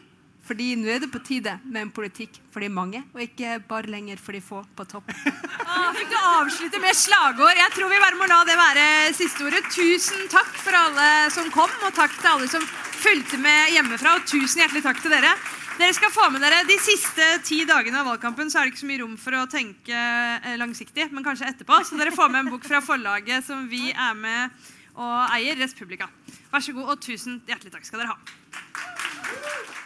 fordi 0.47 0.73
nå 0.79 0.89
er 0.89 1.03
det 1.03 1.11
på 1.13 1.21
tide 1.23 1.53
med 1.63 1.85
en 1.85 1.91
politikk 1.93 2.39
for 2.51 2.63
de 2.63 2.69
mange, 2.73 3.03
og 3.13 3.21
ikke 3.23 3.59
bare 3.69 3.91
lenger 3.93 4.19
for 4.19 4.35
de 4.35 4.41
få 4.43 4.63
på 4.77 4.87
topp. 4.89 5.11
Ah, 5.71 5.93
fikk 5.95 6.09
du 6.11 6.17
avslutte 6.19 6.79
med 6.83 6.97
slagord? 6.99 7.55
Jeg 7.55 7.71
tror 7.71 7.87
vi 7.87 7.99
bare 8.01 8.17
må 8.19 8.25
la 8.27 8.41
det 8.43 8.57
være 8.59 8.85
siste 9.15 9.45
ordet. 9.45 9.61
Tusen 9.71 10.25
takk 10.27 10.49
for 10.59 10.75
alle 10.75 11.05
som 11.31 11.47
kom, 11.53 11.71
og 11.87 11.93
takk 11.95 12.17
til 12.17 12.27
alle 12.27 12.49
som 12.51 12.65
fulgte 12.99 13.39
med 13.39 13.71
hjemmefra. 13.71 14.17
Og 14.19 14.25
tusen 14.27 14.59
hjertelig 14.59 14.83
takk 14.83 14.99
til 14.99 15.15
dere. 15.15 15.31
Dere 15.79 15.95
skal 15.95 16.11
få 16.13 16.27
med 16.33 16.43
dere 16.43 16.65
De 16.67 16.75
siste 16.83 17.27
ti 17.47 17.61
dagene 17.65 18.01
av 18.01 18.09
valgkampen 18.11 18.51
så 18.51 18.59
er 18.59 18.67
det 18.67 18.73
ikke 18.73 18.83
så 18.83 18.89
mye 18.91 19.01
rom 19.01 19.15
for 19.21 19.39
å 19.39 19.47
tenke 19.49 19.95
eh, 19.95 20.59
langsiktig, 20.59 21.07
men 21.15 21.25
kanskje 21.25 21.47
etterpå. 21.53 21.79
Så 21.87 21.97
dere 21.99 22.13
får 22.15 22.33
med 22.33 22.43
en 22.43 22.51
bok 22.57 22.67
fra 22.67 22.83
forlaget 22.83 23.47
som 23.47 23.63
vi 23.71 23.93
er 23.95 24.17
med 24.17 24.71
og 24.99 25.17
eier, 25.31 25.55
Respublika. 25.55 26.09
Vær 26.51 26.67
så 26.67 26.75
god, 26.75 26.91
og 26.91 27.01
tusen 27.01 27.39
hjertelig 27.47 27.71
takk 27.77 27.87
skal 27.87 28.03
dere 28.03 28.11
ha. 28.11 29.79